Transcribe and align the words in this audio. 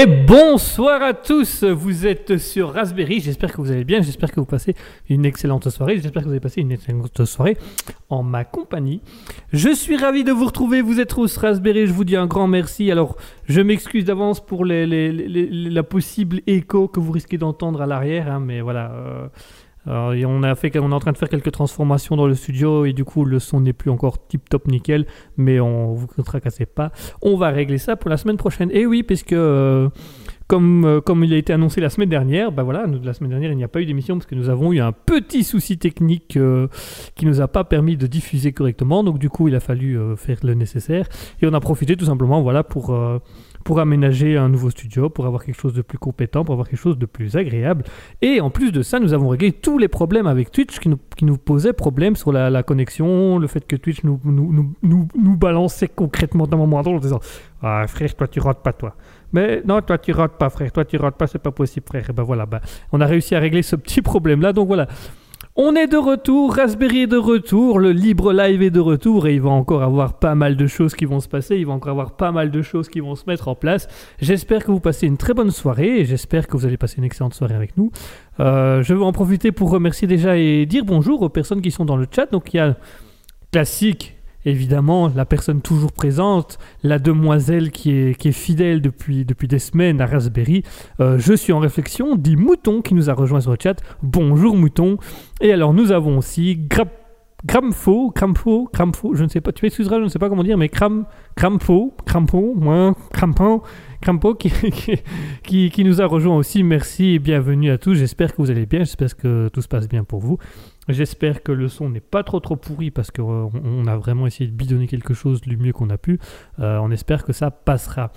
Et 0.00 0.06
bonsoir 0.06 1.02
à 1.02 1.12
tous, 1.12 1.64
vous 1.64 2.06
êtes 2.06 2.38
sur 2.38 2.72
Raspberry, 2.72 3.18
j'espère 3.18 3.50
que 3.52 3.60
vous 3.60 3.72
allez 3.72 3.82
bien, 3.82 4.00
j'espère 4.00 4.30
que 4.30 4.38
vous 4.38 4.46
passez 4.46 4.76
une 5.08 5.24
excellente 5.24 5.68
soirée, 5.70 5.96
j'espère 5.96 6.22
que 6.22 6.26
vous 6.28 6.32
avez 6.32 6.40
passé 6.40 6.60
une 6.60 6.70
excellente 6.70 7.24
soirée 7.24 7.56
en 8.08 8.22
ma 8.22 8.44
compagnie. 8.44 9.00
Je 9.52 9.70
suis 9.74 9.96
ravi 9.96 10.22
de 10.22 10.30
vous 10.30 10.44
retrouver, 10.44 10.82
vous 10.82 11.00
êtes 11.00 11.08
tous 11.08 11.36
Raspberry, 11.38 11.86
je 11.88 11.92
vous 11.92 12.04
dis 12.04 12.14
un 12.14 12.26
grand 12.26 12.46
merci. 12.46 12.92
Alors, 12.92 13.16
je 13.48 13.60
m'excuse 13.60 14.04
d'avance 14.04 14.44
pour 14.44 14.64
les, 14.64 14.86
les- 14.86 15.10
les- 15.10 15.48
la 15.50 15.82
possible 15.82 16.42
écho 16.46 16.86
que 16.86 17.00
vous 17.00 17.10
risquez 17.10 17.38
d'entendre 17.38 17.82
à 17.82 17.86
l'arrière, 17.86 18.30
hein, 18.30 18.38
mais 18.40 18.60
voilà... 18.60 18.92
euh, 18.92 19.26
on, 19.88 20.42
a 20.42 20.54
fait, 20.54 20.76
on 20.78 20.90
est 20.90 20.94
en 20.94 21.00
train 21.00 21.12
de 21.12 21.18
faire 21.18 21.28
quelques 21.28 21.52
transformations 21.52 22.16
dans 22.16 22.26
le 22.26 22.34
studio 22.34 22.84
et 22.84 22.92
du 22.92 23.04
coup 23.04 23.24
le 23.24 23.38
son 23.38 23.60
n'est 23.60 23.72
plus 23.72 23.90
encore 23.90 24.26
tip 24.26 24.48
top 24.48 24.68
nickel, 24.68 25.06
mais 25.36 25.60
on 25.60 25.94
vous 25.94 26.22
tracassez 26.22 26.66
pas. 26.66 26.92
On 27.22 27.36
va 27.36 27.48
régler 27.48 27.78
ça 27.78 27.96
pour 27.96 28.10
la 28.10 28.16
semaine 28.16 28.36
prochaine. 28.36 28.70
Et 28.72 28.86
oui, 28.86 29.02
puisque 29.02 29.32
euh, 29.32 29.88
comme, 30.48 30.86
euh, 30.86 31.00
comme 31.00 31.22
il 31.24 31.32
a 31.34 31.36
été 31.36 31.52
annoncé 31.52 31.80
la 31.80 31.90
semaine 31.90 32.08
dernière, 32.08 32.50
bah 32.50 32.62
voilà, 32.62 32.86
la 32.86 33.12
semaine 33.12 33.30
dernière 33.30 33.52
il 33.52 33.56
n'y 33.56 33.64
a 33.64 33.68
pas 33.68 33.82
eu 33.82 33.86
d'émission 33.86 34.16
parce 34.16 34.26
que 34.26 34.34
nous 34.34 34.48
avons 34.48 34.72
eu 34.72 34.80
un 34.80 34.92
petit 34.92 35.44
souci 35.44 35.76
technique 35.76 36.38
euh, 36.38 36.68
qui 37.14 37.26
nous 37.26 37.42
a 37.42 37.48
pas 37.48 37.64
permis 37.64 37.98
de 37.98 38.06
diffuser 38.06 38.52
correctement. 38.52 39.04
Donc 39.04 39.18
du 39.18 39.28
coup 39.28 39.48
il 39.48 39.54
a 39.54 39.60
fallu 39.60 39.98
euh, 39.98 40.16
faire 40.16 40.38
le 40.42 40.54
nécessaire 40.54 41.06
et 41.42 41.46
on 41.46 41.52
a 41.52 41.60
profité 41.60 41.96
tout 41.96 42.06
simplement 42.06 42.40
voilà 42.40 42.64
pour 42.64 42.96
pour 43.64 43.80
aménager 43.80 44.36
un 44.36 44.48
nouveau 44.48 44.70
studio, 44.70 45.08
pour 45.08 45.26
avoir 45.26 45.44
quelque 45.44 45.60
chose 45.60 45.74
de 45.74 45.82
plus 45.82 45.98
compétent, 45.98 46.44
pour 46.44 46.52
avoir 46.52 46.68
quelque 46.68 46.80
chose 46.80 46.98
de 46.98 47.06
plus 47.06 47.36
agréable. 47.36 47.84
Et 48.22 48.40
en 48.40 48.50
plus 48.50 48.72
de 48.72 48.82
ça, 48.82 48.98
nous 49.00 49.12
avons 49.12 49.28
réglé 49.28 49.52
tous 49.52 49.78
les 49.78 49.88
problèmes 49.88 50.26
avec 50.26 50.50
Twitch 50.50 50.78
qui 50.78 50.88
nous, 50.88 50.98
qui 51.16 51.24
nous 51.24 51.36
posaient 51.36 51.72
problème 51.72 52.16
sur 52.16 52.32
la, 52.32 52.50
la 52.50 52.62
connexion, 52.62 53.38
le 53.38 53.46
fait 53.46 53.66
que 53.66 53.76
Twitch 53.76 54.02
nous, 54.04 54.20
nous, 54.24 54.74
nous, 54.82 55.08
nous, 55.14 55.36
balançait 55.36 55.88
concrètement 55.88 56.46
d'un 56.46 56.56
moment 56.56 56.78
à 56.78 56.82
l'autre 56.82 56.96
en 56.96 57.00
disant 57.00 57.20
Ah 57.62 57.86
frère, 57.86 58.14
toi 58.14 58.28
tu 58.28 58.40
rates 58.40 58.62
pas 58.62 58.72
toi. 58.72 58.94
Mais 59.32 59.62
non, 59.66 59.80
toi 59.82 59.98
tu 59.98 60.12
rates 60.12 60.38
pas 60.38 60.50
frère, 60.50 60.72
toi 60.72 60.84
tu 60.84 60.96
rates 60.96 61.16
pas, 61.16 61.26
c'est 61.26 61.38
pas 61.38 61.50
possible 61.50 61.86
frère. 61.86 62.08
Et 62.08 62.12
ben 62.12 62.22
voilà, 62.22 62.46
ben, 62.46 62.60
on 62.92 63.00
a 63.00 63.06
réussi 63.06 63.34
à 63.34 63.40
régler 63.40 63.62
ce 63.62 63.76
petit 63.76 64.02
problème 64.02 64.40
là. 64.40 64.52
Donc 64.52 64.68
voilà. 64.68 64.88
On 65.60 65.74
est 65.74 65.88
de 65.88 65.96
retour, 65.96 66.54
Raspberry 66.54 67.00
est 67.00 67.06
de 67.08 67.16
retour, 67.16 67.80
le 67.80 67.90
libre 67.90 68.32
live 68.32 68.62
est 68.62 68.70
de 68.70 68.78
retour 68.78 69.26
et 69.26 69.34
il 69.34 69.40
va 69.40 69.50
encore 69.50 69.82
avoir 69.82 70.20
pas 70.20 70.36
mal 70.36 70.56
de 70.56 70.68
choses 70.68 70.94
qui 70.94 71.04
vont 71.04 71.18
se 71.18 71.26
passer, 71.28 71.56
il 71.56 71.66
va 71.66 71.72
encore 71.72 71.90
avoir 71.90 72.12
pas 72.12 72.30
mal 72.30 72.52
de 72.52 72.62
choses 72.62 72.88
qui 72.88 73.00
vont 73.00 73.16
se 73.16 73.24
mettre 73.26 73.48
en 73.48 73.56
place. 73.56 73.88
J'espère 74.20 74.62
que 74.62 74.70
vous 74.70 74.78
passez 74.78 75.08
une 75.08 75.16
très 75.16 75.34
bonne 75.34 75.50
soirée 75.50 75.98
et 75.98 76.04
j'espère 76.04 76.46
que 76.46 76.56
vous 76.56 76.64
allez 76.64 76.76
passer 76.76 76.98
une 76.98 77.04
excellente 77.04 77.34
soirée 77.34 77.56
avec 77.56 77.76
nous. 77.76 77.90
Euh, 78.38 78.84
je 78.84 78.94
veux 78.94 79.02
en 79.02 79.10
profiter 79.10 79.50
pour 79.50 79.70
remercier 79.70 80.06
déjà 80.06 80.36
et 80.36 80.64
dire 80.64 80.84
bonjour 80.84 81.22
aux 81.22 81.28
personnes 81.28 81.60
qui 81.60 81.72
sont 81.72 81.84
dans 81.84 81.96
le 81.96 82.06
chat. 82.08 82.30
Donc 82.30 82.54
il 82.54 82.58
y 82.58 82.60
a 82.60 82.76
classique, 83.50 84.16
évidemment, 84.44 85.10
la 85.14 85.24
personne 85.24 85.60
toujours 85.60 85.92
présente, 85.92 86.58
la 86.82 86.98
demoiselle 86.98 87.70
qui 87.70 87.92
est, 87.92 88.18
qui 88.18 88.28
est 88.28 88.32
fidèle 88.32 88.80
depuis, 88.80 89.24
depuis 89.24 89.48
des 89.48 89.58
semaines 89.58 90.00
à 90.00 90.06
Raspberry. 90.06 90.62
Euh, 91.00 91.18
je 91.18 91.34
suis 91.34 91.52
en 91.52 91.58
réflexion, 91.58 92.16
dit 92.16 92.36
Mouton 92.36 92.82
qui 92.82 92.94
nous 92.94 93.10
a 93.10 93.14
rejoint 93.14 93.40
sur 93.40 93.50
le 93.50 93.58
chat. 93.62 93.82
Bonjour 94.02 94.56
Mouton. 94.56 94.98
Et 95.40 95.52
alors 95.52 95.74
nous 95.74 95.92
avons 95.92 96.18
aussi 96.18 96.56
Grap 96.56 97.08
Cramfo, 97.46 98.10
Cramfo, 98.10 98.68
je 99.14 99.22
ne 99.22 99.28
sais 99.28 99.40
pas, 99.40 99.52
tu 99.52 99.64
m'excuseras, 99.64 99.98
je 99.98 100.04
ne 100.04 100.08
sais 100.08 100.18
pas 100.18 100.28
comment 100.28 100.42
dire, 100.42 100.58
mais 100.58 100.68
Cram, 100.68 101.06
Cramfo, 101.36 101.94
Crampo, 102.04 102.54
moins, 102.56 102.96
Crampon, 103.12 103.62
Crampo 104.00 104.34
qui, 104.34 104.50
qui, 105.44 105.70
qui 105.70 105.84
nous 105.84 106.02
a 106.02 106.06
rejoint 106.06 106.36
aussi. 106.36 106.64
Merci 106.64 107.14
et 107.14 107.18
bienvenue 107.20 107.70
à 107.70 107.78
tous. 107.78 107.94
J'espère 107.94 108.34
que 108.34 108.42
vous 108.42 108.50
allez 108.50 108.66
bien, 108.66 108.80
j'espère 108.80 109.16
que 109.16 109.48
tout 109.48 109.62
se 109.62 109.68
passe 109.68 109.88
bien 109.88 110.02
pour 110.02 110.18
vous. 110.18 110.38
J'espère 110.88 111.42
que 111.42 111.52
le 111.52 111.68
son 111.68 111.90
n'est 111.90 112.00
pas 112.00 112.22
trop 112.22 112.40
trop 112.40 112.56
pourri 112.56 112.90
parce 112.90 113.10
qu'on 113.10 113.50
on 113.62 113.86
a 113.86 113.96
vraiment 113.96 114.26
essayé 114.26 114.48
de 114.48 114.54
bidonner 114.54 114.86
quelque 114.86 115.12
chose 115.12 115.42
du 115.42 115.56
mieux 115.56 115.72
qu'on 115.72 115.90
a 115.90 115.98
pu. 115.98 116.18
Euh, 116.60 116.78
on 116.78 116.90
espère 116.90 117.24
que 117.24 117.34
ça 117.34 117.50
passera. 117.50 118.10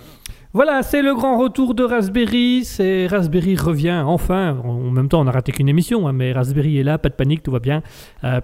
Voilà, 0.54 0.82
c'est 0.82 1.02
le 1.02 1.14
grand 1.14 1.38
retour 1.38 1.74
de 1.74 1.82
Raspberry. 1.82 2.64
C'est 2.64 3.06
Raspberry 3.06 3.56
revient 3.56 4.02
enfin. 4.06 4.58
En 4.64 4.90
même 4.90 5.08
temps, 5.08 5.20
on 5.20 5.26
a 5.26 5.30
raté 5.30 5.52
qu'une 5.52 5.68
émission, 5.68 6.08
hein, 6.08 6.12
mais 6.12 6.32
Raspberry 6.32 6.78
est 6.78 6.82
là, 6.82 6.98
pas 6.98 7.10
de 7.10 7.14
panique, 7.14 7.42
tout 7.42 7.50
va 7.50 7.58
bien. 7.58 7.82
Euh, 8.24 8.40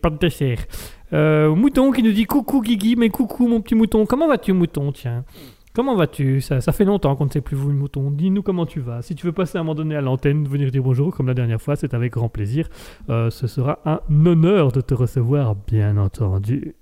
pas 0.00 0.10
de 0.10 0.18
dessert. 0.18 0.58
Euh, 1.12 1.54
mouton 1.54 1.92
qui 1.92 2.02
nous 2.02 2.12
dit 2.12 2.24
coucou 2.24 2.62
Guigui, 2.62 2.96
mais 2.96 3.10
coucou 3.10 3.46
mon 3.46 3.60
petit 3.60 3.74
mouton. 3.74 4.06
Comment 4.06 4.26
vas-tu, 4.26 4.52
mouton? 4.52 4.90
Tiens. 4.92 5.24
Comment 5.76 5.94
vas-tu? 5.94 6.40
Ça, 6.40 6.72
fait 6.72 6.86
longtemps 6.86 7.14
qu'on 7.16 7.26
ne 7.26 7.30
sait 7.30 7.42
plus 7.42 7.54
vous, 7.54 7.68
le 7.68 7.74
mouton. 7.74 8.10
Dis-nous 8.10 8.42
comment 8.42 8.64
tu 8.64 8.80
vas. 8.80 9.02
Si 9.02 9.14
tu 9.14 9.26
veux 9.26 9.32
passer 9.32 9.58
à 9.58 9.60
un 9.60 9.64
moment 9.64 9.74
donné 9.74 9.94
à 9.94 10.00
l'antenne, 10.00 10.48
venir 10.48 10.70
dire 10.70 10.82
bonjour 10.82 11.14
comme 11.14 11.26
la 11.26 11.34
dernière 11.34 11.60
fois, 11.60 11.76
c'est 11.76 11.92
avec 11.92 12.14
grand 12.14 12.30
plaisir. 12.30 12.66
Euh, 13.10 13.28
ce 13.28 13.46
sera 13.46 13.80
un 13.84 14.00
honneur 14.24 14.72
de 14.72 14.80
te 14.80 14.94
recevoir, 14.94 15.54
bien 15.54 15.98
entendu. 15.98 16.76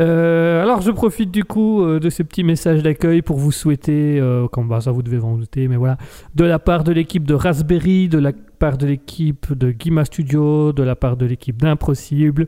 Euh, 0.00 0.62
alors 0.62 0.80
je 0.80 0.90
profite 0.90 1.30
du 1.30 1.44
coup 1.44 1.84
euh, 1.84 2.00
de 2.00 2.08
ce 2.08 2.22
petit 2.22 2.44
message 2.44 2.82
d'accueil 2.82 3.20
pour 3.20 3.36
vous 3.36 3.52
souhaiter, 3.52 4.18
comme 4.52 4.66
bah, 4.66 4.80
ça 4.80 4.90
vous 4.90 5.02
devez 5.02 5.18
vous 5.18 5.28
en 5.28 5.36
douter, 5.36 5.68
mais 5.68 5.76
voilà, 5.76 5.98
de 6.34 6.44
la 6.44 6.58
part 6.58 6.82
de 6.82 6.92
l'équipe 6.92 7.24
de 7.24 7.34
Raspberry, 7.34 8.08
de 8.08 8.18
la 8.18 8.32
part 8.32 8.78
de 8.78 8.86
l'équipe 8.86 9.52
de 9.52 9.70
Guima 9.70 10.06
Studio, 10.06 10.72
de 10.72 10.82
la 10.82 10.96
part 10.96 11.18
de 11.18 11.26
l'équipe 11.26 11.60
d'Impossible, 11.60 12.46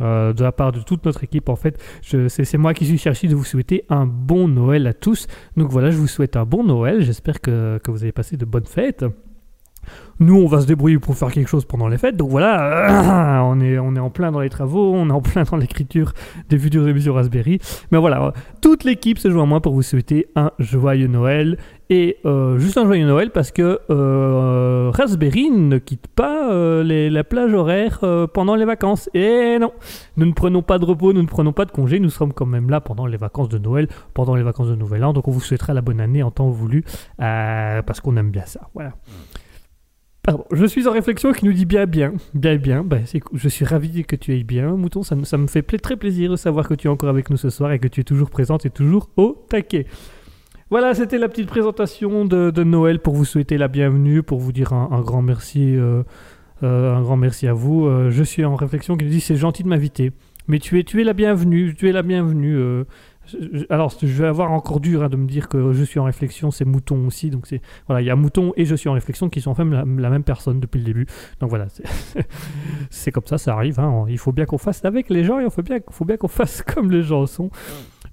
euh, 0.00 0.32
de 0.32 0.42
la 0.42 0.52
part 0.52 0.72
de 0.72 0.80
toute 0.80 1.04
notre 1.04 1.24
équipe 1.24 1.48
en 1.48 1.56
fait, 1.56 1.82
c'est 2.02 2.58
moi 2.58 2.74
qui 2.74 2.86
suis 2.86 2.98
cherché 2.98 3.28
de 3.28 3.34
vous 3.34 3.44
souhaiter 3.44 3.84
un 3.88 4.06
bon 4.06 4.48
Noël 4.48 4.86
à 4.86 4.94
tous. 4.94 5.26
Donc 5.56 5.70
voilà, 5.70 5.90
je 5.90 5.96
vous 5.96 6.06
souhaite 6.06 6.36
un 6.36 6.44
bon 6.44 6.64
Noël, 6.64 7.02
j'espère 7.02 7.40
que, 7.40 7.78
que 7.78 7.90
vous 7.90 8.02
avez 8.02 8.12
passé 8.12 8.36
de 8.36 8.44
bonnes 8.44 8.66
fêtes. 8.66 9.04
Nous, 10.20 10.36
on 10.36 10.46
va 10.46 10.60
se 10.60 10.66
débrouiller 10.66 10.98
pour 10.98 11.16
faire 11.16 11.30
quelque 11.30 11.48
chose 11.48 11.64
pendant 11.64 11.88
les 11.88 11.98
fêtes. 11.98 12.16
Donc 12.16 12.30
voilà, 12.30 13.42
on 13.44 13.60
est, 13.60 13.78
en 13.78 14.10
plein 14.10 14.30
dans 14.30 14.40
les 14.40 14.50
travaux, 14.50 14.92
on 14.94 15.08
est 15.08 15.12
en 15.12 15.20
plein 15.20 15.42
dans 15.42 15.56
l'écriture 15.56 16.12
des 16.48 16.58
futures 16.58 16.86
émissions 16.88 17.14
Raspberry. 17.14 17.58
Mais 17.90 17.98
voilà, 17.98 18.32
toute 18.60 18.84
l'équipe 18.84 19.18
se 19.18 19.30
joint 19.30 19.42
à 19.42 19.46
moi 19.46 19.60
pour 19.60 19.74
vous 19.74 19.82
souhaiter 19.82 20.26
un 20.36 20.52
joyeux 20.58 21.08
Noël. 21.08 21.58
Et 21.90 22.16
euh, 22.24 22.58
juste 22.58 22.78
un 22.78 22.86
joyeux 22.86 23.06
Noël 23.06 23.30
parce 23.30 23.50
que 23.50 23.80
euh, 23.90 24.90
Raspberry 24.94 25.50
ne 25.50 25.76
quitte 25.76 26.08
pas 26.08 26.50
euh, 26.50 27.10
la 27.10 27.24
plage 27.24 27.52
horaire 27.52 28.00
pendant 28.32 28.54
les 28.54 28.64
vacances. 28.64 29.10
Et 29.14 29.58
non, 29.58 29.72
nous 30.16 30.26
ne 30.26 30.32
prenons 30.32 30.62
pas 30.62 30.78
de 30.78 30.84
repos, 30.84 31.12
nous 31.12 31.22
ne 31.22 31.26
prenons 31.26 31.52
pas 31.52 31.64
de 31.64 31.72
congé, 31.72 31.98
nous 31.98 32.10
sommes 32.10 32.32
quand 32.32 32.46
même 32.46 32.70
là 32.70 32.80
pendant 32.80 33.06
les 33.06 33.16
vacances 33.16 33.48
de 33.48 33.58
Noël, 33.58 33.88
pendant 34.14 34.34
les 34.34 34.42
vacances 34.42 34.68
de 34.68 34.76
Nouvel 34.76 35.04
An. 35.04 35.12
Donc 35.12 35.28
on 35.28 35.32
vous 35.32 35.40
souhaitera 35.40 35.74
la 35.74 35.82
bonne 35.82 36.00
année 36.00 36.22
en 36.22 36.30
temps 36.30 36.48
voulu 36.50 36.84
parce 37.18 38.00
qu'on 38.00 38.16
aime 38.16 38.30
bien 38.30 38.46
ça. 38.46 38.68
Voilà. 38.74 38.92
Je 40.52 40.64
suis 40.64 40.88
en 40.88 40.92
réflexion 40.92 41.32
qui 41.32 41.44
nous 41.44 41.52
dit 41.52 41.66
bien, 41.66 41.84
bien, 41.86 42.12
bien, 42.32 42.56
bien. 42.56 42.82
Bah. 42.82 42.98
Je 43.34 43.48
suis 43.48 43.64
ravi 43.64 44.04
que 44.04 44.16
tu 44.16 44.32
ailles 44.32 44.44
bien, 44.44 44.70
Mouton. 44.74 45.02
Ça, 45.02 45.14
me- 45.16 45.24
ça 45.24 45.36
me 45.36 45.46
fait 45.46 45.62
très 45.62 45.96
plaisir 45.96 46.30
de 46.30 46.36
savoir 46.36 46.66
que 46.66 46.74
tu 46.74 46.86
es 46.88 46.90
encore 46.90 47.10
avec 47.10 47.28
nous 47.30 47.36
ce 47.36 47.50
soir 47.50 47.72
et 47.72 47.78
que 47.78 47.88
tu 47.88 48.00
es 48.00 48.04
toujours 48.04 48.30
présente 48.30 48.64
et 48.64 48.70
toujours 48.70 49.10
au 49.16 49.44
taquet. 49.48 49.86
Voilà, 50.70 50.94
c'était 50.94 51.18
la 51.18 51.28
petite 51.28 51.46
présentation 51.48 52.24
de, 52.24 52.50
de 52.50 52.64
Noël 52.64 53.00
pour 53.00 53.14
vous 53.14 53.26
souhaiter 53.26 53.58
la 53.58 53.68
bienvenue, 53.68 54.22
pour 54.22 54.38
vous 54.40 54.50
dire 54.52 54.72
un, 54.72 54.88
un 54.92 55.00
grand 55.02 55.20
merci, 55.20 55.76
euh, 55.76 56.02
euh, 56.62 56.94
un 56.96 57.02
grand 57.02 57.18
merci 57.18 57.46
à 57.46 57.52
vous. 57.52 57.86
Euh, 57.86 58.10
je 58.10 58.22
suis 58.22 58.44
en 58.46 58.56
réflexion 58.56 58.96
qui 58.96 59.04
nous 59.04 59.10
dit 59.10 59.20
c'est 59.20 59.36
gentil 59.36 59.62
de 59.62 59.68
m'inviter, 59.68 60.12
mais 60.48 60.58
tu 60.58 60.78
es, 60.80 60.84
tu 60.84 61.00
es 61.02 61.04
la 61.04 61.12
bienvenue, 61.12 61.74
tu 61.76 61.86
es 61.88 61.92
la 61.92 62.02
bienvenue. 62.02 62.84
Alors, 63.70 63.92
je 64.00 64.06
vais 64.06 64.26
avoir 64.26 64.52
encore 64.52 64.80
dur 64.80 65.02
hein, 65.02 65.08
de 65.08 65.16
me 65.16 65.26
dire 65.26 65.48
que 65.48 65.72
je 65.72 65.82
suis 65.84 65.98
en 66.00 66.04
réflexion, 66.04 66.50
c'est 66.50 66.64
Mouton 66.64 67.06
aussi, 67.06 67.30
donc 67.30 67.46
c'est 67.46 67.60
voilà, 67.86 68.02
il 68.02 68.06
y 68.06 68.10
a 68.10 68.16
Mouton 68.16 68.52
et 68.56 68.64
je 68.64 68.74
suis 68.74 68.88
en 68.88 68.92
réflexion 68.94 69.28
qui 69.30 69.40
sont 69.40 69.50
en 69.50 69.54
fait 69.54 69.64
la, 69.64 69.84
la 69.84 70.10
même 70.10 70.24
personne 70.24 70.60
depuis 70.60 70.78
le 70.78 70.84
début. 70.84 71.06
Donc 71.40 71.50
voilà, 71.50 71.68
c'est- 71.68 71.84
c'est 72.90 73.10
comme 73.12 73.26
ça, 73.26 73.38
ça 73.38 73.54
arrive. 73.54 73.80
hein. 73.80 74.04
Il 74.08 74.18
faut 74.18 74.32
bien 74.32 74.44
qu'on 74.46 74.58
fasse 74.58 74.84
avec 74.84 75.10
les 75.10 75.24
gens 75.24 75.40
et 75.40 75.44
il 75.44 75.50
faut 75.50 75.62
bien, 75.62 75.78
faut 75.90 76.04
bien 76.04 76.16
qu'on 76.16 76.28
fasse 76.28 76.62
comme 76.74 76.90
les 76.90 77.02
gens 77.02 77.26
sont. 77.26 77.50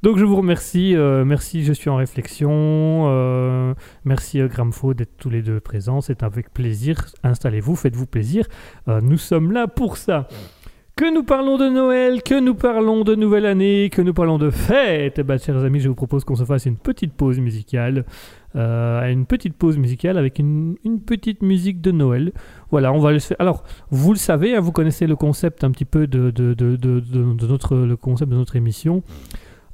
Donc 0.04 0.18
je 0.18 0.26
vous 0.26 0.36
remercie, 0.38 0.96
euh, 0.96 1.24
merci, 1.26 1.64
je 1.64 1.74
suis 1.74 1.90
en 1.92 1.96
réflexion, 1.98 2.50
euh, 3.08 3.76
merci 4.04 4.40
euh, 4.42 4.48
Gramfo 4.48 4.96
d'être 4.96 5.16
tous 5.18 5.30
les 5.30 5.44
deux 5.44 5.60
présents, 5.60 6.02
c'est 6.02 6.24
avec 6.24 6.52
plaisir, 6.52 7.06
installez-vous, 7.24 7.76
faites-vous 7.76 8.08
plaisir, 8.08 8.48
Euh, 8.88 9.00
nous 9.02 9.18
sommes 9.18 9.52
là 9.52 9.68
pour 9.68 9.98
ça. 9.98 10.28
Que 11.02 11.12
nous 11.12 11.24
parlons 11.24 11.58
de 11.58 11.68
Noël, 11.68 12.22
que 12.22 12.40
nous 12.40 12.54
parlons 12.54 13.04
de 13.04 13.16
Nouvelle 13.16 13.48
Année, 13.48 13.90
que 13.92 14.04
nous 14.04 14.14
parlons 14.14 14.38
de 14.38 14.52
fête, 14.52 15.18
eh 15.18 15.24
ben, 15.24 15.40
chers 15.40 15.58
amis, 15.58 15.80
je 15.80 15.90
vous 15.90 15.96
propose 15.96 16.24
qu'on 16.24 16.36
se 16.36 16.44
fasse 16.44 16.68
une 16.68 16.78
petite 16.78 17.14
pause 17.14 17.40
musicale, 17.40 18.06
euh, 18.56 19.12
une 19.12 19.26
petite 19.26 19.56
pause 19.56 19.80
musicale 19.80 20.20
avec 20.20 20.38
une, 20.38 20.76
petite 21.04 21.42
musique 21.42 21.82
de 21.82 21.90
Noël. 21.90 22.34
Voilà, 22.70 22.94
on 22.94 23.00
va 23.00 23.12
le 23.12 23.18
faire. 23.18 23.36
Alors, 23.40 23.64
vous 23.90 24.14
le 24.14 24.20
savez, 24.20 24.56
hein, 24.56 24.60
vous 24.60 24.72
connaissez 24.72 25.08
le 25.08 25.16
concept 25.16 25.64
un 25.64 25.72
petit 25.72 25.86
peu 25.86 26.06
de, 26.06 26.30
de, 26.30 26.54
de, 26.54 26.76
de, 26.76 27.48
notre, 27.48 27.78
le 27.78 27.98
concept 27.98 28.30
de 28.30 28.38
notre 28.38 28.56
émission. 28.56 29.02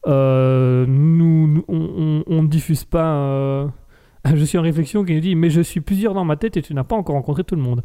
Euh, 0.07 0.85
nous, 0.87 1.61
on 1.67 2.41
ne 2.41 2.47
diffuse 2.47 2.85
pas. 2.85 3.17
euh, 3.17 3.67
Je 4.33 4.45
suis 4.45 4.57
en 4.57 4.61
réflexion 4.61 5.03
qui 5.03 5.13
nous 5.13 5.19
dit 5.19 5.35
Mais 5.35 5.49
je 5.49 5.59
suis 5.59 5.81
plusieurs 5.81 6.13
dans 6.13 6.23
ma 6.23 6.37
tête 6.37 6.55
et 6.55 6.61
tu 6.61 6.73
n'as 6.73 6.83
pas 6.85 6.95
encore 6.95 7.15
rencontré 7.15 7.43
tout 7.43 7.55
le 7.55 7.61
monde. 7.61 7.81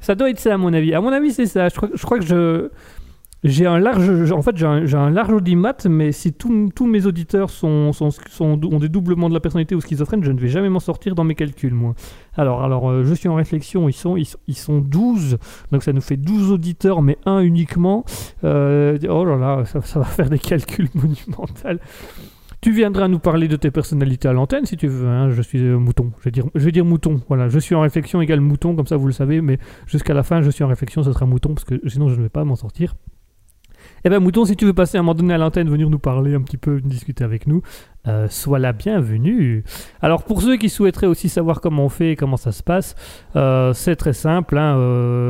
Ça 0.00 0.14
doit 0.14 0.30
être 0.30 0.38
ça, 0.40 0.54
à 0.54 0.56
mon 0.56 0.72
avis. 0.72 0.94
À 0.94 1.00
mon 1.00 1.12
avis, 1.12 1.32
c'est 1.32 1.46
ça. 1.46 1.68
Je 1.68 1.74
crois, 2.04 2.18
que 2.18 2.24
je. 2.24 2.70
J'ai 3.44 3.66
un 3.66 3.78
large, 3.78 4.32
en 4.32 4.42
fait, 4.42 4.56
j'ai 4.56 4.66
un, 4.66 5.10
large 5.10 5.32
audimat, 5.32 5.76
mais 5.88 6.10
si 6.10 6.32
tous 6.32 6.86
mes 6.86 7.06
auditeurs 7.06 7.50
sont, 7.50 7.92
sont, 7.92 8.10
ont 8.42 8.78
des 8.80 8.88
doublements 8.88 9.28
de 9.28 9.34
la 9.34 9.38
personnalité 9.38 9.76
ou 9.76 9.80
schizophrènes, 9.80 10.24
je 10.24 10.32
ne 10.32 10.40
vais 10.40 10.48
jamais 10.48 10.68
m'en 10.68 10.80
sortir 10.80 11.14
dans 11.14 11.22
mes 11.22 11.36
calculs, 11.36 11.72
moi. 11.72 11.94
Alors, 12.36 12.64
alors 12.64 12.90
euh, 12.90 13.04
je 13.04 13.14
suis 13.14 13.28
en 13.28 13.36
réflexion, 13.36 13.88
ils 13.88 13.92
sont, 13.92 14.16
ils, 14.16 14.24
sont- 14.24 14.40
ils 14.48 14.56
sont 14.56 14.78
12, 14.80 15.38
donc 15.70 15.84
ça 15.84 15.92
nous 15.92 16.00
fait 16.00 16.16
12 16.16 16.50
auditeurs, 16.50 17.00
mais 17.00 17.16
un 17.26 17.38
uniquement. 17.38 18.04
Euh, 18.42 18.98
oh 19.08 19.24
là 19.24 19.36
là, 19.36 19.64
ça, 19.66 19.82
ça 19.82 20.00
va 20.00 20.04
faire 20.04 20.30
des 20.30 20.40
calculs 20.40 20.88
monumentaux. 20.94 21.80
Tu 22.60 22.72
viendras 22.72 23.06
nous 23.06 23.20
parler 23.20 23.46
de 23.46 23.54
tes 23.54 23.70
personnalités 23.70 24.26
à 24.26 24.32
l'antenne 24.32 24.66
si 24.66 24.76
tu 24.76 24.88
veux. 24.88 25.06
hein, 25.06 25.30
Je 25.30 25.42
suis 25.42 25.60
euh, 25.62 25.78
mouton. 25.78 26.10
Je 26.18 26.30
vais, 26.64 26.72
dire, 26.72 26.84
mouton. 26.84 27.20
Voilà, 27.28 27.48
je 27.48 27.58
suis 27.60 27.74
en 27.76 27.80
réflexion 27.82 28.20
égale 28.20 28.40
mouton, 28.40 28.74
comme 28.74 28.86
ça 28.86 28.96
vous 28.96 29.06
le 29.06 29.12
savez. 29.12 29.40
Mais 29.40 29.58
jusqu'à 29.86 30.12
la 30.14 30.24
fin, 30.24 30.42
je 30.42 30.50
suis 30.50 30.64
en 30.64 30.68
réflexion, 30.68 31.02
ce 31.04 31.12
sera 31.12 31.24
mouton 31.24 31.54
parce 31.54 31.64
que 31.64 31.80
sinon 31.88 32.08
je 32.08 32.16
ne 32.16 32.22
vais 32.22 32.28
pas 32.28 32.44
m'en 32.44 32.56
sortir. 32.56 32.94
Eh 34.04 34.10
ben 34.10 34.18
mouton, 34.18 34.44
si 34.44 34.56
tu 34.56 34.64
veux 34.64 34.74
passer 34.74 34.98
un 34.98 35.02
moment 35.02 35.14
donné 35.14 35.34
à 35.34 35.38
l'antenne, 35.38 35.70
venir 35.70 35.88
nous 35.88 36.00
parler 36.00 36.34
un 36.34 36.42
petit 36.42 36.56
peu, 36.56 36.80
discuter 36.80 37.22
avec 37.22 37.46
nous, 37.46 37.62
euh, 38.08 38.26
sois 38.28 38.58
la 38.58 38.72
bienvenue. 38.72 39.62
Alors 40.02 40.24
pour 40.24 40.42
ceux 40.42 40.56
qui 40.56 40.68
souhaiteraient 40.68 41.06
aussi 41.06 41.28
savoir 41.28 41.60
comment 41.60 41.84
on 41.84 41.88
fait 41.88 42.12
et 42.12 42.16
comment 42.16 42.36
ça 42.36 42.50
se 42.50 42.62
passe, 42.64 42.96
euh, 43.36 43.72
c'est 43.72 43.94
très 43.94 44.12
simple. 44.12 44.58
hein, 44.58 44.74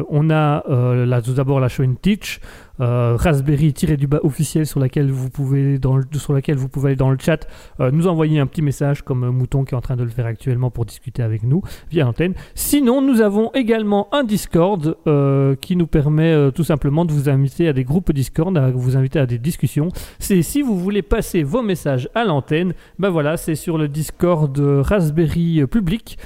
on 0.09 0.31
a 0.31 1.23
tout 1.23 1.35
d'abord 1.35 1.61
la 1.61 1.69
chaîne 1.69 1.97
Teach, 1.97 2.41
euh, 2.81 3.17
Raspberry 3.17 3.73
du 3.73 4.07
bas 4.07 4.21
officiel 4.23 4.67
sur 4.67 4.81
laquelle 4.81 5.11
vous 5.11 5.31
pouvez 5.31 5.79
sur 6.15 6.33
laquelle 6.33 6.57
vous 6.57 6.69
pouvez 6.69 6.89
aller 6.89 6.97
dans 6.97 7.11
le 7.11 7.19
chat 7.19 7.47
euh, 7.81 7.91
nous 7.91 8.07
envoyer 8.07 8.39
un 8.39 8.47
petit 8.47 8.63
message 8.63 9.03
comme 9.03 9.25
euh, 9.25 9.31
Mouton 9.31 9.65
qui 9.65 9.75
est 9.75 9.77
en 9.77 9.81
train 9.81 9.97
de 9.97 10.03
le 10.03 10.11
faire 10.11 10.27
actuellement 10.27 10.71
pour 10.71 10.85
discuter 10.85 11.23
avec 11.23 11.43
nous 11.43 11.63
via 11.91 12.05
l'antenne. 12.05 12.35
Sinon, 12.55 13.03
nous 13.03 13.21
avons 13.21 13.53
également 13.55 14.09
un 14.13 14.25
Discord 14.25 14.97
euh, 15.07 15.55
qui 15.57 15.77
nous 15.77 15.87
permet 15.87 16.51
tout 16.53 16.65
simplement 16.65 17.05
de 17.05 17.13
vous 17.13 17.29
inviter 17.29 17.69
à 17.69 17.73
des 17.73 17.85
groupes 17.85 18.13
Discord, 18.13 18.57
à 18.57 18.71
vous 18.71 18.97
inviter 18.97 19.19
à 19.19 19.27
des 19.27 19.39
discussions. 19.39 19.89
C'est 20.19 20.43
si 20.43 20.63
vous 20.63 20.79
voulez 20.79 21.03
passer 21.03 21.43
vos 21.43 21.63
messages 21.63 22.09
à 22.15 22.25
l'antenne, 22.25 22.75
ben 22.99 23.11
voilà, 23.11 23.37
c'est 23.37 23.55
sur 23.55 23.79
le 23.79 23.89
Discord 23.89 24.59
Raspberry 24.59 25.67
public. 25.67 26.19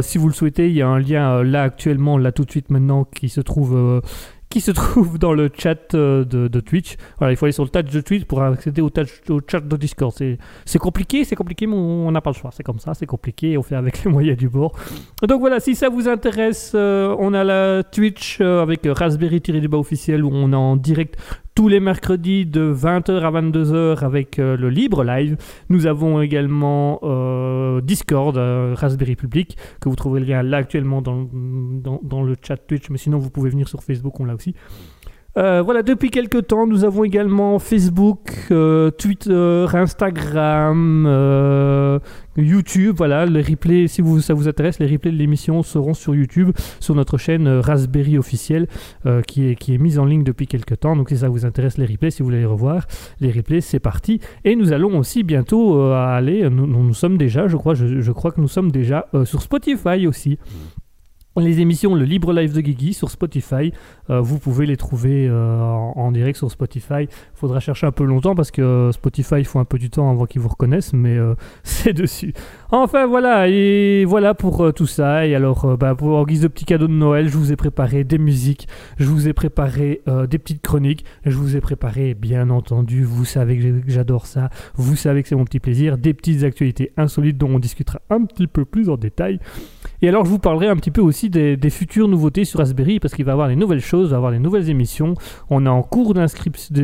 Si 0.00 0.16
vous 0.16 0.28
le 0.28 0.34
souhaitez, 0.34 0.68
il 0.68 0.74
y 0.74 0.82
a 0.82 0.88
un 0.88 1.00
lien 1.00 1.42
là 1.42 1.64
actuellement, 1.64 2.16
là 2.16 2.30
tout 2.30 2.44
de 2.44 2.50
suite 2.50 2.70
maintenant, 2.70 3.04
qui 3.04 3.28
se 3.28 3.40
trouve, 3.40 4.00
qui 4.52 4.60
se 4.60 4.70
trouve 4.70 5.18
dans 5.18 5.32
le 5.32 5.50
chat 5.56 5.94
euh, 5.94 6.24
de, 6.24 6.60
Twitch. 6.60 6.96
Voilà, 7.18 7.32
il 7.32 7.36
faut 7.36 7.46
aller 7.46 7.52
sur 7.52 7.64
le 7.64 7.70
chat 7.72 7.82
de 7.82 8.00
Twitch 8.02 8.24
pour 8.24 8.42
accéder 8.42 8.82
au, 8.82 8.90
chat 8.90 9.60
de 9.60 9.76
Discord. 9.78 10.12
C'est 10.12 10.78
compliqué, 10.78 11.24
c'est 11.24 11.36
compliqué, 11.36 11.66
mais 11.66 11.74
on 11.74 12.10
n'a 12.12 12.20
pas 12.20 12.30
le 12.30 12.36
choix. 12.36 12.50
C'est 12.52 12.62
comme 12.62 12.78
ça, 12.78 12.92
c'est 12.92 13.06
compliqué, 13.06 13.56
on 13.56 13.62
fait 13.62 13.76
avec 13.76 14.04
les 14.04 14.10
moyens 14.10 14.36
du 14.36 14.50
bord. 14.50 14.72
Donc 15.26 15.40
voilà, 15.40 15.58
si 15.58 15.74
ça 15.74 15.88
vous 15.88 16.06
intéresse, 16.06 16.72
euh, 16.74 17.16
on 17.18 17.32
a 17.32 17.44
la 17.44 17.82
Twitch 17.82 18.38
euh, 18.42 18.60
avec 18.60 18.82
Raspberry-du-bas 18.84 19.78
officiel 19.78 20.22
où 20.22 20.30
on 20.30 20.52
est 20.52 20.56
en 20.56 20.76
direct 20.76 21.16
tous 21.54 21.68
les 21.68 21.80
mercredis 21.80 22.46
de 22.46 22.72
20h 22.72 23.20
à 23.20 23.30
22h 23.30 24.04
avec 24.04 24.38
euh, 24.38 24.56
le 24.56 24.70
libre 24.70 25.04
live. 25.04 25.36
Nous 25.68 25.86
avons 25.86 26.20
également 26.20 26.98
euh, 27.02 27.80
Discord, 27.80 28.36
euh, 28.36 28.74
Raspberry 28.76 29.16
Public, 29.16 29.56
que 29.80 29.88
vous 29.88 29.96
trouverez 29.96 30.20
le 30.20 30.26
lien 30.26 30.42
là 30.42 30.58
actuellement 30.58 31.02
dans, 31.02 31.28
dans, 31.32 32.00
dans 32.02 32.22
le 32.22 32.36
chat 32.40 32.56
Twitch, 32.56 32.88
mais 32.90 32.98
sinon 32.98 33.18
vous 33.18 33.30
pouvez 33.30 33.50
venir 33.50 33.68
sur 33.68 33.82
Facebook, 33.82 34.18
on 34.20 34.24
l'a 34.24 34.34
aussi. 34.34 34.54
Euh, 35.38 35.62
voilà, 35.62 35.82
depuis 35.82 36.10
quelques 36.10 36.48
temps, 36.48 36.66
nous 36.66 36.84
avons 36.84 37.04
également 37.04 37.58
Facebook, 37.58 38.18
euh, 38.50 38.90
Twitter, 38.90 39.64
Instagram, 39.72 41.06
euh, 41.08 41.98
YouTube. 42.36 42.96
Voilà, 42.98 43.24
les 43.24 43.40
replays, 43.40 43.88
si 43.88 44.02
vous, 44.02 44.20
ça 44.20 44.34
vous 44.34 44.46
intéresse, 44.46 44.78
les 44.78 44.86
replays 44.86 45.10
de 45.10 45.16
l'émission 45.16 45.62
seront 45.62 45.94
sur 45.94 46.14
YouTube, 46.14 46.50
sur 46.80 46.94
notre 46.94 47.16
chaîne 47.16 47.48
Raspberry 47.48 48.18
officielle, 48.18 48.66
qui, 49.26 49.48
est, 49.48 49.78
mise 49.78 49.98
en 49.98 50.04
ligne 50.04 50.22
depuis 50.22 50.46
quelques 50.46 50.80
temps. 50.80 50.96
Donc, 50.96 51.08
si 51.08 51.16
ça 51.16 51.28
vous 51.28 51.46
intéresse, 51.46 51.78
les 51.78 51.86
replays, 51.86 52.10
si 52.10 52.22
vous 52.22 52.26
voulez 52.26 52.40
les 52.40 52.46
revoir, 52.46 52.86
les 53.20 53.30
replays, 53.30 53.62
c'est 53.62 53.80
parti. 53.80 54.20
Et 54.44 54.54
nous 54.54 54.72
allons 54.72 54.98
aussi 54.98 55.22
bientôt 55.22 55.80
aller, 55.92 56.48
nous, 56.50 56.94
sommes 56.94 57.16
déjà, 57.16 57.48
je 57.48 57.56
crois, 57.56 57.74
je, 57.74 58.12
crois 58.12 58.32
que 58.32 58.40
nous 58.40 58.48
sommes 58.48 58.70
déjà 58.70 59.06
sur 59.24 59.40
Spotify 59.40 60.06
aussi. 60.06 60.38
Les 61.40 61.60
émissions, 61.60 61.94
le 61.94 62.04
libre 62.04 62.34
live 62.34 62.52
de 62.52 62.60
Guigui 62.60 62.92
sur 62.92 63.10
Spotify, 63.10 63.72
euh, 64.10 64.20
vous 64.20 64.38
pouvez 64.38 64.66
les 64.66 64.76
trouver 64.76 65.26
euh, 65.30 65.62
en, 65.62 66.12
direct 66.12 66.36
sur 66.36 66.50
Spotify. 66.50 67.08
Faudra 67.32 67.58
chercher 67.58 67.86
un 67.86 67.90
peu 67.90 68.04
longtemps 68.04 68.34
parce 68.34 68.50
que 68.50 68.90
Spotify 68.92 69.36
il 69.38 69.46
faut 69.46 69.58
un 69.58 69.64
peu 69.64 69.78
du 69.78 69.88
temps 69.88 70.10
avant 70.10 70.26
qu'ils 70.26 70.42
vous 70.42 70.50
reconnaissent, 70.50 70.92
mais 70.92 71.16
euh, 71.16 71.34
c'est 71.62 71.94
dessus. 71.94 72.34
Enfin 72.70 73.06
voilà, 73.06 73.48
et 73.48 74.04
voilà 74.04 74.34
pour 74.34 74.74
tout 74.74 74.86
ça. 74.86 75.26
Et 75.26 75.34
alors, 75.34 75.78
bah, 75.78 75.94
pour, 75.94 76.18
en 76.18 76.24
guise 76.24 76.42
de 76.42 76.48
petit 76.48 76.66
cadeau 76.66 76.86
de 76.86 76.92
Noël, 76.92 77.28
je 77.28 77.38
vous 77.38 77.50
ai 77.50 77.56
préparé 77.56 78.04
des 78.04 78.18
musiques, 78.18 78.68
je 78.98 79.06
vous 79.06 79.26
ai 79.26 79.32
préparé 79.32 80.02
des 80.28 80.38
petites 80.38 80.60
chroniques, 80.60 81.06
je 81.24 81.36
vous 81.36 81.56
ai 81.56 81.60
préparé, 81.62 82.12
bien 82.12 82.50
entendu, 82.50 83.04
vous 83.04 83.24
savez 83.24 83.58
que 83.58 83.90
j'adore 83.90 84.26
ça, 84.26 84.50
vous 84.74 84.96
savez 84.96 85.22
que 85.22 85.28
c'est 85.28 85.34
mon 85.34 85.44
petit 85.44 85.60
plaisir, 85.60 85.96
des 85.96 86.12
petites 86.12 86.42
actualités 86.42 86.92
insolites 86.98 87.38
dont 87.38 87.54
on 87.54 87.58
discutera 87.58 88.00
un 88.10 88.24
petit 88.24 88.46
peu 88.46 88.66
plus 88.66 88.90
en 88.90 88.96
détail. 88.96 89.38
Et 90.02 90.08
alors, 90.08 90.24
je 90.24 90.30
vous 90.30 90.40
parlerai 90.40 90.66
un 90.66 90.76
petit 90.76 90.90
peu 90.90 91.00
aussi 91.00 91.21
des, 91.30 91.70
futures 91.70 92.08
nouveautés 92.08 92.44
sur 92.44 92.58
Raspberry 92.60 93.00
parce 93.00 93.14
qu'il 93.14 93.24
va 93.24 93.32
avoir 93.32 93.48
des 93.48 93.56
nouvelles 93.56 93.80
choses, 93.80 94.08
il 94.08 94.10
va 94.10 94.16
avoir 94.16 94.32
des 94.32 94.38
nouvelles 94.38 94.68
émissions. 94.68 95.14
On 95.50 95.66
est 95.66 95.68
en 95.68 95.82
cours 95.82 96.14
d'inscription, 96.14 96.74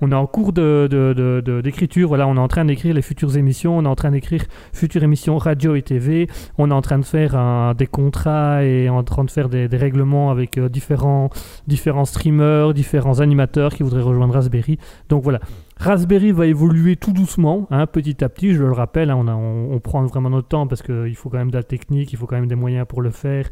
on 0.00 0.10
est 0.10 0.14
en 0.14 0.26
cours 0.26 0.52
d'écriture. 0.52 2.08
Voilà, 2.08 2.26
on 2.26 2.36
est 2.36 2.40
en 2.40 2.48
train 2.48 2.64
d'écrire 2.64 2.94
les 2.94 3.02
futures 3.02 3.36
émissions, 3.36 3.78
on 3.78 3.84
est 3.84 3.88
en 3.88 3.94
train 3.94 4.10
d'écrire 4.10 4.44
futures 4.72 5.02
émissions 5.02 5.38
radio 5.38 5.74
et 5.74 5.82
TV. 5.82 6.28
On 6.58 6.70
est 6.70 6.74
en 6.74 6.82
train 6.82 6.98
de 6.98 7.04
faire 7.04 7.74
des 7.74 7.86
contrats 7.86 8.64
et 8.64 8.88
en 8.88 9.02
train 9.02 9.24
de 9.24 9.30
faire 9.30 9.48
des, 9.48 9.68
des 9.68 9.76
règlements 9.76 10.30
avec 10.30 10.58
euh, 10.58 10.68
différents, 10.68 11.30
différents 11.66 12.04
streamers, 12.04 12.74
différents 12.74 13.20
animateurs 13.20 13.74
qui 13.74 13.82
voudraient 13.82 14.02
rejoindre 14.02 14.34
Raspberry. 14.34 14.78
Donc 15.08 15.22
voilà. 15.22 15.40
Raspberry 15.76 16.32
va 16.32 16.46
évoluer 16.46 16.96
tout 16.96 17.12
doucement, 17.12 17.66
hein, 17.70 17.86
petit 17.86 18.22
à 18.24 18.28
petit, 18.28 18.54
je 18.54 18.62
le 18.62 18.72
rappelle, 18.72 19.10
hein, 19.10 19.16
on, 19.26 19.78
prend 19.80 20.04
vraiment 20.06 20.30
notre 20.30 20.48
temps 20.48 20.66
parce 20.66 20.82
qu'il 20.82 21.14
faut 21.16 21.28
quand 21.30 21.38
même 21.38 21.50
de 21.50 21.56
la 21.56 21.62
technique, 21.62 22.12
il 22.12 22.16
faut 22.16 22.26
quand 22.26 22.36
même 22.36 22.46
des 22.46 22.54
moyens 22.54 22.86
pour 22.88 23.02
le 23.02 23.10
faire, 23.10 23.48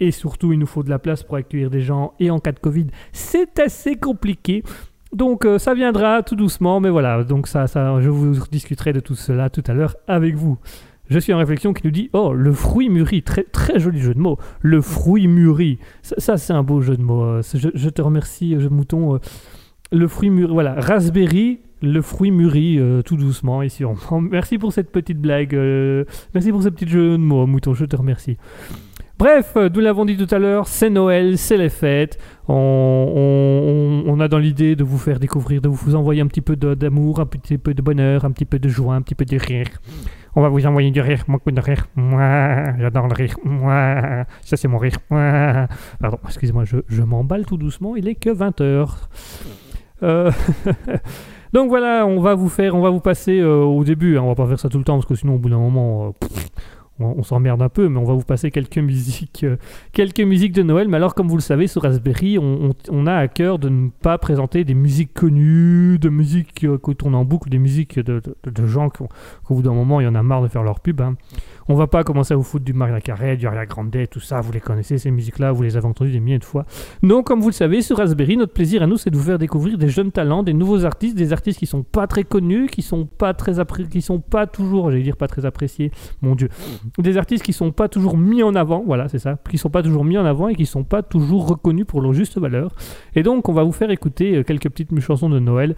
et 0.00 0.10
surtout 0.10 0.52
il 0.52 0.58
nous 0.58 0.66
faut 0.66 0.82
de 0.82 0.90
la 0.90 0.98
place 0.98 1.22
pour 1.22 1.36
accueillir 1.36 1.70
des 1.70 1.80
gens, 1.80 2.12
et 2.18 2.30
en 2.30 2.40
cas 2.40 2.52
de 2.52 2.58
Covid, 2.58 2.88
c'est 3.12 3.58
assez 3.60 3.96
compliqué. 3.96 4.62
Donc 5.12 5.44
euh, 5.44 5.58
ça 5.58 5.74
viendra 5.74 6.22
tout 6.22 6.36
doucement, 6.36 6.80
mais 6.80 6.90
voilà, 6.90 7.24
donc 7.24 7.46
ça, 7.46 7.66
ça, 7.66 8.00
je 8.00 8.08
vous 8.10 8.36
discuterai 8.50 8.92
de 8.92 9.00
tout 9.00 9.14
cela 9.14 9.48
tout 9.48 9.64
à 9.66 9.72
l'heure 9.72 9.96
avec 10.06 10.34
vous. 10.34 10.58
Je 11.08 11.18
suis 11.18 11.32
en 11.32 11.38
réflexion 11.38 11.72
qui 11.72 11.84
nous 11.84 11.90
dit 11.90 12.08
Oh, 12.12 12.32
le 12.32 12.52
fruit 12.52 12.88
mûri, 12.88 13.24
très, 13.24 13.42
très 13.42 13.80
joli 13.80 13.98
jeu 13.98 14.14
de 14.14 14.20
mots. 14.20 14.38
Le 14.60 14.80
fruit 14.80 15.26
mûri, 15.26 15.80
ça, 16.02 16.36
c'est 16.36 16.52
un 16.52 16.62
beau 16.62 16.80
jeu 16.82 16.96
de 16.96 17.02
mots. 17.02 17.24
euh, 17.24 17.42
Je, 17.52 17.68
je 17.74 17.88
te 17.90 18.00
remercie, 18.00 18.54
euh, 18.54 18.68
mouton. 18.70 19.16
euh, 19.16 19.18
le 19.92 20.08
fruit 20.08 20.30
mûri, 20.30 20.52
voilà, 20.52 20.74
raspberry, 20.74 21.60
le 21.82 22.02
fruit 22.02 22.30
mûri, 22.30 22.78
euh, 22.78 23.02
tout 23.02 23.16
doucement 23.16 23.66
sûrement. 23.68 24.20
Merci 24.20 24.58
pour 24.58 24.72
cette 24.72 24.90
petite 24.92 25.18
blague, 25.18 25.54
euh, 25.54 26.04
merci 26.34 26.50
pour 26.50 26.62
ce 26.62 26.68
petit 26.68 26.86
jeu 26.86 27.12
de 27.12 27.16
mots, 27.16 27.46
mouton, 27.46 27.74
je 27.74 27.84
te 27.84 27.96
remercie. 27.96 28.36
Bref, 29.18 29.52
euh, 29.56 29.68
nous 29.68 29.80
l'avons 29.80 30.04
dit 30.04 30.16
tout 30.16 30.32
à 30.34 30.38
l'heure, 30.38 30.66
c'est 30.66 30.88
Noël, 30.88 31.36
c'est 31.36 31.58
les 31.58 31.68
fêtes. 31.68 32.18
On, 32.48 34.18
a 34.18 34.28
dans 34.28 34.38
l'idée 34.38 34.76
de 34.76 34.84
vous 34.84 34.98
faire 34.98 35.18
découvrir, 35.18 35.60
de 35.60 35.68
vous 35.68 35.94
envoyer 35.94 36.20
un 36.20 36.26
petit 36.26 36.40
peu 36.40 36.56
d'amour, 36.56 37.20
un 37.20 37.26
petit 37.26 37.58
peu 37.58 37.74
de 37.74 37.82
bonheur, 37.82 38.24
un 38.24 38.30
petit 38.32 38.44
peu 38.44 38.58
de 38.58 38.68
joie, 38.68 38.94
un 38.94 39.02
petit 39.02 39.14
peu 39.14 39.24
de 39.24 39.36
rire. 39.36 39.68
On 40.36 40.42
va 40.42 40.48
vous 40.48 40.64
envoyer 40.66 40.90
du 40.90 41.00
rire, 41.00 41.24
beaucoup 41.28 41.50
de 41.50 41.60
rire. 41.60 41.86
Mouah, 41.96 42.78
J'adore 42.78 43.08
le 43.08 43.14
rire. 43.14 43.36
Mouah, 43.44 44.26
Ça, 44.42 44.56
c'est 44.56 44.68
mon 44.68 44.78
rire. 44.78 44.98
Pardon, 45.08 46.18
excusez-moi, 46.24 46.64
je, 46.64 46.78
je 46.88 47.02
m'emballe 47.02 47.46
tout 47.46 47.56
doucement. 47.56 47.96
Il 47.96 48.08
est 48.08 48.14
que 48.14 48.30
20h. 48.30 48.88
Euh, 50.02 50.30
Donc 51.52 51.68
voilà, 51.68 52.06
on 52.06 52.20
va 52.20 52.34
vous 52.34 52.48
faire, 52.48 52.76
on 52.76 52.80
va 52.80 52.90
vous 52.90 53.00
passer 53.00 53.40
euh, 53.40 53.62
au 53.62 53.82
début. 53.82 54.16
hein, 54.16 54.22
on 54.22 54.28
va 54.28 54.34
pas 54.36 54.46
faire 54.46 54.60
ça 54.60 54.68
tout 54.68 54.78
le 54.78 54.84
temps 54.84 54.94
parce 54.94 55.06
que 55.06 55.14
sinon, 55.16 55.34
au 55.34 55.38
bout 55.38 55.48
d'un 55.50 55.58
moment, 55.58 56.06
euh, 56.22 56.26
on, 57.00 57.14
on 57.18 57.22
s'emmerde 57.24 57.60
un 57.60 57.68
peu. 57.68 57.88
Mais 57.88 57.98
on 57.98 58.04
va 58.04 58.14
vous 58.14 58.22
passer 58.22 58.52
quelques 58.52 58.78
musiques, 58.78 59.44
quelques 59.92 60.20
musiques 60.20 60.52
de 60.52 60.62
Noël. 60.62 60.86
Mais 60.86 60.96
alors, 60.96 61.14
comme 61.14 61.26
vous 61.26 61.34
le 61.36 61.42
savez, 61.42 61.66
sur 61.66 61.82
Raspberry, 61.82 62.38
on, 62.38 63.06
a 63.06 63.14
à 63.14 63.26
cœur 63.26 63.58
de 63.58 63.68
ne 63.68 63.88
pas 63.88 64.16
présenter 64.18 64.62
des 64.62 64.74
musiques 64.74 65.12
connues, 65.12 65.98
de 65.98 66.08
musiques 66.08 66.64
qu'on 66.82 66.92
tourne 66.94 67.16
en 67.16 67.24
boucle, 67.24 67.50
des 67.50 67.58
musiques 67.58 67.98
de, 67.98 68.20
de- 68.20 68.50
de 68.50 68.66
gens 68.66 68.88
qu'au 68.88 69.08
bout 69.50 69.62
d'un 69.62 69.74
moment, 69.74 70.00
il 70.00 70.04
y 70.04 70.08
en 70.08 70.14
a 70.14 70.22
marre 70.22 70.42
de 70.42 70.48
faire 70.48 70.62
leur 70.62 70.78
pub. 70.78 71.00
hein. 71.00 71.16
On 71.70 71.76
va 71.76 71.86
pas 71.86 72.02
commencer 72.02 72.34
à 72.34 72.36
vous 72.36 72.42
foutre 72.42 72.64
du 72.64 72.72
Maria 72.72 73.00
Carey, 73.00 73.36
du 73.36 73.46
Ariana 73.46 73.64
Grande, 73.64 73.96
tout 74.10 74.18
ça. 74.18 74.40
Vous 74.40 74.50
les 74.50 74.58
connaissez, 74.58 74.98
ces 74.98 75.12
musiques-là, 75.12 75.52
vous 75.52 75.62
les 75.62 75.76
avez 75.76 75.86
entendues 75.86 76.10
des 76.10 76.18
milliers 76.18 76.40
de 76.40 76.44
fois. 76.44 76.66
Donc, 77.04 77.28
comme 77.28 77.40
vous 77.40 77.50
le 77.50 77.54
savez, 77.54 77.80
sur 77.80 77.98
Raspberry, 77.98 78.36
notre 78.36 78.52
plaisir 78.52 78.82
à 78.82 78.88
nous, 78.88 78.96
c'est 78.96 79.10
de 79.10 79.16
vous 79.16 79.22
faire 79.22 79.38
découvrir 79.38 79.78
des 79.78 79.88
jeunes 79.88 80.10
talents, 80.10 80.42
des 80.42 80.52
nouveaux 80.52 80.84
artistes, 80.84 81.16
des 81.16 81.32
artistes 81.32 81.60
qui 81.60 81.66
sont 81.66 81.84
pas 81.84 82.08
très 82.08 82.24
connus, 82.24 82.66
qui 82.66 82.82
sont 82.82 83.06
pas 83.06 83.34
très 83.34 83.52
qui 83.88 84.02
sont 84.02 84.18
pas 84.18 84.48
toujours, 84.48 84.90
j'allais 84.90 85.04
dire 85.04 85.16
pas 85.16 85.28
très 85.28 85.46
appréciés, 85.46 85.92
mon 86.22 86.34
Dieu, 86.34 86.48
des 86.98 87.16
artistes 87.16 87.44
qui 87.44 87.52
sont 87.52 87.70
pas 87.70 87.88
toujours 87.88 88.16
mis 88.16 88.42
en 88.42 88.56
avant, 88.56 88.82
voilà, 88.84 89.08
c'est 89.08 89.20
ça, 89.20 89.38
qui 89.48 89.56
sont 89.56 89.70
pas 89.70 89.84
toujours 89.84 90.04
mis 90.04 90.18
en 90.18 90.24
avant 90.24 90.48
et 90.48 90.56
qui 90.56 90.66
sont 90.66 90.82
pas 90.82 91.04
toujours 91.04 91.46
reconnus 91.46 91.86
pour 91.86 92.00
leur 92.00 92.14
juste 92.14 92.36
valeur. 92.36 92.74
Et 93.14 93.22
donc, 93.22 93.48
on 93.48 93.52
va 93.52 93.62
vous 93.62 93.70
faire 93.70 93.92
écouter 93.92 94.38
euh, 94.38 94.42
quelques 94.42 94.68
petites 94.70 94.98
chansons 94.98 95.30
de 95.30 95.38
Noël. 95.38 95.76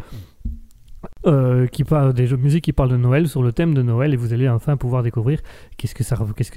Euh, 1.26 1.66
qui 1.66 1.84
parlent 1.84 2.12
des 2.12 2.26
jeux 2.26 2.36
de 2.36 2.42
musique 2.42 2.64
qui 2.64 2.72
parlent 2.72 2.90
de 2.90 2.96
Noël 2.96 3.28
sur 3.28 3.42
le 3.42 3.52
thème 3.52 3.74
de 3.74 3.82
Noël 3.82 4.12
et 4.12 4.16
vous 4.16 4.32
allez 4.32 4.48
enfin 4.48 4.76
pouvoir 4.76 5.02
découvrir 5.02 5.40
qu'est-ce 5.76 5.94
que 5.94 6.02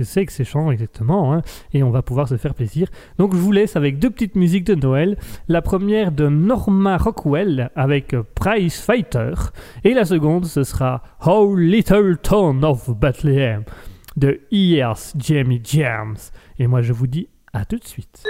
c'est 0.04 0.26
que 0.26 0.32
ces 0.32 0.44
chants 0.44 0.72
exactement 0.72 1.34
hein, 1.34 1.42
et 1.74 1.84
on 1.84 1.92
va 1.92 2.02
pouvoir 2.02 2.28
se 2.28 2.38
faire 2.38 2.54
plaisir. 2.54 2.88
Donc 3.18 3.34
je 3.34 3.40
vous 3.40 3.52
laisse 3.52 3.76
avec 3.76 4.00
deux 4.00 4.10
petites 4.10 4.36
musiques 4.36 4.64
de 4.64 4.76
Noël. 4.76 5.18
La 5.48 5.62
première 5.62 6.12
de 6.12 6.28
Norma 6.28 6.98
Rockwell 6.98 7.70
avec 7.76 8.16
Prize 8.36 8.80
Fighter 8.80 9.34
et 9.84 9.94
la 9.94 10.06
seconde 10.06 10.46
ce 10.46 10.64
sera 10.64 11.04
How 11.26 11.56
Little 11.56 12.18
Town 12.18 12.64
of 12.66 12.90
Bethlehem 12.98 13.64
de 14.18 14.42
E.S. 14.52 15.14
Jamie 15.18 15.62
James. 15.64 16.18
Et 16.58 16.68
moi 16.68 16.82
je 16.82 16.94
vous 16.94 17.08
dis 17.08 17.28
à 17.54 17.66
tout 17.66 17.78
de 17.78 17.86
suite. 17.86 18.24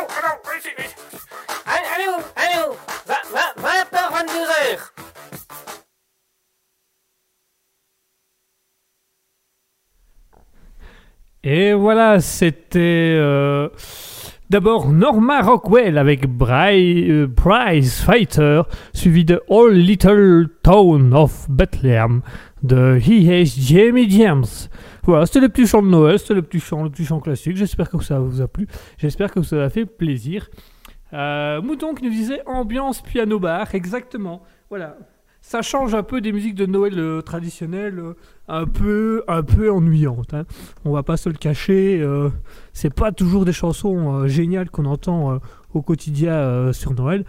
Viens 0.00 0.58
ici 0.58 0.94
Allez, 1.66 2.06
Allez, 2.36 2.68
où 2.68 2.74
20h, 3.62 4.12
22h. 4.12 4.92
Et 11.44 11.74
voilà, 11.74 12.20
c'était 12.20 13.14
euh, 13.18 13.68
d'abord 14.50 14.90
Norma 14.90 15.42
Rockwell 15.42 15.96
avec 15.96 16.26
Bri- 16.26 17.08
euh, 17.08 17.28
Prize 17.28 18.00
Fighter, 18.00 18.62
suivi 18.92 19.24
de 19.24 19.40
All 19.48 19.72
Little 19.72 20.48
Town 20.62 21.14
of 21.14 21.48
Bethlehem 21.48 22.22
de 22.62 22.98
H. 22.98 23.60
Jamie 23.60 24.10
James. 24.10 24.44
Voilà, 25.06 25.24
c'était 25.26 25.40
le 25.40 25.48
petit 25.48 25.66
chant 25.68 25.82
de 25.82 25.88
Noël, 25.88 26.18
c'était 26.18 26.34
le 26.34 26.42
petit 26.42 26.58
chant, 26.58 26.82
le 26.82 26.90
petit 26.90 27.04
chant 27.04 27.20
classique. 27.20 27.56
J'espère 27.56 27.88
que 27.88 28.02
ça 28.02 28.18
vous 28.18 28.40
a 28.40 28.48
plu, 28.48 28.66
j'espère 28.98 29.30
que 29.30 29.40
ça 29.42 29.62
a 29.62 29.70
fait 29.70 29.86
plaisir. 29.86 30.48
Euh, 31.12 31.62
Mouton 31.62 31.94
qui 31.94 32.04
nous 32.04 32.10
disait 32.10 32.42
ambiance 32.46 33.02
piano 33.02 33.38
bar, 33.38 33.72
exactement. 33.74 34.42
Voilà, 34.68 34.96
ça 35.40 35.62
change 35.62 35.94
un 35.94 36.02
peu 36.02 36.20
des 36.20 36.32
musiques 36.32 36.56
de 36.56 36.66
Noël 36.66 36.98
euh, 36.98 37.20
traditionnelles, 37.20 38.00
euh, 38.00 38.14
un 38.48 38.66
peu, 38.66 39.22
un 39.28 39.44
peu 39.44 39.70
ennuyantes. 39.70 40.34
hein. 40.34 40.44
On 40.84 40.90
va 40.90 41.04
pas 41.04 41.16
se 41.16 41.28
le 41.28 41.36
cacher. 41.36 42.04
c'est 42.72 42.92
pas 42.92 43.12
toujours 43.12 43.44
des 43.44 43.52
chansons 43.52 44.26
géniales 44.26 44.70
qu'on 44.70 44.86
entend 44.86 45.38
au 45.72 45.82
quotidien 45.82 46.72
sur 46.72 46.94
Noël. 46.94 47.24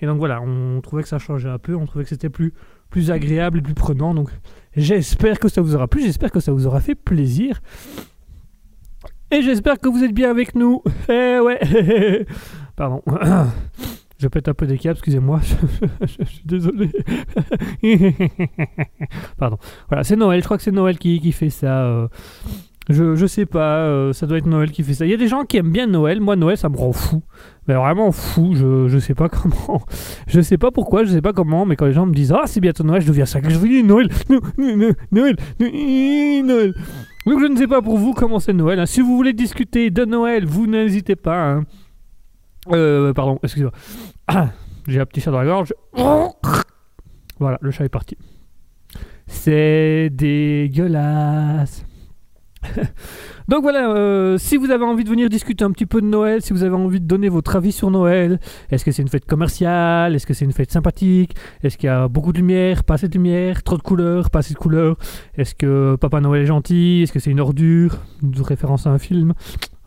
Et 0.00 0.06
donc 0.06 0.18
voilà, 0.18 0.40
on 0.42 0.80
trouvait 0.80 1.02
que 1.04 1.08
ça 1.08 1.20
changeait 1.20 1.48
un 1.48 1.58
peu, 1.58 1.76
on 1.76 1.86
trouvait 1.86 2.02
que 2.02 2.10
c'était 2.10 2.28
plus, 2.28 2.52
plus 2.92 3.10
agréable 3.10 3.58
et 3.58 3.62
plus 3.62 3.74
prenant. 3.74 4.14
Donc 4.14 4.30
j'espère 4.76 5.40
que 5.40 5.48
ça 5.48 5.60
vous 5.62 5.74
aura 5.74 5.88
plu, 5.88 6.02
j'espère 6.02 6.30
que 6.30 6.38
ça 6.40 6.52
vous 6.52 6.66
aura 6.68 6.80
fait 6.80 6.94
plaisir. 6.94 7.60
Et 9.32 9.40
j'espère 9.42 9.78
que 9.80 9.88
vous 9.88 10.04
êtes 10.04 10.14
bien 10.14 10.30
avec 10.30 10.54
nous. 10.54 10.82
Eh 11.08 11.38
ouais. 11.40 12.24
Pardon. 12.76 13.02
Je 14.18 14.28
pète 14.28 14.46
un 14.46 14.54
peu 14.54 14.66
des 14.68 14.78
câbles, 14.78 14.98
excusez-moi. 14.98 15.40
je 16.02 16.24
suis 16.24 16.44
désolé. 16.44 16.90
Pardon. 19.36 19.58
Voilà, 19.88 20.04
c'est 20.04 20.14
Noël. 20.14 20.38
Je 20.40 20.44
crois 20.44 20.58
que 20.58 20.62
c'est 20.62 20.70
Noël 20.70 20.96
qui, 20.96 21.18
qui 21.18 21.32
fait 21.32 21.50
ça. 21.50 21.82
euh. 21.86 22.08
Je, 22.88 23.14
je 23.14 23.26
sais 23.26 23.46
pas, 23.46 23.76
euh, 23.84 24.12
ça 24.12 24.26
doit 24.26 24.38
être 24.38 24.46
Noël 24.46 24.72
qui 24.72 24.82
fait 24.82 24.94
ça. 24.94 25.04
Il 25.04 25.10
y 25.12 25.14
a 25.14 25.16
des 25.16 25.28
gens 25.28 25.44
qui 25.44 25.56
aiment 25.56 25.70
bien 25.70 25.86
Noël. 25.86 26.20
Moi, 26.20 26.34
Noël, 26.34 26.56
ça 26.56 26.68
me 26.68 26.76
rend 26.76 26.92
fou. 26.92 27.22
Mais 27.68 27.74
vraiment 27.74 28.10
fou. 28.10 28.54
Je, 28.56 28.88
je 28.88 28.98
sais 28.98 29.14
pas 29.14 29.28
comment. 29.30 29.82
Je 30.26 30.40
sais 30.40 30.58
pas 30.58 30.70
pourquoi, 30.72 31.04
je 31.04 31.12
sais 31.12 31.22
pas 31.22 31.32
comment. 31.32 31.64
Mais 31.64 31.76
quand 31.76 31.86
les 31.86 31.92
gens 31.92 32.06
me 32.06 32.12
disent 32.14 32.32
Ah, 32.32 32.42
c'est 32.46 32.60
bientôt 32.60 32.82
Noël, 32.82 33.00
je 33.02 33.06
deviens 33.06 33.24
ça. 33.26 33.38
Je 33.42 33.56
dis 33.58 33.84
Noël. 33.84 34.08
No- 34.28 34.40
no- 34.58 34.76
no- 34.76 34.92
Noël. 35.12 35.36
no- 35.60 36.42
Noël. 36.44 36.74
Donc, 37.24 37.40
je 37.40 37.46
ne 37.46 37.56
sais 37.56 37.68
pas 37.68 37.82
pour 37.82 37.98
vous 37.98 38.14
comment 38.14 38.40
c'est 38.40 38.52
Noël. 38.52 38.80
hein. 38.80 38.86
Si 38.86 39.00
vous 39.00 39.14
voulez 39.16 39.32
discuter 39.32 39.90
de 39.90 40.04
Noël, 40.04 40.44
vous 40.44 40.66
n'hésitez 40.66 41.14
pas. 41.14 41.40
hein. 41.52 41.64
Euh, 42.72 43.12
pardon, 43.12 43.38
excusez-moi. 43.44 43.72
J'ai 44.88 44.98
un 45.00 45.06
petit 45.06 45.20
chat 45.20 45.30
dans 45.30 45.38
la 45.40 45.44
gorge. 45.46 45.72
Voilà, 47.38 47.58
le 47.60 47.70
chat 47.70 47.84
est 47.84 47.88
parti. 47.88 48.16
C'est 49.28 50.10
dégueulasse. 50.12 51.84
Donc 53.48 53.62
voilà, 53.62 53.90
euh, 53.90 54.38
si 54.38 54.56
vous 54.56 54.70
avez 54.70 54.84
envie 54.84 55.02
de 55.04 55.08
venir 55.10 55.28
discuter 55.28 55.64
un 55.64 55.72
petit 55.72 55.86
peu 55.86 56.00
de 56.00 56.06
Noël, 56.06 56.42
si 56.42 56.52
vous 56.52 56.62
avez 56.62 56.74
envie 56.76 57.00
de 57.00 57.06
donner 57.06 57.28
votre 57.28 57.56
avis 57.56 57.72
sur 57.72 57.90
Noël, 57.90 58.38
est-ce 58.70 58.84
que 58.84 58.92
c'est 58.92 59.02
une 59.02 59.08
fête 59.08 59.26
commerciale, 59.26 60.14
est-ce 60.14 60.26
que 60.26 60.34
c'est 60.34 60.44
une 60.44 60.52
fête 60.52 60.70
sympathique, 60.70 61.34
est-ce 61.62 61.76
qu'il 61.76 61.88
y 61.88 61.90
a 61.90 62.06
beaucoup 62.08 62.32
de 62.32 62.38
lumière, 62.38 62.84
pas 62.84 62.94
assez 62.94 63.08
de 63.08 63.14
lumière, 63.14 63.62
trop 63.64 63.76
de 63.76 63.82
couleurs, 63.82 64.30
pas 64.30 64.38
assez 64.40 64.54
de 64.54 64.58
couleurs, 64.58 64.96
est-ce 65.36 65.54
que 65.56 65.96
Papa 66.00 66.20
Noël 66.20 66.42
est 66.42 66.46
gentil, 66.46 67.00
est-ce 67.02 67.12
que 67.12 67.18
c'est 67.18 67.30
une 67.32 67.40
ordure, 67.40 67.98
une 68.22 68.40
référence 68.40 68.86
à 68.86 68.90
un 68.90 68.98
film, 68.98 69.34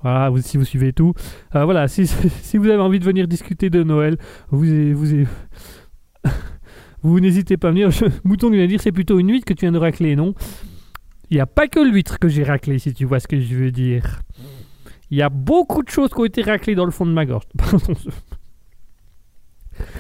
voilà, 0.03 0.29
vous- 0.29 0.41
si 0.41 0.57
vous 0.57 0.65
suivez 0.65 0.91
tout. 0.93 1.13
Euh, 1.55 1.63
voilà, 1.65 1.87
si, 1.87 2.03
vous 2.57 2.67
avez 2.67 2.81
envie 2.81 2.99
de 2.99 3.05
venir 3.05 3.27
discuter 3.27 3.69
de 3.69 3.83
Noël, 3.83 4.17
vous, 4.51 4.65
n'hésitez 7.19 7.57
pas 7.57 7.69
à 7.69 7.71
venir. 7.71 7.89
Je- 7.91 8.05
Mouton 8.23 8.49
vient 8.49 8.67
dire 8.67 8.81
c'est 8.81 8.91
plutôt 8.91 9.17
une 9.17 9.31
huître 9.31 9.45
que 9.45 9.53
tu 9.53 9.61
viens 9.61 9.71
de 9.71 9.77
racler, 9.79 10.15
non 10.15 10.35
Il 11.35 11.39
n'y 11.39 11.41
a 11.41 11.47
pas 11.47 11.67
que 11.67 11.81
l'huître 11.81 12.17
que 12.17 12.29
j'ai 12.29 12.45
raclé, 12.45 12.79
si 12.79 12.93
tu 12.93 13.03
vois 13.03 13.19
ce 13.19 13.27
que 13.27 13.41
je 13.41 13.55
veux 13.55 13.69
dire. 13.69 14.21
Il 15.11 15.17
y 15.17 15.21
a 15.21 15.27
beaucoup 15.27 15.83
de 15.83 15.89
choses 15.89 16.09
qui 16.09 16.19
ont 16.21 16.23
été 16.23 16.41
raclées 16.41 16.75
dans 16.75 16.85
le 16.85 16.91
fond 16.91 17.05
de 17.05 17.11
ma 17.11 17.25
gorge. 17.25 17.43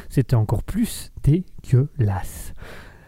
C'était 0.09 0.37
encore 0.37 0.63
plus 0.63 1.11
dégueulasse. 1.23 2.53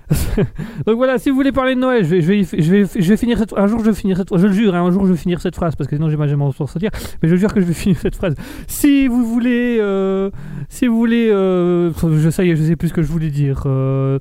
Donc 0.86 0.96
voilà, 0.96 1.18
si 1.18 1.30
vous 1.30 1.36
voulez 1.36 1.52
parler 1.52 1.76
de 1.76 1.82
Noël, 1.82 2.06
je 2.06 2.16
vais, 2.16 2.22
je 2.22 2.72
vais, 2.72 2.86
je 2.86 3.10
vais, 3.10 3.18
finir 3.18 3.38
cette 3.38 3.54
Un 3.58 3.68
jour, 3.68 3.80
je 3.84 3.92
vais 3.92 3.94
Je 3.94 4.48
le 4.48 4.54
jure, 4.54 4.74
hein, 4.74 4.86
un 4.86 4.92
jour, 4.92 5.06
je 5.06 5.12
vais 5.12 5.18
finir 5.18 5.42
cette 5.42 5.56
phrase 5.56 5.76
parce 5.76 5.90
que 5.90 5.96
sinon, 5.98 6.10
j'ai 6.10 6.16
pas 6.16 6.28
jamais 6.28 6.46
m'en 6.46 6.52
sortir. 6.52 6.92
Mais 7.22 7.28
je 7.28 7.36
jure 7.36 7.54
que 7.54 7.60
je 7.60 7.66
vais 7.66 7.74
finir 7.86 7.98
cette 7.98 8.16
phrase. 8.16 8.36
Si 8.68 9.08
vous 9.08 9.26
voulez, 9.26 9.78
euh, 9.80 10.30
si 10.70 10.88
vous 10.88 10.98
voulez, 10.98 11.30
euh, 11.30 11.92
je 11.94 12.28
est, 12.42 12.56
je 12.56 12.64
sais 12.64 12.76
plus 12.78 12.90
ce 12.90 12.94
que 12.94 13.02
je 13.02 13.08
voulais 13.08 13.30
dire. 13.30 13.64
Euh, 13.66 14.18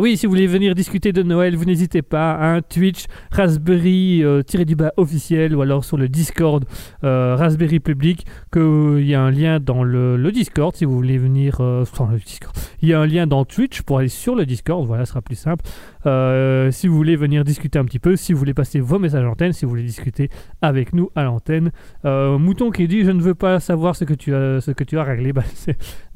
oui, 0.00 0.16
si 0.16 0.26
vous 0.26 0.32
voulez 0.32 0.46
venir 0.46 0.74
discuter 0.74 1.12
de 1.12 1.22
Noël, 1.22 1.56
vous 1.56 1.64
n'hésitez 1.64 2.02
pas. 2.02 2.38
Hein, 2.40 2.60
Twitch, 2.62 3.06
Raspberry 3.32 4.22
tiré 4.46 4.64
du 4.64 4.76
bas 4.76 4.92
officiel 4.96 5.56
ou 5.56 5.62
alors 5.62 5.84
sur 5.84 5.96
le 5.96 6.08
Discord 6.08 6.64
Raspberry 7.02 7.80
public. 7.80 8.24
Que 8.50 8.98
il 9.00 9.06
y 9.06 9.14
a 9.14 9.20
un 9.20 9.30
lien 9.30 9.58
dans 9.58 9.82
le, 9.82 10.16
le 10.16 10.32
Discord 10.32 10.76
si 10.76 10.84
vous 10.84 10.94
voulez 10.94 11.18
venir. 11.18 11.56
le 11.60 12.18
Discord. 12.24 12.54
Il 12.82 12.88
y 12.88 12.94
a 12.94 13.00
un 13.00 13.06
lien 13.06 13.26
dans 13.26 13.44
Twitch 13.44 13.82
pour 13.82 13.98
aller 13.98 14.08
sur 14.08 14.36
le 14.36 14.46
Discord. 14.46 14.86
Voilà, 14.86 15.06
sera 15.08 15.22
plus 15.22 15.36
simple. 15.36 15.64
Euh, 16.06 16.70
si 16.70 16.86
vous 16.86 16.96
voulez 16.96 17.16
venir 17.16 17.44
discuter 17.44 17.78
un 17.78 17.84
petit 17.84 17.98
peu, 17.98 18.16
si 18.16 18.32
vous 18.32 18.38
voulez 18.38 18.54
passer 18.54 18.80
vos 18.80 18.98
messages 18.98 19.22
à 19.22 19.26
l'antenne, 19.26 19.52
si 19.52 19.64
vous 19.64 19.70
voulez 19.70 19.82
discuter 19.82 20.30
avec 20.62 20.92
nous 20.92 21.10
à 21.14 21.24
l'antenne. 21.24 21.72
Euh, 22.04 22.38
Mouton 22.38 22.70
qui 22.70 22.86
dit 22.88 23.04
je 23.04 23.10
ne 23.10 23.20
veux 23.20 23.34
pas 23.34 23.60
savoir 23.60 23.96
ce 23.96 24.04
que 24.04 24.14
tu 24.14 24.34
as, 24.34 24.60
ce 24.60 24.70
que 24.70 24.84
tu 24.84 24.98
as 24.98 25.04
réglé. 25.04 25.32
Bah, 25.38 25.44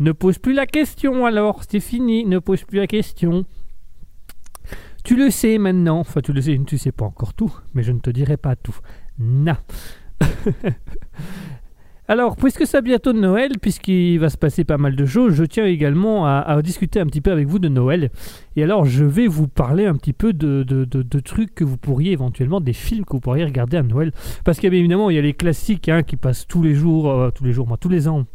ne 0.01 0.11
pose 0.11 0.39
plus 0.39 0.55
la 0.55 0.67
question 0.67 1.27
alors, 1.27 1.63
c'est 1.69 1.81
fini, 1.81 2.25
ne 2.25 2.39
pose 2.39 2.65
plus 2.65 2.79
la 2.79 2.87
question. 2.87 3.45
Tu 5.05 5.17
le 5.17 5.31
sais 5.31 5.59
maintenant, 5.59 5.99
enfin 5.99 6.21
tu 6.21 6.33
le 6.33 6.41
sais, 6.41 6.59
tu 6.67 6.79
sais 6.79 6.93
pas 6.93 7.05
encore 7.05 7.35
tout, 7.35 7.55
mais 7.75 7.83
je 7.83 7.93
ne 7.93 7.99
te 7.99 8.11
dirai 8.11 8.37
pas 8.37 8.57
tout. 8.57 8.77
Na. 9.19 9.61
Alors, 12.09 12.37
puisque 12.37 12.67
c'est 12.67 12.83
bientôt 12.83 13.13
de 13.13 13.21
Noël, 13.21 13.53
puisqu'il 13.61 14.19
va 14.19 14.29
se 14.29 14.37
passer 14.37 14.65
pas 14.65 14.77
mal 14.77 14.97
de 14.97 15.07
choses, 15.07 15.35
je 15.35 15.45
tiens 15.45 15.67
également 15.67 16.27
à, 16.27 16.61
discuter 16.61 16.99
un 16.99 17.07
petit 17.07 17.21
peu 17.21 17.31
avec 17.31 17.47
vous 17.47 17.61
de 17.61 17.69
Noël. 17.69 18.11
Et 18.57 18.65
alors, 18.65 18.85
je 18.85 19.05
vais 19.05 19.29
vous 19.29 19.47
parler 19.47 19.87
un 19.87 19.95
petit 19.95 20.13
peu 20.13 20.33
de, 20.33 21.21
trucs 21.21 21.55
que 21.55 21.63
vous 21.63 21.77
pourriez 21.77 22.13
éventuellement, 22.13 22.61
des 22.61 22.73
films 22.73 23.05
que 23.05 23.13
vous 23.13 23.21
pourriez 23.21 23.45
regarder 23.45 23.77
à 23.77 23.85
Noël. 23.85 24.13
Parce 24.45 24.59
qu'il 24.59 24.67
y 24.67 24.69
a 24.69 24.71
bien 24.71 24.81
évidemment, 24.81 25.11
il 25.11 25.17
y 25.17 25.19
a 25.19 25.23
les 25.23 25.33
classiques 25.33 25.89
hein, 25.89 26.03
qui 26.03 26.17
passent 26.17 26.47
tous 26.49 26.63
les 26.63 26.75
jours, 26.75 27.09
euh, 27.09 27.31
tous 27.31 27.45
les 27.45 27.53
jours, 27.53 27.69
moi, 27.69 27.77
tous 27.77 27.89
les 27.89 28.09
ans. 28.09 28.27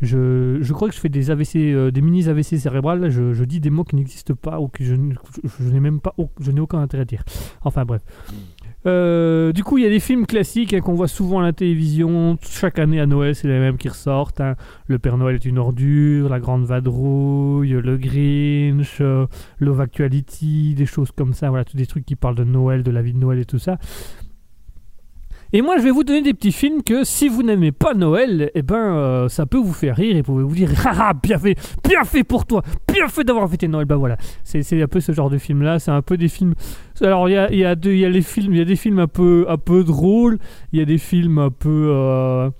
Je, 0.00 0.72
crois 0.72 0.88
que 0.88 0.94
je 0.94 1.00
fais 1.00 1.10
des 1.10 1.30
AVC, 1.30 1.56
euh, 1.56 1.90
des 1.90 2.00
mini 2.00 2.26
AVC 2.26 2.58
cérébrales. 2.58 3.10
Je, 3.10 3.44
dis 3.44 3.60
des 3.60 3.70
mots 3.70 3.84
qui 3.84 3.96
n'existent 3.96 4.34
pas 4.34 4.60
ou 4.60 4.68
que 4.68 4.82
je 4.82 4.94
n'ai 4.94 5.80
même 5.80 6.00
pas, 6.00 6.14
je 6.40 6.50
n'ai 6.50 6.60
aucun 6.60 6.78
intérêt 6.78 7.02
à 7.02 7.06
dire. 7.06 7.22
Enfin 7.62 7.84
bref. 7.84 8.00
Euh, 8.86 9.52
du 9.52 9.62
coup, 9.62 9.76
il 9.78 9.84
y 9.84 9.86
a 9.86 9.90
des 9.90 10.00
films 10.00 10.26
classiques 10.26 10.72
hein, 10.72 10.80
qu'on 10.80 10.94
voit 10.94 11.08
souvent 11.08 11.40
à 11.40 11.42
la 11.42 11.52
télévision. 11.52 12.38
Chaque 12.42 12.78
année 12.78 13.00
à 13.00 13.06
Noël, 13.06 13.34
c'est 13.34 13.48
les 13.48 13.58
mêmes 13.58 13.76
qui 13.76 13.88
ressortent. 13.88 14.40
hein. 14.40 14.56
Le 14.86 14.98
Père 14.98 15.18
Noël 15.18 15.34
est 15.34 15.44
une 15.44 15.58
ordure, 15.58 16.28
La 16.28 16.40
Grande 16.40 16.64
Vadrouille, 16.64 17.70
Le 17.70 17.98
Grinch, 17.98 18.98
euh, 19.00 19.26
Love 19.58 19.80
Actuality, 19.82 20.74
des 20.74 20.86
choses 20.86 21.10
comme 21.12 21.34
ça. 21.34 21.50
Voilà, 21.50 21.64
tous 21.64 21.76
des 21.76 21.86
trucs 21.86 22.06
qui 22.06 22.16
parlent 22.16 22.36
de 22.36 22.44
Noël, 22.44 22.82
de 22.82 22.90
la 22.90 23.02
vie 23.02 23.12
de 23.12 23.18
Noël 23.18 23.38
et 23.38 23.44
tout 23.44 23.58
ça. 23.58 23.76
Et 25.52 25.62
moi, 25.62 25.78
je 25.78 25.82
vais 25.82 25.90
vous 25.90 26.04
donner 26.04 26.22
des 26.22 26.32
petits 26.32 26.52
films 26.52 26.82
que 26.82 27.02
si 27.02 27.28
vous 27.28 27.42
n'aimez 27.42 27.72
pas 27.72 27.94
Noël, 27.94 28.50
eh 28.54 28.62
ben, 28.62 28.76
euh, 28.76 29.28
ça 29.28 29.46
peut 29.46 29.58
vous 29.58 29.72
faire 29.72 29.96
rire 29.96 30.16
et 30.16 30.22
vous 30.22 30.32
pouvez 30.32 30.44
vous 30.44 30.54
dire, 30.54 30.70
ah, 30.84 31.10
ah, 31.10 31.12
bien 31.12 31.38
fait, 31.38 31.56
bien 31.88 32.04
fait 32.04 32.22
pour 32.22 32.46
toi, 32.46 32.62
bien 32.92 33.08
fait 33.08 33.24
d'avoir 33.24 33.48
fêté 33.50 33.66
Noël. 33.66 33.86
Bah 33.86 33.96
voilà, 33.96 34.16
c'est 34.44 34.80
un 34.80 34.86
peu 34.86 35.00
ce 35.00 35.12
genre 35.12 35.30
de 35.30 35.38
film-là. 35.38 35.78
C'est 35.78 35.90
un 35.90 36.02
peu 36.02 36.16
des 36.16 36.28
films. 36.28 36.54
Alors, 37.00 37.28
il 37.28 37.32
y 37.32 37.36
a, 37.36 37.52
y, 37.52 37.64
a 37.64 37.74
y 37.84 38.04
a 38.04 38.22
films, 38.22 38.52
il 38.52 38.58
y 38.58 38.62
a 38.62 38.64
des 38.64 38.76
films 38.76 38.98
un 39.00 39.08
peu, 39.08 39.46
un 39.48 39.56
peu 39.56 39.82
drôles, 39.82 40.38
il 40.72 40.78
y 40.78 40.82
a 40.82 40.84
des 40.84 40.98
films 40.98 41.38
un 41.38 41.50
peu, 41.50 41.88
euh, 41.90 42.50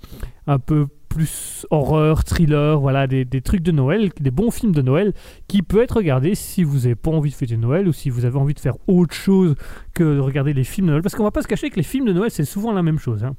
un 0.47 0.59
peu 0.59 0.87
plus 1.11 1.65
horreur, 1.71 2.23
thriller, 2.23 2.79
voilà, 2.79 3.05
des, 3.05 3.25
des 3.25 3.41
trucs 3.41 3.61
de 3.61 3.71
Noël, 3.71 4.11
des 4.19 4.31
bons 4.31 4.49
films 4.49 4.71
de 4.71 4.81
Noël 4.81 5.13
qui 5.49 5.61
peut 5.61 5.83
être 5.83 5.97
regardé 5.97 6.35
si 6.35 6.63
vous 6.63 6.79
n'avez 6.79 6.95
pas 6.95 7.11
envie 7.11 7.29
de 7.31 7.35
fêter 7.35 7.57
Noël 7.57 7.87
ou 7.87 7.91
si 7.91 8.09
vous 8.09 8.23
avez 8.23 8.37
envie 8.37 8.53
de 8.53 8.59
faire 8.59 8.75
autre 8.87 9.13
chose 9.13 9.55
que 9.93 10.03
de 10.15 10.19
regarder 10.19 10.53
les 10.53 10.63
films 10.63 10.87
de 10.87 10.91
Noël. 10.91 11.03
Parce 11.03 11.13
qu'on 11.15 11.23
va 11.23 11.31
pas 11.31 11.41
se 11.41 11.47
cacher 11.49 11.69
que 11.69 11.75
les 11.75 11.83
films 11.83 12.05
de 12.05 12.13
Noël, 12.13 12.31
c'est 12.31 12.45
souvent 12.45 12.71
la 12.71 12.81
même 12.81 12.97
chose. 12.97 13.23
hein. 13.25 13.35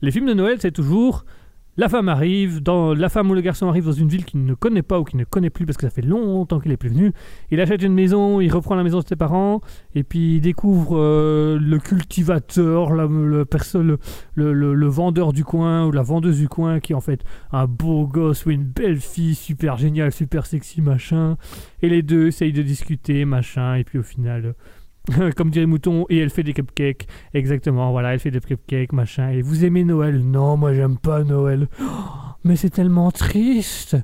Les 0.00 0.10
films 0.10 0.26
de 0.26 0.34
Noël, 0.34 0.56
c'est 0.60 0.72
toujours 0.72 1.24
la 1.76 1.88
femme 1.88 2.08
arrive, 2.08 2.62
dans, 2.62 2.94
la 2.94 3.08
femme 3.08 3.30
ou 3.30 3.34
le 3.34 3.40
garçon 3.40 3.68
arrive 3.68 3.86
dans 3.86 3.92
une 3.92 4.08
ville 4.08 4.24
qu'il 4.24 4.44
ne 4.44 4.54
connaît 4.54 4.82
pas 4.82 5.00
ou 5.00 5.04
qu'il 5.04 5.18
ne 5.18 5.24
connaît 5.24 5.50
plus 5.50 5.66
parce 5.66 5.76
que 5.76 5.82
ça 5.86 5.90
fait 5.90 6.02
longtemps 6.02 6.60
qu'il 6.60 6.70
est 6.70 6.76
plus 6.76 6.88
venu. 6.88 7.12
Il 7.50 7.60
achète 7.60 7.82
une 7.82 7.94
maison, 7.94 8.40
il 8.40 8.52
reprend 8.52 8.74
la 8.76 8.84
maison 8.84 9.00
de 9.00 9.06
ses 9.06 9.16
parents 9.16 9.60
et 9.94 10.04
puis 10.04 10.36
il 10.36 10.40
découvre 10.40 10.96
euh, 10.98 11.58
le 11.60 11.78
cultivateur, 11.78 12.94
la- 12.94 13.06
le, 13.06 13.98
le, 14.36 14.86
vendeur 14.86 15.32
du 15.32 15.44
coin 15.44 15.86
ou 15.86 15.92
la 15.92 16.02
vendeuse 16.02 16.38
du 16.38 16.48
coin 16.48 16.80
qui 16.80 16.92
est 16.92 16.96
en 16.96 17.00
fait 17.00 17.24
un 17.52 17.66
beau 17.66 18.06
gosse 18.06 18.46
ou 18.46 18.50
une 18.50 18.64
belle 18.64 19.00
fille 19.00 19.34
super 19.34 19.76
géniale, 19.76 20.12
super 20.12 20.46
sexy, 20.46 20.80
machin. 20.80 21.36
Et 21.82 21.88
les 21.88 22.02
deux 22.02 22.28
essayent 22.28 22.52
de 22.52 22.62
discuter, 22.62 23.24
machin, 23.24 23.74
et 23.74 23.84
puis 23.84 23.98
au 23.98 24.02
final, 24.02 24.54
comme 25.36 25.50
dirait 25.50 25.66
Mouton, 25.66 26.06
et 26.08 26.18
elle 26.18 26.30
fait 26.30 26.42
des 26.42 26.52
cupcakes. 26.52 27.06
Exactement, 27.34 27.90
voilà, 27.92 28.14
elle 28.14 28.20
fait 28.20 28.30
des 28.30 28.40
cupcakes, 28.40 28.92
machin. 28.92 29.30
Et 29.30 29.42
vous 29.42 29.64
aimez 29.64 29.84
Noël? 29.84 30.20
Non, 30.24 30.56
moi 30.56 30.72
j'aime 30.72 30.98
pas 30.98 31.24
Noël. 31.24 31.68
Mais 32.44 32.56
c'est 32.56 32.70
tellement 32.70 33.10
triste. 33.10 33.96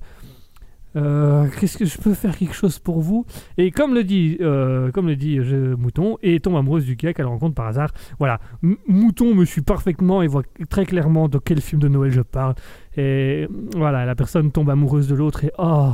Euh, 0.96 1.46
Qu'est-ce 1.58 1.78
que 1.78 1.84
je 1.84 1.98
peux 1.98 2.14
faire 2.14 2.36
quelque 2.36 2.54
chose 2.54 2.78
pour 2.78 3.00
vous? 3.00 3.24
Et 3.58 3.70
comme 3.70 3.94
le 3.94 4.02
dit, 4.02 4.38
euh, 4.40 4.90
comme 4.90 5.06
le 5.06 5.16
dit 5.16 5.38
euh, 5.38 5.76
Mouton, 5.76 6.16
et 6.22 6.40
tombe 6.40 6.56
amoureuse 6.56 6.84
du 6.84 6.96
gars 6.96 7.12
qu'elle 7.12 7.26
rencontre 7.26 7.54
par 7.54 7.66
hasard. 7.66 7.90
Voilà, 8.18 8.40
Mouton 8.88 9.34
me 9.34 9.44
suit 9.44 9.62
parfaitement 9.62 10.22
et 10.22 10.26
voit 10.26 10.42
très 10.68 10.86
clairement 10.86 11.28
de 11.28 11.38
quel 11.38 11.60
film 11.60 11.80
de 11.80 11.88
Noël 11.88 12.10
je 12.10 12.22
parle. 12.22 12.54
Et 12.96 13.46
voilà, 13.76 14.04
la 14.04 14.14
personne 14.14 14.50
tombe 14.50 14.70
amoureuse 14.70 15.06
de 15.08 15.14
l'autre 15.14 15.44
et 15.44 15.52
oh, 15.58 15.92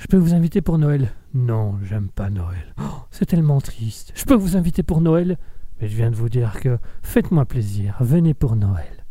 je 0.00 0.06
peux 0.06 0.16
vous 0.16 0.32
inviter 0.32 0.62
pour 0.62 0.78
Noël 0.78 1.12
Non, 1.34 1.74
j'aime 1.82 2.08
pas 2.08 2.30
Noël. 2.30 2.74
Oh, 2.80 3.02
c'est 3.10 3.26
tellement 3.26 3.60
triste. 3.60 4.12
Je 4.14 4.24
peux 4.24 4.34
vous 4.34 4.56
inviter 4.56 4.82
pour 4.82 5.02
Noël 5.02 5.36
Mais 5.78 5.88
je 5.88 5.96
viens 5.96 6.10
de 6.10 6.16
vous 6.16 6.30
dire 6.30 6.58
que 6.58 6.78
faites-moi 7.02 7.44
plaisir, 7.44 7.96
venez 8.00 8.32
pour 8.32 8.56
Noël. 8.56 9.04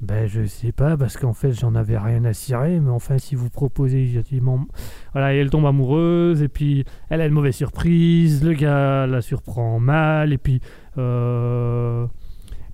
Ben 0.00 0.28
je 0.28 0.46
sais 0.46 0.70
pas 0.70 0.96
parce 0.96 1.16
qu'en 1.16 1.32
fait 1.32 1.50
j'en 1.50 1.74
avais 1.74 1.98
rien 1.98 2.24
à 2.24 2.32
cirer 2.32 2.78
mais 2.78 2.90
enfin 2.90 3.18
si 3.18 3.34
vous 3.34 3.50
proposez 3.50 4.06
gentiment 4.06 4.64
voilà 5.12 5.34
et 5.34 5.38
elle 5.38 5.50
tombe 5.50 5.66
amoureuse 5.66 6.40
et 6.40 6.46
puis 6.46 6.84
elle 7.08 7.20
a 7.20 7.26
une 7.26 7.32
mauvaise 7.32 7.56
surprise 7.56 8.44
le 8.44 8.52
gars 8.52 9.08
la 9.08 9.20
surprend 9.22 9.80
mal 9.80 10.32
et 10.32 10.38
puis 10.38 10.60
euh, 10.98 12.06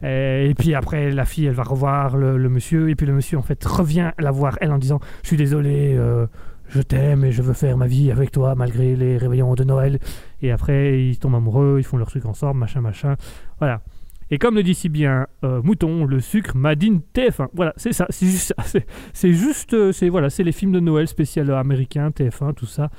et, 0.02 0.52
puis 0.52 0.74
après 0.74 1.10
la 1.12 1.24
fille 1.24 1.46
elle 1.46 1.54
va 1.54 1.62
revoir 1.62 2.18
le, 2.18 2.36
le 2.36 2.48
monsieur 2.50 2.90
et 2.90 2.94
puis 2.94 3.06
le 3.06 3.14
monsieur 3.14 3.38
en 3.38 3.42
fait 3.42 3.64
revient 3.64 4.10
la 4.18 4.30
voir 4.30 4.58
elle 4.60 4.70
en 4.70 4.78
disant 4.78 5.00
je 5.22 5.28
suis 5.28 5.38
désolé 5.38 5.94
euh, 5.96 6.26
je 6.68 6.80
t'aime 6.80 7.24
et 7.24 7.32
je 7.32 7.42
veux 7.42 7.52
faire 7.52 7.76
ma 7.76 7.86
vie 7.86 8.10
avec 8.10 8.30
toi 8.30 8.54
malgré 8.54 8.96
les 8.96 9.18
réveillons 9.18 9.54
de 9.54 9.64
Noël 9.64 9.98
et 10.42 10.50
après 10.50 11.06
ils 11.06 11.18
tombent 11.18 11.34
amoureux 11.34 11.76
ils 11.78 11.84
font 11.84 11.96
leur 11.96 12.08
truc 12.08 12.24
ensemble 12.26 12.60
machin 12.60 12.80
machin 12.80 13.16
voilà 13.58 13.82
et 14.30 14.38
comme 14.38 14.54
le 14.54 14.62
dit 14.62 14.74
si 14.74 14.88
bien 14.88 15.26
euh, 15.44 15.62
Mouton, 15.62 16.06
le 16.06 16.20
sucre 16.20 16.56
Madine 16.56 17.00
TF1. 17.14 17.48
Voilà, 17.52 17.72
c'est 17.76 17.92
ça, 17.92 18.06
c'est 18.10 18.26
juste. 18.26 18.54
C'est, 19.12 19.32
juste, 19.32 19.74
euh, 19.74 19.92
c'est 19.92 20.08
voilà, 20.08 20.30
c'est 20.30 20.42
les 20.42 20.52
films 20.52 20.72
de 20.72 20.80
Noël 20.80 21.06
spécial 21.06 21.50
américain, 21.52 22.10
TF1, 22.10 22.54
tout 22.54 22.66
ça. 22.66 22.90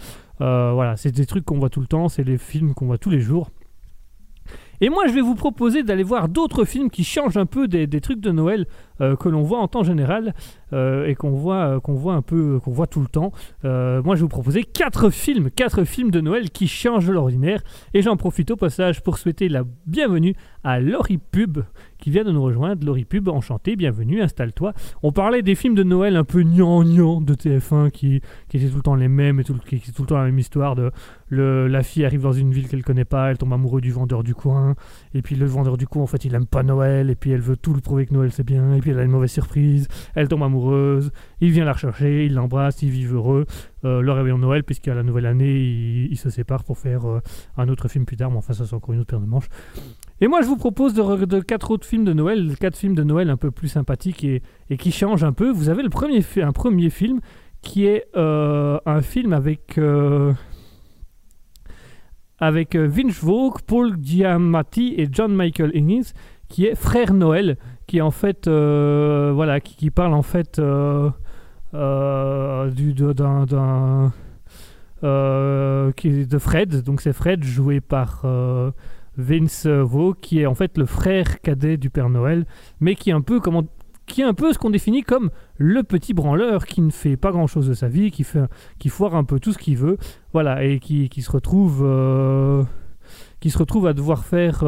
Euh, 0.41 0.71
voilà, 0.73 0.95
c'est 0.95 1.11
des 1.11 1.25
trucs 1.25 1.45
qu'on 1.45 1.59
voit 1.59 1.69
tout 1.69 1.81
le 1.81 1.87
temps, 1.87 2.07
c'est 2.07 2.23
les 2.23 2.37
films 2.37 2.73
qu'on 2.73 2.85
voit 2.85 2.97
tous 2.97 3.09
les 3.09 3.19
jours. 3.19 3.49
Et 4.81 4.89
moi, 4.89 5.07
je 5.07 5.13
vais 5.13 5.21
vous 5.21 5.35
proposer 5.35 5.83
d'aller 5.83 6.03
voir 6.03 6.29
d'autres 6.29 6.65
films 6.65 6.89
qui 6.89 7.03
changent 7.03 7.37
un 7.37 7.45
peu 7.45 7.67
des, 7.67 7.87
des 7.87 8.01
trucs 8.01 8.19
de 8.19 8.31
Noël 8.31 8.65
euh, 9.01 9.15
que 9.15 9.29
l'on 9.29 9.41
voit 9.41 9.59
en 9.59 9.67
temps 9.67 9.83
général 9.83 10.33
euh, 10.73 11.05
et 11.05 11.15
qu'on 11.15 11.31
voit, 11.31 11.75
euh, 11.75 11.79
qu'on 11.79 11.93
voit 11.93 12.13
un 12.13 12.21
peu, 12.21 12.59
qu'on 12.63 12.71
voit 12.71 12.87
tout 12.87 13.01
le 13.01 13.07
temps. 13.07 13.31
Moi, 13.63 14.15
je 14.15 14.19
vais 14.19 14.21
vous 14.21 14.27
proposer 14.27 14.63
quatre 14.63 15.09
films, 15.09 15.49
quatre 15.49 15.83
films 15.83 16.11
de 16.11 16.21
Noël 16.21 16.49
qui 16.49 16.67
changent 16.67 17.09
l'ordinaire. 17.09 17.61
Et 17.93 18.01
j'en 18.01 18.17
profite 18.17 18.51
au 18.51 18.55
passage 18.55 19.01
pour 19.01 19.17
souhaiter 19.17 19.49
la 19.49 19.63
bienvenue 19.85 20.35
à 20.63 20.79
Laurie 20.79 21.17
Pub 21.17 21.59
qui 21.99 22.09
vient 22.11 22.23
de 22.23 22.31
nous 22.31 22.43
rejoindre. 22.43 22.85
Laurie 22.85 23.05
Pub, 23.05 23.27
enchanté, 23.29 23.75
bienvenue, 23.75 24.21
installe-toi. 24.21 24.73
On 25.03 25.11
parlait 25.11 25.41
des 25.41 25.55
films 25.55 25.75
de 25.75 25.83
Noël 25.83 26.15
un 26.15 26.23
peu 26.23 26.43
gnangnan 26.43 27.21
de 27.21 27.33
TF1 27.33 27.91
qui, 27.91 28.21
qui 28.49 28.57
étaient 28.57 28.69
tout 28.69 28.77
le 28.77 28.81
temps 28.81 28.95
les 28.95 29.07
mêmes 29.07 29.39
et 29.39 29.43
tout, 29.43 29.55
qui 29.67 29.75
étaient 29.75 29.91
tout 29.91 30.03
le 30.03 30.07
temps 30.07 30.17
la 30.17 30.25
même 30.25 30.39
histoire 30.39 30.75
de 30.75 30.91
le, 31.29 31.67
la 31.67 31.83
fille 31.83 32.05
arrive 32.05 32.21
dans 32.21 32.31
une 32.31 32.51
ville 32.51 32.67
qu'elle 32.67 32.83
connaît 32.83 33.05
pas, 33.05 33.31
elle 33.31 33.37
tombe 33.37 33.53
amoureuse 33.53 33.81
du 33.81 33.91
vendeur 33.91 34.23
du 34.23 34.35
coin, 34.35 34.75
et 35.13 35.21
puis 35.21 35.35
le 35.35 35.45
vendeur 35.45 35.77
du 35.77 35.87
coin 35.87 36.03
en 36.03 36.07
fait 36.07 36.23
il 36.25 36.35
aime 36.35 36.45
pas 36.45 36.63
Noël, 36.63 37.09
et 37.09 37.15
puis 37.15 37.31
elle 37.31 37.41
veut 37.41 37.57
tout 37.57 37.73
le 37.73 37.81
prouver 37.81 38.05
que 38.05 38.13
Noël 38.13 38.31
c'est 38.31 38.43
bien, 38.43 38.75
puis 38.85 38.91
elle 38.91 38.99
a 38.99 39.03
une 39.03 39.09
mauvaise 39.09 39.31
surprise, 39.31 39.87
elle 40.13 40.27
tombe 40.27 40.43
amoureuse, 40.43 41.11
il 41.41 41.49
vient 41.49 41.65
la 41.65 41.73
rechercher, 41.73 42.25
il 42.25 42.35
l'embrasse, 42.35 42.83
ils 42.83 42.91
vivent 42.91 43.15
heureux, 43.15 43.47
euh, 43.83 43.99
le 43.99 44.11
réveillon 44.11 44.37
de 44.37 44.43
Noël, 44.43 44.63
puisqu'à 44.63 44.93
la 44.93 45.01
nouvelle 45.01 45.25
année 45.25 45.55
ils, 46.11 46.17
se 46.17 46.29
séparent 46.29 46.63
pour 46.63 46.77
faire 46.77 47.09
euh, 47.09 47.19
un 47.57 47.67
autre 47.67 47.87
film 47.87 48.05
plus 48.05 48.15
tard, 48.15 48.29
mais 48.29 48.37
enfin 48.37 48.53
ça 48.53 48.67
c'est 48.67 48.75
encore 48.75 48.93
une 48.93 48.99
autre 48.99 49.09
paire 49.09 49.19
de 49.19 49.25
manches. 49.25 49.49
Et 50.21 50.27
moi 50.27 50.43
je 50.43 50.47
vous 50.47 50.57
propose 50.57 50.93
de, 50.93 51.25
de 51.25 51.39
quatre 51.39 51.71
autres 51.71 51.87
films 51.87 52.05
de 52.05 52.13
Noël, 52.13 52.55
quatre 52.59 52.77
films 52.77 52.93
de 52.93 53.03
Noël 53.03 53.31
un 53.31 53.37
peu 53.37 53.49
plus 53.49 53.69
sympathiques 53.69 54.23
et, 54.23 54.43
qui 54.77 54.91
changent 54.91 55.23
un 55.23 55.33
peu. 55.33 55.49
Vous 55.49 55.69
avez 55.69 55.81
le 55.81 55.89
premier, 55.89 56.23
un 56.43 56.51
premier 56.51 56.91
film 56.91 57.21
qui 57.63 57.87
est 57.87 58.05
euh, 58.15 58.77
un 58.85 59.01
film 59.01 59.33
avec 59.33 59.79
euh, 59.79 60.31
avec 62.37 62.75
Vince 62.75 63.19
Vaughn, 63.19 63.53
Paul 63.65 63.97
Giamatti 63.99 64.93
et 64.95 65.07
John 65.11 65.33
Michael 65.33 65.71
Higgins, 65.73 66.11
qui 66.47 66.65
est 66.65 66.75
Frère 66.75 67.13
Noël, 67.13 67.57
qui 67.87 68.01
en 68.01 68.11
fait 68.11 68.47
euh, 68.47 69.31
voilà, 69.33 69.59
qui, 69.59 69.75
qui 69.75 69.91
parle 69.91 70.13
en 70.13 70.21
fait 70.21 70.59
euh, 70.59 71.09
euh, 71.73 72.69
de- 72.71 73.13
Fred, 76.39 76.81
donc 76.83 77.01
c'est 77.01 77.13
Fred 77.13 77.43
joué 77.43 77.79
par 77.81 78.25
Vince 79.17 79.67
Vaughn, 79.67 80.15
qui 80.21 80.41
est 80.41 80.45
en 80.45 80.55
fait 80.55 80.77
le 80.77 80.85
frère 80.85 81.41
cadet 81.41 81.77
du 81.77 81.89
Père 81.89 82.09
Noël, 82.09 82.45
mais 82.79 82.95
qui 82.95 83.09
est 83.11 83.13
un 83.13 83.21
peu 83.21 83.39
comment 83.39 83.63
qui 84.07 84.21
est 84.21 84.25
un 84.25 84.35
peu 84.35 84.53
ce 84.53 84.59
qu'on 84.59 84.69
définit 84.69 85.01
comme 85.01 85.31
le 85.57 85.81
petit 85.81 86.13
branleur 86.13 86.65
qui 86.67 86.81
ne 86.81 86.91
fait 86.91 87.17
pas 87.17 87.31
grand 87.31 87.47
chose 87.47 87.67
de 87.67 87.73
sa 87.73 87.87
vie, 87.87 88.11
qui, 88.11 88.23
fait, 88.23 88.43
qui 88.77 88.89
foire 88.89 89.15
un 89.15 89.23
peu 89.23 89.39
tout 89.39 89.51
ce 89.51 89.57
qu'il 89.57 89.77
veut, 89.77 89.97
voilà, 90.31 90.63
et 90.63 90.79
qui, 90.79 91.09
qui 91.09 91.23
se 91.23 91.31
retrouve, 91.31 91.83
qui 93.39 93.49
se 93.49 93.57
retrouve 93.57 93.87
à 93.87 93.93
devoir 93.93 94.23
faire, 94.23 94.59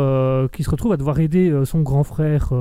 qui 0.52 0.64
se 0.64 0.70
retrouve 0.72 0.92
à 0.92 0.98
devoir 0.98 1.20
aider 1.20 1.54
son 1.66 1.82
grand 1.82 2.04
frère 2.04 2.52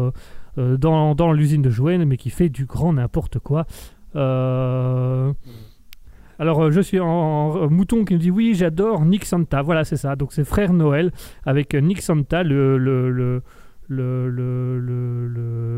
euh, 0.58 0.76
dans, 0.76 1.14
dans 1.14 1.32
l'usine 1.32 1.62
de 1.62 1.70
jouets, 1.70 1.98
mais 1.98 2.16
qui 2.16 2.30
fait 2.30 2.48
du 2.48 2.64
grand 2.66 2.92
n'importe 2.92 3.38
quoi. 3.38 3.66
Euh, 4.14 5.32
alors, 6.38 6.64
euh, 6.64 6.70
je 6.70 6.80
suis 6.80 7.00
en, 7.00 7.68
mouton 7.70 8.04
qui 8.04 8.14
me 8.14 8.18
dit 8.18 8.30
oui, 8.30 8.54
j'adore 8.54 9.04
Nick 9.04 9.24
Santa. 9.24 9.62
Voilà, 9.62 9.84
c'est 9.84 9.96
ça. 9.96 10.16
Donc, 10.16 10.32
c'est 10.32 10.44
Frère 10.44 10.72
Noël 10.72 11.12
avec 11.44 11.74
Nick 11.74 12.02
Santa, 12.02 12.42
le, 12.42 12.78
le, 12.78 13.10
le, 13.10 13.42
le, 13.88 14.80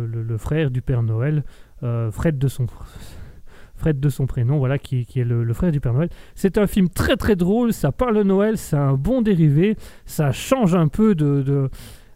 le, 0.07 0.39
frère 0.39 0.71
du 0.71 0.83
Père 0.83 1.03
Noël, 1.03 1.45
Fred 2.11 2.39
de 2.39 2.49
son 2.49 2.67
Fred 3.79 4.01
de 4.01 4.09
son 4.09 4.27
prénom, 4.27 4.59
voilà, 4.59 4.79
qui, 4.79 5.07
qui 5.07 5.21
est 5.21 5.25
le, 5.25 5.45
le 5.45 5.55
frère 5.55 5.71
du 5.71 5.81
Père 5.81 5.95
Noël. 5.95 6.11
C'est 6.35 6.59
un 6.59 6.67
film 6.67 6.89
très 6.89 7.17
très 7.17 7.37
drôle, 7.37 7.73
ça 7.73 7.93
parle 7.93 8.17
de 8.17 8.23
Noël, 8.25 8.59
c'est 8.59 8.77
un 8.77 8.95
bon 8.95 9.23
dérivé, 9.23 9.77
ça 10.05 10.33
change 10.33 10.75
un 10.75 10.89
peu 10.89 11.15
de, 11.15 11.43
de- 11.43 11.71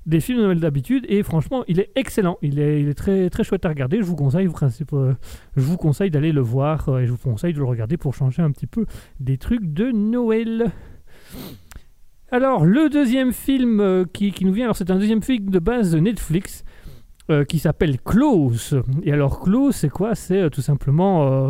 des 0.04 0.20
films 0.20 0.38
de 0.38 0.44
Noël 0.44 0.58
d'habitude 0.60 1.06
et 1.08 1.22
franchement, 1.22 1.62
il 1.68 1.78
est 1.78 1.90
excellent, 1.94 2.38
il 2.42 2.58
est, 2.58 2.82
est 2.82 2.94
très 2.94 3.30
très 3.30 3.44
chouette 3.44 3.64
à 3.64 3.68
regarder. 3.68 3.98
Je 3.98 4.04
vous 4.04 4.16
conseille, 4.16 4.48
je 4.48 5.60
vous 5.62 5.76
conseille 5.76 6.10
d'aller 6.10 6.32
le 6.32 6.40
voir 6.40 6.88
euh, 6.88 6.98
et 7.00 7.06
je 7.06 7.12
vous 7.12 7.18
conseille 7.18 7.52
de 7.52 7.58
le 7.58 7.64
regarder 7.64 7.96
pour 7.96 8.14
changer 8.14 8.42
un 8.42 8.50
petit 8.50 8.66
peu 8.66 8.84
des 9.20 9.38
trucs 9.38 9.72
de 9.72 9.90
Noël. 9.92 10.72
Alors, 12.30 12.64
le 12.64 12.88
deuxième 12.88 13.32
film 13.32 13.80
euh, 13.80 14.04
qui, 14.12 14.32
qui 14.32 14.44
nous 14.44 14.52
vient, 14.52 14.64
alors 14.64 14.76
c'est 14.76 14.90
un 14.90 14.98
deuxième 14.98 15.22
film 15.22 15.50
de 15.50 15.58
base 15.58 15.92
de 15.92 15.98
Netflix 15.98 16.64
euh, 17.30 17.44
qui 17.44 17.58
s'appelle 17.58 18.00
Klaus. 18.00 18.74
Et 19.02 19.12
alors, 19.12 19.40
Klaus, 19.40 19.76
c'est 19.76 19.90
quoi? 19.90 20.14
C'est 20.14 20.48
tout 20.50 20.62
simplement 20.62 21.48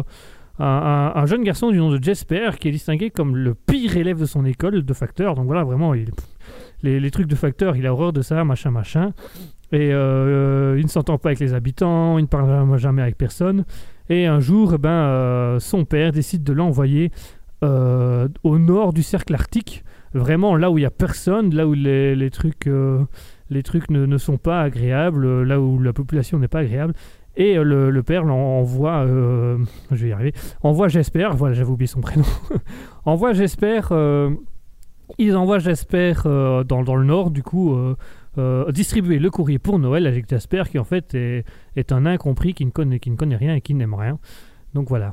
un, 0.58 0.64
un- 0.64 1.12
un 1.14 1.26
jeune 1.26 1.44
garçon 1.44 1.70
du 1.70 1.78
nom 1.78 1.90
de 1.90 2.02
Jesper 2.02 2.50
qui 2.58 2.68
est 2.68 2.72
distingué 2.72 3.10
comme 3.10 3.36
le 3.36 3.54
pire 3.54 3.96
élève 3.96 4.18
de 4.18 4.26
son 4.26 4.44
école 4.44 4.82
de 4.84 4.92
facteur. 4.92 5.34
Donc 5.36 5.46
voilà, 5.46 5.62
vraiment, 5.64 5.94
il- 5.94 6.10
les, 6.82 7.10
trucs 7.10 7.28
de 7.28 7.34
facteur, 7.34 7.76
il 7.76 7.86
a 7.86 7.92
horreur 7.92 8.12
de 8.12 8.22
ça, 8.22 8.44
machin, 8.44 8.70
machin. 8.70 9.12
Et 9.72 9.92
euh, 9.92 10.76
il 10.78 10.84
ne 10.84 10.90
s'entend 10.90 11.16
pas 11.16 11.30
avec 11.30 11.40
les 11.40 11.54
habitants, 11.54 12.18
il 12.18 12.22
ne 12.22 12.26
parle 12.26 12.76
jamais 12.78 13.02
avec 13.02 13.16
personne. 13.16 13.64
Et 14.10 14.26
un 14.26 14.40
jour, 14.40 14.74
eh 14.74 14.78
ben, 14.78 14.90
euh, 14.90 15.60
son 15.60 15.84
père 15.84 16.12
décide 16.12 16.44
de 16.44 16.52
l'envoyer 16.52 17.10
euh, 17.64 18.28
au 18.42 18.58
nord 18.58 18.92
du 18.92 19.02
cercle 19.02 19.34
arctique, 19.34 19.84
vraiment 20.14 20.56
là 20.56 20.70
où 20.70 20.78
il 20.78 20.82
n'y 20.82 20.86
a 20.86 20.90
personne, 20.90 21.54
là 21.54 21.66
où 21.66 21.72
les, 21.72 22.14
les 22.14 22.30
trucs, 22.30 22.66
euh, 22.66 23.02
les 23.50 23.62
trucs 23.62 23.90
ne, 23.90 24.18
sont 24.18 24.36
pas 24.36 24.60
agréables, 24.62 25.24
euh, 25.24 25.44
là 25.44 25.60
où 25.60 25.78
la 25.78 25.92
population 25.92 26.38
n'est 26.38 26.48
pas 26.48 26.60
agréable. 26.60 26.94
Et 27.36 27.56
euh, 27.56 27.62
le, 27.62 27.90
le 27.90 28.02
père 28.02 28.24
l'en- 28.24 28.58
envoie, 28.58 29.04
euh, 29.06 29.56
je 29.90 30.02
vais 30.02 30.08
y 30.08 30.12
arriver, 30.12 30.34
envoie 30.62 30.88
j'espère, 30.88 31.34
voilà 31.34 31.54
j'avais 31.54 31.70
oublié 31.70 31.86
son 31.86 32.00
prénom, 32.00 32.26
envoie 33.06 33.32
j'espère, 33.32 33.88
euh, 33.92 34.30
ils 35.18 35.36
envoient 35.36 35.58
j'espère 35.58 36.22
euh, 36.26 36.64
dans, 36.64 36.82
dans 36.82 36.96
le 36.96 37.04
nord 37.04 37.30
du 37.30 37.42
coup 37.42 37.74
euh, 37.74 37.96
euh, 38.38 38.70
distribuer 38.72 39.18
le 39.18 39.30
courrier 39.30 39.58
pour 39.58 39.78
Noël 39.78 40.06
avec 40.06 40.28
Jasper 40.28 40.62
qui 40.70 40.78
en 40.78 40.84
fait 40.84 41.14
est, 41.14 41.44
est 41.76 41.92
un 41.92 42.06
incompris 42.06 42.54
qui 42.54 42.64
ne, 42.66 42.70
connaît, 42.70 42.98
qui 43.00 43.10
ne 43.10 43.16
connaît 43.16 43.36
rien 43.36 43.54
et 43.54 43.60
qui 43.60 43.74
n'aime 43.74 43.94
rien. 43.94 44.18
Donc 44.74 44.88
voilà. 44.88 45.12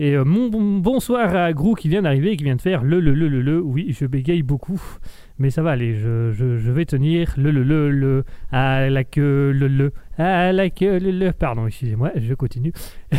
Et 0.00 0.16
mon 0.16 0.48
bon- 0.48 0.78
bonsoir 0.78 1.34
à 1.34 1.52
Grou 1.52 1.74
qui 1.74 1.88
vient 1.88 2.02
d'arriver 2.02 2.30
et 2.30 2.36
qui 2.36 2.44
vient 2.44 2.54
de 2.54 2.60
faire 2.60 2.84
le 2.84 3.00
le 3.00 3.12
le 3.14 3.26
le 3.26 3.42
le. 3.42 3.60
Oui, 3.60 3.92
je 3.98 4.06
bégaye 4.06 4.44
beaucoup, 4.44 4.80
mais 5.40 5.50
ça 5.50 5.60
va 5.62 5.72
aller. 5.72 5.96
Je, 5.96 6.30
je, 6.30 6.56
je 6.56 6.70
vais 6.70 6.84
tenir 6.84 7.34
le 7.36 7.50
le 7.50 7.64
le 7.64 7.90
le 7.90 8.24
à 8.52 8.88
la 8.90 9.02
queue 9.02 9.50
le 9.50 9.66
le 9.66 9.92
à 10.16 10.52
la 10.52 10.70
queue 10.70 11.00
le 11.00 11.10
le. 11.10 11.32
Pardon, 11.32 11.66
excusez-moi, 11.66 12.12
je 12.14 12.32
continue. 12.34 12.72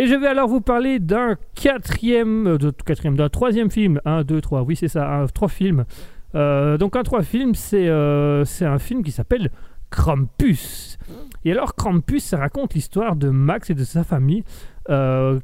Et 0.00 0.06
je 0.06 0.14
vais 0.14 0.28
alors 0.28 0.48
vous 0.48 0.60
parler 0.60 1.00
d'un 1.00 1.36
quatrième, 1.60 2.46
euh, 2.46 2.56
de, 2.58 2.70
quatrième, 2.70 3.16
d'un 3.16 3.28
troisième 3.28 3.68
film. 3.70 4.00
Un, 4.04 4.22
deux, 4.22 4.40
trois. 4.40 4.62
Oui, 4.62 4.76
c'est 4.76 4.86
ça, 4.88 5.12
un, 5.12 5.26
trois 5.26 5.48
films. 5.48 5.84
Euh, 6.36 6.78
donc 6.78 6.94
un 6.94 7.02
trois 7.02 7.22
films, 7.22 7.54
c'est 7.56 7.88
euh, 7.88 8.44
c'est 8.44 8.64
un 8.64 8.78
film 8.78 9.02
qui 9.02 9.10
s'appelle 9.10 9.50
Krampus. 9.90 10.98
Et 11.44 11.50
alors 11.50 11.74
Krampus, 11.74 12.22
ça 12.24 12.36
raconte 12.36 12.74
l'histoire 12.74 13.16
de 13.16 13.28
Max 13.28 13.70
et 13.70 13.74
de 13.74 13.84
sa 13.84 14.04
famille 14.04 14.44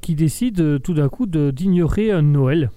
qui 0.00 0.14
décident 0.14 0.78
tout 0.78 0.94
d'un 0.94 1.10
coup 1.10 1.26
d'ignorer 1.26 2.22
Noël. 2.22 2.70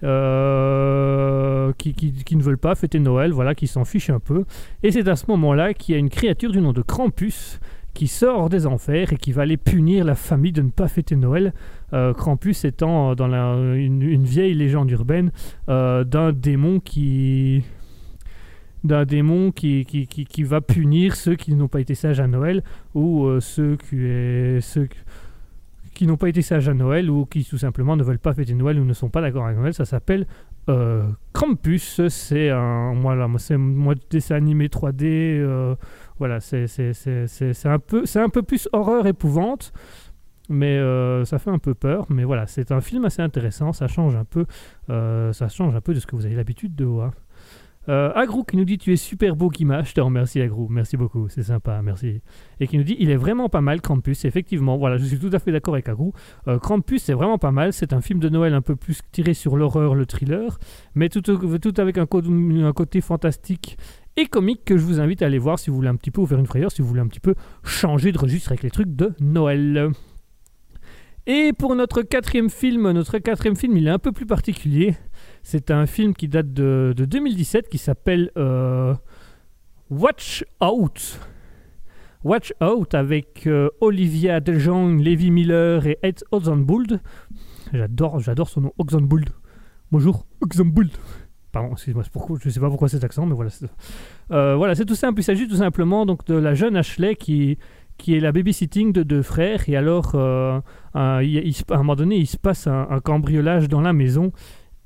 Qui, 0.00 1.92
qui- 1.94 2.12
qui 2.24 2.36
ne 2.36 2.42
veulent 2.42 2.56
pas 2.58 2.74
fêter 2.74 2.98
Noël, 3.00 3.32
voilà, 3.32 3.54
qui 3.54 3.66
s'en 3.66 3.84
fichent 3.84 4.10
un 4.10 4.20
peu. 4.20 4.44
Et 4.82 4.90
c'est 4.92 5.06
à 5.08 5.16
ce 5.16 5.26
moment-là 5.28 5.74
qu'il 5.74 5.92
y 5.94 5.96
a 5.96 5.98
une 5.98 6.08
créature 6.08 6.52
du 6.52 6.60
nom 6.62 6.72
de 6.72 6.80
Krampus 6.82 7.60
qui 7.94 8.06
sort 8.06 8.48
des 8.48 8.66
enfers 8.66 9.12
et 9.12 9.16
qui 9.16 9.32
va 9.32 9.42
aller 9.42 9.56
punir 9.56 10.04
la 10.04 10.14
famille 10.14 10.52
de 10.52 10.62
ne 10.62 10.70
pas 10.70 10.88
fêter 10.88 11.16
Noël. 11.16 11.52
Euh, 11.92 12.12
Krampus 12.14 12.64
étant 12.64 13.14
dans 13.14 13.26
la- 13.26 13.56
une, 13.74 14.24
vieille 14.24 14.54
légende 14.54 14.90
urbaine 14.90 15.32
euh, 15.68 16.04
d'un 16.04 16.32
démon 16.32 16.80
qui 16.80 17.64
d'un 18.84 19.04
démon 19.04 19.50
qui, 19.50 19.84
va 20.44 20.60
punir 20.60 21.16
ceux 21.16 21.34
qui 21.34 21.54
n'ont 21.54 21.66
pas 21.66 21.80
été 21.80 21.96
sages 21.96 22.20
à 22.20 22.28
Noël 22.28 22.62
ou 22.94 23.26
euh, 23.26 23.40
ceux, 23.40 23.76
qui, 23.76 23.96
ceux 24.60 24.88
qui 25.94 26.06
n'ont 26.06 26.16
pas 26.16 26.28
été 26.28 26.42
sages 26.42 26.68
à 26.68 26.74
Noël 26.74 27.10
ou 27.10 27.26
qui 27.26 27.44
tout 27.44 27.58
simplement 27.58 27.96
ne 27.96 28.04
veulent 28.04 28.20
pas 28.20 28.32
fêter 28.32 28.54
Noël 28.54 28.78
ou 28.78 28.84
ne 28.84 28.92
sont 28.92 29.08
pas 29.08 29.20
d'accord 29.20 29.46
avec 29.46 29.58
Noël. 29.58 29.74
Ça 29.74 29.84
s'appelle 29.84 30.28
euh, 30.68 31.04
Krampus. 31.32 32.06
C'est 32.08 32.50
un 32.50 32.94
voilà, 32.94 33.28
moi, 33.28 33.38
c'est 33.38 33.56
moi 33.56 33.94
dessin 34.10 34.36
animé 34.36 34.68
3D. 34.68 35.04
euh, 35.04 35.74
voilà, 36.18 36.40
c'est 36.40 36.66
un 37.64 37.78
peu 37.78 38.06
c'est 38.06 38.20
un 38.20 38.28
peu 38.28 38.42
plus 38.42 38.68
horreur 38.72 39.06
épouvante. 39.06 39.72
Mais 40.48 40.78
euh, 40.78 41.24
ça 41.24 41.38
fait 41.38 41.50
un 41.50 41.58
peu 41.58 41.74
peur. 41.74 42.06
Mais 42.08 42.24
voilà, 42.24 42.46
c'est 42.46 42.72
un 42.72 42.80
film 42.80 43.04
assez 43.04 43.22
intéressant. 43.22 43.72
Ça 43.72 43.86
change 43.86 44.16
un 44.16 44.24
peu, 44.24 44.46
euh, 44.90 45.32
ça 45.32 45.48
change 45.48 45.74
un 45.74 45.80
peu 45.80 45.94
de 45.94 46.00
ce 46.00 46.06
que 46.06 46.16
vous 46.16 46.24
avez 46.26 46.34
l'habitude 46.34 46.74
de 46.74 46.84
voir. 46.84 47.12
Euh, 47.88 48.12
Agrou 48.14 48.44
qui 48.44 48.56
nous 48.56 48.66
dit 48.66 48.76
tu 48.76 48.92
es 48.92 48.96
super 48.96 49.34
beau 49.34 49.48
Kima, 49.48 49.82
je 49.82 49.94
te 49.94 50.00
remercie 50.00 50.42
Agrou, 50.42 50.68
merci 50.68 50.96
beaucoup, 50.96 51.28
c'est 51.28 51.42
sympa, 51.42 51.80
merci. 51.82 52.20
Et 52.60 52.66
qui 52.66 52.76
nous 52.76 52.84
dit 52.84 52.96
il 52.98 53.10
est 53.10 53.16
vraiment 53.16 53.48
pas 53.48 53.62
mal 53.62 53.80
Krampus, 53.80 54.26
effectivement, 54.26 54.76
voilà, 54.76 54.98
je 54.98 55.04
suis 55.04 55.18
tout 55.18 55.30
à 55.32 55.38
fait 55.38 55.52
d'accord 55.52 55.74
avec 55.74 55.88
Agrou. 55.88 56.12
Euh, 56.48 56.58
Krampus 56.58 57.04
c'est 57.04 57.14
vraiment 57.14 57.38
pas 57.38 57.50
mal, 57.50 57.72
c'est 57.72 57.94
un 57.94 58.02
film 58.02 58.20
de 58.20 58.28
Noël 58.28 58.52
un 58.52 58.60
peu 58.60 58.76
plus 58.76 59.00
tiré 59.10 59.32
sur 59.32 59.56
l'horreur, 59.56 59.94
le 59.94 60.04
thriller, 60.04 60.58
mais 60.94 61.08
tout, 61.08 61.22
avec 61.78 61.96
un, 61.98 62.06
côté 62.06 63.00
fantastique 63.00 63.78
et 64.16 64.26
comique 64.26 64.64
que 64.66 64.76
je 64.76 64.84
vous 64.84 65.00
invite 65.00 65.22
à 65.22 65.26
aller 65.26 65.38
voir 65.38 65.58
si 65.58 65.70
vous 65.70 65.76
voulez 65.76 65.88
un 65.88 65.96
petit 65.96 66.10
peu 66.10 66.24
faire 66.26 66.38
une 66.38 66.46
frayeur, 66.46 66.70
si 66.70 66.82
vous 66.82 66.88
voulez 66.88 67.00
un 67.00 67.06
petit 67.06 67.20
peu 67.20 67.34
changer 67.64 68.12
de 68.12 68.18
registre 68.18 68.50
avec 68.50 68.64
les 68.64 68.70
trucs 68.70 68.94
de 68.94 69.14
Noël. 69.20 69.92
Et 71.26 71.52
pour 71.52 71.74
notre 71.74 72.02
quatrième 72.02 72.50
film, 72.50 72.90
notre 72.90 73.18
quatrième 73.18 73.54
film, 73.54 73.76
il 73.76 73.86
est 73.86 73.90
un 73.90 73.98
peu 73.98 74.12
plus 74.12 74.24
particulier. 74.26 74.96
C'est 75.42 75.70
un 75.70 75.86
film 75.86 76.14
qui 76.14 76.28
date 76.28 76.52
de, 76.52 76.92
de 76.96 77.04
2017 77.04 77.68
qui 77.68 77.78
s'appelle 77.78 78.30
euh, 78.36 78.94
Watch 79.90 80.44
Out. 80.60 81.18
Watch 82.24 82.52
Out 82.60 82.94
avec 82.94 83.46
euh, 83.46 83.70
Olivia 83.80 84.40
DeJong, 84.40 85.00
Levi 85.00 85.30
Miller 85.30 85.86
et 85.86 85.98
Ed 86.02 86.22
Oxenbould. 86.32 87.00
J'adore, 87.72 88.20
j'adore 88.20 88.48
son 88.48 88.62
nom, 88.62 88.72
Oxenbould. 88.78 89.30
Bonjour, 89.92 90.26
Oxenbould. 90.42 90.90
Pardon, 91.52 91.74
pourquoi, 92.12 92.36
je 92.42 92.48
ne 92.48 92.52
sais 92.52 92.60
pas 92.60 92.68
pourquoi 92.68 92.88
cet 92.88 93.04
accent, 93.04 93.24
mais 93.24 93.34
voilà. 93.34 93.50
C'est, 93.50 93.66
euh, 94.32 94.56
voilà, 94.56 94.74
c'est 94.74 94.84
tout 94.84 94.94
simple. 94.94 95.20
Il 95.20 95.24
s'agit 95.24 95.48
tout 95.48 95.56
simplement 95.56 96.04
donc 96.04 96.26
de 96.26 96.34
la 96.34 96.54
jeune 96.54 96.76
Ashley 96.76 97.14
qui, 97.14 97.56
qui 97.96 98.14
est 98.14 98.20
la 98.20 98.32
babysitting 98.32 98.92
de 98.92 99.02
deux 99.02 99.22
frères. 99.22 99.66
Et 99.68 99.76
alors, 99.76 100.12
euh, 100.14 100.60
à 100.92 101.20
un 101.20 101.76
moment 101.76 101.96
donné, 101.96 102.16
il 102.16 102.26
se 102.26 102.36
passe 102.36 102.66
un 102.66 103.00
cambriolage 103.02 103.68
dans 103.68 103.80
la 103.80 103.92
maison 103.92 104.32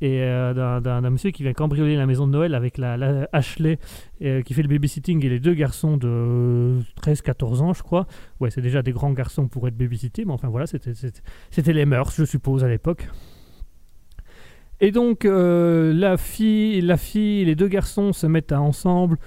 et 0.03 0.21
euh, 0.23 0.81
d'un- 0.81 1.11
monsieur 1.11 1.31
qui 1.31 1.45
vient 1.45 1.53
cambrioler 1.53 1.95
la 1.97 2.07
maison 2.07 2.27
de 2.27 2.33
Noël 2.33 2.55
avec 2.57 2.77
la, 2.77 3.29
Ashley 3.33 3.79
euh, 4.23 4.43
qui 4.43 4.53
fait 4.53 4.63
le 4.63 4.69
babysitting 4.69 5.25
et 5.25 5.29
les 5.29 5.39
deux 5.39 5.55
garçons 5.55 5.97
de 5.97 6.79
13-14 7.03 7.61
ans, 7.61 7.73
je 7.73 7.83
crois. 7.85 8.09
Ouais, 8.41 8.51
c'est 8.51 8.61
déjà 8.61 8.83
des 8.83 8.91
grands 8.91 9.13
garçons 9.13 9.47
pour 9.47 9.69
être 9.69 9.77
babysittés, 9.77 10.25
mais 10.25 10.33
enfin 10.33 10.49
voilà, 10.49 10.67
c'était- 10.67 10.93
les 11.73 11.85
mœurs, 11.87 12.13
je 12.17 12.25
suppose, 12.25 12.65
à 12.65 12.69
l'époque. 12.69 13.09
Et 14.81 14.91
donc, 14.91 15.25
euh, 15.25 15.93
la, 15.95 16.17
fille, 16.17 16.81
la 16.81 16.97
fille 16.97 17.45
les 17.45 17.55
deux 17.55 17.69
garçons 17.69 18.13
se 18.13 18.27
mettent 18.27 18.51
ensemble 18.53 19.19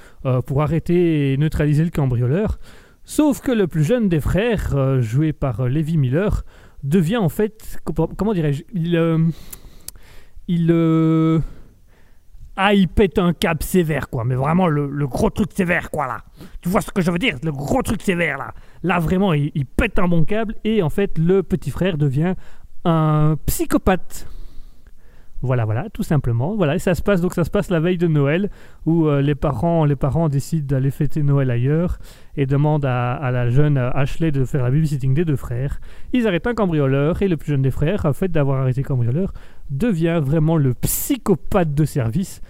pour 0.45 0.61
arrêter 0.61 1.31
et 1.31 1.37
neutraliser 1.37 1.85
le 1.85 1.91
cambrioleur. 1.91 2.59
Sauf 3.05 3.39
que 3.39 3.51
le 3.53 3.67
plus 3.67 3.85
jeune 3.85 4.09
des 4.09 4.19
frères, 4.19 5.01
joué 5.01 5.31
par 5.31 5.69
Levi 5.69 5.95
Miller, 5.97 6.43
devient 6.83 7.17
en 7.17 7.29
fait. 7.29 7.79
Comment, 8.17 8.33
dirais-je. 8.33 8.63
Il. 10.47 10.69
euh, 10.71 11.39
ah, 12.57 12.73
il 12.73 12.87
pète 12.87 13.19
un 13.19 13.33
câble 13.33 13.63
sévère, 13.63 14.09
quoi. 14.09 14.23
Mais 14.23 14.35
vraiment, 14.35 14.67
le, 14.67 15.07
gros 15.07 15.29
truc 15.29 15.51
sévère, 15.53 15.91
quoi, 15.91 16.07
là. 16.07 16.19
Tu 16.61 16.69
vois 16.69 16.81
ce 16.81 16.89
que 16.89 17.01
je 17.01 17.11
veux 17.11 17.17
dire? 17.17 17.37
Le 17.43 17.51
gros 17.51 17.81
truc 17.81 18.01
sévère, 18.01 18.37
là. 18.37 18.53
Là, 18.81 18.99
vraiment, 18.99 19.33
il, 19.33 19.65
pète 19.65 19.99
un 19.99 20.07
bon 20.07 20.23
câble. 20.23 20.55
Et 20.63 20.81
en 20.81 20.89
fait, 20.89 21.17
le 21.17 21.43
petit 21.43 21.69
frère 21.69 21.97
devient 21.97 22.35
un 22.85 23.35
psychopathe. 23.45 24.27
Voilà, 25.41 25.65
voilà, 25.65 25.89
tout 25.91 26.01
simplement. 26.01 26.55
Voilà, 26.55 26.75
et 26.75 26.79
ça 26.79 26.95
se 26.95 27.01
passe 27.01 27.19
donc 27.21 27.33
ça 27.35 27.43
se 27.43 27.51
passe 27.51 27.69
la 27.69 27.79
veille 27.79 27.97
de 27.97 28.07
Noël 28.07 28.49
où 28.85 29.07
euh, 29.07 29.21
les 29.21 29.35
parents 29.35 29.85
les 29.85 29.97
parents 29.97 30.27
décident 30.27 30.65
d'aller 30.65 30.89
fêter 30.89 31.21
Noël 31.21 31.51
ailleurs 31.51 31.99
et 32.35 32.45
demandent 32.45 32.85
à, 32.85 33.29
la 33.31 33.49
jeune 33.49 33.77
Ashley 33.77 34.31
de 34.31 34.43
faire 34.45 34.63
la 34.63 34.71
babysitting 34.71 35.13
des 35.13 35.25
deux 35.25 35.35
frères. 35.35 35.81
Ils 36.13 36.27
arrêtent 36.27 36.47
un 36.47 36.55
cambrioleur 36.55 37.21
et 37.21 37.27
le 37.27 37.37
plus 37.37 37.51
jeune 37.51 37.61
des 37.61 37.69
frères, 37.69 38.07
fait 38.15 38.29
d'avoir 38.29 38.61
arrêté 38.61 38.81
le 38.81 38.87
cambrioleur, 38.87 39.33
devient 39.69 40.21
vraiment 40.23 40.57
le 40.57 40.73
psychopathe 40.73 41.73
de 41.73 41.85
service 41.85 42.41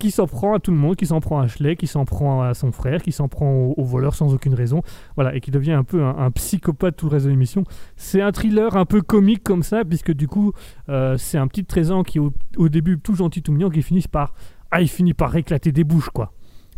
qui 0.00 0.10
s'en 0.10 0.26
prend 0.26 0.54
à 0.54 0.58
tout 0.58 0.70
le 0.70 0.78
monde, 0.78 0.96
qui 0.96 1.06
s'en 1.06 1.20
prend 1.20 1.40
à 1.40 1.44
Ashley, 1.44 1.76
qui 1.76 1.86
s'en 1.86 2.06
prend 2.06 2.42
à 2.42 2.54
son 2.54 2.72
frère, 2.72 3.02
qui 3.02 3.12
s'en 3.12 3.28
prend 3.28 3.52
au, 3.52 3.74
au 3.76 3.84
voleur 3.84 4.14
sans 4.14 4.32
aucune 4.34 4.54
raison, 4.54 4.82
voilà, 5.14 5.36
et 5.36 5.40
qui 5.40 5.50
devient 5.50 5.72
un 5.72 5.84
peu 5.84 6.02
un, 6.02 6.30
psychopathe 6.30 6.96
tout 6.96 7.06
le 7.06 7.12
reste 7.12 7.26
de 7.26 7.30
l'émission. 7.30 7.64
C'est 7.96 8.22
un 8.22 8.32
thriller 8.32 8.76
un 8.76 8.86
peu 8.86 9.02
comique 9.02 9.44
comme 9.44 9.62
ça, 9.62 9.84
puisque 9.84 10.12
du 10.12 10.26
coup, 10.26 10.52
euh, 10.88 11.16
c'est 11.18 11.36
un 11.38 11.46
petit 11.46 11.64
trésor 11.64 12.02
qui 12.02 12.16
est 12.16 12.20
au, 12.20 12.32
au 12.56 12.68
début 12.70 12.98
tout 12.98 13.14
gentil, 13.14 13.42
tout 13.42 13.52
mignon, 13.52 13.68
qui 13.68 13.82
finit 13.82 14.02
par, 14.10 14.32
ah, 14.70 14.80
il 14.80 14.88
finit 14.88 15.14
par 15.14 15.36
éclater 15.36 15.70
des 15.70 15.84
bouches, 15.84 16.10
quoi. 16.10 16.32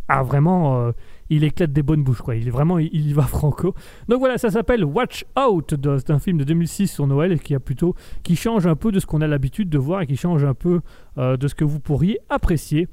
Ah, 0.08 0.24
vraiment, 0.24 0.80
euh, 0.80 0.92
il 1.36 1.44
éclate 1.44 1.72
des 1.72 1.82
bonnes 1.82 2.02
bouches, 2.02 2.22
quoi. 2.22 2.36
Il 2.36 2.46
est 2.46 2.50
vraiment, 2.50 2.78
il, 2.78 3.08
y 3.08 3.12
va 3.12 3.22
franco. 3.26 3.74
Donc 4.08 4.18
voilà, 4.18 4.38
ça 4.38 4.50
s'appelle 4.50 4.84
Watch 4.84 5.24
Out. 5.38 5.74
C'est 5.98 6.10
un 6.10 6.18
film 6.18 6.38
de 6.38 6.44
2006 6.44 6.88
sur 6.88 7.06
Noël 7.06 7.40
qui 7.40 7.54
a 7.54 7.60
plutôt, 7.60 7.94
qui 8.22 8.36
change 8.36 8.66
un 8.66 8.76
peu 8.76 8.92
de 8.92 9.00
ce 9.00 9.06
qu'on 9.06 9.20
a 9.20 9.26
l'habitude 9.26 9.68
de 9.68 9.78
voir 9.78 10.02
et 10.02 10.06
qui 10.06 10.16
change 10.16 10.44
un 10.44 10.54
peu 10.54 10.80
euh, 11.18 11.36
de 11.36 11.48
ce 11.48 11.54
que 11.54 11.64
vous 11.64 11.80
pourriez 11.80 12.18
apprécier. 12.28 12.88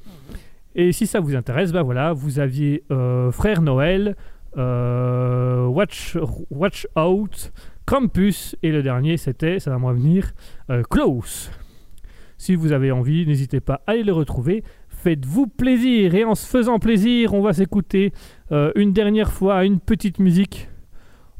Et 0.75 0.91
si 0.91 1.07
ça 1.07 1.19
vous 1.19 1.35
intéresse, 1.35 1.71
ben 1.71 1.81
voilà, 1.81 2.13
vous 2.13 2.39
aviez 2.39 2.83
euh, 2.91 3.31
Frère 3.31 3.61
Noël, 3.61 4.15
euh, 4.57 5.65
Watch, 5.65 6.17
Watch 6.51 6.87
Out, 6.95 7.51
Krampus, 7.85 8.55
et 8.63 8.71
le 8.71 8.83
dernier 8.83 9.17
c'était, 9.17 9.59
ça 9.59 9.71
va 9.71 9.79
me 9.79 9.85
revenir, 9.85 10.31
euh, 10.69 10.83
Close. 10.89 11.51
Si 12.37 12.55
vous 12.55 12.71
avez 12.71 12.91
envie, 12.91 13.25
n'hésitez 13.25 13.59
pas 13.59 13.81
à 13.85 13.91
aller 13.91 14.03
le 14.03 14.13
retrouver. 14.13 14.63
Faites-vous 15.01 15.47
plaisir, 15.47 16.13
et 16.13 16.25
en 16.25 16.35
se 16.35 16.45
faisant 16.45 16.77
plaisir, 16.77 17.33
on 17.33 17.41
va 17.41 17.53
s'écouter 17.53 18.11
euh, 18.51 18.73
une 18.75 18.91
dernière 18.91 19.31
fois 19.31 19.63
une 19.63 19.79
petite 19.79 20.19
musique. 20.19 20.67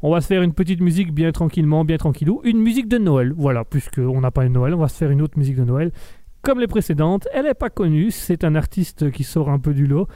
On 0.00 0.10
va 0.10 0.22
se 0.22 0.28
faire 0.28 0.40
une 0.40 0.54
petite 0.54 0.80
musique 0.80 1.12
bien 1.12 1.30
tranquillement, 1.30 1.84
bien 1.84 1.98
tranquillou. 1.98 2.40
Une 2.44 2.58
musique 2.58 2.88
de 2.88 2.96
Noël, 2.96 3.34
voilà, 3.36 3.66
puisqu'on 3.66 4.22
n'a 4.22 4.30
pas 4.30 4.44
de 4.44 4.48
Noël, 4.48 4.72
on 4.72 4.78
va 4.78 4.88
se 4.88 4.96
faire 4.96 5.10
une 5.10 5.20
autre 5.20 5.38
musique 5.38 5.56
de 5.56 5.64
Noël. 5.64 5.92
Comme 6.40 6.58
les 6.58 6.68
précédentes, 6.68 7.28
elle 7.34 7.44
n'est 7.44 7.52
pas 7.52 7.68
connue, 7.68 8.10
c'est 8.10 8.44
un 8.44 8.54
artiste 8.54 9.10
qui 9.10 9.24
sort 9.24 9.50
un 9.50 9.58
peu 9.58 9.74
du 9.74 9.86
lot. 9.86 10.08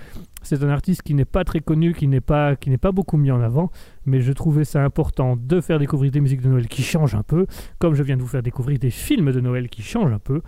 C'est 0.44 0.62
un 0.62 0.68
artiste 0.68 1.02
qui 1.02 1.14
n'est 1.14 1.24
pas 1.24 1.42
très 1.44 1.60
connu, 1.60 1.94
qui 1.94 2.06
n'est 2.06 2.20
pas, 2.20 2.54
qui 2.54 2.70
n'est 2.70 2.78
pas 2.78 2.92
beaucoup 2.92 3.16
mis 3.16 3.30
en 3.30 3.40
avant, 3.40 3.70
mais 4.06 4.20
je 4.20 4.32
trouvais 4.32 4.64
ça 4.64 4.84
important 4.84 5.36
de 5.36 5.60
faire 5.60 5.78
découvrir 5.78 6.12
des 6.12 6.20
musiques 6.20 6.42
de 6.42 6.48
Noël 6.48 6.68
qui 6.68 6.82
changent 6.82 7.14
un 7.14 7.22
peu, 7.22 7.46
comme 7.78 7.94
je 7.94 8.02
viens 8.02 8.16
de 8.16 8.22
vous 8.22 8.28
faire 8.28 8.42
découvrir 8.42 8.78
des 8.78 8.90
films 8.90 9.32
de 9.32 9.40
Noël 9.40 9.68
qui 9.68 9.82
changent 9.82 10.12
un 10.12 10.18
peu. 10.18 10.42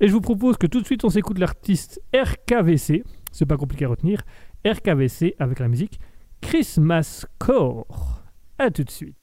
Et 0.00 0.08
je 0.08 0.12
vous 0.12 0.20
propose 0.20 0.56
que 0.56 0.66
tout 0.66 0.80
de 0.80 0.86
suite 0.86 1.04
on 1.04 1.10
s'écoute 1.10 1.38
l'artiste 1.38 2.00
RKVC, 2.14 3.02
c'est 3.32 3.46
pas 3.46 3.56
compliqué 3.56 3.84
à 3.84 3.88
retenir, 3.88 4.22
RKVC 4.66 5.34
avec 5.38 5.58
la 5.58 5.68
musique 5.68 6.00
Christmas 6.40 7.26
Core. 7.38 8.22
A 8.58 8.70
tout 8.70 8.84
de 8.84 8.90
suite. 8.90 9.16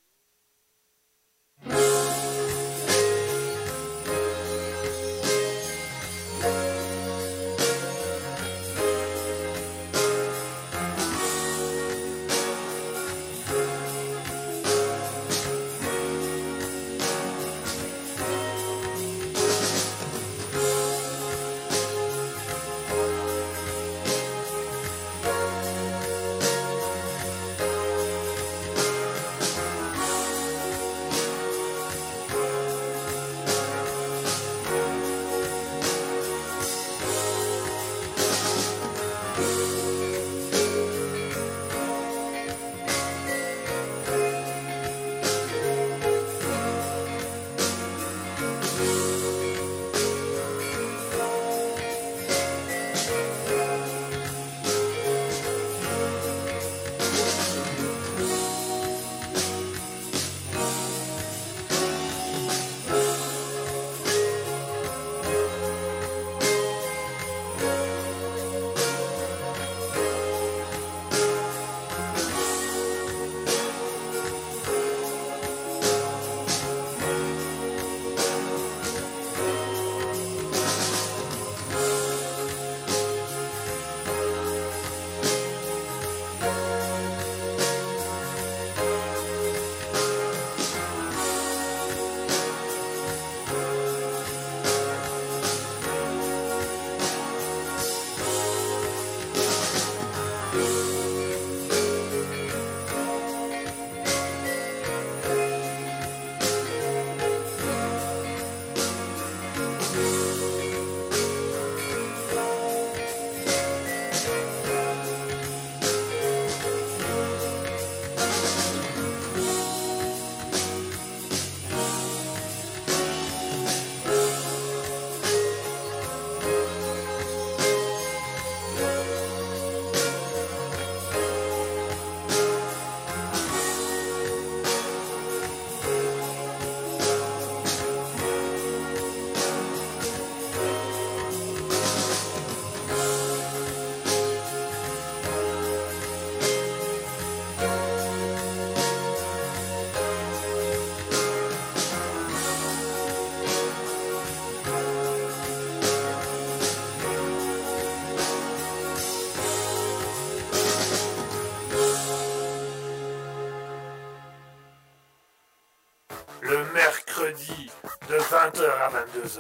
20h 168.58 168.64
à 168.64 168.89
22h, 168.89 169.39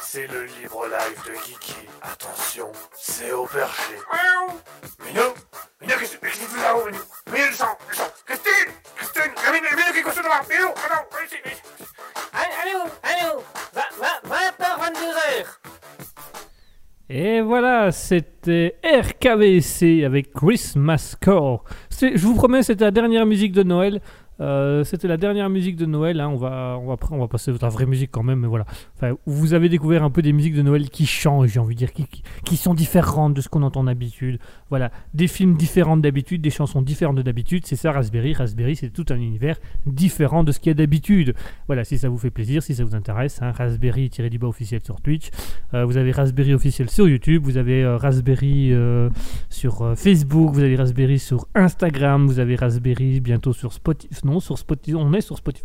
c'est 0.00 0.26
le 0.26 0.44
libre 0.44 0.84
live 0.86 1.22
de 1.26 1.40
Kiki. 1.44 1.76
Attention, 2.02 2.72
c'est 2.92 3.30
au 3.32 3.44
perché. 3.46 3.94
Minou 5.06 5.32
Minou, 5.80 5.98
qu'est-ce 6.00 6.16
que 6.16 6.26
qu'est-ce 6.26 6.38
que 6.40 6.44
tu 6.44 6.50
fais 6.56 6.62
là-haut, 6.62 6.84
Minou 6.86 6.98
Minou, 7.32 7.46
le 7.46 7.52
sang, 7.54 7.78
le 7.88 7.94
sang 7.94 8.02
Christine 8.26 8.72
Christine 8.96 9.32
Minou, 9.52 9.62
Minou, 9.76 9.92
qu'est-ce 9.94 10.02
que 10.02 10.10
tu 10.10 10.16
fais 10.16 10.28
là 10.28 10.42
Minou, 10.50 10.68
attends, 10.70 11.04
viens 11.12 11.24
ici, 11.26 11.36
viens 11.44 11.52
ici. 11.52 11.62
Allô, 12.62 12.80
allô, 13.04 13.42
20h, 14.28 14.80
22h. 14.80 15.46
Et 17.10 17.40
voilà, 17.40 17.92
c'était 17.92 18.76
RKVC 18.84 20.04
avec 20.04 20.32
Christmas 20.32 21.14
Core. 21.22 21.64
C'est- 21.90 22.16
Je 22.16 22.26
vous 22.26 22.34
promets, 22.34 22.62
c'était 22.62 22.84
la 22.84 22.90
dernière 22.90 23.24
musique 23.24 23.52
de 23.52 23.62
Noël. 23.62 24.00
Euh, 24.40 24.84
c'était 24.84 25.08
la 25.08 25.16
dernière 25.16 25.50
musique 25.50 25.76
de 25.76 25.86
Noël. 25.86 26.20
hein. 26.20 26.28
On, 26.28 26.36
va, 26.36 26.78
on, 26.80 26.86
va, 26.86 26.96
on 27.10 27.18
va 27.18 27.28
passer 27.28 27.50
à 27.50 27.54
la 27.60 27.68
vraie 27.68 27.86
musique 27.86 28.10
quand 28.10 28.22
même. 28.22 28.40
Mais 28.40 28.46
voilà. 28.46 28.66
Vous 29.26 29.54
avez 29.54 29.68
découvert 29.68 30.04
un 30.04 30.10
peu 30.10 30.22
des 30.22 30.32
musiques 30.32 30.54
de 30.54 30.62
Noël 30.62 30.90
qui 30.90 31.06
changent, 31.06 31.50
j'ai 31.50 31.60
envie 31.60 31.74
de 31.74 31.78
dire, 31.78 31.92
qui, 31.92 32.06
qui, 32.44 32.56
sont 32.56 32.74
différentes 32.74 33.34
de 33.34 33.40
ce 33.40 33.48
qu'on 33.48 33.62
entend 33.62 33.84
d'habitude. 33.84 34.38
Voilà, 34.70 34.90
des 35.14 35.26
films 35.26 35.56
différents 35.56 35.96
d'habitude, 35.96 36.42
des 36.42 36.50
chansons 36.50 36.82
différentes 36.82 37.16
de 37.16 37.22
d'habitude. 37.22 37.66
C'est 37.66 37.76
ça 37.76 37.92
Raspberry. 37.92 38.34
Raspberry, 38.34 38.76
c'est 38.76 38.90
tout 38.90 39.06
un 39.10 39.16
univers 39.16 39.56
différent 39.86 40.44
de 40.44 40.52
ce 40.52 40.60
qu'il 40.60 40.70
y 40.70 40.72
a 40.72 40.74
d'habitude. 40.74 41.34
Voilà, 41.66 41.84
si 41.84 41.98
ça 41.98 42.08
vous 42.08 42.18
fait 42.18 42.30
plaisir, 42.30 42.62
si 42.62 42.74
ça 42.74 42.84
vous 42.84 42.94
intéresse, 42.94 43.40
hein, 43.42 43.52
Raspberry-du-bas 43.52 44.46
officiel 44.46 44.80
sur 44.84 45.00
Twitch. 45.00 45.30
Euh, 45.74 45.84
vous 45.84 45.96
avez 45.96 46.12
Raspberry 46.12 46.54
officiel 46.54 46.90
sur 46.90 47.08
YouTube, 47.08 47.42
vous 47.44 47.56
avez 47.56 47.82
euh, 47.82 47.96
Raspberry 47.96 48.72
sur 49.48 49.94
Facebook, 49.96 50.52
vous 50.52 50.60
avez 50.60 50.76
Raspberry 50.76 51.18
sur 51.18 51.46
Instagram, 51.54 52.26
vous 52.26 52.38
avez 52.38 52.56
Raspberry 52.56 53.20
bientôt 53.20 53.52
sur 53.52 53.72
Spotify. 53.72 54.27
Sur 54.40 54.56
on 54.94 55.12
est 55.12 55.20
sur 55.20 55.36
Spotify. 55.36 55.64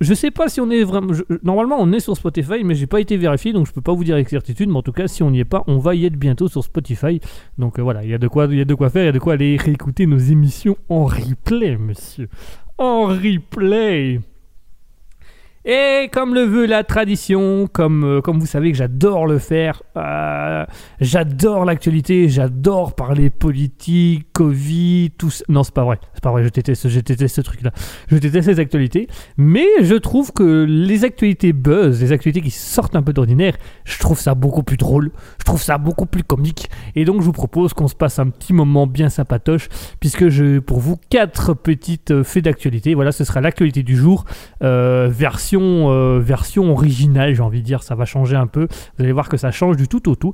Je 0.00 0.12
sais 0.12 0.30
pas 0.30 0.48
si 0.48 0.60
on 0.60 0.70
est 0.70 0.84
vraiment. 0.84 1.12
Normalement, 1.42 1.76
on 1.80 1.90
est 1.92 2.00
sur 2.00 2.14
Spotify, 2.16 2.62
mais 2.64 2.74
j'ai 2.74 2.86
pas 2.86 3.00
été 3.00 3.16
vérifié, 3.16 3.54
donc 3.54 3.66
je 3.66 3.72
peux 3.72 3.80
pas 3.80 3.94
vous 3.94 4.04
dire 4.04 4.14
avec 4.14 4.28
certitude. 4.28 4.68
Mais 4.68 4.76
en 4.76 4.82
tout 4.82 4.92
cas, 4.92 5.08
si 5.08 5.22
on 5.22 5.30
n'y 5.30 5.40
est 5.40 5.46
pas, 5.46 5.64
on 5.68 5.78
va 5.78 5.94
y 5.94 6.04
être 6.04 6.16
bientôt 6.16 6.48
sur 6.48 6.62
Spotify. 6.62 7.20
Donc 7.56 7.78
euh, 7.78 7.82
voilà, 7.82 8.04
il 8.04 8.10
y 8.10 8.14
a 8.14 8.18
de 8.18 8.28
quoi, 8.28 8.46
il 8.50 8.58
y 8.58 8.60
a 8.60 8.66
de 8.66 8.74
quoi 8.74 8.90
faire, 8.90 9.04
il 9.04 9.06
y 9.06 9.08
a 9.08 9.12
de 9.12 9.18
quoi 9.18 9.32
aller 9.32 9.56
réécouter 9.56 10.06
nos 10.06 10.18
émissions 10.18 10.76
en 10.90 11.06
replay, 11.06 11.78
monsieur. 11.78 12.28
En 12.76 13.06
replay. 13.06 14.20
Et 15.68 16.08
comme 16.12 16.32
le 16.32 16.42
veut 16.42 16.64
la 16.64 16.84
tradition, 16.84 17.66
comme, 17.66 18.04
euh, 18.04 18.20
comme 18.20 18.38
vous 18.38 18.46
savez 18.46 18.70
que 18.70 18.78
j'adore 18.78 19.26
le 19.26 19.40
faire, 19.40 19.82
euh, 19.96 20.64
j'adore 21.00 21.64
l'actualité, 21.64 22.28
j'adore 22.28 22.94
parler 22.94 23.30
politique, 23.30 24.28
Covid, 24.32 25.10
tout 25.18 25.30
ça. 25.30 25.44
Non, 25.48 25.64
c'est 25.64 25.74
pas 25.74 25.82
vrai, 25.82 25.98
c'est 26.14 26.22
pas 26.22 26.30
vrai, 26.30 26.44
je 26.44 26.50
déteste, 26.50 26.88
je 26.88 27.00
déteste 27.00 27.34
ce 27.34 27.40
truc-là. 27.40 27.72
Je 28.06 28.16
déteste 28.16 28.46
les 28.46 28.60
actualités, 28.60 29.08
mais 29.38 29.66
je 29.80 29.96
trouve 29.96 30.32
que 30.32 30.64
les 30.68 31.04
actualités 31.04 31.52
buzz, 31.52 32.00
les 32.00 32.12
actualités 32.12 32.42
qui 32.42 32.52
sortent 32.52 32.94
un 32.94 33.02
peu 33.02 33.12
d'ordinaire, 33.12 33.56
je 33.84 33.98
trouve 33.98 34.20
ça 34.20 34.36
beaucoup 34.36 34.62
plus 34.62 34.76
drôle, 34.76 35.10
je 35.40 35.44
trouve 35.44 35.60
ça 35.60 35.78
beaucoup 35.78 36.06
plus 36.06 36.22
comique, 36.22 36.70
et 36.94 37.04
donc 37.04 37.22
je 37.22 37.26
vous 37.26 37.32
propose 37.32 37.72
qu'on 37.74 37.88
se 37.88 37.96
passe 37.96 38.20
un 38.20 38.28
petit 38.28 38.52
moment 38.52 38.86
bien 38.86 39.08
sympatoche, 39.08 39.68
puisque 39.98 40.28
je, 40.28 40.60
pour 40.60 40.78
vous, 40.78 40.96
quatre 41.10 41.54
petites 41.54 42.12
euh, 42.12 42.22
faits 42.22 42.44
d'actualité. 42.44 42.94
Voilà, 42.94 43.10
ce 43.10 43.24
sera 43.24 43.40
l'actualité 43.40 43.82
du 43.82 43.96
jour, 43.96 44.26
version, 44.60 45.55
euh, 45.62 46.20
version 46.20 46.70
originale, 46.72 47.34
j'ai 47.34 47.42
envie 47.42 47.60
de 47.60 47.66
dire, 47.66 47.82
ça 47.82 47.94
va 47.94 48.04
changer 48.04 48.36
un 48.36 48.46
peu. 48.46 48.68
Vous 48.96 49.04
allez 49.04 49.12
voir 49.12 49.28
que 49.28 49.36
ça 49.36 49.50
change 49.50 49.76
du 49.76 49.88
tout 49.88 50.08
au 50.08 50.16
tout. 50.16 50.32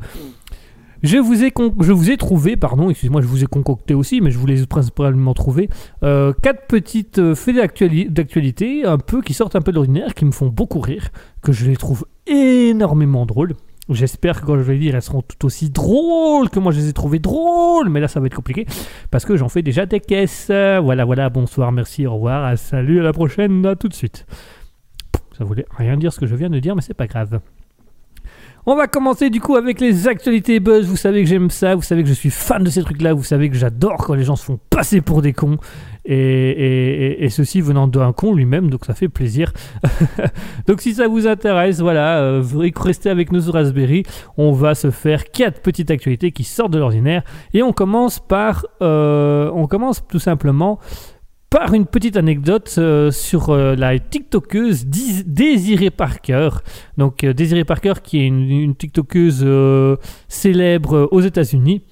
Je 1.03 1.19
vous 1.19 1.43
ai, 1.43 1.53
je 1.81 1.91
vous 1.93 2.11
ai 2.13 2.17
trouvé, 2.17 2.57
pardon, 2.57 2.89
excusez-moi, 2.89 3.23
je 3.23 3.27
vous 3.27 3.43
ai 3.43 3.47
concocté 3.47 3.93
aussi, 3.93 4.21
mais 4.21 4.31
je 4.31 4.39
vous 4.39 4.47
les 4.47 4.65
principalement 4.67 5.35
trouvé, 5.35 5.69
euh, 6.05 6.33
quatre 6.43 6.69
petites 6.69 7.19
euh, 7.19 7.35
faits 7.35 7.57
d'actuali- 7.57 8.09
d'actualité, 8.09 8.85
un 8.85 8.99
peu 8.99 9.21
qui 9.21 9.35
sortent 9.35 9.57
un 9.57 9.63
peu 9.63 9.73
de 9.73 9.77
l'ordinaire, 9.77 10.15
qui 10.15 10.25
me 10.25 10.31
font 10.31 10.47
beaucoup 10.47 10.79
rire, 10.79 11.09
que 11.43 11.51
je 11.51 11.67
les 11.67 11.77
trouve 11.77 12.07
énormément 12.29 13.27
drôles. 13.27 13.55
J'espère 13.89 14.41
que 14.41 14.47
quand 14.47 14.57
je 14.57 14.63
vais 14.63 14.75
les 14.75 14.79
dire, 14.79 14.95
elles 14.95 15.03
seront 15.03 15.23
tout 15.23 15.45
aussi 15.45 15.71
drôles 15.71 16.49
que 16.51 16.61
moi 16.61 16.71
je 16.71 16.79
les 16.79 16.89
ai 16.91 16.93
trouvées 16.93 17.19
drôles, 17.19 17.89
mais 17.89 17.99
là 17.99 18.07
ça 18.07 18.21
va 18.21 18.27
être 18.27 18.37
compliqué 18.37 18.65
parce 19.11 19.25
que 19.25 19.37
j'en 19.37 19.49
fais 19.49 19.63
déjà 19.63 19.87
des 19.87 19.99
caisses. 19.99 20.47
Voilà, 20.51 21.05
voilà, 21.05 21.31
bonsoir, 21.31 21.73
merci, 21.73 22.07
au 22.07 22.15
revoir, 22.15 22.45
à 22.45 22.57
salut, 22.57 23.01
à 23.01 23.03
la 23.03 23.13
prochaine, 23.13 23.67
à 23.67 23.75
tout 23.75 23.89
de 23.89 23.95
suite. 23.95 24.25
Ça 25.43 25.47
voulait 25.47 25.67
rien 25.77 25.97
dire 25.97 26.13
ce 26.13 26.21
que 26.21 26.27
je 26.27 26.37
viens 26.37 26.51
de 26.51 26.61
dire, 26.61 26.77
mais 26.77 26.83
c'est 26.83 26.95
pas 26.95 27.09
grave. 27.09 27.41
On 28.65 28.77
va 28.77 28.87
commencer 28.87 29.29
du 29.29 29.41
coup 29.41 29.57
avec 29.57 29.81
les 29.81 30.07
actualités 30.07 30.61
buzz. 30.61 30.87
Vous 30.87 30.97
savez 30.97 31.25
que 31.25 31.29
j'aime 31.29 31.51
ça, 31.51 31.75
vous 31.75 31.83
savez 31.83 32.05
que 32.05 32.09
je 32.09 32.15
suis 32.15 32.31
fan 32.31 32.63
de 32.63 32.71
ces 32.71 32.81
trucs-là, 32.83 33.13
vous 33.13 33.25
savez 33.25 33.51
que 33.51 33.57
j'adore 33.57 33.97
quand 33.97 34.15
les 34.15 34.23
gens 34.23 34.37
se 34.37 34.45
font 34.45 34.61
passer 34.71 35.01
pour 35.01 35.21
des 35.21 35.33
cons. 35.33 35.57
Et, 36.05 37.27
ceci 37.29 37.61
venant 37.61 37.89
d'un 37.89 38.13
con 38.13 38.37
lui-même, 38.37 38.71
donc 38.71 38.85
ça 38.85 38.95
fait 38.95 39.09
plaisir. 39.09 39.53
donc 40.69 40.81
si 40.81 40.95
ça 40.95 41.09
vous 41.09 41.27
intéresse, 41.27 41.81
voilà, 41.81 42.19
euh, 42.21 42.45
restez 42.77 43.11
avec 43.11 43.33
nous 43.33 43.41
sur 43.41 43.55
Raspberry. 43.55 44.05
On 44.37 44.53
va 44.53 44.77
se 44.77 44.93
faire 44.93 45.33
quatre 45.33 45.61
petites 45.61 45.91
actualités 45.91 46.31
qui 46.31 46.45
sortent 46.45 46.73
de 46.73 46.79
l'ordinaire. 46.79 47.25
Et 47.55 47.65
on 47.65 47.73
commence 47.73 48.21
par. 48.21 48.65
euh, 48.81 49.51
on 49.53 49.67
commence 49.67 50.07
tout 50.07 50.21
simplement 50.21 50.79
par 51.53 51.75
une 51.75 51.85
petite 51.85 52.17
anecdote 52.17 52.75
euh, 52.79 53.11
sur 53.11 53.51
euh, 53.51 53.77
la 53.77 53.99
TikTokeuse 53.99 54.87
Désirée 54.87 55.91
Parker. 55.91 56.49
Donc 56.97 57.25
euh, 57.25 57.35
Désirée 57.35 57.67
Parker 57.67 57.93
qui 58.03 58.21
est 58.21 58.27
une, 58.27 58.51
une 58.51 58.75
TikTokeuse 58.75 59.47
célèbre 60.29 61.09
aux 61.13 61.21
États-Unis, 61.21 61.83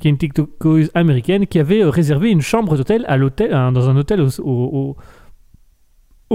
qui 0.00 0.08
est 0.08 0.10
une 0.10 0.18
TikTokeuse 0.18 0.90
américaine 0.94 1.46
qui 1.46 1.60
avait 1.60 1.84
réservé 1.84 2.30
une 2.30 2.40
chambre 2.40 2.76
d'hôtel 2.76 3.06
dans 3.08 3.88
un 3.88 3.96
hôtel 3.96 4.26
au, 4.42 4.96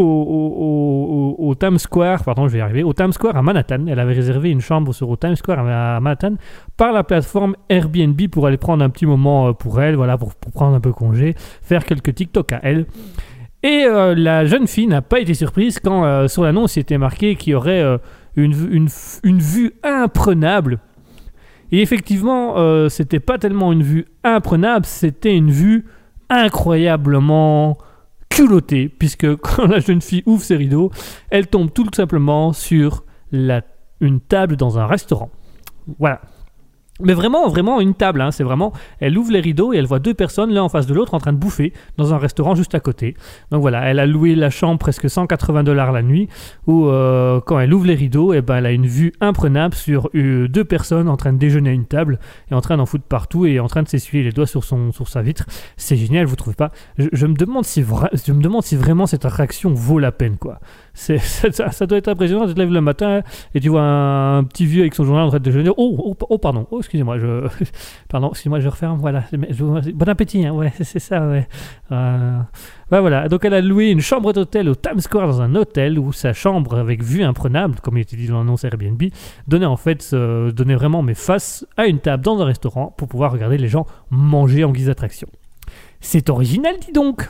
au- 0.01 1.55
Times 1.59 1.77
Square, 1.77 2.23
pardon, 2.23 2.47
je 2.47 2.53
vais 2.53 2.59
y 2.59 2.61
arriver, 2.61 2.83
au 2.83 2.93
Times 2.93 3.11
Square 3.11 3.35
à 3.35 3.41
Manhattan. 3.41 3.85
Elle 3.87 3.99
avait 3.99 4.13
réservé 4.13 4.49
une 4.49 4.61
chambre 4.61 4.93
sur 4.93 5.09
au 5.09 5.17
Times 5.17 5.35
Square 5.35 5.59
à, 5.59 5.99
Manhattan 5.99 6.35
par 6.77 6.93
la 6.93 7.03
plateforme 7.03 7.55
Airbnb 7.69 8.19
pour 8.31 8.47
aller 8.47 8.57
prendre 8.57 8.83
un 8.83 8.89
petit 8.89 9.05
moment 9.05 9.49
euh, 9.49 9.53
pour 9.53 9.81
elle, 9.81 9.95
voilà, 9.95 10.17
pour, 10.17 10.35
pour 10.35 10.51
prendre 10.51 10.75
un 10.75 10.79
peu 10.79 10.93
congé, 10.93 11.35
faire 11.37 11.83
quelques 11.85 12.15
TikTok 12.15 12.53
à 12.53 12.59
elle. 12.63 12.85
Et 13.61 13.83
euh, 13.85 14.15
la 14.15 14.45
jeune 14.45 14.67
fille 14.67 14.87
n'a 14.87 15.01
pas 15.01 15.19
été 15.19 15.33
surprise 15.33 15.79
quand 15.79 16.05
euh, 16.05 16.27
sur 16.27 16.43
l'annonce 16.43 16.77
il 16.77 16.79
était 16.81 16.97
marqué 16.97 17.35
qu'il 17.35 17.51
y 17.51 17.55
aurait 17.55 17.83
une, 18.35 18.53
une, 18.71 18.87
une 19.23 19.39
vue 19.39 19.73
imprenable. 19.83 20.79
Et 21.71 21.81
effectivement, 21.81 22.55
c'était 22.89 23.19
pas 23.19 23.37
tellement 23.37 23.71
une 23.71 23.83
vue 23.83 24.05
imprenable, 24.23 24.85
c'était 24.85 25.35
une 25.35 25.51
vue 25.51 25.85
incroyablement 26.29 27.77
culottée, 28.29 28.89
puisque 28.89 29.35
quand 29.41 29.67
la 29.67 29.79
jeune 29.79 30.01
fille 30.01 30.23
ouvre 30.25 30.43
ses 30.43 30.55
rideaux, 30.55 30.91
elle 31.29 31.47
tombe 31.47 31.71
tout 31.73 31.87
simplement 31.93 32.53
sur 32.53 33.03
la, 33.31 33.61
une 33.99 34.19
table 34.19 34.55
dans 34.55 34.79
un 34.79 34.87
restaurant. 34.87 35.29
Voilà. 35.97 36.21
Mais 37.01 37.13
vraiment, 37.13 37.47
vraiment 37.47 37.79
une 37.79 37.93
table, 37.93 38.19
hein, 38.19 38.31
c'est 38.31 38.43
vraiment, 38.43 38.73
elle 38.99 39.17
ouvre 39.17 39.31
les 39.31 39.39
rideaux 39.39 39.73
et 39.73 39.77
elle 39.77 39.85
voit 39.85 39.99
deux 39.99 40.13
personnes 40.13 40.51
l'un 40.51 40.63
en 40.63 40.69
face 40.69 40.85
de 40.85 40.93
l'autre 40.93 41.13
en 41.13 41.19
train 41.19 41.31
de 41.31 41.37
bouffer 41.37 41.71
dans 41.97 42.13
un 42.13 42.17
restaurant 42.17 42.55
juste 42.55 42.75
à 42.75 42.81
côté. 42.81 43.15
Donc 43.51 43.61
voilà, 43.61 43.83
elle 43.83 43.99
a 43.99 44.05
loué 44.05 44.35
la 44.35 44.49
chambre 44.49 44.79
presque 44.79 45.09
180 45.09 45.63
dollars 45.63 45.93
la 45.93 46.01
nuit, 46.01 46.27
où 46.67 46.87
euh, 46.87 47.39
quand 47.39 47.59
elle 47.59 47.73
ouvre 47.73 47.85
les 47.85 47.95
rideaux, 47.95 48.33
et 48.33 48.41
ben, 48.41 48.57
elle 48.57 48.65
a 48.65 48.71
une 48.71 48.85
vue 48.85 49.13
imprenable 49.21 49.75
sur 49.75 50.09
euh, 50.13 50.47
deux 50.49 50.65
personnes 50.65 51.07
en 51.07 51.15
train 51.15 51.31
de 51.31 51.37
déjeuner 51.37 51.69
à 51.69 51.73
une 51.73 51.85
table 51.85 52.19
et 52.51 52.53
en 52.53 52.61
train 52.61 52.75
d'en 52.77 52.85
foutre 52.85 53.05
partout 53.05 53.45
et 53.45 53.59
en 53.59 53.67
train 53.67 53.83
de 53.83 53.87
s'essuyer 53.87 54.23
les 54.23 54.31
doigts 54.31 54.47
sur, 54.47 54.65
son, 54.65 54.91
sur 54.91 55.07
sa 55.07 55.21
vitre. 55.21 55.45
C'est 55.77 55.95
génial, 55.95 56.25
vous 56.25 56.35
trouvez 56.35 56.55
pas? 56.55 56.71
Je 56.97 57.25
me 57.25 57.35
demande 57.35 57.63
si 57.65 57.81
vraiment 58.75 59.05
cette 59.05 59.25
attraction 59.25 59.73
vaut 59.73 59.99
la 59.99 60.11
peine, 60.11 60.37
quoi. 60.37 60.59
Ça, 60.93 61.85
doit 61.85 61.97
être 61.97 62.07
impressionnant, 62.07 62.47
tu 62.47 62.53
te 62.53 62.59
lèves 62.59 62.71
le 62.71 62.81
matin 62.81 63.21
et 63.53 63.59
tu 63.59 63.69
vois 63.69 63.81
un, 63.81 64.43
petit 64.43 64.65
vieux 64.65 64.81
avec 64.81 64.95
son 64.95 65.05
journal 65.05 65.25
en 65.25 65.29
train 65.29 65.39
de 65.39 65.43
déjeuner. 65.43 65.69
Oh, 65.77 65.95
oh, 65.97 66.17
oh, 66.29 66.37
pardon, 66.37 66.67
oh, 66.71 66.79
excusez-moi, 66.79 67.19
je, 67.19 67.47
pardon, 68.09 68.29
excusez-moi, 68.29 68.59
je 68.59 68.67
referme, 68.67 68.99
voilà. 68.99 69.23
Bon 69.93 70.09
appétit, 70.09 70.45
hein, 70.45 70.53
ouais, 70.53 70.73
c'est, 70.81 70.99
ça. 70.99 71.21
Euh, 71.91 72.39
bah 72.89 73.01
voilà, 73.01 73.27
donc 73.27 73.45
elle 73.45 73.53
a 73.53 73.61
loué 73.61 73.89
une 73.89 74.01
chambre 74.01 74.33
d'hôtel 74.33 74.69
au 74.69 74.75
Times 74.75 74.99
Square 74.99 75.27
dans 75.27 75.41
un 75.41 75.55
hôtel 75.55 75.99
où 75.99 76.11
sa 76.11 76.33
chambre 76.33 76.77
avec 76.77 77.03
vue 77.03 77.23
imprenable, 77.23 77.79
comme 77.81 77.97
il 77.97 78.01
était 78.01 78.17
dit 78.17 78.27
dans 78.27 78.39
l'annonce 78.39 78.63
Airbnb, 78.63 79.01
donnait 79.47 79.65
en 79.65 79.77
fait, 79.77 80.13
donnait 80.13 80.75
vraiment 80.75 81.01
mes 81.01 81.13
faces 81.13 81.65
à 81.77 81.87
une 81.87 81.99
table 81.99 82.23
dans 82.23 82.41
un 82.41 82.45
restaurant 82.45 82.93
pour 82.97 83.07
pouvoir 83.07 83.31
regarder 83.31 83.57
les 83.57 83.67
gens 83.67 83.85
manger 84.09 84.63
en 84.63 84.71
guise 84.71 84.87
d'attraction. 84.87 85.27
C'est 86.01 86.29
original, 86.29 86.75
dis 86.79 86.93
donc 86.93 87.27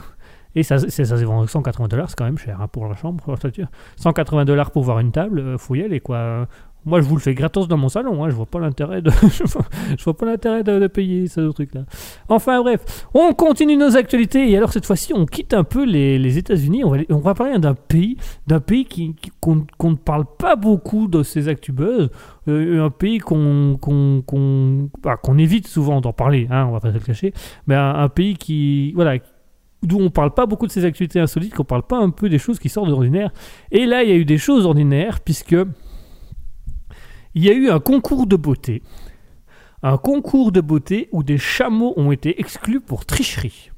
et 0.54 0.62
ça, 0.62 0.78
ça 0.78 1.04
se 1.04 1.24
vend 1.24 1.46
180 1.46 1.88
dollars, 1.88 2.10
c'est 2.10 2.16
quand 2.18 2.24
même 2.24 2.38
cher 2.38 2.60
hein, 2.60 2.68
pour 2.68 2.86
la 2.86 2.96
chambre. 2.96 3.22
pour 3.22 3.32
la 3.32 3.36
structure. 3.36 3.68
180 3.96 4.44
dollars 4.44 4.70
pour 4.70 4.82
voir 4.82 4.98
une 4.98 5.12
table, 5.12 5.58
faut 5.58 5.74
y 5.74 5.82
aller 5.82 6.00
quoi. 6.00 6.46
Moi, 6.86 7.02
je 7.02 7.06
vous 7.06 7.14
le 7.14 7.20
fais 7.20 7.34
gratos 7.34 7.68
dans 7.68 7.76
mon 7.76 7.90
salon, 7.90 8.24
hein, 8.24 8.30
je 8.30 8.34
vois 8.34 8.46
pas 8.46 8.58
l'intérêt 8.58 9.02
je 9.04 10.02
vois- 10.02 10.16
pas 10.16 10.24
l'intérêt 10.24 10.62
de, 10.62 10.78
de 10.78 10.86
payer 10.86 11.28
ce 11.28 11.40
truc-là. 11.52 11.82
Enfin 12.28 12.62
bref, 12.62 13.06
on 13.12 13.34
continue 13.34 13.76
nos 13.76 13.96
actualités 13.98 14.50
et 14.50 14.56
alors 14.56 14.72
cette 14.72 14.86
fois-ci, 14.86 15.12
on 15.14 15.26
quitte 15.26 15.52
un 15.52 15.62
peu 15.62 15.84
les, 15.84 16.18
les 16.18 16.38
États-Unis. 16.38 16.82
On 16.84 16.90
va, 16.90 16.98
on 17.10 17.18
va 17.18 17.34
parler 17.34 17.58
d'un 17.58 17.74
pays, 17.74 18.16
d'un 18.46 18.60
pays 18.60 18.86
qui, 18.86 19.14
qu'on, 19.40 19.66
ne 19.90 19.94
parle 19.94 20.24
pas 20.38 20.56
beaucoup 20.56 21.06
de 21.06 21.22
ces 21.22 21.48
actubeuses, 21.48 22.08
euh, 22.48 22.82
un 22.82 22.90
pays 22.90 23.18
qu'on, 23.18 23.76
qu'on, 23.78 24.22
qu'on, 24.26 24.88
bah, 25.02 25.20
évite 25.38 25.66
souvent 25.68 26.00
d'en 26.00 26.14
parler, 26.14 26.48
hein, 26.50 26.64
on 26.66 26.72
va 26.72 26.80
pas 26.80 26.88
se 26.88 26.94
le 26.94 27.00
cacher, 27.00 27.34
mais 27.66 27.74
un, 27.74 27.94
un 27.94 28.08
pays 28.08 28.36
qui, 28.36 28.92
voilà, 28.94 29.18
d'où 29.82 29.98
on 29.98 30.10
parle 30.10 30.34
pas 30.34 30.46
beaucoup 30.46 30.66
de 30.66 30.72
ces 30.72 30.84
actualités 30.84 31.20
insolites, 31.20 31.54
qu'on 31.54 31.64
parle 31.64 31.86
pas 31.86 31.98
un 31.98 32.10
peu 32.10 32.28
des 32.28 32.38
choses 32.38 32.58
qui 32.58 32.68
sortent 32.68 32.86
de 32.86 32.92
l'ordinaire. 32.92 33.32
Et 33.70 33.86
là, 33.86 34.02
il 34.02 34.08
y 34.08 34.12
a 34.12 34.16
eu 34.16 34.24
des 34.24 34.38
choses 34.38 34.66
ordinaires, 34.66 35.20
puisque 35.20 35.56
il 37.34 37.44
y 37.44 37.48
a 37.48 37.52
eu 37.52 37.70
un 37.70 37.80
concours 37.80 38.26
de 38.26 38.36
beauté. 38.36 38.82
Un 39.82 39.96
concours 39.96 40.52
de 40.52 40.60
beauté 40.60 41.08
où 41.12 41.22
des 41.22 41.38
chameaux 41.38 41.94
ont 41.96 42.12
été 42.12 42.40
exclus 42.40 42.80
pour 42.80 43.06
tricherie. 43.06 43.70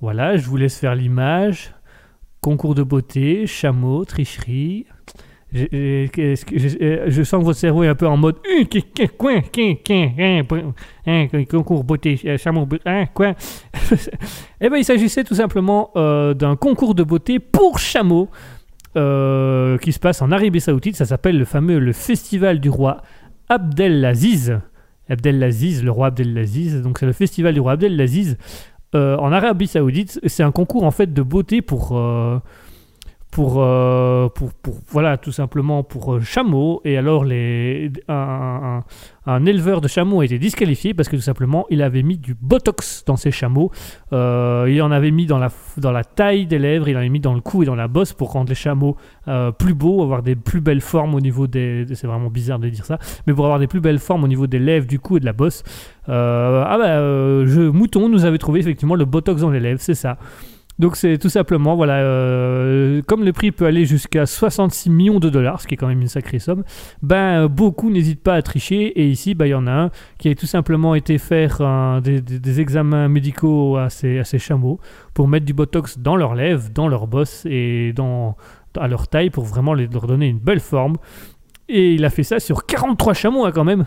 Voilà, 0.00 0.36
je 0.36 0.46
vous 0.46 0.56
laisse 0.56 0.78
faire 0.78 0.94
l'image. 0.94 1.74
Concours 2.40 2.74
de 2.74 2.82
beauté, 2.82 3.46
chameau, 3.46 4.04
tricherie. 4.04 4.86
Je 5.54 7.22
sens 7.22 7.40
que 7.40 7.44
votre 7.44 7.58
cerveau 7.58 7.84
est 7.84 7.88
un 7.88 7.94
peu 7.94 8.08
en 8.08 8.16
mode 8.16 8.36
concours 11.44 11.84
beauté, 11.84 12.20
euh, 12.24 12.36
hein, 12.86 13.04
quoi 13.14 13.34
Eh 14.60 14.68
bien, 14.68 14.78
il 14.78 14.84
s'agissait 14.84 15.22
tout 15.22 15.36
simplement 15.36 15.90
euh, 15.96 16.34
d'un 16.34 16.56
concours 16.56 16.94
de 16.94 17.04
beauté 17.04 17.38
pour 17.38 17.78
chameaux 17.78 18.28
euh, 18.96 19.78
qui 19.78 19.92
se 19.92 20.00
passe 20.00 20.22
en 20.22 20.32
Arabie 20.32 20.60
Saoudite. 20.60 20.96
Ça 20.96 21.04
s'appelle 21.04 21.38
le 21.38 21.44
fameux 21.44 21.78
le 21.78 21.92
festival 21.92 22.58
du 22.58 22.68
roi 22.68 23.02
Abdelaziz. 23.48 24.58
Abdelaziz, 25.08 25.84
le 25.84 25.90
roi 25.92 26.08
Abdelaziz. 26.08 26.82
Donc, 26.82 26.98
c'est 26.98 27.06
le 27.06 27.12
festival 27.12 27.54
du 27.54 27.60
roi 27.60 27.72
Abdelaziz 27.72 28.38
euh, 28.96 29.16
en 29.18 29.30
Arabie 29.30 29.68
Saoudite. 29.68 30.18
C'est 30.26 30.42
un 30.42 30.50
concours 30.50 30.82
en 30.82 30.90
fait 30.90 31.12
de 31.12 31.22
beauté 31.22 31.62
pour. 31.62 31.96
Pour, 33.34 33.56
euh, 33.58 34.28
pour, 34.28 34.54
pour- 34.54 34.78
voilà 34.90 35.16
tout 35.18 35.32
simplement 35.32 35.82
pour 35.82 36.14
euh, 36.14 36.20
chameaux 36.20 36.80
et 36.84 36.96
alors 36.96 37.24
les, 37.24 37.90
un, 38.06 38.84
éleveur 39.44 39.80
de 39.80 39.88
chameaux 39.88 40.20
a 40.20 40.24
été 40.24 40.38
disqualifié 40.38 40.94
parce 40.94 41.08
que 41.08 41.16
tout 41.16 41.22
simplement 41.22 41.66
il 41.68 41.82
avait 41.82 42.04
mis 42.04 42.16
du 42.16 42.36
botox 42.40 43.02
dans 43.04 43.16
ses 43.16 43.32
chameaux. 43.32 43.72
Euh, 44.12 44.68
il 44.70 44.80
en 44.82 44.92
avait 44.92 45.10
mis 45.10 45.26
dans 45.26 45.38
la, 45.38 45.48
dans 45.78 45.90
la 45.90 46.04
taille 46.04 46.46
des 46.46 46.60
lèvres 46.60 46.88
il 46.88 46.94
en 46.94 47.00
avait 47.00 47.08
mis 47.08 47.18
dans 47.18 47.34
le 47.34 47.40
cou 47.40 47.64
et 47.64 47.66
dans 47.66 47.74
la 47.74 47.88
bosse 47.88 48.12
pour 48.12 48.30
rendre 48.30 48.50
les 48.50 48.54
chameaux 48.54 48.96
euh, 49.26 49.50
plus 49.50 49.74
beaux 49.74 50.04
avoir 50.04 50.22
des 50.22 50.36
plus 50.36 50.60
belles 50.60 50.80
formes 50.80 51.16
au 51.16 51.20
niveau 51.20 51.48
des 51.48 51.86
c'est 51.94 52.06
vraiment 52.06 52.30
bizarre 52.30 52.60
de 52.60 52.68
dire 52.68 52.84
ça 52.84 53.00
mais 53.26 53.34
pour 53.34 53.46
avoir 53.46 53.58
des 53.58 53.66
plus 53.66 53.80
belles 53.80 53.98
formes 53.98 54.22
au 54.22 54.28
niveau 54.28 54.46
des 54.46 54.60
lèvres 54.60 54.86
du 54.86 55.00
cou 55.00 55.16
et 55.16 55.20
de 55.20 55.24
la 55.24 55.32
bosse. 55.32 55.64
Euh, 56.08 56.62
ah 56.64 56.78
bah 56.78 56.98
je, 57.46 57.68
mouton 57.68 58.08
nous 58.08 58.26
avait 58.26 58.38
trouvé 58.38 58.60
effectivement 58.60 58.94
le 58.94 59.06
botox 59.06 59.40
dans 59.40 59.50
les 59.50 59.58
lèvres 59.58 59.80
c'est 59.80 59.94
ça 59.94 60.18
donc 60.78 60.96
c'est 60.96 61.18
tout 61.18 61.28
simplement, 61.28 61.76
voilà, 61.76 61.98
euh, 61.98 63.00
comme 63.06 63.24
le 63.24 63.32
prix 63.32 63.52
peut 63.52 63.66
aller 63.66 63.84
jusqu'à 63.84 64.26
66 64.26 64.90
millions 64.90 65.20
de 65.20 65.30
dollars, 65.30 65.60
ce 65.60 65.66
qui 65.66 65.74
est 65.74 65.76
quand 65.76 65.86
même 65.86 66.00
une 66.00 66.08
sacrée 66.08 66.38
somme, 66.40 66.64
ben 67.02 67.44
euh, 67.44 67.48
beaucoup 67.48 67.90
n'hésitent 67.90 68.22
pas 68.22 68.34
à 68.34 68.42
tricher. 68.42 68.86
Et 69.00 69.08
ici, 69.08 69.34
ben, 69.34 69.46
il 69.46 69.50
y 69.50 69.54
en 69.54 69.66
a 69.66 69.72
un 69.72 69.90
qui 70.18 70.28
a 70.28 70.34
tout 70.34 70.46
simplement 70.46 70.94
été 70.94 71.18
faire 71.18 71.60
des, 72.02 72.60
examens 72.60 73.08
médicaux 73.08 73.76
à 73.76 73.90
ces, 73.90 74.18
à 74.18 74.24
ces 74.24 74.38
chameaux 74.38 74.80
pour 75.12 75.28
mettre 75.28 75.46
du 75.46 75.54
botox 75.54 75.98
dans 75.98 76.16
leurs 76.16 76.34
lèvres, 76.34 76.68
dans 76.74 76.88
leurs 76.88 77.06
bosses 77.06 77.46
et 77.46 77.92
dans, 77.92 78.36
à 78.78 78.88
leur 78.88 79.08
taille 79.08 79.30
pour 79.30 79.44
vraiment 79.44 79.74
leur 79.74 80.06
donner 80.06 80.28
une 80.28 80.38
belle 80.38 80.60
forme. 80.60 80.96
Et 81.68 81.94
il 81.94 82.04
a 82.04 82.10
fait 82.10 82.22
ça 82.22 82.40
sur 82.40 82.66
43 82.66 83.14
chameaux 83.14 83.44
hein, 83.44 83.52
quand 83.52 83.64
même. 83.64 83.86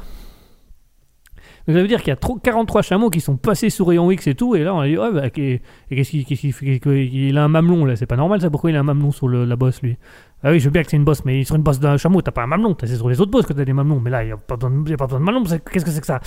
Donc 1.67 1.75
ça 1.75 1.81
veut 1.81 1.87
dire 1.87 1.99
qu'il 1.99 2.09
y 2.09 2.13
a 2.13 2.15
trop- 2.15 2.37
43 2.37 2.81
chameaux 2.81 3.09
qui 3.09 3.19
sont 3.19 3.35
passés 3.35 3.69
sous 3.69 3.83
rayon 3.83 4.09
X 4.09 4.27
et 4.27 4.35
tout, 4.35 4.55
et 4.55 4.63
là 4.63 4.73
on 4.73 4.79
a 4.79 4.87
dit, 4.87 4.97
ouais, 4.97 5.11
bah, 5.11 5.29
qu'est-ce 5.29 6.09
qu'il 6.11 6.53
fait 6.53 7.05
Il 7.07 7.37
a 7.37 7.43
un 7.43 7.49
mamelon 7.49 7.83
là, 7.83 7.97
c'est 7.97 8.05
pas 8.05 8.15
normal 8.15 8.39
ça, 8.39 8.49
pourquoi 8.49 8.71
il 8.71 8.77
a 8.77 8.79
un 8.79 8.83
mamelon 8.83 9.11
sur 9.11 9.27
la 9.27 9.55
bosse 9.57 9.81
lui? 9.81 9.97
Ah 10.43 10.51
oui, 10.51 10.59
je 10.59 10.65
veux 10.65 10.71
bien 10.71 10.83
que 10.83 10.89
c'est 10.89 10.97
une 10.97 11.03
bosse, 11.03 11.25
mais 11.25 11.43
sur 11.43 11.55
une 11.55 11.63
bosse 11.63 11.79
d'un 11.79 11.97
chameau, 11.97 12.21
t'as 12.21 12.31
pas 12.31 12.43
un 12.43 12.47
mamelon, 12.47 12.75
c'est 12.79 12.95
sur 12.95 13.09
les 13.09 13.19
autres 13.19 13.31
bosses 13.31 13.45
que 13.45 13.53
t'as 13.53 13.65
des 13.65 13.73
mamelons, 13.73 13.99
mais 13.99 14.09
là 14.09 14.23
il 14.23 14.29
y 14.29 14.31
a 14.31 14.37
pas 14.37 14.55
besoin 14.55 14.69
de, 14.69 15.17
mamelon, 15.17 15.43
qu'est-ce 15.43 15.83
que 15.83 15.91
c'est 15.91 15.99
que 15.99 16.05
ça? 16.07 16.21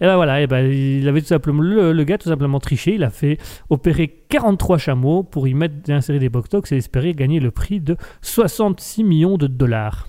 Et 0.00 0.06
ben 0.06 0.16
voilà, 0.16 0.40
et 0.40 0.46
ben, 0.46 0.64
il 0.70 1.06
avait 1.08 1.20
tout 1.20 1.26
simplement, 1.26 1.60
le, 1.60 1.92
le 1.92 2.04
gars 2.04 2.16
tout 2.16 2.28
simplement 2.30 2.58
triché, 2.58 2.94
il 2.94 3.04
a 3.04 3.10
fait 3.10 3.38
opérer 3.68 4.08
43 4.28 4.78
chameaux 4.78 5.22
pour 5.22 5.46
y 5.46 5.52
mettre, 5.52 5.90
insérer 5.90 6.20
des 6.20 6.30
botox 6.30 6.72
et 6.72 6.76
espérer 6.76 7.12
gagner 7.12 7.38
le 7.40 7.50
prix 7.50 7.80
de 7.80 7.96
66 8.22 9.04
millions 9.04 9.36
de 9.36 9.46
dollars. 9.46 10.06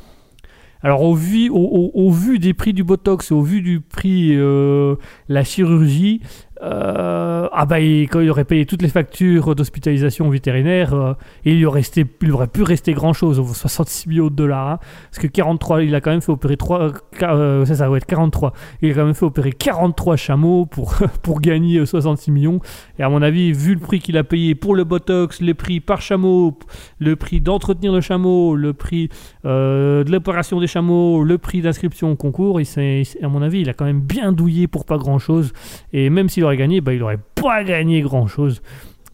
Alors 0.87 1.01
au 1.03 1.15
vu, 1.15 1.49
au, 1.49 1.57
au- 1.57 1.91
vu 2.11 2.39
des 2.39 2.53
prix 2.53 2.71
du 2.71 2.81
Botox, 2.85 3.33
au 3.33 3.41
vu 3.41 3.61
du 3.61 3.81
prix 3.81 4.29
euh, 4.33 4.95
la 5.27 5.43
chirurgie, 5.43 6.21
euh, 6.63 7.47
ah 7.51 7.65
bah 7.65 7.79
il- 7.79 8.07
quand 8.09 8.19
il 8.19 8.29
aurait 8.29 8.45
payé 8.45 8.65
toutes 8.65 8.81
les 8.81 8.87
factures 8.89 9.55
d'hospitalisation 9.55 10.29
vétérinaire, 10.29 10.93
euh, 10.93 11.13
il 11.45 11.65
aurait, 11.65 11.79
resté, 11.79 12.05
pu 12.05 12.31
rester 12.63 12.93
grand 12.93 13.13
chose, 13.13 13.41
66 13.55 14.07
millions 14.09 14.25
de 14.29 14.35
dollars. 14.35 14.67
hein. 14.67 14.79
parce 15.11 15.19
que 15.19 15.27
43, 15.27 15.83
il 15.83 15.93
a 15.95 16.01
quand 16.01 16.11
même 16.11 16.21
fait 16.21 16.31
opérer 16.31 16.57
3, 16.57 16.91
euh, 17.23 17.65
c'est 17.65 17.75
ça, 17.75 17.89
ouais, 17.91 17.99
43. 18.01 18.53
Il 18.81 18.91
a 18.91 18.93
quand 18.95 19.05
même 19.05 19.13
fait 19.13 19.25
opérer 19.25 19.51
43 19.51 20.15
chameaux 20.15 20.65
pour, 20.65 20.95
pour 21.21 21.41
gagner 21.41 21.79
euh, 21.79 21.85
66 21.85 22.31
millions. 22.31 22.59
Et 22.99 23.03
à 23.03 23.09
mon 23.09 23.21
avis, 23.21 23.51
vu 23.51 23.73
le 23.75 23.79
prix 23.79 23.99
qu'il 23.99 24.17
a 24.17 24.23
payé 24.23 24.55
pour 24.55 24.75
le 24.75 24.83
Botox, 24.83 25.41
les 25.41 25.53
prix 25.53 25.79
par 25.79 26.01
chameau, 26.01 26.57
le 26.99 27.15
prix 27.15 27.39
d'entretenir 27.41 27.91
le 27.93 28.01
chameau, 28.01 28.55
le 28.55 28.73
prix 28.73 29.09
de 29.43 30.11
l'opération 30.11 30.59
des 30.59 30.67
chameaux, 30.67 31.23
le 31.23 31.37
prix 31.37 31.61
d'inscription 31.61 32.11
au 32.11 32.15
concours, 32.15 32.59
à 32.59 33.27
mon 33.27 33.41
avis, 33.41 33.61
il 33.61 33.69
a 33.69 33.73
quand 33.73 33.85
même 33.85 34.01
bien 34.01 34.31
douillé 34.31 34.67
pour 34.67 34.85
pas 34.85 34.97
grand 34.97 35.19
chose. 35.19 35.53
Et 35.93 36.09
même 36.09 36.29
s'il 36.29 36.43
gagné, 36.55 36.81
bah, 36.81 36.93
il 36.93 37.03
aurait 37.03 37.19
pas 37.35 37.63
gagné 37.63 38.01
grand 38.01 38.27
chose. 38.27 38.61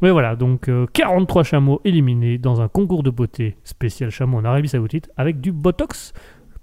Mais 0.02 0.12
voilà, 0.12 0.36
donc 0.36 0.68
euh, 0.68 0.86
43 0.92 1.44
chameaux 1.44 1.80
éliminés 1.86 2.38
dans 2.38 2.62
un 2.62 2.68
concours 2.68 3.04
de 3.04 3.10
beauté 3.10 3.56
spécial 3.64 4.10
chameau 4.10 4.38
en 4.38 4.44
Arabie 4.44 4.68
Saoudite 4.68 5.10
avec 5.16 5.40
du 5.40 5.54
botox 5.54 6.14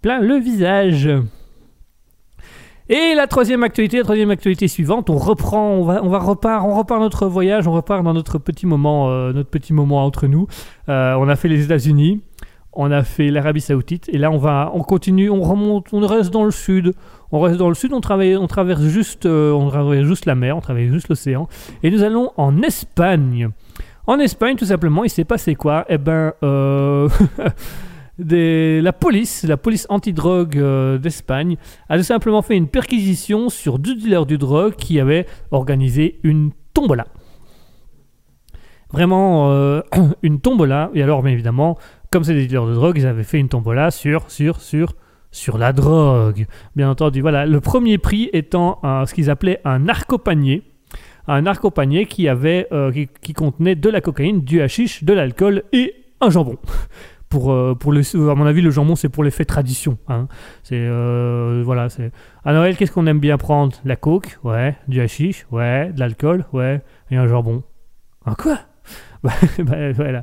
plein 0.02 0.20
le 0.20 0.36
visage. 0.36 1.08
Et 2.90 3.14
la 3.14 3.28
troisième 3.28 3.62
actualité, 3.62 3.98
la 3.98 4.02
troisième 4.02 4.32
actualité 4.32 4.66
suivante, 4.66 5.10
on 5.10 5.16
reprend, 5.16 5.70
on 5.70 5.84
va, 5.84 6.02
on 6.02 6.08
va 6.08 6.18
repart, 6.18 6.66
on 6.66 6.76
repart 6.76 7.00
notre 7.00 7.28
voyage, 7.28 7.68
on 7.68 7.72
repart 7.72 8.02
dans 8.02 8.12
notre 8.12 8.38
petit 8.38 8.66
moment, 8.66 9.10
euh, 9.10 9.32
notre 9.32 9.48
petit 9.48 9.72
moment 9.72 10.04
entre 10.04 10.26
nous. 10.26 10.48
Euh, 10.88 11.14
on 11.14 11.28
a 11.28 11.36
fait 11.36 11.46
les 11.46 11.64
États-Unis, 11.64 12.20
on 12.72 12.90
a 12.90 13.04
fait 13.04 13.30
l'Arabie 13.30 13.60
Saoudite, 13.60 14.08
et 14.12 14.18
là 14.18 14.32
on 14.32 14.38
va, 14.38 14.72
on 14.74 14.80
continue, 14.80 15.30
on 15.30 15.40
remonte, 15.40 15.86
on 15.92 16.04
reste 16.04 16.32
dans 16.32 16.44
le 16.44 16.50
sud. 16.50 16.94
On 17.32 17.40
reste 17.40 17.58
dans 17.58 17.68
le 17.68 17.74
sud, 17.74 17.92
on, 17.92 18.00
travaille, 18.00 18.36
on 18.36 18.46
traverse 18.46 18.82
juste, 18.82 19.26
euh, 19.26 19.52
on 19.52 19.68
traverse 19.68 20.06
juste 20.06 20.26
la 20.26 20.34
mer, 20.34 20.56
on 20.56 20.60
traverse 20.60 20.92
juste 20.92 21.08
l'océan, 21.08 21.48
et 21.82 21.90
nous 21.90 22.02
allons 22.02 22.32
en 22.36 22.62
Espagne. 22.62 23.50
En 24.06 24.18
Espagne, 24.18 24.56
tout 24.56 24.64
simplement, 24.64 25.04
il 25.04 25.10
s'est 25.10 25.24
passé 25.24 25.54
quoi? 25.54 25.84
Eh 25.88 25.98
ben, 25.98 26.32
euh, 26.42 27.08
la 28.18 28.92
police, 28.92 29.44
la 29.44 29.56
police 29.56 29.86
antidrogue 29.88 30.58
euh, 30.58 30.98
d'Espagne, 30.98 31.56
a 31.88 31.96
tout 31.96 32.04
simplement 32.04 32.42
fait 32.42 32.56
une 32.56 32.68
perquisition 32.68 33.48
sur 33.48 33.78
deux 33.78 33.94
dealers 33.94 34.26
du 34.26 34.38
drogue 34.38 34.74
qui 34.74 35.00
avaient 35.00 35.26
organisé 35.50 36.18
une 36.22 36.50
tombola. 36.74 37.06
Vraiment 38.92 39.52
euh, 39.52 39.82
une 40.22 40.40
tombola. 40.40 40.90
Et 40.94 41.02
alors, 41.02 41.22
bien 41.22 41.32
évidemment, 41.32 41.78
comme 42.10 42.24
c'est 42.24 42.34
des 42.34 42.46
dealers 42.46 42.66
de 42.66 42.74
drogue, 42.74 42.96
ils 42.98 43.06
avaient 43.06 43.22
fait 43.22 43.38
une 43.38 43.48
tombola 43.48 43.90
sur, 43.90 44.30
sur, 44.30 44.60
sur, 44.60 44.94
sur 45.30 45.58
la 45.58 45.72
drogue. 45.72 46.46
Bien 46.76 46.90
entendu, 46.90 47.20
voilà. 47.20 47.46
Le 47.46 47.60
premier 47.60 47.98
prix 47.98 48.30
étant 48.32 48.80
ce 48.82 49.12
qu'ils 49.14 49.30
appelaient 49.30 49.60
un 49.64 49.80
narcopanier. 49.80 50.62
Un 51.28 51.42
narcopanier 51.42 52.06
qui, 52.06 52.26
avait, 52.28 52.66
euh, 52.72 52.90
qui, 52.90 53.08
qui 53.22 53.34
contenait 53.34 53.76
de 53.76 53.88
la 53.88 54.00
cocaïne, 54.00 54.40
du 54.40 54.60
hashish, 54.62 55.04
de 55.04 55.12
l'alcool 55.12 55.62
et 55.72 55.94
un 56.20 56.30
jambon. 56.30 56.56
Pour, 57.28 57.52
euh, 57.52 57.76
pour 57.76 57.92
à 57.92 58.34
mon 58.34 58.44
avis, 58.44 58.60
le 58.60 58.72
jambon, 58.72 58.96
c'est 58.96 59.08
pour 59.08 59.22
l'effet 59.22 59.44
tradition. 59.44 59.98
hein. 60.08 60.26
C'est 60.64 60.74
euh, 60.80 61.62
voilà, 61.64 61.88
c'est 61.88 62.10
à 62.44 62.52
Noël, 62.52 62.76
qu'est-ce 62.76 62.90
qu'on 62.90 63.06
aime 63.06 63.20
bien 63.20 63.38
prendre? 63.38 63.76
La 63.84 63.94
coke, 63.94 64.40
ouais, 64.42 64.74
du 64.88 65.00
hashish, 65.00 65.46
ouais, 65.52 65.92
de 65.92 66.00
l'alcool, 66.00 66.44
ouais, 66.52 66.82
et 67.12 67.16
un 67.16 67.28
jambon. 67.28 67.62
Un 68.26 68.34
quoi? 68.34 68.58
Bah, 69.58 69.92
bah. 69.96 70.22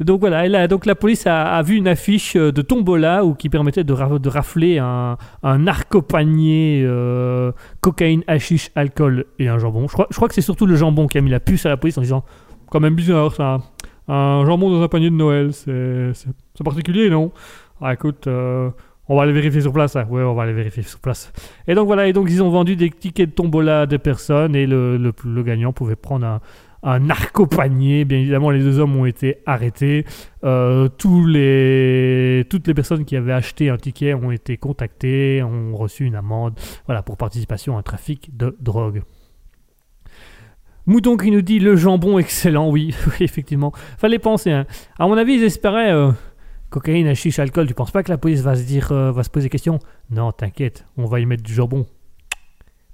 Donc 0.00 0.20
voilà, 0.20 0.46
et 0.46 0.48
là, 0.48 0.68
donc 0.68 0.86
la 0.86 0.94
police 0.94 1.26
a, 1.26 1.54
a 1.56 1.62
vu 1.62 1.76
une 1.76 1.88
affiche 1.88 2.36
euh, 2.36 2.52
de 2.52 2.62
tombola 2.62 3.24
ou 3.24 3.34
qui 3.34 3.48
permettait 3.48 3.84
de, 3.84 3.92
ra- 3.92 4.08
rafler 4.26 4.78
un, 4.78 5.16
un 5.42 5.58
narcopanier 5.58 6.82
euh, 6.84 7.52
cocaïne, 7.80 8.22
hashish, 8.26 8.70
alcool 8.74 9.24
et 9.38 9.48
un 9.48 9.58
jambon. 9.58 9.86
Je 9.88 9.92
crois, 9.92 10.28
que 10.28 10.34
c'est 10.34 10.40
surtout 10.40 10.66
le 10.66 10.76
jambon 10.76 11.06
qui 11.06 11.18
a 11.18 11.20
mis 11.20 11.30
la 11.30 11.40
puce 11.40 11.66
à 11.66 11.68
la 11.68 11.76
police 11.76 11.98
en 11.98 12.02
disant 12.02 12.24
quand 12.70 12.80
même 12.80 12.94
bizarre 12.94 13.32
ça. 13.34 13.58
Un 14.08 14.44
jambon 14.44 14.70
dans 14.70 14.82
un 14.82 14.88
panier 14.88 15.10
de 15.10 15.14
Noël, 15.14 15.52
c'est 15.52 16.64
particulier, 16.64 17.10
non? 17.10 17.32
Ah 17.80 17.92
écoute, 17.94 18.26
euh, 18.26 18.70
on 19.08 19.16
va 19.16 19.22
aller 19.22 19.32
vérifier 19.32 19.60
sur 19.60 19.72
place. 19.72 19.94
hein. 19.96 20.06
On 20.10 20.34
va 20.34 20.42
aller 20.44 20.52
vérifier 20.52 20.82
sur 20.82 20.98
place. 20.98 21.32
Et 21.68 21.74
donc 21.74 21.86
voilà, 21.86 22.06
et 22.08 22.12
donc 22.12 22.28
ils 22.30 22.42
ont 22.42 22.50
vendu 22.50 22.74
des 22.76 22.90
tickets 22.90 23.30
de 23.30 23.34
tombola 23.34 23.82
à 23.82 23.86
des 23.86 23.98
personnes 23.98 24.54
et 24.56 24.66
le 24.66 25.42
gagnant 25.44 25.72
pouvait 25.72 25.96
prendre 25.96 26.26
un, 26.26 26.40
un 26.82 26.98
narcopanier. 27.00 28.04
Bien 28.04 28.18
évidemment, 28.18 28.50
les 28.50 28.60
deux 28.60 28.78
hommes 28.78 28.96
ont 28.96 29.06
été 29.06 29.38
arrêtés. 29.46 30.04
Euh, 30.44 30.88
toutes 30.88 31.26
les 32.66 32.74
personnes 32.74 33.04
qui 33.04 33.16
avaient 33.16 33.32
acheté 33.32 33.68
un 33.70 33.76
ticket 33.76 34.14
ont 34.14 34.30
été 34.30 34.56
contactées, 34.56 35.42
ont 35.42 35.76
reçu 35.76 36.04
une 36.04 36.16
amende 36.16 36.58
voilà, 36.86 37.02
pour 37.02 37.16
participation 37.16 37.76
à 37.76 37.80
un 37.80 37.82
trafic 37.82 38.36
de 38.36 38.56
drogue. 38.60 39.02
Mouton 40.86 41.16
qui 41.16 41.30
nous 41.30 41.42
dit 41.42 41.60
le 41.60 41.76
jambon 41.76 42.18
excellent, 42.18 42.68
oui, 42.68 42.94
effectivement. 43.20 43.72
Fallait 43.98 44.18
penser. 44.18 44.50
hein. 44.50 44.66
À 44.98 45.06
mon 45.06 45.16
avis, 45.16 45.34
ils 45.34 45.44
espéraient 45.44 45.92
euh, 45.92 46.10
cocaïne, 46.70 47.06
hashish, 47.06 47.38
alcool. 47.38 47.68
Tu 47.68 47.74
penses 47.74 47.92
pas 47.92 48.02
que 48.02 48.10
la 48.10 48.18
police 48.18 48.40
va 48.40 48.56
se 48.56 48.64
dire, 48.64 48.90
euh, 48.90 49.12
va 49.12 49.22
se 49.22 49.30
poser 49.30 49.48
question? 49.48 49.78
Non, 50.10 50.32
t'inquiète, 50.32 50.84
on 50.96 51.04
va 51.04 51.20
y 51.20 51.26
mettre 51.26 51.44
du 51.44 51.54
jambon. 51.54 51.86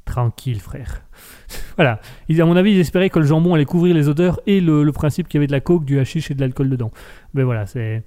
Tranquille, 0.09 0.59
frère. 0.59 1.03
voilà. 1.77 2.01
Ils, 2.31 2.41
à 2.41 2.47
mon 2.47 2.57
avis, 2.57 2.73
ils 2.73 2.81
espéraient 2.81 3.11
que 3.11 3.19
le 3.19 3.27
jambon 3.27 3.53
allait 3.53 3.67
couvrir 3.67 3.95
les 3.95 4.09
odeurs 4.09 4.41
et 4.47 4.63
le, 4.63 4.91
principe 4.91 5.29
qu'il 5.29 5.37
y 5.37 5.41
avait 5.41 5.47
de 5.47 5.53
la 5.53 5.61
coke, 5.61 5.85
du 5.85 6.01
hashish 6.01 6.31
et 6.31 6.35
de 6.35 6.41
l'alcool 6.41 6.71
dedans. 6.71 6.91
Mais 7.35 7.43
voilà, 7.43 7.67
c'est. 7.67 8.05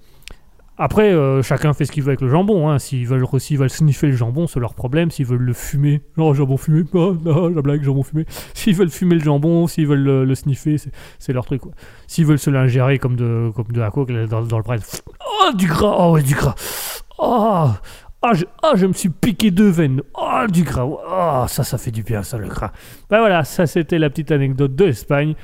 Après, 0.80 1.14
euh, 1.14 1.44
chacun 1.44 1.74
fait 1.74 1.86
ce 1.86 1.92
qu'il 1.92 2.02
veut 2.02 2.10
avec 2.10 2.22
le 2.22 2.28
jambon. 2.28 2.68
Hein. 2.68 2.80
S'ils 2.80 3.06
veulent, 3.06 3.24
veulent 3.24 3.70
sniffer 3.70 4.08
le 4.08 4.16
jambon, 4.16 4.48
c'est 4.48 4.60
leur 4.60 4.74
problème. 4.74 5.12
S'ils 5.12 5.28
veulent 5.28 5.44
le 5.44 5.54
fumer, 5.54 6.02
genre 6.18 6.34
jambon 6.34 6.58
fumé, 6.58 6.86
ah, 6.96 7.12
non, 7.24 7.50
la 7.50 7.62
blague, 7.62 7.84
jambon 7.84 8.02
fumé. 8.02 8.26
S'ils 8.56 8.74
veulent 8.74 8.90
fumer 8.90 9.14
le 9.14 9.22
jambon, 9.22 9.68
s'ils 9.68 9.86
veulent 9.86 10.24
le, 10.24 10.34
sniffer, 10.34 10.78
c'est, 11.20 11.34
leur 11.34 11.46
truc. 11.46 11.62
S'ils 12.08 12.26
veulent 12.26 12.40
se 12.40 12.50
l'ingérer 12.50 12.98
comme 12.98 13.16
de, 13.16 13.52
la 13.76 13.92
coke 13.92 14.12
dans 14.28 14.40
le 14.42 14.64
bras, 14.64 14.78
oh 15.20 15.54
du 15.56 15.68
gras, 15.68 15.98
oh 16.00 16.14
ouais, 16.14 16.24
du 16.24 16.34
gras, 16.34 16.56
oh, 17.20 17.70
ah, 18.24 18.34
je, 18.34 18.46
ah, 18.62 18.74
je 18.76 18.86
me 18.86 18.94
suis 18.94 19.10
piqué 19.10 19.50
deux 19.50 19.70
veines, 19.70 20.02
oh 20.14 20.46
du 20.48 20.64
gras, 20.64 20.86
oh 20.86 21.48
ça, 21.48 21.64
ça 21.64 21.78
fait 21.78 21.92
du 21.92 22.04
bien 22.04 22.22
ça 22.24 22.38
le 22.38 22.48
gras. 22.48 22.72
Ben 23.10 23.20
voilà, 23.20 23.44
ça 23.44 23.66
c'était 23.66 23.98
la 23.98 24.10
petite 24.10 24.32
anecdote 24.32 24.76
de 24.76 24.86
l'Espagne. 24.86 25.36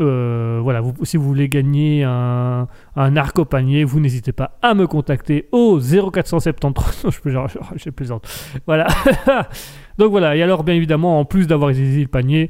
Euh, 0.00 0.60
voilà, 0.62 0.80
vous, 0.80 0.94
si 1.04 1.16
vous 1.16 1.24
voulez 1.24 1.48
gagner 1.48 2.02
un, 2.04 2.66
arc 2.96 3.38
au 3.38 3.44
panier, 3.44 3.84
vous 3.84 4.00
n'hésitez 4.00 4.32
pas 4.32 4.56
à 4.62 4.74
me 4.74 4.86
contacter 4.86 5.48
au 5.52 5.78
0473. 5.80 7.04
Non, 7.04 7.10
je 7.10 7.30
genre, 7.30 7.48
je 7.76 7.90
plaisante. 7.90 8.26
Voilà. 8.66 8.86
Donc 9.98 10.10
voilà, 10.10 10.34
et 10.36 10.42
alors 10.42 10.64
bien 10.64 10.74
évidemment, 10.74 11.20
en 11.20 11.24
plus 11.24 11.46
d'avoir 11.46 11.74
saisi 11.74 12.00
le 12.00 12.08
panier, 12.08 12.48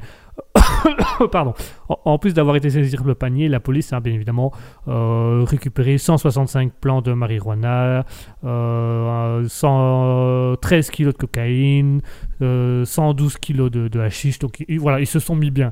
pardon, 1.31 1.53
en, 1.89 2.17
plus 2.17 2.33
d'avoir 2.33 2.55
été 2.55 2.69
saisir 2.69 3.03
le 3.03 3.15
panier, 3.15 3.47
la 3.47 3.59
police 3.59 3.93
a 3.93 3.99
bien 3.99 4.13
évidemment 4.13 4.51
euh, 4.87 5.43
récupéré 5.47 5.97
165 5.97 6.73
plants 6.73 7.01
de 7.01 7.13
marijuana, 7.13 8.05
euh, 8.43 9.47
113 9.47 10.89
kilos 10.89 11.13
de 11.13 11.17
cocaïne, 11.17 12.01
euh, 12.41 12.85
112 12.85 13.37
kilos 13.37 13.71
de, 13.71 13.99
hashish. 13.99 14.39
Donc 14.39 14.63
voilà, 14.79 14.99
ils 14.99 15.07
se 15.07 15.19
sont 15.19 15.35
mis 15.35 15.51
bien. 15.51 15.71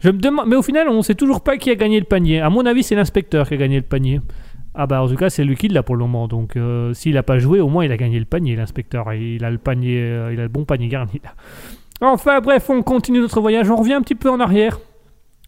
Je 0.00 0.10
me 0.10 0.18
demande, 0.18 0.46
mais 0.48 0.56
au 0.56 0.62
final, 0.62 0.88
on 0.88 0.98
ne 0.98 1.02
sait 1.02 1.14
toujours 1.14 1.42
pas 1.42 1.56
qui 1.56 1.70
a 1.70 1.74
gagné 1.74 1.98
le 1.98 2.06
panier. 2.06 2.40
À 2.40 2.50
mon 2.50 2.66
avis, 2.66 2.82
c'est 2.82 2.94
l'inspecteur 2.94 3.48
qui 3.48 3.54
a 3.54 3.56
gagné 3.56 3.76
le 3.76 3.82
panier. 3.82 4.20
Ah 4.78 4.86
bah 4.86 5.02
en 5.02 5.08
tout 5.08 5.16
cas, 5.16 5.30
c'est 5.30 5.42
lui 5.42 5.56
qui 5.56 5.68
l'a 5.68 5.82
pour 5.82 5.96
le 5.96 6.04
moment. 6.04 6.28
Donc 6.28 6.56
euh, 6.56 6.92
s'il 6.92 7.14
n'a 7.14 7.22
pas 7.22 7.38
joué, 7.38 7.60
au 7.60 7.68
moins 7.68 7.86
il 7.86 7.92
a 7.92 7.96
gagné 7.96 8.18
le 8.18 8.26
panier, 8.26 8.56
l'inspecteur. 8.56 9.12
Il 9.14 9.42
a 9.42 9.50
le 9.50 9.56
panier, 9.56 9.98
euh, 9.98 10.32
il 10.34 10.38
a 10.38 10.42
le 10.42 10.48
bon 10.50 10.66
panier 10.66 10.88
garni 10.88 11.20
là. 11.24 11.30
Enfin 12.00 12.40
bref, 12.40 12.68
on 12.68 12.82
continue 12.82 13.20
notre 13.20 13.40
voyage. 13.40 13.70
On 13.70 13.76
revient 13.76 13.94
un 13.94 14.02
petit 14.02 14.14
peu 14.14 14.30
en 14.30 14.40
arrière. 14.40 14.78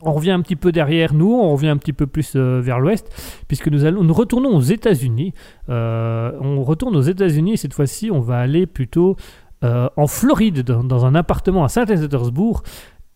On 0.00 0.12
revient 0.12 0.30
un 0.30 0.40
petit 0.42 0.56
peu 0.56 0.70
derrière 0.70 1.12
nous, 1.12 1.34
on 1.34 1.52
revient 1.52 1.68
un 1.68 1.76
petit 1.76 1.92
peu 1.92 2.06
plus 2.06 2.34
euh, 2.36 2.60
vers 2.60 2.78
l'ouest, 2.78 3.10
puisque 3.48 3.66
nous, 3.66 3.84
allons, 3.84 4.04
nous 4.04 4.14
retournons 4.14 4.56
aux 4.56 4.60
États-Unis. 4.60 5.34
Euh, 5.68 6.30
on 6.40 6.62
retourne 6.62 6.94
aux 6.94 7.02
États-Unis 7.02 7.54
et 7.54 7.56
cette 7.56 7.74
fois-ci, 7.74 8.10
on 8.12 8.20
va 8.20 8.38
aller 8.38 8.66
plutôt 8.66 9.16
euh, 9.64 9.88
en 9.96 10.06
Floride, 10.06 10.62
dans, 10.62 11.04
un 11.04 11.16
appartement 11.16 11.64
à 11.64 11.68
Saint-Pétersbourg. 11.68 12.62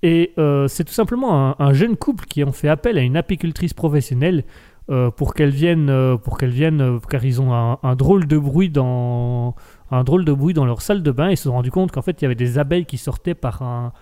Et 0.05 0.33
c'est 0.66 0.83
tout 0.83 0.93
simplement 0.93 1.51
un, 1.51 1.57
un 1.61 1.72
jeune 1.72 1.97
couple 1.97 2.24
qui 2.24 2.43
ont 2.43 2.51
fait 2.51 2.68
appel 2.68 2.99
à 2.99 3.03
une 3.03 3.16
apicultrice 3.16 3.72
professionnelle 3.72 4.43
pour 5.16 5.35
qu'elle 5.35 5.51
vienne, 5.51 6.18
pour 6.24 6.39
car 6.39 7.24
ils 7.24 7.41
ont 7.41 7.53
un 7.80 7.95
drôle 7.95 8.26
de 8.26 8.37
bruit 8.37 8.68
dans 8.68 9.55
un 9.93 10.05
drôle 10.05 10.24
de 10.24 10.32
bruit 10.32 10.55
dans 10.55 10.64
leur 10.64 10.82
salle 10.82 11.03
de 11.03 11.11
bain. 11.11 11.30
Ils 11.30 11.36
se 11.36 11.45
sont 11.45 11.53
rendus 11.53 11.70
compte 11.70 11.93
qu'en 11.93 12.03
fait, 12.03 12.20
il 12.20 12.24
y 12.24 12.26
avait 12.26 12.34
des 12.34 12.59
abeilles 12.59 12.86
qui 12.86 12.99
sortaient 12.99 13.34
par 13.34 13.62
un, 13.62 13.93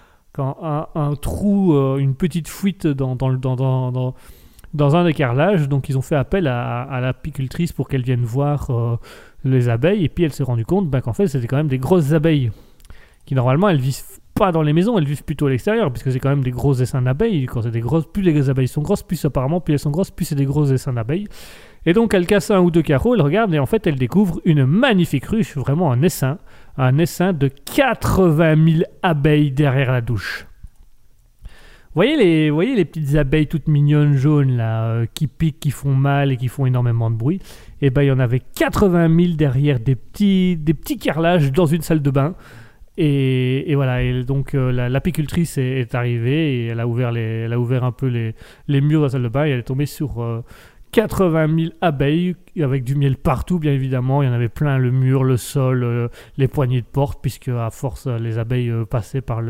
trou, 1.20 1.74
euh, 1.74 1.98
une 1.98 2.14
petite 2.14 2.48
fuite 2.48 2.86
dans, 2.86 3.16
dans, 3.16 3.32
dans, 3.32 4.14
dans, 4.72 4.96
un 4.96 5.04
des 5.04 5.12
carrelages. 5.12 5.68
Donc, 5.68 5.88
ils 5.88 5.98
ont 5.98 6.02
fait 6.02 6.16
appel 6.16 6.46
à, 6.46 6.82
à 6.82 7.00
l'apicultrice 7.00 7.72
pour 7.72 7.88
qu'elle 7.88 8.02
vienne 8.02 8.24
voir 8.24 8.70
euh, 8.70 8.96
les 9.44 9.68
abeilles. 9.68 10.04
Et 10.04 10.08
puis, 10.08 10.24
elle 10.24 10.32
s'est 10.32 10.44
rendue 10.44 10.64
compte 10.64 10.88
bah, 10.88 11.00
qu'en 11.00 11.12
fait, 11.12 11.26
c'était 11.26 11.46
quand 11.46 11.56
même 11.56 11.68
des 11.68 11.78
grosses 11.78 12.12
abeilles 12.12 12.50
qui, 13.26 13.34
normalement, 13.34 13.68
elles 13.68 13.80
vivent 13.80 14.02
pas 14.34 14.52
dans 14.52 14.62
les 14.62 14.72
maisons, 14.72 14.96
elles 14.96 15.06
vivent 15.06 15.24
plutôt 15.24 15.46
à 15.46 15.50
l'extérieur, 15.50 15.92
puisque 15.92 16.12
c'est 16.12 16.20
quand 16.20 16.30
même 16.30 16.42
des 16.42 16.50
gros 16.50 16.72
essaims 16.74 17.02
d'abeilles. 17.02 17.46
Quand 17.46 17.62
c'est 17.62 17.70
des 17.70 17.80
grosses, 17.80 18.06
plus 18.06 18.22
les 18.22 18.48
abeilles 18.48 18.68
sont 18.68 18.80
grosses, 18.80 19.02
plus 19.02 19.22
apparemment, 19.24 19.60
plus 19.60 19.74
elles 19.74 19.80
sont 19.80 19.90
grosses, 19.90 20.10
plus 20.10 20.24
c'est 20.24 20.34
des 20.34 20.46
gros 20.46 20.64
essaims 20.66 20.94
d'abeilles. 20.94 21.28
Et 21.86 21.92
donc, 21.92 22.12
elle 22.14 22.26
casse 22.26 22.50
un 22.50 22.60
ou 22.60 22.70
deux 22.70 22.82
carreaux, 22.82 23.14
elle 23.14 23.22
regarde, 23.22 23.54
et 23.54 23.58
en 23.58 23.66
fait, 23.66 23.86
elle 23.86 23.96
découvre 23.96 24.40
une 24.44 24.66
magnifique 24.66 25.24
ruche, 25.26 25.56
vraiment 25.56 25.90
un 25.92 26.02
essaim, 26.02 26.38
un 26.76 26.98
essaim 26.98 27.32
de 27.32 27.48
80 27.48 28.54
000 28.72 28.82
abeilles 29.02 29.50
derrière 29.50 29.92
la 29.92 30.00
douche. 30.02 30.46
Voyez 31.94 32.16
les, 32.16 32.50
voyez 32.50 32.76
les 32.76 32.84
petites 32.84 33.16
abeilles 33.16 33.48
toutes 33.48 33.66
mignonnes 33.66 34.14
jaunes 34.14 34.56
là, 34.56 34.84
euh, 34.84 35.06
qui 35.12 35.26
piquent, 35.26 35.58
qui 35.58 35.72
font 35.72 35.92
mal 35.94 36.30
et 36.30 36.36
qui 36.36 36.46
font 36.46 36.64
énormément 36.64 37.10
de 37.10 37.16
bruit? 37.16 37.40
Et 37.82 37.90
ben 37.90 38.02
il 38.02 38.06
y 38.06 38.12
en 38.12 38.20
avait 38.20 38.38
80 38.54 39.08
000 39.24 39.34
derrière 39.36 39.80
des 39.80 39.96
petits, 39.96 40.56
des 40.56 40.72
petits 40.74 40.98
carrelages 40.98 41.50
dans 41.50 41.66
une 41.66 41.82
salle 41.82 42.00
de 42.00 42.10
bain. 42.10 42.36
Et, 42.96 43.70
et 43.70 43.74
voilà, 43.74 44.02
et 44.04 44.22
donc 44.22 44.54
euh, 44.54 44.70
la- 44.70 44.88
l'apicultrice 44.88 45.58
est, 45.58 45.80
est 45.80 45.94
arrivée 45.96 46.54
et 46.54 46.66
elle 46.66 46.80
a 46.80 46.86
ouvert, 46.86 47.10
les, 47.10 47.20
elle 47.22 47.52
a 47.52 47.58
ouvert 47.58 47.82
un 47.82 47.92
peu 47.92 48.06
les, 48.06 48.34
les 48.68 48.80
murs 48.80 49.00
de 49.00 49.04
la 49.06 49.10
salle 49.10 49.22
de 49.24 49.28
bain 49.28 49.46
et 49.46 49.50
elle 49.50 49.60
est 49.60 49.62
tombée 49.64 49.86
sur 49.86 50.22
euh, 50.22 50.44
80 50.92 51.56
000 51.56 51.70
abeilles 51.80 52.34
avec 52.60 52.84
du 52.84 52.94
miel 52.96 53.16
partout, 53.16 53.58
bien 53.58 53.72
évidemment. 53.72 54.22
Il 54.22 54.26
y 54.26 54.28
en 54.28 54.32
avait 54.32 54.48
plein 54.48 54.76
le 54.76 54.90
mur, 54.90 55.22
le 55.24 55.36
sol, 55.36 55.84
euh, 55.84 56.08
les 56.36 56.48
poignées 56.48 56.80
de 56.80 56.86
porte, 56.86 57.20
puisque 57.22 57.48
à 57.48 57.70
force 57.70 58.06
euh, 58.06 58.18
les 58.18 58.38
abeilles 58.38 58.70
euh, 58.70 58.84
passaient 58.84 59.20
par 59.20 59.40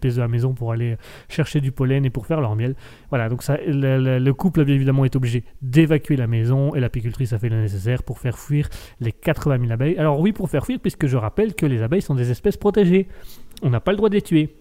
pièces 0.00 0.16
de 0.16 0.20
la 0.20 0.28
maison 0.28 0.52
pour 0.52 0.72
aller 0.72 0.96
chercher 1.28 1.60
du 1.60 1.72
pollen 1.72 2.04
et 2.04 2.10
pour 2.10 2.26
faire 2.26 2.40
leur 2.40 2.56
miel. 2.56 2.74
Voilà, 3.10 3.28
donc 3.28 3.42
le- 3.48 4.18
le 4.18 4.34
couple, 4.34 4.64
bien 4.64 4.74
évidemment, 4.74 5.04
est 5.04 5.14
obligé 5.16 5.44
d'évacuer 5.62 6.16
la 6.16 6.26
maison 6.26 6.74
et 6.74 6.80
l'apicultrice 6.80 7.32
a 7.32 7.38
fait 7.38 7.48
le 7.48 7.60
nécessaire 7.60 8.02
pour 8.02 8.18
faire 8.18 8.38
fuir 8.38 8.68
les 9.00 9.12
80 9.12 9.58
000 9.60 9.72
abeilles. 9.72 9.96
Alors 9.96 10.20
oui, 10.20 10.32
pour 10.32 10.50
faire 10.50 10.66
fuir, 10.66 10.80
puisque 10.80 11.06
je 11.06 11.16
rappelle 11.16 11.54
que 11.54 11.66
les 11.66 11.82
abeilles 11.82 12.02
sont 12.02 12.14
des 12.14 12.30
espèces 12.30 12.56
protégées. 12.56 13.06
On 13.62 13.70
n'a 13.70 13.80
pas 13.80 13.92
le 13.92 13.96
droit 13.96 14.08
de 14.08 14.14
les 14.14 14.22
tuer. 14.22 14.54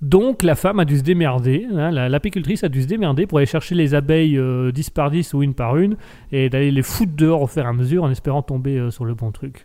Donc 0.00 0.44
la 0.44 0.54
femme 0.54 0.78
a 0.78 0.84
dû 0.84 0.96
se 0.98 1.02
démerder, 1.02 1.66
hein, 1.74 1.90
la- 1.90 2.08
l'apicultrice 2.08 2.62
a 2.62 2.68
dû 2.68 2.82
se 2.82 2.86
démerder 2.86 3.26
pour 3.26 3.38
aller 3.38 3.46
chercher 3.46 3.74
les 3.74 3.94
abeilles 3.94 4.38
euh, 4.38 4.70
10 4.70 4.90
par 4.90 5.10
10 5.10 5.34
ou 5.34 5.42
une 5.42 5.54
par 5.54 5.76
une 5.76 5.96
et 6.30 6.48
d'aller 6.48 6.70
les 6.70 6.82
foutre 6.82 7.12
dehors 7.16 7.42
au 7.42 7.46
fur 7.48 7.64
et 7.64 7.66
à 7.66 7.72
mesure 7.72 8.04
en 8.04 8.10
espérant 8.10 8.42
tomber 8.42 8.78
euh, 8.78 8.90
sur 8.92 9.04
le 9.04 9.14
bon 9.14 9.32
truc. 9.32 9.64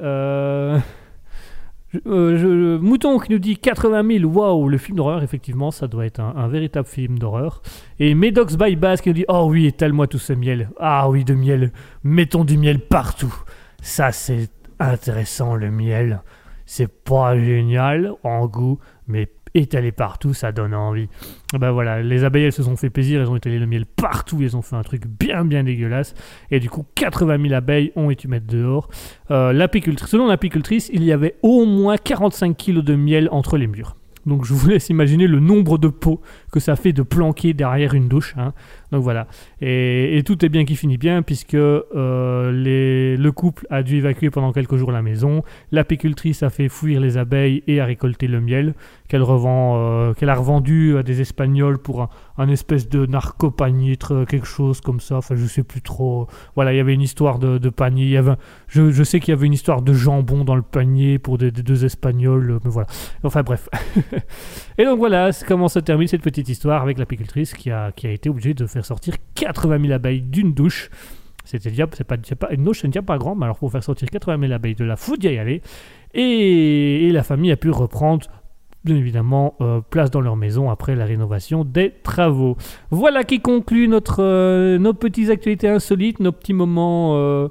Euh... 0.00 0.78
euh, 2.06 2.78
Mouton 2.78 3.18
qui 3.18 3.32
nous 3.32 3.40
dit 3.40 3.56
80 3.56 4.18
000, 4.20 4.30
waouh, 4.32 4.68
le 4.68 4.78
film 4.78 4.96
d'horreur, 4.98 5.22
effectivement, 5.24 5.72
ça 5.72 5.88
doit 5.88 6.06
être 6.06 6.20
un, 6.20 6.34
un 6.36 6.46
véritable 6.46 6.86
film 6.86 7.18
d'horreur. 7.18 7.60
Et 7.98 8.14
Medox 8.14 8.56
by 8.56 8.76
Bass 8.76 9.00
qui 9.00 9.08
nous 9.08 9.14
dit 9.16 9.24
Oh 9.28 9.48
oui, 9.50 9.66
étale-moi 9.66 10.06
tout 10.06 10.18
ce 10.18 10.32
miel. 10.32 10.70
Ah 10.78 11.10
oui, 11.10 11.24
de 11.24 11.34
miel, 11.34 11.72
mettons 12.04 12.44
du 12.44 12.56
miel 12.56 12.78
partout. 12.78 13.34
Ça, 13.82 14.12
c'est 14.12 14.48
intéressant, 14.78 15.56
le 15.56 15.70
miel. 15.72 16.22
C'est 16.66 16.86
pas 17.02 17.36
génial 17.36 18.12
en 18.22 18.46
goût, 18.46 18.78
mais 19.08 19.28
étalé 19.54 19.92
partout, 19.92 20.34
ça 20.34 20.52
donne 20.52 20.74
envie. 20.74 21.08
Ben 21.58 21.70
voilà, 21.70 22.02
les 22.02 22.24
abeilles, 22.24 22.44
elles 22.44 22.52
se 22.52 22.62
sont 22.62 22.76
fait 22.76 22.90
plaisir, 22.90 23.20
elles 23.20 23.30
ont 23.30 23.36
étalé 23.36 23.58
le 23.58 23.66
miel 23.66 23.86
partout, 23.86 24.38
elles 24.42 24.56
ont 24.56 24.62
fait 24.62 24.76
un 24.76 24.82
truc 24.82 25.06
bien, 25.06 25.44
bien 25.44 25.64
dégueulasse. 25.64 26.14
Et 26.50 26.60
du 26.60 26.70
coup, 26.70 26.86
80 26.94 27.42
000 27.42 27.54
abeilles 27.54 27.92
ont 27.96 28.10
été 28.10 28.28
mettre 28.28 28.46
dehors. 28.46 28.88
Euh, 29.30 29.52
selon 30.06 30.26
l'apicultrice, 30.28 30.90
il 30.92 31.04
y 31.04 31.12
avait 31.12 31.36
au 31.42 31.64
moins 31.66 31.96
45 31.96 32.56
kilos 32.56 32.84
de 32.84 32.94
miel 32.94 33.28
entre 33.32 33.56
les 33.56 33.66
murs. 33.66 33.96
Donc 34.26 34.44
je 34.44 34.52
vous 34.52 34.68
laisse 34.68 34.90
imaginer 34.90 35.26
le 35.26 35.40
nombre 35.40 35.78
de 35.78 35.88
pots 35.88 36.20
que 36.50 36.60
ça 36.60 36.76
fait 36.76 36.92
de 36.92 37.02
planquer 37.02 37.54
derrière 37.54 37.94
une 37.94 38.08
douche. 38.08 38.34
hein. 38.36 38.52
Donc 38.92 39.02
voilà. 39.02 39.26
Et, 39.60 40.22
tout 40.26 40.44
est 40.44 40.48
bien 40.48 40.64
qui 40.64 40.76
finit 40.76 40.98
bien 40.98 41.22
puisque 41.22 41.54
euh, 41.54 41.86
le 43.16 43.30
couple 43.30 43.66
a 43.70 43.82
dû 43.82 43.96
évacuer 43.96 44.30
pendant 44.30 44.52
quelques 44.52 44.76
jours 44.76 44.92
la 44.92 45.02
maison. 45.02 45.42
L'apicultrice 45.72 46.42
a 46.42 46.50
fait 46.50 46.68
fuir 46.68 47.00
les 47.00 47.16
abeilles 47.16 47.62
et 47.66 47.80
a 47.80 47.84
récolté 47.84 48.26
le 48.26 48.40
miel 48.40 48.74
qu'elle 49.10 49.22
revend, 49.24 49.74
euh, 49.76 50.14
qu'elle 50.14 50.28
a 50.28 50.36
revendu 50.36 50.96
à 50.96 51.02
des 51.02 51.20
Espagnols 51.20 51.78
pour 51.78 52.08
un, 52.38 52.48
espèce 52.48 52.88
de 52.88 53.06
narco-panier, 53.06 53.96
tr- 53.96 54.24
quelque 54.24 54.46
chose 54.46 54.80
comme 54.80 55.00
ça. 55.00 55.16
Enfin, 55.16 55.34
je 55.34 55.46
sais 55.46 55.64
plus 55.64 55.82
trop. 55.82 56.28
Voilà, 56.54 56.72
il 56.72 56.76
y 56.76 56.80
avait 56.80 56.94
une 56.94 57.00
histoire 57.02 57.40
de, 57.40 57.58
panier. 57.70 58.04
Il 58.04 58.10
y 58.10 58.16
avait, 58.16 58.34
je, 58.68 59.02
sais 59.02 59.18
qu'il 59.18 59.32
y 59.32 59.36
avait 59.36 59.46
une 59.46 59.52
histoire 59.52 59.82
de 59.82 59.92
jambon 59.92 60.44
dans 60.44 60.54
le 60.54 60.62
panier 60.62 61.18
pour 61.18 61.38
des, 61.38 61.50
deux 61.50 61.84
Espagnols. 61.84 62.52
euh, 62.52 62.58
Mais 62.64 62.70
voilà. 62.70 62.86
Enfin 63.24 63.42
bref. 63.42 63.68
et 64.78 64.84
donc 64.84 64.98
voilà, 64.98 65.30
comment 65.46 65.68
se 65.68 65.80
termine 65.80 66.06
cette 66.06 66.22
petite 66.22 66.39
histoire 66.48 66.82
avec 66.82 66.98
l'apicultrice 66.98 67.54
qui 67.54 67.70
a, 67.70 67.92
qui 67.92 68.06
a 68.06 68.10
été 68.10 68.28
obligée 68.28 68.54
de 68.54 68.66
faire 68.66 68.84
sortir 68.84 69.14
80 69.34 69.80
000 69.80 69.92
abeilles 69.92 70.22
d'une 70.22 70.52
douche. 70.52 70.90
C'était 71.44 71.70
déjà, 71.70 71.86
c'est 71.92 72.04
pas, 72.04 72.16
pas, 72.16 72.52
une 72.52 72.64
douche, 72.64 72.80
c'est 72.82 72.88
déjà 72.88 73.02
pas 73.02 73.18
grand, 73.18 73.34
mais 73.34 73.44
alors 73.44 73.58
pour 73.58 73.72
faire 73.72 73.82
sortir 73.82 74.08
80 74.08 74.40
000 74.40 74.52
abeilles 74.52 74.74
de 74.74 74.84
la 74.84 74.96
faut 74.96 75.16
d'y 75.16 75.28
aller. 75.36 75.62
Et, 76.14 77.06
et 77.06 77.12
la 77.12 77.22
famille 77.22 77.50
a 77.50 77.56
pu 77.56 77.70
reprendre, 77.70 78.26
bien 78.84 78.96
évidemment, 78.96 79.54
euh, 79.60 79.80
place 79.80 80.10
dans 80.10 80.20
leur 80.20 80.36
maison 80.36 80.70
après 80.70 80.94
la 80.94 81.04
rénovation 81.04 81.64
des 81.64 81.92
travaux. 82.02 82.56
Voilà 82.90 83.24
qui 83.24 83.40
conclut 83.40 83.88
notre, 83.88 84.22
euh, 84.22 84.78
nos 84.78 84.94
petites 84.94 85.30
actualités 85.30 85.68
insolites, 85.68 86.20
nos 86.20 86.32
petits 86.32 86.54
moments. 86.54 87.16
euh, 87.16 87.48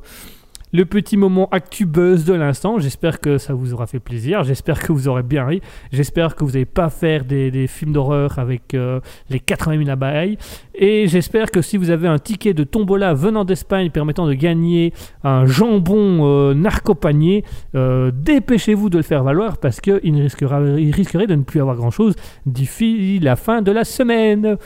le 0.71 0.85
petit 0.85 1.17
moment 1.17 1.47
actu 1.51 1.85
de 1.85 2.33
l'instant. 2.33 2.79
J'espère 2.79 3.19
que 3.19 3.37
ça 3.37 3.53
vous 3.53 3.73
aura 3.73 3.87
fait 3.87 3.99
plaisir. 3.99 4.43
J'espère 4.43 4.81
que 4.81 4.91
vous 4.91 5.07
aurez 5.07 5.23
bien 5.23 5.45
ri. 5.45 5.61
J'espère 5.91 6.35
que 6.35 6.43
vous 6.43 6.51
n'allez 6.51 6.65
pas 6.65 6.89
faire 6.89 7.25
des, 7.25 7.67
films 7.67 7.93
d'horreur 7.93 8.39
avec 8.39 8.73
euh, 8.73 8.99
les 9.29 9.39
80 9.39 9.77
000 9.85 9.89
abeilles. 9.89 10.37
Et 10.75 11.07
j'espère 11.07 11.51
que 11.51 11.61
si 11.61 11.77
vous 11.77 11.89
avez 11.89 12.07
un 12.07 12.19
ticket 12.19 12.53
de 12.53 12.63
tombola 12.63 13.13
venant 13.13 13.45
d'Espagne 13.45 13.89
permettant 13.89 14.27
de 14.27 14.33
gagner 14.33 14.93
un 15.23 15.45
jambon 15.45 16.25
euh, 16.25 16.53
narco-panier, 16.53 17.43
euh, 17.75 18.11
dépêchez-vous 18.13 18.89
de 18.89 18.97
le 18.97 19.03
faire 19.03 19.23
valoir 19.23 19.57
parce 19.57 19.81
qu'il 19.81 19.99
il 20.03 20.91
risquerait 20.91 21.27
de 21.27 21.35
ne 21.35 21.43
plus 21.43 21.61
avoir 21.61 21.75
grand-chose 21.75 22.15
d'ici 22.45 23.19
la 23.19 23.35
fin 23.35 23.61
de 23.61 23.71
la 23.71 23.83
semaine. 23.83 24.57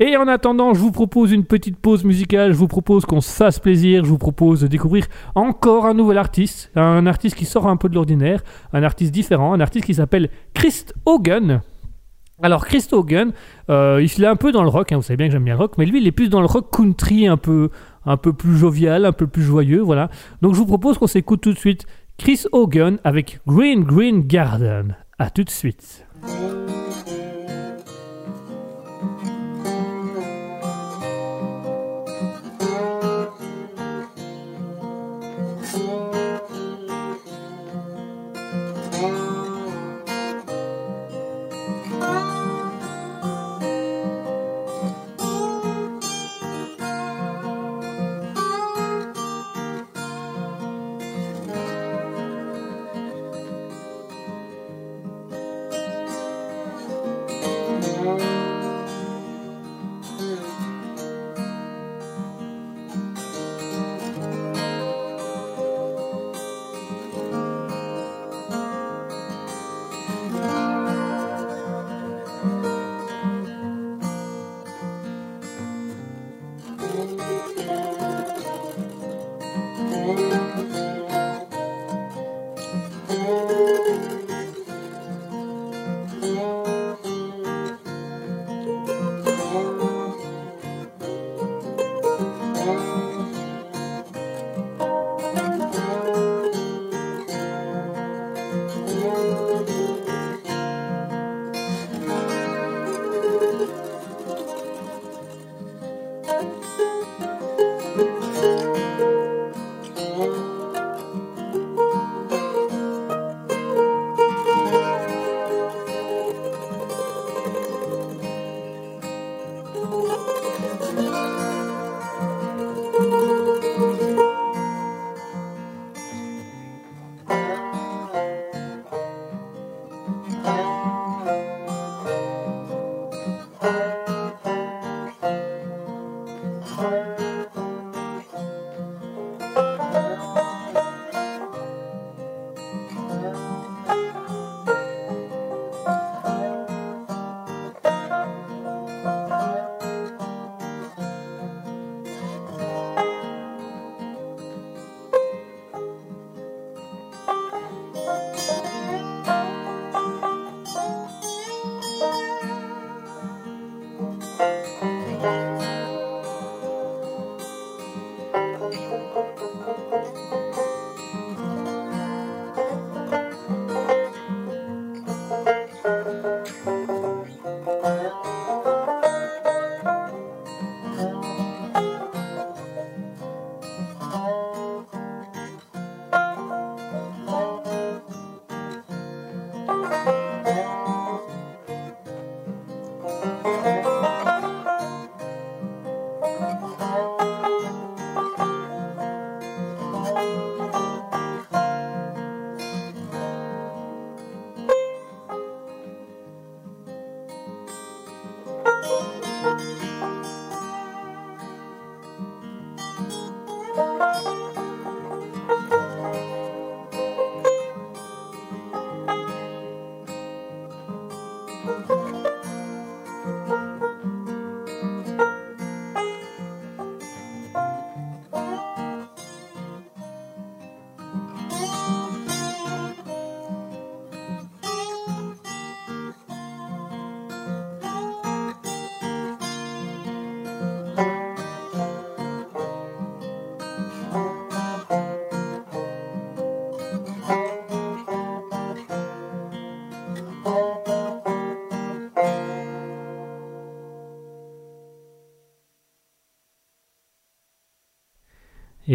Et 0.00 0.16
en 0.16 0.26
attendant, 0.26 0.74
je 0.74 0.80
vous 0.80 0.90
propose 0.90 1.30
une 1.30 1.44
petite 1.44 1.76
pause 1.76 2.04
musicale, 2.04 2.52
je 2.52 2.56
vous 2.56 2.66
propose 2.66 3.04
qu'on 3.04 3.20
se 3.20 3.30
fasse 3.30 3.60
plaisir, 3.60 4.04
je 4.04 4.10
vous 4.10 4.18
propose 4.18 4.60
de 4.62 4.66
découvrir 4.66 5.06
encore 5.36 5.86
un 5.86 5.94
nouvel 5.94 6.18
artiste, 6.18 6.72
un 6.74 7.06
artiste 7.06 7.36
qui 7.36 7.44
sort 7.44 7.68
un 7.68 7.76
peu 7.76 7.88
de 7.88 7.94
l'ordinaire, 7.94 8.42
un 8.72 8.82
artiste 8.82 9.12
différent, 9.12 9.52
un 9.52 9.60
artiste 9.60 9.84
qui 9.84 9.94
s'appelle 9.94 10.30
Christ 10.52 10.94
Hogan. 11.06 11.60
Alors 12.42 12.66
Chris 12.66 12.84
Hogan, 12.90 13.32
euh, 13.70 14.02
il 14.02 14.24
est 14.24 14.26
un 14.26 14.34
peu 14.34 14.50
dans 14.50 14.64
le 14.64 14.68
rock, 14.68 14.90
hein, 14.90 14.96
vous 14.96 15.02
savez 15.02 15.16
bien 15.16 15.28
que 15.28 15.32
j'aime 15.32 15.44
bien 15.44 15.54
le 15.54 15.60
rock, 15.60 15.78
mais 15.78 15.86
lui 15.86 16.00
il 16.00 16.06
est 16.08 16.12
plus 16.12 16.28
dans 16.28 16.40
le 16.40 16.46
rock 16.46 16.74
country, 16.76 17.28
un 17.28 17.36
peu, 17.36 17.70
un 18.04 18.16
peu 18.16 18.32
plus 18.32 18.56
jovial, 18.56 19.04
un 19.04 19.12
peu 19.12 19.28
plus 19.28 19.42
joyeux, 19.42 19.80
voilà. 19.80 20.10
Donc 20.42 20.54
je 20.54 20.58
vous 20.58 20.66
propose 20.66 20.98
qu'on 20.98 21.06
s'écoute 21.06 21.40
tout 21.40 21.52
de 21.52 21.58
suite 21.58 21.86
Chris 22.18 22.42
Hogan 22.50 22.98
avec 23.04 23.38
Green 23.46 23.84
Green 23.84 24.26
Garden. 24.26 24.96
A 25.20 25.30
tout 25.30 25.44
de 25.44 25.50
suite. 25.50 26.04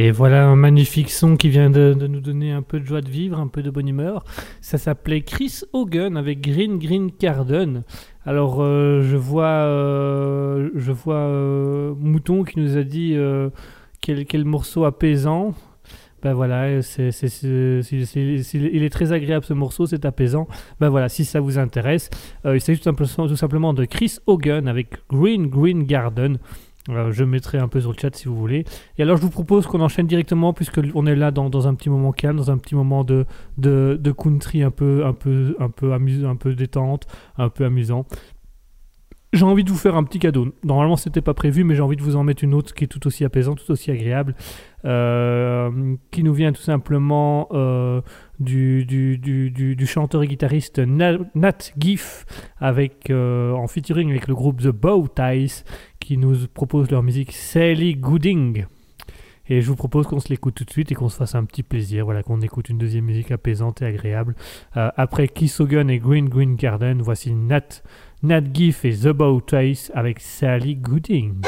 Et 0.02 0.12
voilà 0.12 0.48
un 0.48 0.56
magnifique 0.56 1.12
son 1.12 1.36
qui 1.36 1.50
vient 1.50 1.70
de, 1.70 1.94
nous 1.94 2.22
donner 2.22 2.54
un 2.54 2.62
peu 2.62 2.80
de 2.80 2.86
joie 2.86 3.02
de 3.02 3.10
vivre, 3.10 3.38
un 3.38 3.50
peu 3.50 3.62
de 3.62 3.70
bonne 3.70 3.90
humeur. 3.90 4.24
Ça 4.62 4.78
s'appelait 4.78 5.24
Chris 5.24 5.60
Hogan 5.74 6.16
avec 6.16 6.40
Green 6.40 6.80
Green 6.80 7.12
Garden. 7.20 7.84
Alors 8.26 8.62
euh, 8.62 9.02
je 9.02 9.18
vois, 9.18 9.44
euh, 9.44 10.70
je 10.74 10.94
vois 10.94 11.16
euh, 11.16 11.94
Mouton 12.00 12.46
qui 12.46 12.60
nous 12.60 12.78
a 12.78 12.84
dit 12.84 13.18
quel, 14.00 14.26
quel 14.26 14.46
morceau 14.46 14.86
apaisant. 14.86 15.54
Ben 16.24 16.34
voilà, 16.34 16.70
il 16.80 16.82
est 18.84 18.90
très 18.90 19.12
agréable 19.12 19.44
ce 19.44 19.54
morceau, 19.54 19.86
c'est 19.86 20.06
apaisant. 20.06 20.48
Ben 20.80 20.88
voilà, 20.88 21.10
si 21.10 21.26
ça 21.26 21.42
vous 21.42 21.58
intéresse, 21.58 22.10
il 22.46 22.62
s'agit 22.62 22.80
tout 22.80 23.36
simplement 23.36 23.74
de 23.74 23.84
Chris 23.84 24.16
Hogan 24.28 24.70
avec 24.70 24.96
Green 25.10 25.48
Green 25.48 25.84
Garden. 25.84 26.38
Euh, 26.90 27.12
je 27.12 27.24
mettrai 27.24 27.58
un 27.58 27.68
peu 27.68 27.82
sur 27.82 27.92
le 27.92 27.98
chat 27.98 28.16
si 28.16 28.28
vous 28.28 28.36
voulez. 28.36 28.66
Et 28.98 29.04
alors 29.04 29.18
je 29.18 29.22
vous 29.22 29.30
propose 29.30 29.68
qu'on 29.68 29.82
enchaîne 29.82 30.08
directement 30.08 30.54
puisque 30.54 30.80
on 30.96 31.06
est 31.06 31.16
là 31.16 31.32
dans, 31.32 31.50
dans 31.50 31.68
un 31.68 31.76
petit 31.76 31.90
moment 31.90 32.12
calme, 32.12 32.38
dans 32.38 32.52
un 32.52 32.58
petit 32.58 32.76
moment 32.76 33.04
de, 33.04 33.26
de, 33.58 33.98
de 34.02 34.12
country 34.12 34.64
un 34.64 34.72
peu, 34.72 35.06
un 35.06 35.14
peu, 35.14 35.56
un 35.60 35.70
peu 35.70 35.94
amusant, 35.94 36.30
un 36.30 36.36
peu 36.36 36.56
détente, 36.56 37.08
un 37.38 37.50
peu 37.50 37.66
amusant. 37.66 38.06
J'ai 39.32 39.46
envie 39.46 39.64
de 39.64 39.70
vous 39.70 39.78
faire 39.78 39.96
un 39.96 40.04
petit 40.04 40.18
cadeau. 40.18 40.48
Normalement, 40.64 40.96
c'était 40.96 41.22
pas 41.22 41.36
prévu, 41.36 41.64
mais 41.64 41.76
j'ai 41.76 41.82
envie 41.82 41.96
de 41.96 42.02
vous 42.02 42.16
en 42.16 42.24
mettre 42.24 42.44
une 42.44 42.56
autre 42.56 42.74
qui 42.74 42.86
est 42.86 42.88
tout 42.88 43.06
aussi 43.06 43.24
apaisante, 43.24 43.64
tout 43.64 43.72
aussi 43.72 43.92
agréable, 43.92 44.34
euh, 44.86 45.96
qui 46.10 46.24
nous 46.24 46.34
vient 46.34 46.52
tout 46.52 46.64
simplement 46.64 47.48
euh, 47.52 48.02
du, 48.40 49.86
chanteur 49.86 50.24
et 50.24 50.28
guitariste 50.28 50.80
Na- 50.80 51.20
Nat 51.36 51.72
Giff, 51.78 52.26
avec, 52.58 53.12
euh, 53.12 53.52
en 53.52 53.68
featuring 53.68 54.10
avec 54.10 54.28
le 54.28 54.34
groupe 54.34 54.62
The 54.62 54.70
Bow 54.70 55.08
Ties, 55.08 55.64
qui 56.00 56.18
nous 56.18 56.48
propose 56.52 56.90
leur 56.90 57.04
musique 57.04 57.32
Sally 57.32 57.96
Gooding. 57.98 58.66
Et 59.52 59.62
je 59.62 59.68
vous 59.68 59.76
propose 59.76 60.06
qu'on 60.06 60.20
se 60.20 60.30
l'écoute 60.30 60.54
tout 60.56 60.64
de 60.64 60.70
suite 60.70 60.92
et 60.92 60.96
qu'on 60.96 61.10
se 61.10 61.18
fasse 61.18 61.34
un 61.34 61.44
petit 61.44 61.64
plaisir, 61.64 62.06
voilà, 62.06 62.22
qu'on 62.22 62.42
écoute 62.42 62.70
une 62.70 62.78
deuxième 62.78 63.06
musique 63.06 63.32
apaisante 63.32 63.82
et 63.82 63.86
agréable. 63.86 64.36
Après 64.74 65.28
Kiss 65.28 65.60
Hogan 65.60 65.90
et 65.90 65.98
Green 65.98 66.30
Green 66.30 66.56
Garden, 66.56 67.02
voici 67.02 67.34
Nat, 67.34 67.82
Nat 68.22 68.42
Giff 68.54 68.84
et 68.84 68.92
The 68.92 69.14
Bow 69.14 69.40
Ties 69.40 69.92
avec 69.94 70.20
Sally 70.20 70.76
Gooding. 70.76 71.42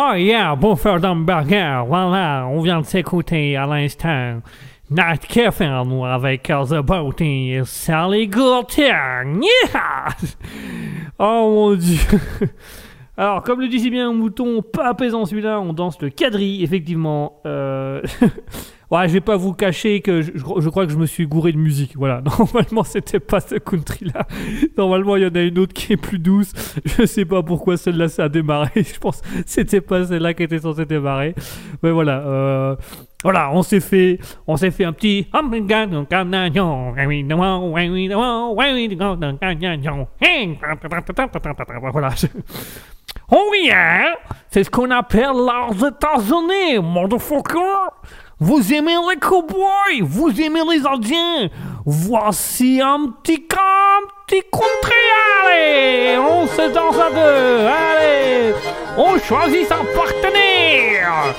Oh 0.00 0.14
yeah, 0.14 0.54
bouffeur 0.54 1.00
d'hamburger, 1.00 1.84
voilà, 1.84 2.46
on 2.46 2.60
vient 2.60 2.82
de 2.82 2.86
s'écouter 2.86 3.56
à 3.56 3.66
l'instant. 3.66 4.40
Night 4.88 5.26
Kevin 5.26 6.04
avec 6.04 6.44
The 6.44 6.80
Bounty 6.82 7.54
et 7.54 7.64
Sally 7.64 8.28
Gourtier. 8.28 8.92
Oh 11.18 11.50
mon 11.52 11.74
dieu 11.74 11.98
Alors, 13.18 13.42
comme 13.42 13.60
le 13.60 13.66
disait 13.66 13.90
bien 13.90 14.10
un 14.10 14.12
mouton, 14.12 14.62
pas 14.62 14.86
apaisant 14.90 15.24
celui-là, 15.24 15.60
on 15.60 15.72
danse 15.72 16.00
le 16.00 16.08
quadrille, 16.08 16.62
effectivement. 16.62 17.40
Euh... 17.46 18.00
ouais, 18.92 19.08
je 19.08 19.14
vais 19.14 19.20
pas 19.20 19.36
vous 19.36 19.54
cacher 19.54 20.02
que 20.02 20.22
je, 20.22 20.68
crois 20.68 20.86
que 20.86 20.92
je 20.92 20.96
me 20.96 21.04
suis 21.04 21.26
gouré 21.26 21.50
de 21.50 21.58
musique. 21.58 21.96
Voilà, 21.96 22.20
normalement, 22.38 22.84
c'était 22.84 23.18
pas 23.18 23.40
ce 23.40 23.56
country-là. 23.56 24.28
Normalement, 24.76 25.16
il 25.16 25.24
y 25.24 25.26
en 25.26 25.34
a 25.34 25.40
une 25.40 25.58
autre 25.58 25.72
qui 25.74 25.94
est 25.94 25.96
plus 25.96 26.20
douce. 26.20 26.52
Je 26.84 27.06
sais 27.06 27.24
pas 27.24 27.42
pourquoi 27.42 27.76
celle-là, 27.76 28.06
ça 28.06 28.24
a 28.24 28.28
démarré. 28.28 28.70
Je 28.76 29.00
pense 29.00 29.20
que 29.20 29.26
c'était 29.46 29.80
pas 29.80 30.04
celle-là 30.04 30.32
qui 30.32 30.44
était 30.44 30.60
censée 30.60 30.84
démarrer. 30.84 31.34
Mais 31.82 31.90
voilà, 31.90 32.20
euh, 32.20 32.76
voilà, 33.24 33.50
on 33.52 33.64
s'est 33.64 33.80
fait, 33.80 34.20
on 34.46 34.56
s'est 34.56 34.70
fait 34.70 34.84
un 34.84 34.92
petit. 34.92 35.26
Oh 43.30 43.52
yeah, 43.62 44.16
c'est 44.50 44.64
ce 44.64 44.70
qu'on 44.70 44.90
appelle 44.90 45.32
des 45.72 45.86
États-Unis, 45.86 46.78
motherfucker. 46.82 47.92
Vous 48.40 48.72
aimez 48.72 48.94
les 49.10 49.16
cowboys, 49.18 50.00
vous 50.00 50.30
aimez 50.40 50.62
les 50.70 50.86
Indiens. 50.86 51.50
Voici 51.84 52.80
un 52.80 53.10
petit 53.22 53.46
camp, 53.46 53.58
un 53.58 54.06
petit 54.26 54.42
country. 54.50 54.92
Allez, 55.44 56.16
on 56.18 56.46
se 56.46 56.72
danse 56.72 56.96
à 56.98 57.10
deux. 57.10 57.66
Allez, 57.66 58.54
on 58.96 59.18
choisit 59.18 59.68
son 59.68 59.84
partenaire. 59.94 61.34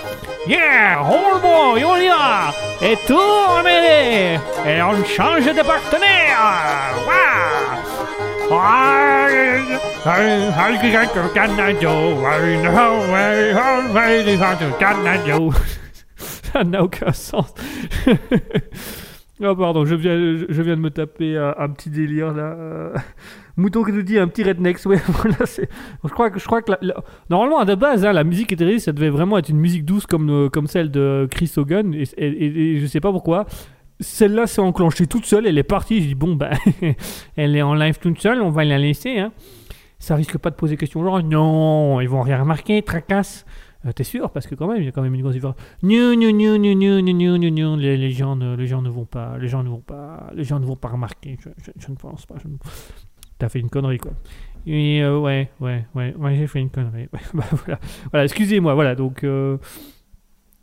Yeah, 0.48 1.00
all 1.00 1.42
boy, 1.42 1.84
on 1.84 1.96
y 1.96 2.08
va. 2.08 2.54
Et 2.82 2.98
tournez 3.08 4.36
Et 4.68 4.82
on 4.84 5.04
change 5.06 5.46
de 5.46 5.62
partenaire. 5.64 6.38
Wow. 8.52 9.89
Ça 16.54 16.64
n'a 16.64 16.84
aucun 16.84 17.12
sens. 17.12 17.54
Ah 19.44 19.56
pardon, 19.58 19.86
je 19.86 19.96
viens, 19.96 20.16
je, 20.16 20.62
viens 20.62 20.78
de 20.78 20.82
me 20.82 20.90
taper 20.90 21.38
un, 21.38 21.70
petit 21.70 21.90
délire 21.90 22.34
là. 22.34 22.56
Euh, 22.58 22.94
Mouton 23.58 23.84
qui 23.84 23.92
nous 23.92 24.02
dit 24.02 24.18
un 24.18 24.30
petit 24.30 24.44
redneck. 24.44 24.78
Ouais. 24.86 25.00
Je 26.04 26.10
crois 26.10 26.30
que 26.30 26.40
je 26.40 26.46
crois 26.46 26.62
que 26.62 26.72
normalement 27.30 27.60
à 27.60 27.66
la 27.66 27.76
base, 27.76 28.06
hein, 28.06 28.14
la 28.14 28.24
musique 28.24 28.54
était 28.54 28.80
ça 28.80 28.94
devait 28.94 29.10
vraiment 29.10 29.38
être 29.38 29.50
une 29.50 29.60
musique 29.60 29.84
douce 29.84 30.06
comme 30.06 30.30
euh, 30.30 30.50
comme 30.50 30.68
celle 30.68 30.92
de 30.92 31.28
Chris 31.30 31.52
Hogan 31.58 31.94
et, 31.94 32.04
et, 32.18 32.76
et- 32.76 32.80
je 32.80 32.86
sais 32.86 33.02
pas 33.02 33.12
pourquoi. 33.12 33.46
Celle-là 34.00 34.48
s'est 34.48 34.62
enclenchée 34.62 35.08
toute 35.08 35.26
seule, 35.26 35.46
elle 35.46 35.58
est 35.58 35.64
partie. 35.64 36.02
Je 36.02 36.08
dis 36.08 36.16
bon 36.16 36.36
ben, 36.36 36.52
elle 37.36 37.54
est 37.58 37.62
en 37.62 37.74
live 37.74 38.00
toute 38.00 38.22
seule, 38.22 38.42
on 38.42 38.50
va 38.50 38.64
la 38.64 38.78
laisser. 38.78 39.20
Hein 39.20 39.34
ça 40.00 40.16
risque 40.16 40.38
pas 40.38 40.50
de 40.50 40.56
poser 40.56 40.78
question 40.78 41.04
genre 41.04 41.22
non, 41.22 42.00
ils 42.02 42.10
vont 42.10 42.22
rien 42.22 42.40
remarquer, 42.40 42.82
tracasse. 42.82 43.46
Euh, 43.86 43.94
T'es 43.94 44.04
sûr? 44.04 44.30
Parce 44.32 44.46
que 44.46 44.56
quand 44.56 44.68
même, 44.68 44.82
il 44.82 44.86
y 44.86 44.88
a 44.90 44.92
quand 44.92 45.02
même 45.02 45.16
une 45.16 45.22
grosse 45.22 45.36
différence. 45.36 45.56
Non, 45.84 46.16
non, 46.16 46.34
non, 46.34 46.60
non, 46.60 46.76
non, 46.76 47.02
non, 47.02 47.52
non, 47.52 47.76
les, 47.78 48.12
gens 48.12 48.36
ne, 48.36 48.56
les 48.56 48.68
gens 48.68 48.82
ne 48.82 48.90
vont 48.90 49.06
pas, 49.06 49.38
les 49.38 49.48
gens 49.48 49.64
ne 49.64 49.70
vont 49.70 49.80
pas, 49.80 50.30
les 50.34 50.44
gens 50.44 50.60
ne 50.60 50.66
vont 50.66 50.76
pas 50.76 50.90
remarquer. 50.90 51.38
Je, 51.40 51.50
je, 51.64 51.72
je 51.78 51.92
ne 51.92 51.96
pense 51.96 52.26
pas. 52.26 52.36
T'as 53.38 53.48
fait 53.48 53.60
une 53.60 53.70
connerie 53.70 54.00
quoi. 54.00 54.12
Et 54.66 55.02
euh, 55.02 55.18
ouais, 55.18 55.50
ouais, 55.62 55.86
ouais, 55.96 56.14
ouais, 56.18 56.36
j'ai 56.36 56.48
fait 56.48 56.60
une 56.60 56.70
connerie. 56.70 57.08
Ouais, 57.14 57.20
bah, 57.34 57.46
voilà, 57.52 57.80
voilà 58.12 58.24
excusez-moi, 58.26 58.74
voilà. 58.74 58.96
Donc 58.96 59.24
euh, 59.24 59.58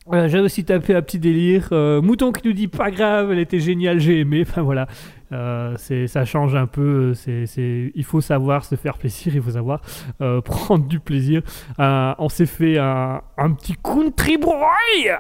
voilà, 0.07 0.29
j'ai 0.29 0.39
aussi 0.39 0.65
tapé 0.65 0.95
un 0.95 1.03
petit 1.03 1.19
délire. 1.19 1.69
Euh, 1.73 2.01
Mouton 2.01 2.31
qui 2.33 2.47
nous 2.47 2.55
dit 2.55 2.69
pas 2.69 2.91
grave, 2.91 3.33
elle 3.33 3.39
était 3.41 3.61
géniale, 3.61 3.99
j'ai 3.99 4.21
aimé. 4.21 4.43
Enfin 4.49 4.63
voilà, 4.63 4.87
Euh, 5.33 5.77
ça 6.07 6.25
change 6.25 6.55
un 6.55 6.67
peu. 6.67 7.13
C'est, 7.15 7.47
c'est, 7.47 7.91
il 7.95 8.05
faut 8.05 8.21
savoir 8.21 8.65
se 8.65 8.77
faire 8.77 8.97
plaisir, 8.99 9.35
il 9.35 9.43
faut 9.43 9.51
savoir 9.51 9.81
euh, 10.21 10.41
prendre 10.43 10.87
du 10.87 11.01
plaisir. 11.01 11.43
Euh, 11.81 12.15
on 12.19 12.29
s'est 12.29 12.47
fait 12.47 12.79
un, 12.79 13.21
un 13.37 13.53
petit 13.53 13.75
country 13.83 14.39
boy. 14.39 15.13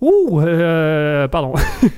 Ouh, 0.00 0.40
euh, 0.40 1.26
pardon. 1.28 1.54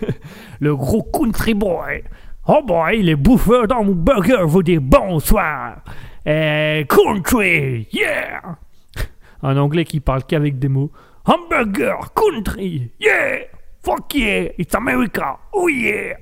Le 0.60 0.76
gros 0.76 1.02
country 1.02 1.54
boy. 1.54 2.04
Oh 2.46 2.62
boy, 2.64 3.02
les 3.02 3.16
bouffeurs 3.16 3.66
dans 3.66 3.82
mon 3.84 3.92
burger 3.92 4.44
vous 4.44 4.62
disent 4.62 4.78
bonsoir. 4.80 5.82
Et 6.24 6.86
country, 6.88 7.88
yeah. 7.92 8.56
Un 9.42 9.56
anglais 9.56 9.84
qui 9.84 10.00
parle 10.00 10.24
qu'avec 10.24 10.58
des 10.58 10.68
mots. 10.68 10.90
Hamburger, 11.28 11.98
country, 12.14 12.90
yeah. 12.98 13.44
Fuck 13.82 14.14
yeah, 14.14 14.48
it's 14.56 14.74
America, 14.74 15.38
oh 15.52 15.68
yeah. 15.68 16.16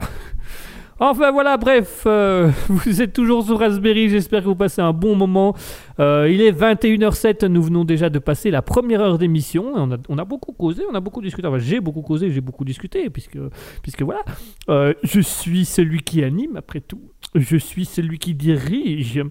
Enfin 0.98 1.30
voilà, 1.30 1.56
bref, 1.56 2.02
euh, 2.06 2.50
vous 2.68 3.00
êtes 3.00 3.12
toujours 3.12 3.44
sur 3.44 3.56
Raspberry, 3.56 4.08
j'espère 4.08 4.40
que 4.40 4.46
vous 4.46 4.56
passez 4.56 4.80
un 4.80 4.92
bon 4.92 5.14
moment. 5.14 5.54
Euh, 6.00 6.28
il 6.28 6.40
est 6.40 6.50
21h07, 6.50 7.46
nous 7.46 7.62
venons 7.62 7.84
déjà 7.84 8.10
de 8.10 8.18
passer 8.18 8.50
la 8.50 8.62
première 8.62 9.00
heure 9.00 9.16
d'émission. 9.16 9.72
On 10.08 10.18
a, 10.18 10.24
beaucoup 10.24 10.52
causé, 10.52 10.82
on 10.90 10.94
a 10.96 11.00
beaucoup 11.00 11.22
discuté. 11.22 11.46
Enfin, 11.46 11.60
j'ai 11.60 11.78
beaucoup 11.78 12.02
causé, 12.02 12.32
j'ai 12.32 12.40
beaucoup 12.40 12.64
discuté, 12.64 13.08
puisque, 13.08 13.38
puisque 13.82 14.02
voilà, 14.02 14.24
Euh, 14.70 14.92
je 15.04 15.20
suis 15.20 15.66
celui 15.66 16.00
qui 16.00 16.24
anime, 16.24 16.56
après 16.56 16.80
tout. 16.80 17.12
Je 17.36 17.56
suis 17.56 17.84
celui 17.84 18.18
qui 18.18 18.34
dirige. 18.34 19.22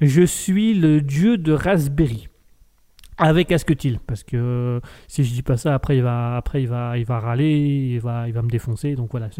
Je 0.00 0.22
suis 0.22 0.74
le 0.74 1.00
dieu 1.00 1.36
de 1.36 1.52
Raspberry. 1.52 2.28
Avec 3.18 3.50
Asketil, 3.50 3.98
parce 4.06 4.22
que 4.24 4.36
euh, 4.36 4.80
si 5.08 5.24
je 5.24 5.32
dis 5.32 5.42
pas 5.42 5.56
ça, 5.56 5.72
après 5.74 5.96
il 5.96 6.02
va, 6.02 6.36
après 6.36 6.60
il 6.60 6.68
va, 6.68 6.98
il 6.98 7.06
va 7.06 7.18
râler, 7.18 7.50
il 7.94 7.98
va, 7.98 8.28
il 8.28 8.34
va 8.34 8.42
me 8.42 8.48
défoncer. 8.50 8.94
Donc 8.94 9.08
voilà, 9.10 9.30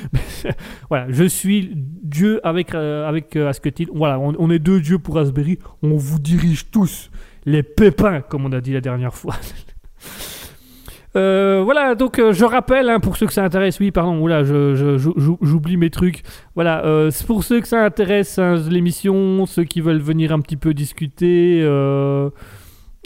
voilà, 0.90 1.06
je 1.08 1.24
suis 1.24 1.70
Dieu 1.74 2.38
avec 2.46 2.74
euh, 2.74 3.08
avec 3.08 3.34
euh, 3.36 3.48
Asketil. 3.48 3.88
Voilà, 3.94 4.18
on, 4.18 4.50
est 4.50 4.58
deux 4.58 4.80
dieux 4.82 4.98
pour 4.98 5.14
Raspberry. 5.14 5.58
On 5.82 5.96
vous 5.96 6.18
dirige 6.18 6.70
tous 6.70 7.10
les 7.46 7.62
pépins, 7.62 8.20
comme 8.20 8.44
on 8.44 8.52
a 8.52 8.60
dit 8.60 8.74
la 8.74 8.82
dernière 8.82 9.14
fois. 9.14 9.34
Euh, 11.16 11.62
voilà, 11.64 11.94
donc 11.94 12.20
je 12.32 12.44
rappelle, 12.44 12.88
hein, 12.90 13.00
pour 13.00 13.16
ceux 13.16 13.26
que 13.26 13.32
ça 13.32 13.42
intéresse, 13.42 13.80
oui, 13.80 13.90
pardon, 13.90 14.20
oula, 14.20 14.44
je, 14.44 14.76
je- 14.76 14.98
je- 14.98 15.30
j'oublie 15.40 15.78
mes 15.78 15.88
trucs. 15.88 16.22
Voilà, 16.54 17.08
pour 17.26 17.42
ceux 17.44 17.60
que 17.62 17.66
ça 17.66 17.82
intéresse, 17.82 18.38
hein, 18.38 18.56
l'émission, 18.70 19.46
ceux 19.46 19.64
qui 19.64 19.80
veulent 19.80 20.02
venir 20.02 20.32
un 20.32 20.40
petit 20.40 20.58
peu 20.58 20.74
discuter, 20.74 21.62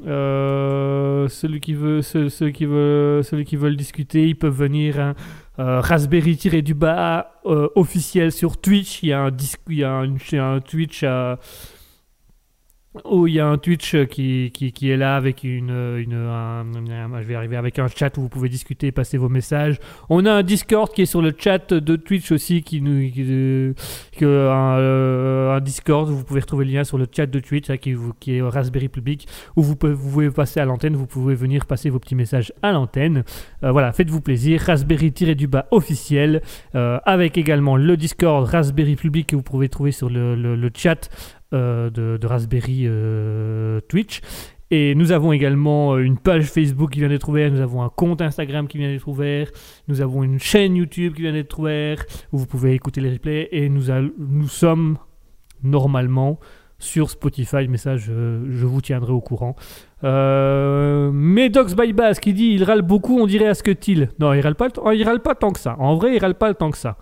euh, 0.07 1.29
celui 1.29 1.61
qui 1.61 1.75
veut, 1.75 2.03
ceux, 2.03 2.29
ceux 2.29 2.51
qui 2.51 2.65
veulent, 2.65 3.25
celui 3.25 3.45
qui 3.45 3.57
veulent 3.57 3.77
discuter, 3.77 4.29
ils 4.29 4.37
peuvent 4.37 4.57
venir. 4.57 5.01
hein, 5.01 5.15
euh, 5.59 5.81
Raspberry-du-bas 5.81 7.41
euh, 7.45 7.69
officiel 7.75 8.33
sur 8.33 8.57
Twitch. 8.57 9.03
Il 9.03 9.11
y 9.11 9.13
a 9.13 9.21
un, 9.21 9.31
disque, 9.31 9.61
il 9.69 9.79
y 9.79 9.85
a 9.85 9.93
un, 9.93 10.17
un 10.39 10.61
Twitch 10.61 11.03
à 11.03 11.39
où 13.05 13.27
il 13.27 13.35
y 13.35 13.41
a 13.41 13.47
un 13.47 13.59
Twitch 13.59 13.97
qui, 14.07 14.51
qui, 14.53 14.91
est 14.91 14.97
là 14.97 15.17
avec 15.17 15.45
une, 15.45 15.71
une 15.99 16.15
un- 16.15 16.65
je 17.21 17.27
vais 17.27 17.35
arriver 17.35 17.57
avec 17.57 17.81
chat 17.97 18.17
où 18.19 18.23
vous 18.23 18.29
pouvez 18.29 18.49
discuter, 18.49 18.93
passer 18.93 19.17
vos 19.17 19.29
messages. 19.29 19.79
On 20.11 20.27
a 20.27 20.33
un 20.33 20.43
Discord 20.43 20.93
qui 20.93 21.03
est 21.03 21.07
sur 21.07 21.23
le 21.23 21.33
chat 21.37 21.73
de 21.73 21.97
Twitch 21.97 22.31
aussi, 22.33 22.63
qui 22.63 22.81
nous, 22.81 23.11
qui, 23.11 23.25
euh, 24.23 24.51
un, 24.51 24.79
euh, 24.79 25.61
Discord 25.61 26.09
vous 26.09 26.25
pouvez 26.25 26.41
retrouver 26.41 26.65
le 26.65 26.73
lien 26.73 26.85
sur 26.85 26.99
le 26.99 27.07
chat 27.11 27.27
de 27.27 27.41
Twitch 27.41 27.71
hein, 27.71 27.77
qui, 27.77 27.95
qui 28.21 28.37
est 28.37 28.43
Raspberry 28.43 28.89
Public 28.89 29.27
où 29.57 29.63
vous 29.63 29.77
pouvez, 29.77 29.93
vous 29.93 30.11
pouvez 30.11 30.31
passer 30.31 30.61
à 30.61 30.65
l'antenne, 30.65 30.97
vous 30.97 31.07
pouvez 31.07 31.35
venir 31.35 31.67
passer 31.67 31.91
vos 31.91 31.99
petits 31.99 32.15
messages 32.15 32.53
à 32.63 32.73
l'antenne. 32.73 33.25
Euh, 33.65 33.73
voilà, 33.73 33.93
faites-vous 33.93 34.21
plaisir. 34.21 34.61
Raspberry-du-bas 34.61 35.67
officiel 35.71 36.43
euh, 36.75 36.99
avec 37.05 37.39
également 37.39 37.77
le 37.77 37.97
Discord 37.97 38.47
Raspberry 38.47 38.97
Public 38.97 39.29
que 39.29 39.37
vous 39.37 39.43
pouvez 39.43 39.69
trouver 39.69 39.93
sur 39.93 40.11
le, 40.11 40.71
chat 40.75 41.09
euh, 41.13 41.42
de, 41.53 42.17
de 42.17 42.27
Raspberry 42.27 42.85
euh, 42.87 43.81
Twitch. 43.89 44.21
Et 44.71 44.95
nous 44.95 45.13
avons 45.13 45.33
également 45.33 45.93
euh, 45.93 45.99
une 45.99 46.17
page 46.17 46.47
Facebook 46.47 46.93
qui 46.93 47.01
vient 47.01 47.11
d'être 47.11 47.29
ouverte, 47.29 47.53
nous 47.53 47.61
avons 47.61 47.83
un 47.83 47.91
compte 47.91 48.23
Instagram 48.23 48.67
qui 48.67 48.79
vient 48.79 48.89
d'être 48.89 49.07
ouvert, 49.07 49.51
nous 49.87 50.01
avons 50.01 50.23
une 50.23 50.39
chaîne 50.39 50.77
YouTube 50.77 51.13
qui 51.15 51.21
vient 51.21 51.33
d'être 51.33 51.59
ouverte, 51.59 52.27
où 52.33 52.39
vous 52.39 52.47
pouvez 52.47 52.73
écouter 52.73 53.03
les 53.03 53.11
replays, 53.11 53.51
et 53.53 53.69
nous, 53.69 53.93
nous 54.19 54.49
sommes 54.49 54.97
normalement 55.63 56.41
sur 56.79 57.11
Spotify, 57.11 57.69
mais 57.69 57.77
ça 57.77 57.99
je, 57.99 58.13
vous 58.65 58.81
tiendrai 58.81 59.13
au 59.13 59.21
courant. 59.21 59.57
Euh, 60.05 61.13
Medox 61.13 61.77
by 61.77 61.93
Bass 61.93 62.19
qui 62.19 62.33
dit 62.33 62.55
il 62.55 62.65
râle 62.65 62.81
beaucoup, 62.81 63.21
on 63.21 63.27
dirait 63.27 63.49
à 63.49 63.55
ce 63.55 63.63
que 63.63 63.77
il. 63.87 64.09
Non, 64.19 64.33
il 64.33 64.41
râle 64.41 64.55
pas, 64.55 64.69
il 64.95 65.05
râle 65.05 65.21
pas 65.21 65.35
tant 65.35 65.51
que 65.51 65.61
ça. 65.61 65.77
En 65.81 65.97
vrai, 65.97 66.17
il 66.17 66.19
râle 66.19 66.35
pas 66.35 66.55
tant 66.55 66.71
que 66.71 66.79
ça. 66.79 66.97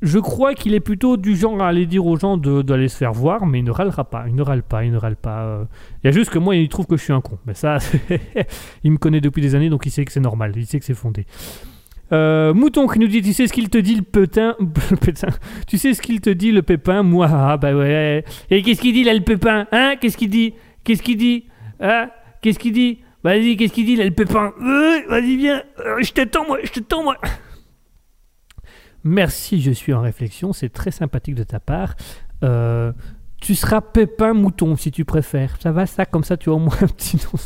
Je 0.00 0.18
crois 0.18 0.54
qu'il 0.54 0.74
est 0.74 0.80
plutôt 0.80 1.16
du 1.16 1.34
genre 1.36 1.60
à 1.60 1.68
aller 1.68 1.86
dire 1.86 2.06
aux 2.06 2.16
gens 2.16 2.36
d'aller 2.36 2.88
se 2.88 2.96
faire 2.96 3.12
voir, 3.12 3.46
mais 3.46 3.58
il 3.58 3.64
ne 3.64 3.70
râlera 3.70 4.04
pas, 4.04 4.24
il 4.28 4.34
ne 4.34 4.42
râle 4.42 4.62
pas, 4.62 4.84
il 4.84 4.92
ne 4.92 4.96
râle 4.96 5.16
pas. 5.16 5.42
euh. 5.42 5.64
Il 6.02 6.06
y 6.06 6.08
a 6.08 6.12
juste 6.12 6.30
que 6.30 6.38
moi, 6.38 6.54
il 6.54 6.68
trouve 6.68 6.86
que 6.86 6.96
je 6.96 7.02
suis 7.02 7.12
un 7.12 7.20
con. 7.20 7.38
Mais 7.46 7.54
ça, 7.54 7.78
il 8.84 8.92
me 8.92 8.98
connaît 8.98 9.20
depuis 9.20 9.42
des 9.42 9.54
années, 9.54 9.68
donc 9.70 9.86
il 9.86 9.90
sait 9.90 10.04
que 10.04 10.12
c'est 10.12 10.20
normal, 10.20 10.52
il 10.56 10.66
sait 10.66 10.78
que 10.78 10.84
c'est 10.84 10.94
fondé. 10.94 11.26
Euh, 12.10 12.54
Mouton 12.54 12.86
qui 12.86 12.98
nous 13.00 13.06
dit, 13.06 13.20
tu 13.20 13.32
sais 13.32 13.46
ce 13.46 13.52
qu'il 13.52 13.68
te 13.68 13.76
dit 13.76 13.96
le 13.96 14.02
pétain, 14.02 14.54
le 14.60 15.12
tu 15.66 15.76
sais 15.78 15.92
ce 15.92 16.00
qu'il 16.00 16.20
te 16.20 16.30
dit 16.30 16.52
le 16.52 16.62
pépin, 16.62 17.02
moi, 17.02 17.28
ah 17.30 17.56
bah 17.56 17.74
ouais. 17.74 18.24
Et 18.50 18.62
qu'est-ce 18.62 18.80
qu'il 18.80 18.94
dit 18.94 19.04
là 19.04 19.12
le 19.14 19.20
pépin, 19.20 19.66
hein? 19.72 19.94
Qu'est-ce 20.00 20.16
qu'il 20.16 20.30
dit? 20.30 20.54
Qu'est-ce 20.84 21.02
qu'il 21.02 21.16
dit? 21.18 21.44
Hein? 21.80 22.08
Qu'est-ce 22.40 22.58
qu'il 22.58 22.72
dit? 22.72 23.00
Vas-y, 23.24 23.56
qu'est-ce 23.56 23.72
qu'il 23.72 23.84
dit 23.84 23.96
là 23.96 24.04
le 24.04 24.12
pépin? 24.12 24.52
Euh, 24.62 25.00
Vas-y 25.08 25.36
viens, 25.36 25.62
je 26.00 26.10
t'attends 26.12 26.46
moi, 26.46 26.58
je 26.62 26.70
t'attends 26.70 27.02
moi. 27.02 27.16
Merci, 29.04 29.60
je 29.60 29.70
suis 29.70 29.92
en 29.92 30.00
réflexion, 30.00 30.52
c'est 30.52 30.68
très 30.68 30.90
sympathique 30.90 31.34
de 31.34 31.44
ta 31.44 31.60
part. 31.60 31.94
Euh, 32.42 32.92
tu 33.40 33.54
seras 33.54 33.80
Pépin 33.80 34.32
Mouton 34.32 34.76
si 34.76 34.90
tu 34.90 35.04
préfères. 35.04 35.56
Ça 35.60 35.72
va 35.72 35.86
ça 35.86 36.04
Comme 36.04 36.24
ça 36.24 36.36
tu 36.36 36.50
as 36.50 36.52
au 36.52 36.58
moins 36.58 36.76
un 36.82 36.88
petit 36.88 37.16
nom. 37.16 37.38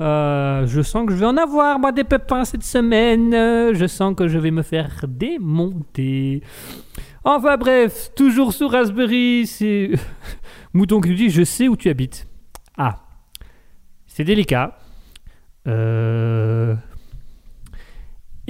Euh, 0.00 0.66
je 0.66 0.80
sens 0.80 1.06
que 1.06 1.12
je 1.12 1.18
vais 1.18 1.26
en 1.26 1.36
avoir 1.36 1.78
moi 1.78 1.92
des 1.92 2.04
pépins 2.04 2.44
cette 2.46 2.62
semaine. 2.62 3.32
Je 3.32 3.86
sens 3.86 4.14
que 4.16 4.28
je 4.28 4.38
vais 4.38 4.50
me 4.50 4.62
faire 4.62 5.04
démonter. 5.06 6.42
Enfin 7.22 7.58
bref, 7.58 8.10
toujours 8.16 8.54
sous 8.54 8.68
Raspberry, 8.68 9.46
c'est 9.46 9.90
Mouton 10.72 11.02
qui 11.02 11.10
nous 11.10 11.16
dit 11.16 11.28
je 11.28 11.44
sais 11.44 11.68
où 11.68 11.76
tu 11.76 11.90
habites. 11.90 12.26
Ah, 12.78 13.00
c'est 14.06 14.24
délicat. 14.24 14.78
Euh... 15.66 16.74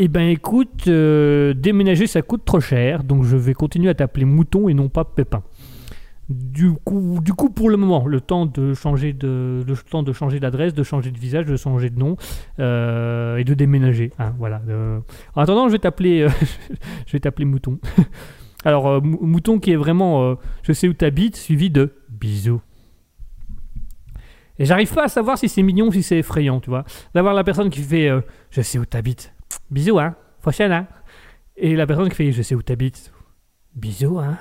Eh 0.03 0.09
ben 0.09 0.29
écoute, 0.31 0.85
euh, 0.89 1.53
déménager 1.53 2.07
ça 2.07 2.23
coûte 2.23 2.47
trop 2.47 2.59
cher, 2.61 3.05
donc 3.05 3.25
je 3.25 3.37
vais 3.37 3.53
continuer 3.53 3.91
à 3.91 3.95
t'appeler 3.95 4.25
Mouton 4.25 4.71
et 4.71 4.73
non 4.73 4.89
pas 4.89 5.05
Pépin. 5.05 5.43
Du 6.31 6.73
coup, 6.73 7.21
pour 7.55 7.69
le 7.69 7.77
moment, 7.77 8.07
le 8.07 8.23
temps 8.23 8.47
de 8.47 8.73
changer 8.73 9.13
de, 9.13 9.63
le 9.67 9.77
temps 9.77 10.03
de 10.03 10.13
changer 10.15 10.41
d'adresse, 10.41 10.73
de 10.73 10.83
changer 10.85 11.11
de 11.11 11.19
visage, 11.19 11.45
de 11.45 11.57
changer 11.57 11.91
de 11.91 11.99
nom 11.99 12.17
euh, 12.61 13.37
et 13.37 13.45
de 13.45 13.53
déménager. 13.53 14.11
hein, 14.19 14.33
voilà. 14.39 14.63
euh. 14.71 15.01
En 15.35 15.43
attendant, 15.43 15.69
je 15.69 15.73
vais 15.73 15.79
t'appeler, 15.81 16.27
Mouton. 17.45 17.79
Alors 18.65 19.03
Mou- 19.03 19.19
Mouton 19.21 19.59
qui 19.59 19.73
est 19.73 19.77
vraiment, 19.77 20.37
je 20.63 20.73
sais 20.73 20.89
où 20.89 20.95
t'habites, 20.95 21.37
suivi 21.37 21.69
de 21.69 21.93
bisous. 22.09 22.63
Et 24.59 24.65
j'arrive 24.65 24.95
pas 24.95 25.05
à 25.05 25.09
savoir 25.09 25.37
si 25.37 25.47
c'est 25.51 25.63
mignon 25.63 25.91
si 25.91 26.03
c'est 26.03 26.19
effrayant, 26.21 26.61
tu 26.61 26.71
vois. 26.71 26.85
D'avoir 27.15 27.35
la 27.35 27.45
personne 27.45 27.69
qui 27.69 27.83
fait, 27.83 28.11
je 28.51 28.63
sais 28.63 28.79
où 28.79 28.87
t'habites. 28.87 29.35
Bisous, 29.71 29.99
hein. 29.99 30.15
Prochaine, 30.43 30.73
hein. 30.73 30.87
Et 31.57 31.77
la 31.77 31.87
personne 31.87 32.09
qui 32.09 32.15
fait, 32.17 32.33
je 32.33 32.43
sais 32.43 32.55
où 32.55 32.63
t'habites. 32.63 33.13
Bisous, 33.75 34.19
hein. 34.19 34.39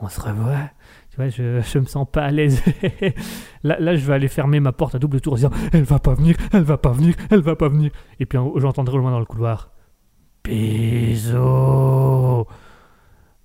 On 0.00 0.08
se 0.08 0.20
revoit. 0.20 0.70
Tu 1.10 1.16
vois, 1.16 1.28
je, 1.28 1.60
je 1.62 1.78
me 1.78 1.86
sens 1.86 2.06
pas 2.10 2.24
à 2.24 2.30
l'aise. 2.30 2.62
là, 3.62 3.78
là, 3.80 3.96
je 3.96 4.06
vais 4.06 4.14
aller 4.14 4.28
fermer 4.28 4.60
ma 4.60 4.72
porte 4.72 4.94
à 4.94 4.98
double 4.98 5.20
tour 5.20 5.32
en 5.32 5.36
disant, 5.36 5.50
elle 5.72 5.84
va 5.84 5.98
pas 5.98 6.14
venir, 6.14 6.36
elle 6.52 6.62
va 6.62 6.76
pas 6.76 6.92
venir, 6.92 7.14
elle 7.30 7.40
va 7.40 7.56
pas 7.56 7.68
venir. 7.68 7.90
Et 8.20 8.26
puis 8.26 8.38
j'entendrai 8.56 8.96
au 8.96 9.00
loin 9.00 9.10
dans 9.10 9.18
le 9.18 9.24
couloir. 9.24 9.70
Bisous. 10.44 12.44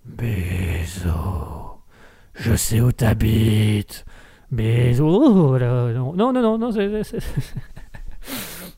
Bisous. 0.06 1.10
Je 2.36 2.56
sais 2.56 2.82
où 2.82 2.92
t'habites. 2.92 4.06
Bisous. 4.52 5.58
Non, 5.58 6.34
non, 6.34 6.34
non, 6.34 6.58
non, 6.58 6.72
c'est- 6.72 7.20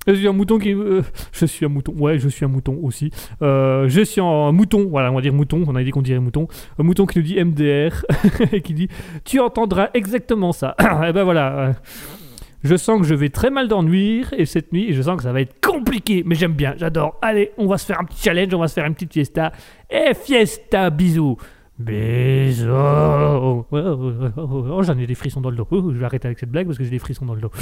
Je 0.07 0.13
suis 0.13 0.27
un 0.27 0.33
mouton 0.33 0.59
qui. 0.59 0.73
euh, 0.73 1.01
je 1.31 1.45
suis 1.45 1.65
un 1.65 1.69
mouton. 1.69 1.93
Ouais, 1.97 2.19
je 2.19 2.27
suis 2.27 2.43
un 2.45 2.49
mouton 2.49 2.77
aussi. 2.83 3.09
Euh, 3.41 3.87
je 3.87 4.01
suis 4.01 4.19
un 4.21 4.51
mouton. 4.51 4.87
Voilà, 4.89 5.11
on 5.11 5.15
va 5.15 5.21
dire 5.21 5.33
mouton. 5.33 5.63
On 5.67 5.75
a 5.75 5.83
dit 5.83 5.91
qu'on 5.91 6.01
dirait 6.01 6.19
mouton. 6.19 6.47
Un 6.77 6.83
mouton 6.83 7.05
qui 7.05 7.19
nous 7.19 7.23
dit 7.23 7.41
MDR. 7.43 8.05
et 8.51 8.61
qui 8.61 8.73
dit 8.73 8.89
Tu 9.23 9.39
entendras 9.39 9.89
exactement 9.93 10.51
ça. 10.51 10.75
et 11.07 11.13
ben 11.13 11.23
voilà. 11.23 11.57
euh, 11.57 11.73
Je 12.63 12.75
sens 12.75 12.99
que 13.01 13.07
je 13.07 13.15
vais 13.15 13.29
très 13.29 13.49
mal 13.49 13.67
dormir 13.67 14.33
et 14.37 14.45
cette 14.45 14.71
nuit, 14.73 14.93
je 14.93 15.01
sens 15.01 15.17
que 15.17 15.23
ça 15.23 15.31
va 15.33 15.41
être 15.41 15.55
compliqué, 15.61 16.23
mais 16.25 16.35
j'aime 16.35 16.53
bien, 16.53 16.73
j'adore. 16.77 17.17
Allez, 17.21 17.51
on 17.57 17.67
va 17.67 17.77
se 17.77 17.85
faire 17.85 17.99
un 17.99 18.05
petit 18.05 18.21
challenge, 18.23 18.53
on 18.53 18.59
va 18.59 18.67
se 18.69 18.73
faire 18.73 18.85
une 18.85 18.93
petite 18.93 19.11
fiesta. 19.13 19.51
Et 19.89 20.13
fiesta, 20.13 20.89
bisous. 20.89 21.37
Bisous. 21.79 22.67
Oh, 22.69 23.65
oh, 23.69 23.75
oh, 24.37 24.65
oh, 24.69 24.83
j'en 24.83 24.97
ai 24.97 25.07
des 25.07 25.15
frissons 25.15 25.41
dans 25.41 25.49
le 25.49 25.57
dos. 25.57 25.67
Je 25.71 25.97
vais 25.97 26.05
arrêter 26.05 26.27
avec 26.27 26.39
cette 26.39 26.51
blague 26.51 26.65
parce 26.67 26.77
que 26.77 26.83
j'ai 26.83 26.89
des 26.89 26.99
frissons 26.99 27.25
dans 27.25 27.35
le 27.35 27.41
dos. 27.41 27.51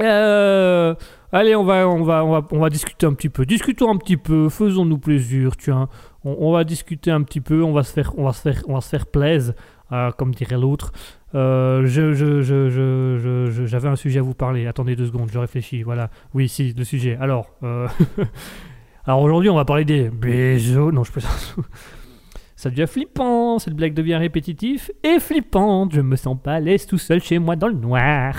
Euh, 0.00 0.94
allez, 1.32 1.54
on 1.56 1.64
va, 1.64 1.88
on, 1.88 2.02
va, 2.04 2.24
on, 2.24 2.32
va, 2.32 2.48
on 2.50 2.58
va 2.58 2.70
discuter 2.70 3.06
un 3.06 3.14
petit 3.14 3.28
peu. 3.28 3.46
Discutons 3.46 3.90
un 3.90 3.96
petit 3.96 4.16
peu, 4.16 4.48
faisons-nous 4.48 4.98
plaisir, 4.98 5.56
tiens. 5.56 5.88
On, 6.24 6.36
on 6.40 6.52
va 6.52 6.64
discuter 6.64 7.10
un 7.10 7.22
petit 7.22 7.40
peu, 7.40 7.62
on 7.62 7.72
va 7.72 7.82
se 7.82 7.92
faire, 7.92 8.12
on 8.16 8.24
va 8.24 8.32
se 8.32 8.42
faire, 8.42 8.62
on 8.68 8.74
va 8.74 8.80
se 8.80 8.88
faire 8.88 9.06
plaisir, 9.06 9.54
euh, 9.92 10.10
comme 10.12 10.34
dirait 10.34 10.58
l'autre. 10.58 10.92
Euh, 11.34 11.82
je, 11.86 12.14
je, 12.14 12.40
je, 12.42 12.68
je, 12.70 13.66
j'avais 13.66 13.88
un 13.88 13.96
sujet 13.96 14.20
à 14.20 14.22
vous 14.22 14.34
parler. 14.34 14.66
Attendez 14.66 14.96
deux 14.96 15.06
secondes, 15.06 15.30
je 15.32 15.38
réfléchis. 15.38 15.82
Voilà. 15.82 16.10
Oui, 16.34 16.48
si, 16.48 16.72
le 16.72 16.84
sujet. 16.84 17.16
Alors, 17.20 17.50
alors 19.04 19.22
aujourd'hui, 19.22 19.50
on 19.50 19.56
va 19.56 19.64
parler 19.64 19.84
des 19.84 20.10
bisous. 20.10 20.92
Non, 20.92 21.04
je 21.04 21.12
peux. 21.12 21.20
Ça 22.56 22.70
devient 22.70 22.86
flippant. 22.88 23.60
Cette 23.60 23.74
blague 23.74 23.94
devient 23.94 24.16
répétitive 24.16 24.90
et 25.04 25.20
flippante. 25.20 25.94
Je 25.94 26.00
me 26.00 26.16
sens 26.16 26.36
pas 26.42 26.54
à 26.54 26.60
l'aise 26.60 26.86
tout 26.86 26.98
seul 26.98 27.22
chez 27.22 27.38
moi 27.38 27.54
dans 27.54 27.68
le 27.68 27.74
noir. 27.74 28.34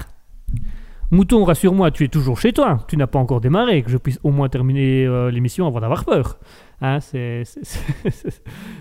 Mouton, 1.11 1.44
rassure-moi, 1.44 1.90
tu 1.91 2.03
es 2.03 2.07
toujours 2.07 2.40
chez 2.40 2.53
toi. 2.53 2.86
Tu 2.88 2.95
n'as 2.95 3.07
pas 3.07 3.18
encore 3.19 3.41
démarré, 3.41 3.81
que 3.81 3.90
je 3.90 3.98
puisse 3.98 4.19
au 4.23 4.30
moins 4.31 4.48
terminer 4.48 5.06
euh, 5.06 5.31
l'émission 5.31 5.65
avant 5.65 5.80
d'avoir 5.80 6.06
peur. 6.06 6.38
Hein, 6.81 6.99
c'est, 6.99 7.44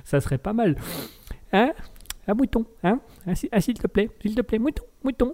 ça 0.05 0.21
serait 0.21 0.39
pas 0.39 0.53
mal. 0.53 0.77
Hein 1.53 1.73
mouton, 2.35 2.67
hein 2.85 3.01
ah, 3.27 3.35
si- 3.35 3.49
s'il 3.59 3.75
te 3.75 3.87
plaît, 3.87 4.11
s'il 4.21 4.35
te 4.35 4.43
plaît, 4.43 4.59
mouton, 4.59 4.85
mouton. 5.03 5.33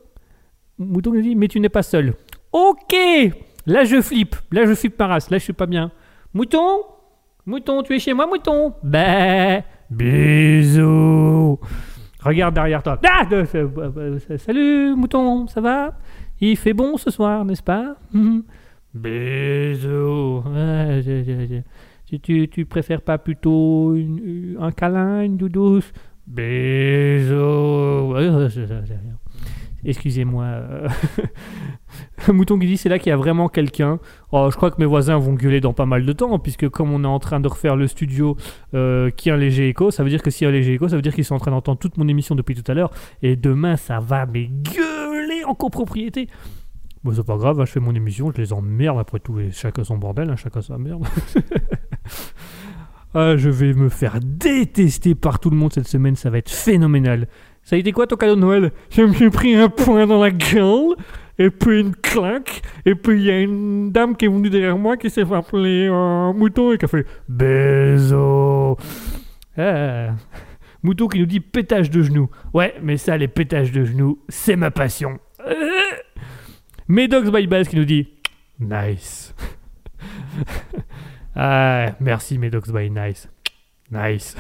Mouton 0.79 1.13
nous 1.13 1.23
dit, 1.23 1.35
mais 1.35 1.49
tu 1.49 1.59
n'es 1.59 1.69
pas 1.69 1.83
seul. 1.83 2.15
Ok 2.53 2.95
Là, 3.67 3.85
je 3.85 4.01
flippe. 4.01 4.37
Là, 4.53 4.65
je 4.67 4.75
flippe 4.75 4.99
ma 4.99 5.07
race. 5.09 5.31
Là, 5.31 5.39
je 5.39 5.45
suis 5.45 5.53
pas 5.53 5.67
bien. 5.67 5.91
Mouton 6.33 6.83
Mouton, 7.47 7.83
tu 7.83 7.95
es 7.95 7.99
chez 7.99 8.15
moi, 8.15 8.27
mouton 8.27 8.75
Bah, 8.83 9.63
bisous 9.91 11.59
Regarde 12.23 12.55
derrière 12.55 12.83
toi. 12.83 12.99
Ah 13.05 13.27
euh, 13.33 13.45
euh, 13.55 14.19
Salut, 14.39 14.95
mouton, 14.97 15.47
ça 15.47 15.61
va? 15.61 15.99
Il 16.41 16.57
fait 16.57 16.75
bon 16.75 16.97
ce 16.97 17.11
soir, 17.11 17.45
n'est-ce 17.45 17.63
pas? 17.63 17.97
Mhm. 18.13 18.43
Bisous. 18.95 20.45
Tu, 22.23 22.49
tu, 22.49 22.65
préfères 22.65 23.03
pas 23.03 23.19
plutôt 23.19 23.95
un 24.61 24.71
câlin, 24.71 25.23
une 25.23 25.37
douce 25.37 25.93
Bisous. 26.27 28.15
Excusez-moi. 29.85 30.47
mouton 32.29 32.59
qui 32.59 32.67
dit 32.67 32.77
c'est 32.77 32.89
là 32.89 32.99
qu'il 32.99 33.11
y 33.11 33.13
a 33.13 33.17
vraiment 33.17 33.49
quelqu'un. 33.49 33.99
Oh, 34.33 34.49
je 34.51 34.57
crois 34.57 34.71
que 34.71 34.77
mes 34.79 34.87
voisins 34.87 35.19
vont 35.19 35.35
gueuler 35.35 35.61
dans 35.61 35.73
pas 35.73 35.87
mal 35.87 36.05
de 36.05 36.13
temps, 36.13 36.39
puisque 36.39 36.69
comme 36.69 36.93
on 36.93 37.05
est 37.05 37.09
en 37.09 37.19
train 37.19 37.41
de 37.41 37.49
refaire 37.49 37.77
le 37.77 37.87
studio 37.87 38.37
euh, 38.75 39.11
qui 39.11 39.31
a 39.31 39.35
un 39.35 39.37
léger 39.37 39.69
écho, 39.69 39.91
ça 39.91 40.03
veut 40.03 40.11
dire 40.11 40.23
que 40.23 40.31
s'il 40.31 40.45
y 40.45 40.47
a 40.47 40.51
un 40.51 40.53
léger 40.53 40.75
écho, 40.75 40.89
ça 40.89 40.97
veut 40.97 41.03
dire 41.03 41.15
qu'ils 41.15 41.25
sont 41.25 41.35
en 41.35 41.41
train 41.41 41.51
d'entendre 41.51 41.79
toute 41.79 41.97
mon 41.97 42.09
émission 42.09 42.35
depuis 42.35 42.55
tout 42.55 42.71
à 42.71 42.75
l'heure. 42.75 42.91
Et 43.23 43.37
demain, 43.37 43.77
ça 43.77 44.01
va 44.01 44.27
mais 44.27 44.49
gueuler 44.49 45.45
en 45.45 45.55
copropriété. 45.55 46.29
Bon, 47.05 47.13
c'est 47.15 47.27
pas 47.27 47.37
grave, 47.37 47.61
hein, 47.61 47.67
je 47.67 47.73
fais 47.73 47.81
mon 47.81 47.95
émission, 47.95 48.33
je 48.35 48.41
les 48.41 48.55
emmerde 48.55 48.99
après 48.99 49.19
tout, 49.19 49.39
et 49.39 49.51
chacun 49.51 49.85
son 49.85 49.99
bordel, 49.99 50.31
hein, 50.31 50.37
chacun 50.37 50.63
sa 50.63 50.79
merde. 50.79 51.05
ah, 53.15 53.37
je 53.37 53.51
vais 53.51 53.75
me 53.75 53.91
faire 53.91 54.21
détester 54.23 55.15
par 55.15 55.39
tout 55.39 55.51
le 55.51 55.57
monde 55.57 55.75
cette 55.75 55.87
semaine, 55.87 56.17
ça 56.17 56.31
va 56.31 56.39
être 56.39 56.51
phénoménal. 56.51 57.29
Ça 57.63 57.77
a 57.77 57.79
été 57.79 57.93
quoi 57.93 58.07
ton 58.07 58.17
cadeau 58.17 58.37
de 58.37 58.41
Noël? 58.41 58.73
Je 58.89 59.03
me 59.03 59.13
suis 59.13 59.29
pris 59.29 59.55
un 59.55 59.69
point 59.69 60.07
dans 60.07 60.23
la 60.23 60.31
gueule, 60.31 60.97
et 61.39 61.51
puis 61.51 61.81
une 61.81 61.95
claque, 61.95 62.63
et 62.85 62.95
puis 62.95 63.19
il 63.19 63.25
y 63.25 63.31
a 63.31 63.41
une 63.41 63.91
dame 63.91 64.17
qui 64.17 64.25
est 64.25 64.29
venue 64.29 64.51
derrière 64.51 64.79
moi 64.79 64.97
qui 64.97 65.11
s'est 65.11 65.25
fait 65.25 65.35
appeler 65.35 65.89
un 65.89 66.33
mouton 66.33 66.73
et 66.73 66.79
qui 66.79 66.85
a 66.85 66.89
fait 66.89 67.07
Bézo. 67.29 68.77
Ah. 69.57 70.11
Mouton 70.83 71.09
qui 71.09 71.19
nous 71.19 71.27
dit 71.27 71.41
pétage 71.41 71.91
de 71.91 72.03
genoux. 72.03 72.29
Ouais, 72.53 72.75
mais 72.83 72.99
ça, 72.99 73.17
les 73.17 73.29
pétages 73.29 73.73
de 73.73 73.85
genoux, 73.85 74.19
c'est 74.29 74.57
ma 74.57 74.71
passion. 74.71 75.19
Euh. 75.47 75.55
Medox 76.89 77.31
by 77.31 77.47
Bass 77.47 77.69
qui 77.69 77.77
nous 77.77 77.87
dit 77.87 78.09
Nice. 78.61 79.35
ah, 81.37 81.87
merci 82.01 82.37
Medox 82.37 82.71
by 82.71 82.91
Nice. 82.91 83.29
Nice. 83.91 84.37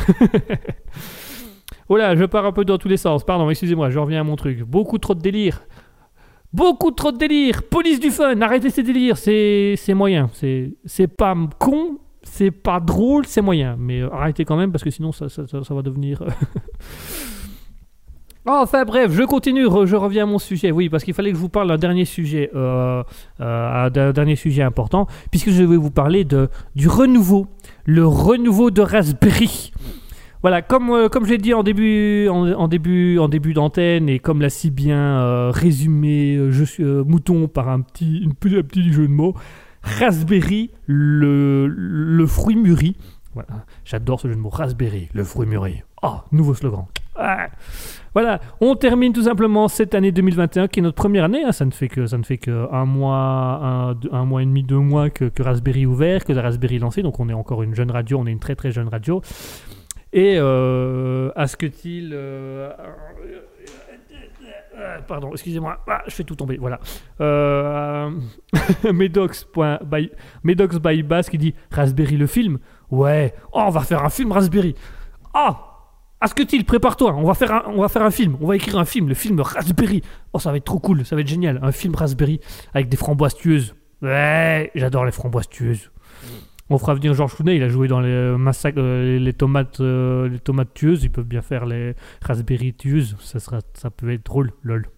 oh 1.89 1.97
là, 1.97 2.15
je 2.15 2.25
pars 2.25 2.45
un 2.45 2.53
peu 2.53 2.65
dans 2.65 2.77
tous 2.77 2.89
les 2.89 2.99
sens. 2.99 3.25
Pardon, 3.25 3.49
excusez-moi, 3.49 3.89
je 3.91 3.99
reviens 3.99 4.21
à 4.21 4.25
mon 4.25 4.37
truc. 4.37 4.61
Beaucoup 4.63 4.99
trop 4.99 5.15
de 5.15 5.21
délire. 5.21 5.63
Beaucoup 6.55 6.93
trop 6.93 7.11
de 7.11 7.19
délire. 7.19 7.65
Police 7.69 7.99
du 7.99 8.13
fun, 8.13 8.41
arrêtez 8.41 8.71
ces 8.71 8.85
délires. 8.85 9.17
C'est 9.19 9.75
c'est 9.77 9.93
moyen. 9.93 10.31
C'est 10.35 10.73
c'est 10.85 11.09
pas 11.09 11.35
con, 11.59 11.99
c'est 12.23 12.53
pas 12.53 12.79
drôle, 12.79 13.27
c'est 13.27 13.43
moyen. 13.43 13.75
Mais 13.77 14.03
euh, 14.03 14.09
arrêtez 14.15 14.45
quand 14.45 14.57
même 14.57 14.71
parce 14.71 14.85
que 14.85 14.91
sinon 14.91 15.11
ça, 15.11 15.29
ça, 15.29 15.43
ça- 15.49 15.75
va 15.75 15.83
devenir. 15.83 16.23
Oh, 18.47 18.51
enfin 18.63 18.85
bref, 18.85 19.11
je 19.11 19.25
continue, 19.25 19.65
je 19.85 19.97
reviens 19.97 20.23
à 20.23 20.27
mon 20.27 20.39
sujet. 20.39 20.71
Oui, 20.71 20.89
parce 20.89 21.03
qu'il 21.03 21.13
fallait 21.15 21.31
que 21.33 21.37
je 21.37 21.41
vous 21.43 21.49
parle 21.49 21.67
d'un 21.67 21.79
dernier 21.79 22.05
sujet, 22.05 22.51
euh, 22.55 23.03
euh, 23.41 23.91
d'un 23.91 24.13
dernier 24.13 24.37
sujet 24.37 24.63
important, 24.63 25.09
puisque 25.33 25.51
je 25.51 25.65
vais 25.65 25.77
vous 25.77 25.91
parler 25.91 26.23
de, 26.25 26.49
du 26.77 26.87
renouveau, 26.87 27.49
le 27.85 28.07
renouveau 28.07 28.71
de 28.71 28.81
Raspberry. 28.81 29.73
Voilà, 30.45 30.61
comme, 30.61 30.91
euh, 30.91 31.09
comme 31.09 31.25
j'ai 31.25 31.39
dit 31.39 31.55
en 31.55 31.63
début, 31.63 32.29
en, 32.29 32.69
début, 32.69 33.19
en 33.19 33.29
début 33.29 33.55
d'antenne, 33.55 34.11
et 34.11 34.19
comme 34.19 34.43
l'a 34.43 34.51
si 34.51 34.71
bien 34.71 34.99
euh, 34.99 35.51
résumé 35.51 36.37
euh, 36.37 36.51
je 36.51 36.65
suis, 36.65 36.85
euh, 36.85 37.03
Mouton 37.03 37.49
par 37.49 37.71
un 37.71 37.81
petit, 37.81 38.19
une 38.19 38.33
un 38.33 38.63
petit 38.63 38.93
jeu 38.93 39.09
de 39.09 39.13
mots, 39.13 39.33
Raspberry, 39.83 40.71
le, 40.85 41.67
le 41.67 42.27
fruit 42.27 42.57
mûri. 42.57 42.95
Voilà, 43.33 43.65
j'adore 43.87 44.21
ce 44.21 44.29
jeu 44.29 44.35
de 44.35 44.41
mots, 44.41 44.51
Raspberry, 44.51 45.09
le 45.15 45.25
fruit 45.25 45.47
mûri. 45.47 45.83
Oh, 46.03 46.17
nouveau 46.31 46.53
slogan. 46.53 46.85
Ah. 47.17 47.47
Voilà, 48.13 48.39
on 48.61 48.77
termine 48.77 49.15
tout 49.15 49.23
simplement 49.23 49.69
cette 49.69 49.95
année 49.95 50.13
2021 50.13 50.69
qui 50.69 50.81
est 50.81 50.83
notre 50.83 50.97
première 50.97 51.25
année. 51.25 51.43
hein. 51.43 51.53
Ça 51.53 51.65
ne 51.65 51.71
fait 51.71 51.89
que 51.89 52.05
ça 52.07 52.19
ne 52.19 52.23
fait 52.23 52.37
que 52.37 52.69
un 52.71 52.85
mois, 52.85 53.17
un, 53.63 53.97
un 54.13 54.25
mois 54.27 54.43
et 54.43 54.45
demi, 54.45 54.63
deux 54.63 54.79
mois 54.79 55.09
que, 55.09 55.25
que 55.25 55.43
Raspberry 55.43 55.87
ouvert, 55.87 56.23
que 56.23 56.35
la 56.35 56.43
Raspberry 56.43 56.79
lancée. 56.79 57.01
Donc 57.01 57.19
on 57.19 57.31
est 57.31 57.35
encore 57.35 57.63
une 57.63 57.75
jeune 57.75 57.91
radio, 57.91 58.19
on 58.21 58.27
est 58.27 58.33
une 58.33 58.41
très 58.41 58.57
très 58.57 58.73
jeune 58.73 58.89
radio. 58.89 59.23
Et 60.15 60.37
euh, 60.39 61.33
Asketil, 61.35 62.13
euh, 62.15 62.71
euh, 64.79 64.99
pardon, 65.09 65.33
excusez-moi, 65.33 65.81
Ah, 65.89 66.03
je 66.07 66.13
fais 66.13 66.23
tout 66.23 66.37
tomber. 66.37 66.57
Voilà. 66.57 66.79
Medox 68.93 69.45
by 70.79 71.03
Bass 71.03 71.29
qui 71.29 71.39
dit 71.39 71.55
Raspberry 71.73 72.17
le 72.17 72.29
film. 72.29 72.59
Ouais. 72.93 73.35
Oh, 73.53 73.65
on 73.67 73.71
va 73.71 73.81
faire 73.81 74.05
un 74.05 74.09
film 74.09 74.31
Raspberry. 74.31 74.77
Ah. 75.35 75.71
Asketil, 76.21 76.65
prépare-toi, 76.65 77.13
on 77.17 77.25
va 77.25 77.35
faire 77.35 77.53
un, 77.53 77.65
on 77.67 77.83
va 77.83 77.89
faire 77.89 78.03
un 78.03 78.11
film, 78.11 78.39
on 78.41 78.47
va 78.47 78.57
écrire 78.57 78.79
un 78.79 78.87
film, 78.87 79.09
le 79.09 79.15
film 79.15 79.41
Raspberry. 79.41 80.01
Oh, 80.33 80.39
ça 80.39 80.53
va 80.53 80.57
être 80.57 80.65
trop 80.65 80.79
cool, 80.79 81.05
ça 81.05 81.17
va 81.17 81.21
être 81.21 81.29
génial, 81.29 81.59
un 81.61 81.71
film 81.71 81.95
Raspberry 81.95 82.41
avec 82.73 82.89
des 82.89 82.97
framboises 82.97 83.35
tueuses. 83.35 83.75
Ouais, 84.01 84.71
j'adore 84.75 85.05
les 85.05 85.13
framboises 85.13 85.51
tueuses. 85.51 85.91
On 86.71 86.79
fera 86.79 86.95
venir 86.95 87.13
Georges 87.15 87.35
Clooney, 87.35 87.57
il 87.57 87.63
a 87.63 87.69
joué 87.69 87.89
dans 87.89 88.01
les 88.01 88.37
massacres, 88.39 88.79
euh, 88.81 89.19
les 89.19 89.33
tomates, 89.35 89.81
euh, 89.81 90.29
les 90.29 90.39
tomates 90.39 90.73
tueuses, 90.73 91.05
ils 91.05 91.11
peuvent 91.11 91.27
bien 91.27 91.43
faire 91.43 91.67
les 91.67 91.95
Raspberry 92.23 92.73
tueuses, 92.73 93.17
ça 93.21 93.39
sera, 93.39 93.59
ça 93.75 93.91
peut 93.91 94.11
être 94.11 94.25
drôle, 94.25 94.53
lol. 94.63 94.89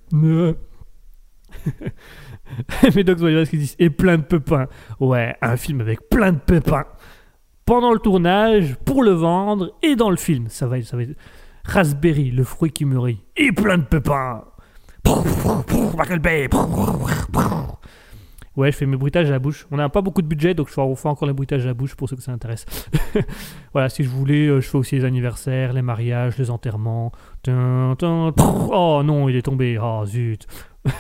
Médox 2.95 3.21
Voyage 3.21 3.51
qui 3.51 3.59
disent 3.59 3.77
et 3.79 3.91
plein 3.91 4.19
de 4.19 4.23
pépins. 4.23 4.67
Ouais, 5.01 5.35
un 5.43 5.57
film 5.57 5.81
avec 5.81 6.09
plein 6.09 6.33
de 6.33 6.39
pépins 6.39 6.85
pendant 7.67 7.93
le 7.93 7.99
tournage, 7.99 8.77
pour 8.85 9.03
le 9.03 9.11
vendre 9.11 9.73
et 9.83 9.97
dans 9.97 10.11
le 10.11 10.17
film. 10.17 10.47
Ça 10.49 10.67
va, 10.67 10.81
ça 10.83 10.97
va 10.97 11.03
être 11.03 11.17
Raspberry, 11.65 12.31
le 12.31 12.45
fruit 12.45 12.71
qui 12.71 12.85
mûrit, 12.85 13.25
et 13.37 13.51
plein 13.51 13.77
de 13.77 13.83
pépins. 13.83 14.45
Ouais, 18.57 18.73
je 18.73 18.77
fais 18.77 18.87
mes 18.87 18.97
bruitages 18.97 19.29
à 19.29 19.33
la 19.33 19.39
bouche. 19.39 19.67
On 19.71 19.77
n'a 19.77 19.89
pas 19.89 20.01
beaucoup 20.01 20.23
de 20.23 20.27
budget, 20.27 20.55
donc 20.55 20.69
je 20.69 20.73
fais 20.73 20.81
encore 20.81 21.27
les 21.27 21.35
bruitages 21.35 21.65
à 21.65 21.69
la 21.69 21.75
bouche 21.75 21.95
pour 21.95 22.09
ceux 22.09 22.17
que 22.17 22.23
ça 22.23 22.33
intéresse. 22.33 22.65
voilà, 23.73 23.89
si 23.89 24.03
je 24.03 24.09
voulais, 24.09 24.47
euh, 24.47 24.61
je 24.61 24.69
fais 24.69 24.79
aussi 24.79 24.97
les 24.97 25.05
anniversaires, 25.05 25.73
les 25.73 25.83
mariages, 25.83 26.39
les 26.39 26.51
enterrements. 26.51 27.13
Oh 27.49 29.03
non, 29.05 29.29
il 29.29 29.37
est 29.37 29.43
tombé. 29.43 29.79
Oh 29.79 30.05
zut. 30.07 30.47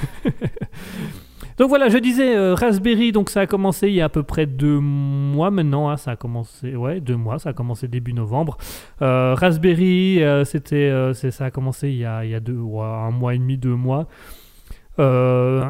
Donc 1.59 1.70
voilà, 1.70 1.89
je 1.89 1.97
disais 1.97 2.37
euh, 2.37 2.55
Raspberry, 2.55 3.12
donc 3.12 3.31
ça 3.31 3.41
a 3.41 3.47
commencé 3.47 3.89
il 3.89 3.95
y 3.95 4.03
a 4.03 4.07
à 4.07 4.09
peu 4.11 4.23
près 4.23 4.45
deux 4.45 4.78
mois 4.78 5.51
maintenant. 5.51 5.89
hein, 5.89 5.97
ça 5.97 6.11
a 6.11 6.16
commencé, 6.16 6.77
ouais, 6.77 7.01
deux 7.01 7.16
mois. 7.16 7.39
Ça 7.39 7.51
a 7.51 7.53
commencé 7.55 7.89
début 7.89 8.12
novembre. 8.12 8.59
Euh, 9.01 9.35
Raspberry, 9.35 10.23
euh, 10.23 10.45
ça 10.45 11.45
a 11.47 11.51
commencé 11.51 11.89
il 11.89 11.97
y 11.97 12.05
a, 12.05 12.24
il 12.27 12.31
y 12.31 12.35
a 12.35 12.41
deux, 12.41 12.59
un 12.59 13.11
mois 13.11 13.35
et 13.35 13.39
demi, 13.39 13.57
deux 13.57 13.74
mois. 13.74 14.07
Euh, 14.99 15.65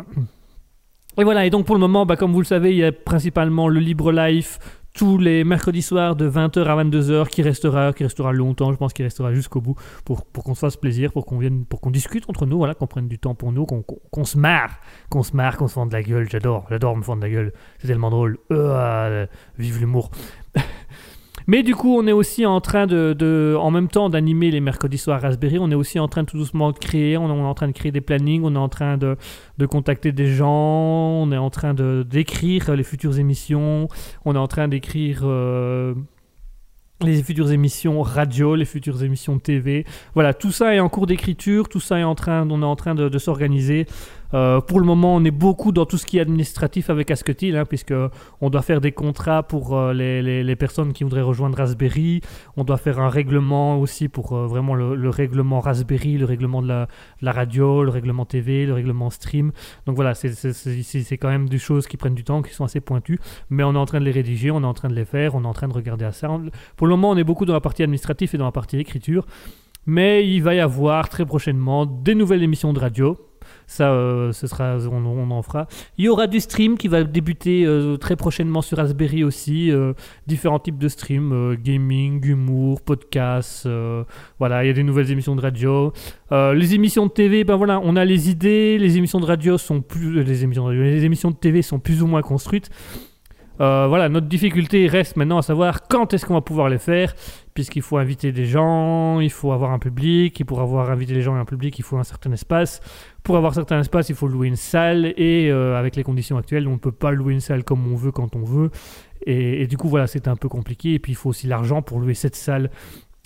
et 1.18 1.24
voilà. 1.24 1.46
Et 1.46 1.50
donc 1.50 1.66
pour 1.66 1.74
le 1.74 1.80
moment, 1.80 2.06
bah, 2.06 2.16
comme 2.16 2.32
vous 2.32 2.40
le 2.40 2.46
savez, 2.46 2.70
il 2.70 2.78
y 2.78 2.84
a 2.84 2.92
principalement 2.92 3.68
le 3.68 3.80
Libre 3.80 4.12
Life 4.12 4.58
tous 4.96 5.18
les 5.18 5.44
mercredis 5.44 5.82
soirs 5.82 6.16
de 6.16 6.28
20h 6.28 6.64
à 6.64 6.82
22h 6.82 7.28
qui 7.28 7.42
restera, 7.42 7.92
qui 7.92 8.02
restera 8.02 8.32
longtemps. 8.32 8.72
Je 8.72 8.78
pense 8.78 8.94
qu'il 8.94 9.04
restera 9.04 9.32
jusqu'au 9.34 9.60
bout 9.60 9.76
pour, 10.06 10.24
pour 10.24 10.42
qu'on 10.42 10.54
se 10.54 10.60
fasse 10.60 10.76
plaisir, 10.76 11.12
pour 11.12 11.26
qu'on 11.26 11.38
vienne, 11.38 11.66
pour 11.66 11.82
qu'on 11.82 11.90
discute 11.90 12.24
entre 12.28 12.46
nous, 12.46 12.56
voilà, 12.56 12.74
qu'on 12.74 12.86
prenne 12.86 13.06
du 13.06 13.18
temps 13.18 13.34
pour 13.34 13.52
nous, 13.52 13.66
qu'on 13.66 14.24
se 14.24 14.38
marre, 14.38 14.80
qu'on 15.10 15.22
se 15.22 15.36
marre, 15.36 15.58
qu'on 15.58 15.68
se 15.68 15.74
fende 15.74 15.90
de 15.90 15.94
la 15.94 16.02
gueule. 16.02 16.28
J'adore, 16.30 16.64
j'adore 16.70 16.96
me 16.96 17.02
fendre 17.02 17.22
la 17.22 17.28
gueule. 17.28 17.52
C'est 17.78 17.88
tellement 17.88 18.10
drôle. 18.10 18.38
Euh, 18.50 19.26
vive 19.58 19.78
l'humour. 19.80 20.10
Mais 21.48 21.62
du 21.62 21.76
coup, 21.76 21.96
on 21.96 22.06
est 22.06 22.12
aussi 22.12 22.44
en 22.44 22.60
train 22.60 22.86
de, 22.86 23.56
en 23.58 23.70
même 23.70 23.88
temps 23.88 24.10
d'animer 24.10 24.50
les 24.50 24.60
mercredis 24.60 24.98
soirs 24.98 25.20
Raspberry. 25.20 25.58
On 25.60 25.70
est 25.70 25.76
aussi 25.76 26.00
en 26.00 26.08
train 26.08 26.22
de 26.22 26.28
tout 26.28 26.38
doucement 26.38 26.72
créer. 26.72 27.16
On 27.16 27.28
est, 27.28 27.40
en 27.40 27.54
train 27.54 27.68
de 27.68 27.72
créer 27.72 27.92
des 27.92 28.00
plannings. 28.00 28.42
On 28.44 28.54
est 28.54 28.58
en 28.58 28.68
train 28.68 28.96
de, 28.96 29.16
de 29.58 29.66
contacter 29.66 30.10
des 30.10 30.26
gens. 30.26 30.50
On 30.50 31.30
est 31.30 31.36
en 31.36 31.50
train 31.50 31.72
de 31.72 32.04
d'écrire 32.08 32.74
les 32.74 32.82
futures 32.82 33.18
émissions. 33.18 33.88
On 34.24 34.34
est 34.34 34.38
en 34.38 34.48
train 34.48 34.66
d'écrire 34.66 35.20
euh, 35.22 35.94
les 37.00 37.22
futures 37.22 37.52
émissions 37.52 38.02
radio, 38.02 38.56
les 38.56 38.64
futures 38.64 39.04
émissions 39.04 39.38
TV. 39.38 39.84
Voilà, 40.14 40.34
tout 40.34 40.50
ça 40.50 40.74
est 40.74 40.80
en 40.80 40.88
cours 40.88 41.06
d'écriture. 41.06 41.68
Tout 41.68 41.80
ça 41.80 42.00
est 42.00 42.04
en 42.04 42.16
train, 42.16 42.48
on 42.50 42.62
est 42.62 42.66
en 42.66 42.76
train 42.76 42.96
de 42.96 43.18
s'organiser. 43.18 43.86
Euh, 44.34 44.60
pour 44.60 44.80
le 44.80 44.86
moment, 44.86 45.14
on 45.14 45.24
est 45.24 45.30
beaucoup 45.30 45.72
dans 45.72 45.86
tout 45.86 45.98
ce 45.98 46.06
qui 46.06 46.18
est 46.18 46.20
administratif 46.20 46.90
avec 46.90 47.10
Asketil, 47.10 47.56
hein, 47.56 47.64
puisque 47.64 47.94
on 48.40 48.50
doit 48.50 48.62
faire 48.62 48.80
des 48.80 48.92
contrats 48.92 49.42
pour 49.42 49.76
euh, 49.76 49.92
les, 49.92 50.56
personnes 50.56 50.92
qui 50.92 51.04
voudraient 51.04 51.22
rejoindre 51.22 51.58
Raspberry. 51.58 52.20
On 52.56 52.64
doit 52.64 52.78
faire 52.78 52.98
un 52.98 53.08
règlement 53.08 53.78
aussi 53.78 54.08
pour 54.08 54.32
euh, 54.32 54.46
vraiment 54.46 54.74
le, 54.74 54.94
le 54.94 55.10
règlement 55.10 55.60
Raspberry, 55.60 56.16
le 56.18 56.24
règlement 56.24 56.62
de 56.62 56.68
la, 56.68 56.86
de 57.20 57.24
la 57.24 57.32
radio, 57.32 57.84
le 57.84 57.90
règlement 57.90 58.24
TV, 58.24 58.66
le 58.66 58.74
règlement 58.74 59.10
stream. 59.10 59.52
Donc 59.86 59.96
voilà, 59.96 60.14
c'est- 60.14 61.16
quand 61.18 61.28
même 61.28 61.48
des 61.48 61.58
choses 61.58 61.86
qui 61.86 61.96
prennent 61.96 62.14
du 62.14 62.24
temps, 62.24 62.42
qui 62.42 62.52
sont 62.52 62.64
assez 62.64 62.80
pointues, 62.80 63.18
mais 63.50 63.62
on 63.62 63.74
est 63.74 63.78
en 63.78 63.86
train 63.86 64.00
de 64.00 64.04
les 64.04 64.10
rédiger, 64.10 64.50
on 64.50 64.62
est 64.62 64.66
en 64.66 64.74
train 64.74 64.88
de 64.88 64.94
les 64.94 65.04
faire, 65.04 65.34
on 65.34 65.44
est 65.44 65.46
en 65.46 65.52
train 65.52 65.68
de 65.68 65.72
regarder 65.72 66.04
à 66.04 66.12
ça. 66.12 66.28
Pour 66.76 66.86
le 66.86 66.92
moment, 66.94 67.10
on 67.10 67.16
est 67.16 67.24
beaucoup 67.24 67.44
dans 67.44 67.52
la 67.52 67.60
partie 67.60 67.82
administrative 67.82 68.34
et 68.34 68.38
dans 68.38 68.44
la 68.44 68.52
partie 68.52 68.78
écriture. 68.78 69.26
Mais 69.86 70.28
il 70.28 70.42
va 70.42 70.54
y 70.54 70.60
avoir 70.60 71.08
très 71.08 71.24
prochainement 71.24 71.86
des 71.86 72.14
nouvelles 72.16 72.42
émissions 72.42 72.72
de 72.72 72.80
radio. 72.80 73.16
Ça, 73.66 73.90
euh, 73.90 74.32
ce 74.32 74.46
sera, 74.46 74.76
on, 74.90 75.30
en 75.30 75.42
fera. 75.42 75.66
Il 75.98 76.04
y 76.04 76.08
aura 76.08 76.28
du 76.28 76.38
stream 76.38 76.78
qui 76.78 76.86
va 76.86 77.02
débuter 77.02 77.64
euh, 77.66 77.96
très 77.96 78.14
prochainement 78.14 78.62
sur 78.62 78.78
Raspberry 78.78 79.24
aussi. 79.24 79.72
euh, 79.72 79.92
différents 80.26 80.60
types 80.60 80.78
de 80.78 80.88
stream, 80.88 81.56
gaming, 81.62 82.24
humour, 82.24 82.80
podcast. 82.80 83.68
voilà, 84.38 84.64
il 84.64 84.68
y 84.68 84.70
a 84.70 84.72
des 84.72 84.84
nouvelles 84.84 85.10
émissions 85.10 85.34
de 85.34 85.40
radio. 85.40 85.92
Les 86.30 86.74
émissions 86.74 87.06
de 87.06 87.10
TV, 87.10 87.44
ben 87.44 87.56
voilà, 87.56 87.80
on 87.82 87.96
a 87.96 88.04
les 88.04 88.30
idées. 88.30 88.78
Les 88.78 88.96
émissions 88.98 89.20
de 89.20 89.26
radio 89.26 89.58
sont 89.58 89.80
plus, 89.80 90.22
les 90.22 90.44
émissions 90.44 90.64
de 90.64 90.68
radio, 90.68 90.82
les 90.82 91.04
émissions 91.04 91.30
de 91.30 91.36
TV 91.36 91.62
sont 91.62 91.78
plus 91.78 92.02
ou 92.02 92.06
moins 92.06 92.22
construites. 92.22 92.70
Voilà, 93.58 94.08
notre 94.08 94.26
difficulté 94.26 94.86
reste 94.86 95.16
maintenant 95.16 95.38
à 95.38 95.42
savoir 95.42 95.88
quand 95.88 96.12
est-ce 96.14 96.26
qu'on 96.26 96.34
va 96.34 96.40
pouvoir 96.40 96.68
les 96.68 96.78
faire, 96.78 97.14
puisqu'il 97.54 97.82
faut 97.82 97.96
inviter 97.96 98.32
des 98.32 98.44
gens, 98.44 99.18
il 99.20 99.30
faut 99.30 99.52
avoir 99.52 99.72
un 99.72 99.78
public, 99.78 100.40
et 100.40 100.44
pour 100.44 100.60
avoir 100.60 100.90
invité 100.90 101.14
les 101.14 101.22
gens 101.22 101.36
et 101.36 101.40
un 101.40 101.44
public, 101.46 101.78
il 101.78 101.82
faut 101.82 101.96
un 101.96 102.04
certain 102.04 102.32
espace. 102.32 102.80
Pour 103.26 103.36
avoir 103.36 103.50
un 103.50 103.54
certain 103.56 103.80
espace, 103.80 104.08
il 104.08 104.14
faut 104.14 104.28
louer 104.28 104.46
une 104.46 104.54
salle, 104.54 105.12
et 105.16 105.50
euh, 105.50 105.76
avec 105.76 105.96
les 105.96 106.04
conditions 106.04 106.38
actuelles, 106.38 106.68
on 106.68 106.74
ne 106.74 106.78
peut 106.78 106.92
pas 106.92 107.10
louer 107.10 107.32
une 107.34 107.40
salle 107.40 107.64
comme 107.64 107.84
on 107.92 107.96
veut 107.96 108.12
quand 108.12 108.36
on 108.36 108.44
veut. 108.44 108.70
Et, 109.26 109.62
et 109.62 109.66
du 109.66 109.76
coup, 109.76 109.88
voilà, 109.88 110.06
c'est 110.06 110.28
un 110.28 110.36
peu 110.36 110.48
compliqué, 110.48 110.94
et 110.94 111.00
puis 111.00 111.10
il 111.10 111.16
faut 111.16 111.30
aussi 111.30 111.48
l'argent 111.48 111.82
pour 111.82 111.98
louer 111.98 112.14
cette 112.14 112.36
salle. 112.36 112.70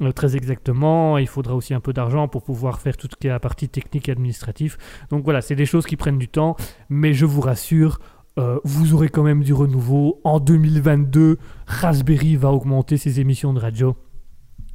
euh, 0.01 0.12
très 0.12 0.36
exactement, 0.36 1.18
il 1.18 1.27
faudra 1.27 1.55
aussi 1.55 1.74
un 1.74 1.81
peu 1.81 1.93
d'argent 1.93 2.28
pour 2.28 2.43
pouvoir 2.43 2.81
faire 2.81 2.97
toute 2.97 3.22
la 3.22 3.39
partie 3.40 3.68
technique 3.68 4.09
et 4.09 4.12
administrative. 4.12 4.78
Donc 5.10 5.22
voilà, 5.24 5.43
c'est 5.43 5.55
des 5.55 5.66
choses 5.66 5.85
qui 5.85 5.97
prennent 5.97 6.16
du 6.16 6.28
temps, 6.28 6.56
mais 6.89 7.12
je 7.12 7.27
vous 7.27 7.43
rassure, 7.43 7.98
euh, 8.39 8.59
vous 8.64 8.94
aurez 8.94 9.10
quand 9.10 9.22
même 9.22 9.43
du 9.43 9.52
renouveau. 9.52 10.18
En 10.24 10.40
2022, 10.40 11.36
Raspberry 11.66 12.36
va 12.36 12.51
augmenter 12.52 12.97
ses 12.97 13.20
émissions 13.20 13.52
de 13.52 13.60
radio. 13.60 13.94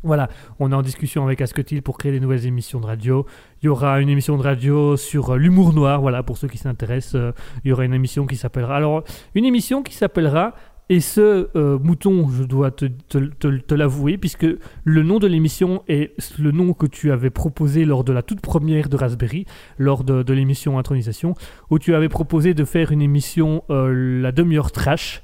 Voilà, 0.06 0.30
on 0.60 0.72
est 0.72 0.76
en 0.76 0.84
discussion 0.84 1.26
avec 1.26 1.42
Asketil 1.42 1.82
pour 1.82 1.98
créer 1.98 2.12
des 2.12 2.20
nouvelles 2.20 2.46
émissions 2.46 2.80
de 2.80 2.86
radio. 2.86 3.26
Il 3.64 3.66
y 3.66 3.70
aura 3.70 4.00
une 4.00 4.10
émission 4.10 4.38
de 4.38 4.44
radio 4.44 4.98
sur 4.98 5.32
euh, 5.32 5.38
l'humour 5.38 5.74
noir, 5.74 6.00
voilà, 6.00 6.22
pour 6.22 6.38
ceux 6.38 6.48
qui 6.48 6.60
s'intéressent. 6.60 7.16
euh, 7.16 7.32
il 7.64 7.70
y 7.70 7.72
aura 7.74 7.86
une 7.86 7.94
émission 7.96 8.28
qui 8.28 8.36
s'appellera. 8.36 8.76
Alors, 8.76 9.04
une 9.34 9.46
émission 9.46 9.82
qui 9.82 9.96
s'appellera. 9.96 10.54
Et 10.90 11.00
ce, 11.00 11.50
euh, 11.56 11.80
mouton, 11.80 12.30
je 12.30 12.44
dois 12.44 12.70
te, 12.70 13.74
l'avouer, 13.74 14.20
puisque 14.20 14.46
le 14.84 15.02
nom 15.02 15.18
de 15.18 15.26
l'émission 15.26 15.82
est 15.88 16.14
le 16.38 16.52
nom 16.52 16.74
que 16.74 16.86
tu 16.86 17.12
avais 17.12 17.32
proposé 17.32 17.84
lors 17.84 18.04
de 18.04 18.14
la 18.14 18.22
toute 18.22 18.42
première 18.42 18.88
de 18.90 18.96
Raspberry, 18.96 19.48
lors 19.80 20.04
de, 20.04 20.34
l'émission 20.34 20.78
Intronisation 20.78 21.34
où 21.72 21.80
tu 21.80 21.96
avais 21.96 22.10
proposé 22.10 22.54
de 22.54 22.64
faire 22.64 22.92
une 22.92 23.02
émission 23.02 23.64
la 23.70 24.32
demi-heure 24.32 24.72
trash. 24.72 25.24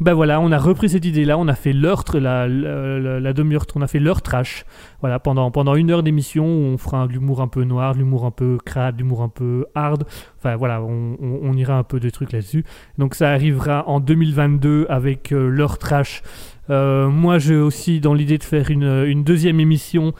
Ben 0.00 0.12
voilà, 0.12 0.40
on 0.40 0.50
a 0.50 0.58
repris 0.58 0.88
cette 0.88 1.04
idée-là, 1.04 1.38
on 1.38 1.46
a 1.46 1.54
fait 1.54 1.72
l'heure, 1.72 2.02
tr- 2.02 2.18
la, 2.18 2.48
la, 2.48 3.32
demi-heure, 3.32 3.64
on 3.76 3.82
a 3.82 3.86
fait 3.86 4.00
l'heure 4.00 4.22
trash. 4.22 4.64
Voilà, 5.00 5.20
pendant, 5.20 5.52
pendant 5.52 5.76
une 5.76 5.90
heure 5.92 6.02
d'émission, 6.02 6.44
on 6.44 6.76
fera 6.78 7.06
de 7.06 7.12
l'humour 7.12 7.40
un 7.40 7.46
peu 7.46 7.62
noir, 7.62 7.94
l'humour 7.94 8.24
un 8.24 8.32
peu 8.32 8.58
crade, 8.64 8.96
de 8.96 9.02
l'humour 9.02 9.22
un 9.22 9.28
peu 9.28 9.66
hard. 9.76 10.04
Enfin 10.38 10.56
voilà, 10.56 10.82
on, 10.82 11.52
ira 11.52 11.78
un 11.78 11.84
peu 11.84 12.00
de 12.00 12.10
trucs 12.10 12.32
là-dessus. 12.32 12.64
Donc 12.98 13.14
ça 13.14 13.30
arrivera 13.30 13.88
en 13.88 14.00
2022 14.00 14.86
avec 14.88 15.32
euh, 15.32 15.48
l'heure 15.48 15.78
trash. 15.78 16.22
Euh, 16.70 17.08
moi, 17.08 17.38
j'ai 17.38 17.56
aussi 17.56 18.00
dans 18.00 18.14
l'idée 18.14 18.38
de 18.38 18.44
faire 18.44 18.72
une, 18.72 19.04
une 19.06 19.22
deuxième 19.22 19.60
émission 19.60 20.12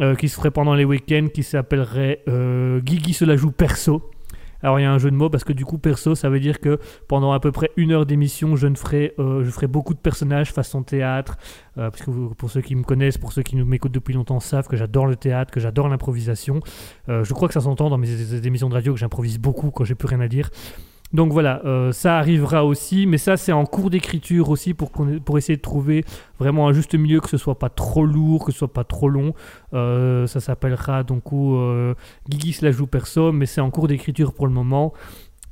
euh, 0.00 0.16
qui 0.16 0.28
se 0.28 0.36
ferait 0.36 0.50
pendant 0.50 0.74
les 0.74 0.84
week-ends, 0.84 1.28
qui 1.32 1.42
s'appellerait 1.42 2.20
euh, 2.28 2.80
Guigui 2.80 3.14
se 3.14 3.24
la 3.24 3.36
joue 3.36 3.52
perso. 3.52 4.10
Alors 4.64 4.80
il 4.80 4.82
y 4.82 4.86
a 4.86 4.92
un 4.92 4.98
jeu 4.98 5.10
de 5.10 5.16
mots 5.16 5.28
parce 5.28 5.44
que 5.44 5.52
du 5.52 5.66
coup 5.66 5.76
perso 5.76 6.14
ça 6.14 6.30
veut 6.30 6.40
dire 6.40 6.58
que 6.58 6.80
pendant 7.06 7.32
à 7.32 7.38
peu 7.38 7.52
près 7.52 7.70
une 7.76 7.92
heure 7.92 8.06
d'émission 8.06 8.56
je 8.56 8.66
ne 8.66 8.74
ferai 8.74 9.14
euh, 9.18 9.44
beaucoup 9.68 9.92
de 9.92 9.98
personnages 9.98 10.52
façon 10.52 10.82
théâtre. 10.82 11.36
Euh, 11.76 11.90
pour 12.38 12.50
ceux 12.50 12.62
qui 12.62 12.74
me 12.74 12.82
connaissent 12.82 13.18
pour 13.18 13.32
ceux 13.32 13.42
qui 13.42 13.56
nous 13.56 13.66
m'écoutent 13.66 13.92
depuis 13.92 14.14
longtemps 14.14 14.40
savent 14.40 14.66
que 14.66 14.76
j'adore 14.76 15.06
le 15.06 15.16
théâtre 15.16 15.52
que 15.52 15.60
j'adore 15.60 15.88
l'improvisation. 15.88 16.60
Euh, 17.10 17.24
je 17.24 17.34
crois 17.34 17.48
que 17.48 17.54
ça 17.54 17.60
s'entend 17.60 17.90
dans 17.90 17.98
mes 17.98 18.46
émissions 18.46 18.70
de 18.70 18.74
radio 18.74 18.94
que 18.94 18.98
j'improvise 18.98 19.38
beaucoup 19.38 19.70
quand 19.70 19.84
j'ai 19.84 19.94
plus 19.94 20.08
rien 20.08 20.20
à 20.20 20.28
dire 20.28 20.50
donc 21.14 21.32
voilà, 21.32 21.62
euh, 21.64 21.92
ça 21.92 22.18
arrivera 22.18 22.64
aussi, 22.64 23.06
mais 23.06 23.18
ça 23.18 23.36
c'est 23.36 23.52
en 23.52 23.66
cours 23.66 23.88
d'écriture 23.88 24.50
aussi 24.50 24.74
pour, 24.74 24.90
pour 24.90 25.38
essayer 25.38 25.56
de 25.56 25.62
trouver 25.62 26.04
vraiment 26.40 26.66
un 26.66 26.72
juste 26.72 26.96
milieu, 26.96 27.20
que 27.20 27.28
ce 27.28 27.36
soit 27.36 27.56
pas 27.58 27.68
trop 27.68 28.04
lourd, 28.04 28.44
que 28.44 28.50
ce 28.50 28.58
soit 28.58 28.72
pas 28.72 28.82
trop 28.82 29.08
long. 29.08 29.32
Euh, 29.74 30.26
ça 30.26 30.40
s'appellera 30.40 31.04
donc 31.04 31.30
où, 31.30 31.54
euh, 31.54 31.94
Guigui 32.28 32.56
la 32.62 32.72
joue 32.72 32.88
perso, 32.88 33.30
mais 33.30 33.46
c'est 33.46 33.60
en 33.60 33.70
cours 33.70 33.86
d'écriture 33.86 34.32
pour 34.34 34.48
le 34.48 34.52
moment. 34.52 34.92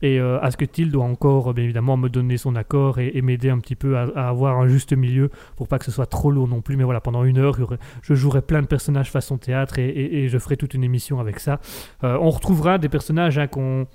Et 0.05 0.18
euh, 0.18 0.40
Asketil 0.40 0.90
doit 0.90 1.05
encore, 1.05 1.51
euh, 1.51 1.52
bien 1.52 1.62
évidemment, 1.62 1.97
me 1.97 2.09
donner 2.09 2.39
son 2.39 2.56
accord 2.56 2.98
et, 2.98 3.22
m'aider 3.22 3.48
un 3.51 3.60
petit 3.60 3.76
peu 3.76 3.97
à, 3.97 4.02
avoir 4.30 4.59
un 4.59 4.66
juste 4.66 4.93
milieu 4.93 5.30
pour 5.55 5.68
pas 5.68 5.78
que 5.78 5.84
ce 5.84 5.93
soit 5.93 6.06
trop 6.06 6.32
lourd 6.32 6.48
non 6.48 6.60
plus. 6.60 6.76
Mais 6.76 6.82
voilà, 6.82 7.01
pendant 7.01 7.22
une 7.22 7.39
heure, 7.39 7.56
je 8.02 8.14
jouerai 8.14 8.43
plein 8.43 8.62
de 8.62 8.66
personnages 8.66 9.12
façon 9.12 9.39
théâtre 9.39 9.78
et, 9.78 9.89
et- 9.89 10.24
et 10.24 10.28
je 10.28 10.39
ferai 10.39 10.56
toute 10.56 10.74
une 10.74 10.82
émission 10.82 11.20
avec 11.20 11.39
ça. 11.39 11.60
On 12.02 12.30
retrouvera 12.30 12.78
des 12.78 12.89
personnages 12.89 13.39
hein, 13.39 13.47
qu'on 13.47 13.86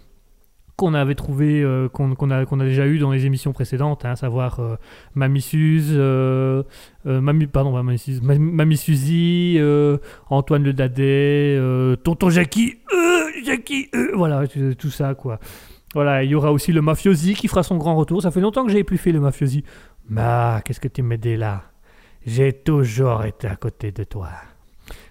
qu'on 0.78 0.94
avait 0.94 1.16
trouvé, 1.16 1.64
euh, 1.64 1.90
qu'on 1.90 2.30
a, 2.30 2.38
a 2.38 2.64
déjà 2.64 2.86
eu 2.86 3.00
dans 3.00 3.12
les 3.12 3.26
émissions 3.26 3.52
précédentes, 3.52 4.06
hein, 4.06 4.12
à 4.12 4.16
savoir 4.16 4.60
euh, 4.60 4.76
Mamie 5.16 5.42
Suze, 5.42 5.92
euh, 5.92 6.62
euh, 7.08 7.48
pardon, 7.52 7.76
Antoine 10.30 10.64
Le 10.64 10.74
Dadet, 10.74 11.60
Tonton 12.04 12.30
Jackie, 12.30 12.76
Jackie, 13.44 13.90
voilà, 14.14 14.44
tout, 14.48 14.92
ça 14.92 15.16
quoi. 15.16 15.40
Voilà, 15.96 16.24
il 16.24 16.30
y 16.30 16.36
aura 16.36 16.52
aussi 16.52 16.72
le 16.72 16.82
mafiosi 16.82 17.34
qui 17.34 17.48
fera 17.48 17.64
son 17.64 17.78
grand 17.78 17.96
retour. 17.96 18.22
Ça 18.22 18.30
fait 18.30 18.42
longtemps 18.42 18.64
que 18.64 18.70
j'avais 18.70 18.84
plus 18.84 18.98
fait 19.00 19.12
le 19.12 19.20
mafiosi. 19.20 19.64
Mais 20.10 20.62
qu'est-ce 20.64 20.80
que 20.80 20.88
tu 20.88 21.02
m'aides 21.02 21.26
là? 21.26 21.64
J'ai 22.24 22.54
toujours 22.54 23.24
été 23.24 23.48
à 23.48 23.56
côté 23.56 23.92
de 23.92 24.04
toi. 24.04 24.30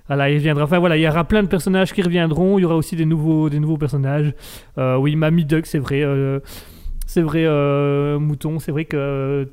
Voilà, 0.08 0.30
il 0.30 0.38
viendra. 0.38 0.64
Enfin 0.64 0.78
voilà, 0.78 0.96
il 0.96 1.02
y 1.02 1.08
aura 1.08 1.24
plein 1.24 1.42
de 1.42 1.48
personnages 1.48 1.92
qui 1.92 2.02
reviendront. 2.02 2.58
Il 2.58 2.62
y 2.62 2.64
aura 2.64 2.76
aussi 2.76 2.96
des 2.96 3.06
nouveaux, 3.06 3.48
des 3.50 3.60
nouveaux 3.60 3.78
personnages. 3.78 4.34
Euh, 4.78 4.96
oui, 4.96 5.16
Mamie 5.16 5.44
Duck, 5.44 5.66
c'est 5.66 5.78
vrai. 5.78 6.02
euh, 6.02 6.40
c'est 7.08 7.22
vrai, 7.22 7.44
euh, 7.46 8.18
Mouton, 8.18 8.58
c'est 8.58 8.72
vrai 8.72 8.84
que 8.84 9.48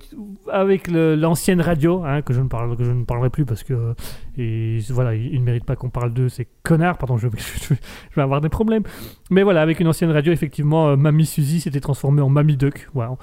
avec 0.52 0.88
l'ancienne 0.90 1.62
radio, 1.62 2.04
hein, 2.04 2.24
que, 2.24 2.34
je 2.34 2.42
ne 2.42 2.48
parle, 2.48 2.76
que 2.76 2.84
je 2.84 2.90
ne 2.90 3.04
parlerai 3.06 3.30
plus 3.30 3.46
parce 3.46 3.62
que 3.64 3.94
et, 4.40 4.80
voilà, 4.90 5.14
il, 5.14 5.36
il 5.36 5.40
ne 5.40 5.46
mérite 5.46 5.64
pas 5.64 5.76
qu'on 5.76 5.92
parle 5.92 6.12
d'eux, 6.14 6.30
ces 6.30 6.48
connards, 6.64 6.98
pardon, 6.98 7.18
je, 7.18 7.28
vais 8.16 8.22
avoir 8.22 8.42
des 8.42 8.50
problèmes. 8.50 8.82
Mais 9.30 9.44
voilà, 9.44 9.62
avec 9.62 9.80
une 9.80 9.88
ancienne 9.88 10.10
radio, 10.10 10.34
effectivement, 10.34 10.98
Mamie 10.98 11.28
Suzy 11.28 11.62
s'était 11.62 11.80
transformée 11.80 12.24
en 12.24 12.30
Mamie 12.30 12.58
Duck. 12.58 12.90
Voilà. 12.96 13.16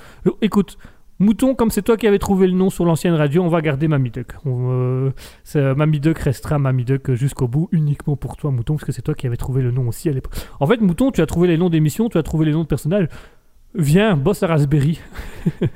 Écoute, 0.43 0.79
Mouton, 1.21 1.55
comme 1.55 1.71
c'est 1.71 1.83
toi 1.83 1.97
qui 1.97 2.07
avais 2.09 2.19
trouvé 2.19 2.47
le 2.47 2.55
nom 2.55 2.71
sur 2.71 2.85
l'ancienne 2.85 3.15
radio, 3.15 3.43
on 3.43 3.49
va 3.49 3.61
garder 3.61 3.87
Mamie 3.89 4.11
Duck. 4.11 4.33
Euh, 4.47 5.11
c'est- 5.45 5.75
Mamie 5.75 6.01
Duck 6.01 6.19
restera 6.19 6.59
Mamie 6.59 6.85
Duck 6.85 7.13
jusqu'au 7.13 7.47
bout, 7.47 7.69
uniquement 7.73 8.17
pour 8.17 8.37
toi, 8.37 8.51
Mouton, 8.51 8.75
parce 8.75 8.85
que 8.87 8.93
c'est 8.93 9.03
toi 9.03 9.15
qui 9.15 9.27
avais 9.27 9.37
trouvé 9.37 9.61
le 9.63 9.71
nom 9.71 9.87
aussi 9.89 10.09
à 10.09 10.13
l'époque. 10.13 10.33
En 10.61 10.67
fait, 10.67 10.81
Mouton, 10.81 11.11
tu 11.13 11.21
as 11.21 11.27
trouvé 11.27 11.47
les 11.47 11.59
noms 11.59 11.69
d'émissions, 11.71 12.09
tu 12.09 12.19
as 12.19 12.23
trouvé 12.23 12.47
les 12.47 12.53
noms 12.53 12.63
de 12.63 12.67
personnages. 12.69 13.07
Viens, 13.75 14.17
bosse 14.17 14.43
à 14.43 14.47
Raspberry. 14.49 14.99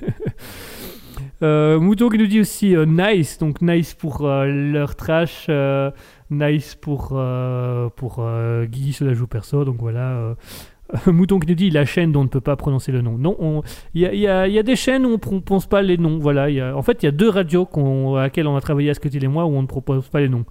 Euh, 1.42 1.78
Mouton 1.80 2.08
qui 2.08 2.16
nous 2.18 2.26
dit 2.26 2.40
aussi 2.40 2.74
euh, 2.74 2.86
nice, 2.86 3.38
donc 3.38 3.60
nice 3.60 3.92
pour 3.92 4.24
euh, 4.24 4.46
leur 4.46 4.94
trash, 4.94 5.46
euh, 5.48 5.90
nice 6.30 6.74
pour, 6.74 7.10
euh, 7.12 7.88
pour 7.96 8.16
euh, 8.20 8.64
Guy 8.66 8.92
se 8.92 9.04
la 9.04 9.12
joue 9.14 9.26
perso, 9.26 9.64
donc 9.64 9.76
voilà. 9.78 10.36
Mouton 11.06 11.38
qui 11.38 11.48
nous 11.48 11.54
dit 11.54 11.70
la 11.70 11.84
chaîne 11.84 12.12
dont 12.12 12.20
on 12.20 12.24
ne 12.24 12.28
peut 12.28 12.40
pas 12.40 12.56
prononcer 12.56 12.92
le 12.92 13.00
nom. 13.00 13.16
Non, 13.16 13.36
on- 13.38 13.62
il 13.94 14.02
y 14.02 14.26
a, 14.28 14.62
des 14.62 14.76
chaînes 14.76 15.06
où 15.06 15.08
on 15.08 15.12
ne 15.12 15.40
prononce 15.40 15.66
pas 15.66 15.82
les 15.82 15.96
noms. 15.96 16.18
Voilà, 16.18 16.76
en 16.76 16.82
fait, 16.82 17.02
il 17.02 17.06
y 17.06 17.08
a 17.08 17.12
deux 17.12 17.28
radios 17.28 17.68
à 18.16 18.22
laquelle 18.22 18.46
on 18.46 18.56
a 18.56 18.60
travaillé 18.60 18.90
Asketil 18.90 19.24
et 19.24 19.28
moi 19.28 19.44
où 19.44 19.48
on 19.54 19.62
ne 19.62 19.66
propose 19.66 20.08
pas 20.08 20.20
les 20.20 20.28
noms. 20.28 20.44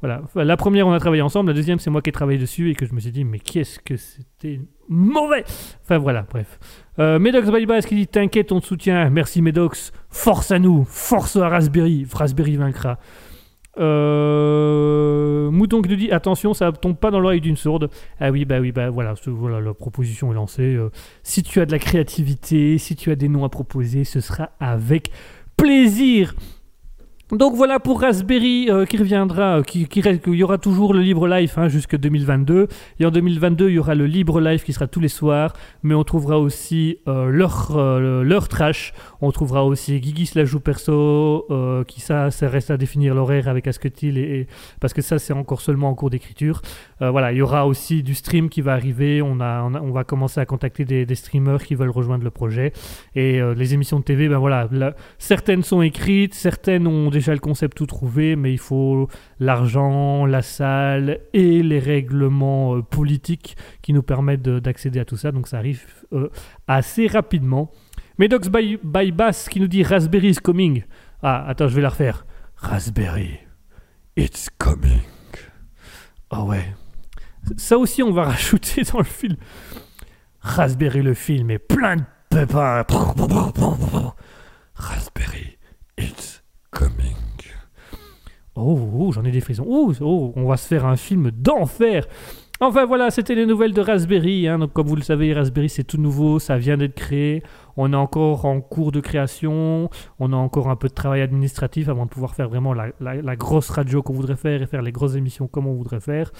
Voilà. 0.00 0.22
La 0.36 0.56
première, 0.56 0.86
on 0.86 0.92
a 0.92 1.00
travaillé 1.00 1.22
ensemble. 1.22 1.50
La 1.50 1.54
deuxième, 1.54 1.78
c'est 1.80 1.90
moi 1.90 2.02
qui 2.02 2.10
ai 2.10 2.12
travaillé 2.12 2.38
dessus 2.38 2.70
et 2.70 2.74
que 2.74 2.86
je 2.86 2.94
me 2.94 3.00
suis 3.00 3.10
dit, 3.10 3.24
mais 3.24 3.40
qu'est-ce 3.40 3.80
que 3.80 3.96
c'était 3.96 4.60
mauvais 4.88 5.44
Enfin 5.82 5.98
voilà, 5.98 6.24
bref. 6.30 6.60
Euh, 7.00 7.18
Medox 7.18 7.50
Bye 7.50 7.66
qui 7.82 7.94
dit 7.96 8.06
T'inquiète, 8.06 8.52
on 8.52 8.60
te 8.60 8.66
soutient. 8.66 9.10
Merci 9.10 9.42
Medox. 9.42 9.92
Force 10.08 10.52
à 10.52 10.58
nous. 10.58 10.84
Force 10.84 11.36
à 11.36 11.48
Raspberry. 11.48 12.06
Raspberry 12.12 12.56
vaincra. 12.56 12.98
Euh, 13.78 15.50
Mouton 15.50 15.82
qui 15.82 15.88
nous 15.88 15.96
dit 15.96 16.10
Attention, 16.10 16.54
ça 16.54 16.72
tombe 16.72 16.96
pas 16.96 17.10
dans 17.10 17.20
l'oreille 17.20 17.40
d'une 17.40 17.56
sourde. 17.56 17.90
Ah 18.20 18.30
oui, 18.30 18.44
bah 18.44 18.60
oui, 18.60 18.72
bah 18.72 18.90
voilà, 18.90 19.14
voilà 19.26 19.60
la 19.60 19.74
proposition 19.74 20.32
est 20.32 20.34
lancée. 20.34 20.74
Euh, 20.74 20.90
si 21.22 21.42
tu 21.42 21.60
as 21.60 21.66
de 21.66 21.72
la 21.72 21.78
créativité, 21.78 22.78
si 22.78 22.96
tu 22.96 23.10
as 23.10 23.16
des 23.16 23.28
noms 23.28 23.44
à 23.44 23.48
proposer, 23.48 24.04
ce 24.04 24.20
sera 24.20 24.50
avec 24.60 25.10
plaisir. 25.56 26.34
Donc 27.30 27.54
voilà 27.54 27.78
pour 27.78 28.00
Raspberry 28.00 28.70
euh, 28.70 28.86
qui 28.86 28.96
reviendra, 28.96 29.58
euh, 29.58 29.62
qui, 29.62 29.82
il 29.82 30.34
y 30.34 30.42
aura 30.42 30.56
toujours 30.56 30.94
le 30.94 31.02
Libre 31.02 31.28
Life 31.28 31.58
hein, 31.58 31.68
jusque 31.68 31.94
2022. 31.94 32.68
Et 33.00 33.04
en 33.04 33.10
2022, 33.10 33.68
il 33.68 33.74
y 33.74 33.78
aura 33.78 33.94
le 33.94 34.06
Libre 34.06 34.40
Life 34.40 34.64
qui 34.64 34.72
sera 34.72 34.86
tous 34.86 35.00
les 35.00 35.08
soirs, 35.08 35.52
mais 35.82 35.94
on 35.94 36.04
trouvera 36.04 36.38
aussi 36.38 37.00
euh, 37.06 37.26
leur, 37.28 38.48
trash. 38.48 38.94
On 39.20 39.30
trouvera 39.30 39.66
aussi 39.66 40.00
Guigui 40.00 40.30
la 40.36 40.46
joue 40.46 40.60
perso, 40.60 41.46
qui 41.86 42.00
ça, 42.00 42.30
ça 42.30 42.48
reste 42.48 42.70
à 42.70 42.78
définir 42.78 43.14
l'horaire 43.14 43.48
avec 43.48 43.66
Asketil, 43.66 44.16
et, 44.16 44.22
et- 44.22 44.46
parce 44.80 44.94
que 44.94 45.02
ça, 45.02 45.18
c'est 45.18 45.34
encore 45.34 45.60
seulement 45.60 45.90
en 45.90 45.94
cours 45.94 46.08
d'écriture. 46.08 46.62
Euh, 47.00 47.10
voilà, 47.10 47.32
il 47.32 47.38
y 47.38 47.42
aura 47.42 47.66
aussi 47.66 48.02
du 48.02 48.14
stream 48.14 48.48
qui 48.48 48.60
va 48.60 48.72
arriver. 48.72 49.22
On, 49.22 49.40
a, 49.40 49.62
on, 49.62 49.74
on 49.74 49.90
va 49.90 50.04
commencer 50.04 50.40
à 50.40 50.46
contacter 50.46 50.84
des, 50.84 51.14
streamers 51.14 51.62
qui 51.64 51.74
veulent 51.74 51.90
rejoindre 51.90 52.24
le 52.24 52.30
projet. 52.30 52.72
Et 53.14 53.40
euh, 53.40 53.54
les 53.54 53.74
émissions 53.74 53.98
de 53.98 54.04
TV, 54.04 54.28
ben 54.28 54.38
voilà, 54.38 54.68
là, 54.70 54.94
certaines 55.18 55.62
sont 55.62 55.82
écrites, 55.82 56.34
certaines 56.34 56.86
ont 56.86 57.10
déjà 57.10 57.32
le 57.32 57.40
concept 57.40 57.76
tout 57.76 57.86
trouvé, 57.86 58.36
mais 58.36 58.52
il 58.52 58.58
faut 58.58 59.08
l'argent, 59.40 60.26
la 60.26 60.42
salle 60.42 61.20
et 61.32 61.62
les 61.62 61.78
règlements 61.78 62.76
euh, 62.76 62.82
politiques 62.82 63.56
qui 63.82 63.92
nous 63.92 64.02
permettent 64.02 64.42
de- 64.42 64.58
d'accéder 64.58 65.00
à 65.00 65.04
tout 65.04 65.16
ça. 65.16 65.32
Donc 65.32 65.48
ça 65.48 65.58
arrive 65.58 65.84
assez 66.66 67.06
rapidement. 67.06 67.70
Medox 68.18 68.48
by, 68.48 68.78
by 68.82 69.12
Bass 69.12 69.48
qui 69.48 69.60
nous 69.60 69.68
dit 69.68 69.82
Raspberry 69.82 70.30
is 70.30 70.36
coming. 70.36 70.82
Ah, 71.22 71.44
attends, 71.48 71.68
je 71.68 71.74
vais 71.74 71.82
la 71.82 71.90
refaire. 71.90 72.26
Raspberry, 72.56 73.38
it's 74.16 74.48
coming. 74.58 75.00
Ah 76.30 76.44
ouais. 76.44 76.64
Ça 77.56 77.78
aussi, 77.78 78.02
on 78.02 78.12
va 78.12 78.24
rajouter 78.30 78.82
dans 78.82 78.98
le 78.98 79.04
film. 79.04 79.36
Raspberry 80.40 81.02
le 81.02 81.14
film 81.14 81.50
est 81.50 81.58
plein 81.58 81.96
de 81.96 82.02
pépins. 82.30 82.84
Raspberry, 84.74 85.58
it's 85.98 86.42
coming. 86.70 87.16
Oh, 88.54 88.90
oh, 88.94 89.12
j'en 89.12 89.24
ai 89.24 89.30
des 89.30 89.40
frissons. 89.40 89.64
Oh, 89.68 89.92
oh, 90.00 90.32
on 90.36 90.46
va 90.46 90.56
se 90.56 90.66
faire 90.66 90.84
un 90.84 90.96
film 90.96 91.30
d'enfer. 91.30 92.06
Enfin 92.60 92.86
voilà, 92.86 93.10
c'était 93.12 93.36
les 93.36 93.46
nouvelles 93.46 93.72
de 93.72 93.80
Raspberry. 93.80 94.48
hein. 94.48 94.58
Donc, 94.58 94.72
comme 94.72 94.88
vous 94.88 94.96
le 94.96 95.02
savez, 95.02 95.32
Raspberry 95.32 95.68
c'est 95.68 95.84
tout 95.84 95.96
nouveau, 95.98 96.40
ça 96.40 96.58
vient 96.58 96.76
d'être 96.76 96.96
créé. 96.96 97.44
On 97.80 97.92
est 97.92 97.96
encore 97.96 98.44
en 98.44 98.60
cours 98.60 98.90
de 98.90 99.00
création. 99.00 99.88
On 100.18 100.32
a 100.32 100.36
encore 100.36 100.68
un 100.68 100.74
peu 100.74 100.88
de 100.88 100.94
travail 100.94 101.22
administratif 101.22 101.88
avant 101.88 102.06
de 102.06 102.10
pouvoir 102.10 102.34
faire 102.34 102.48
vraiment 102.48 102.74
la, 102.74 103.36
grosse 103.36 103.70
radio 103.70 104.02
qu'on 104.02 104.12
voudrait 104.12 104.36
faire 104.36 104.60
et 104.60 104.66
faire 104.66 104.82
les 104.82 104.90
grosses 104.90 105.14
émissions 105.14 105.46
comme 105.46 105.68
on 105.68 105.74
voudrait 105.74 106.00
faire. 106.00 106.32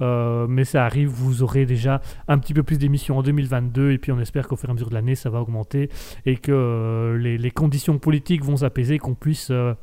Euh, 0.00 0.46
mais 0.48 0.64
ça 0.64 0.84
arrive, 0.84 1.08
vous 1.08 1.42
aurez 1.42 1.66
déjà 1.66 2.00
un 2.28 2.38
petit 2.38 2.54
peu 2.54 2.62
plus 2.62 2.78
d'émissions 2.78 3.18
en 3.18 3.22
2022 3.22 3.90
et 3.90 3.98
puis 3.98 4.12
on 4.12 4.20
espère 4.20 4.46
qu'au 4.46 4.56
fur 4.56 4.68
et 4.68 4.70
à 4.70 4.74
mesure 4.74 4.88
de 4.88 4.94
l'année 4.94 5.14
ça 5.14 5.30
va 5.30 5.40
augmenter 5.40 5.88
et 6.26 6.36
que 6.36 6.52
euh, 6.52 7.18
les, 7.18 7.50
conditions 7.50 7.98
politiques 7.98 8.44
vont 8.44 8.56
s'apaiser, 8.56 8.98
qu'on 8.98 9.14
puisse... 9.14 9.50
euh, 9.50 9.74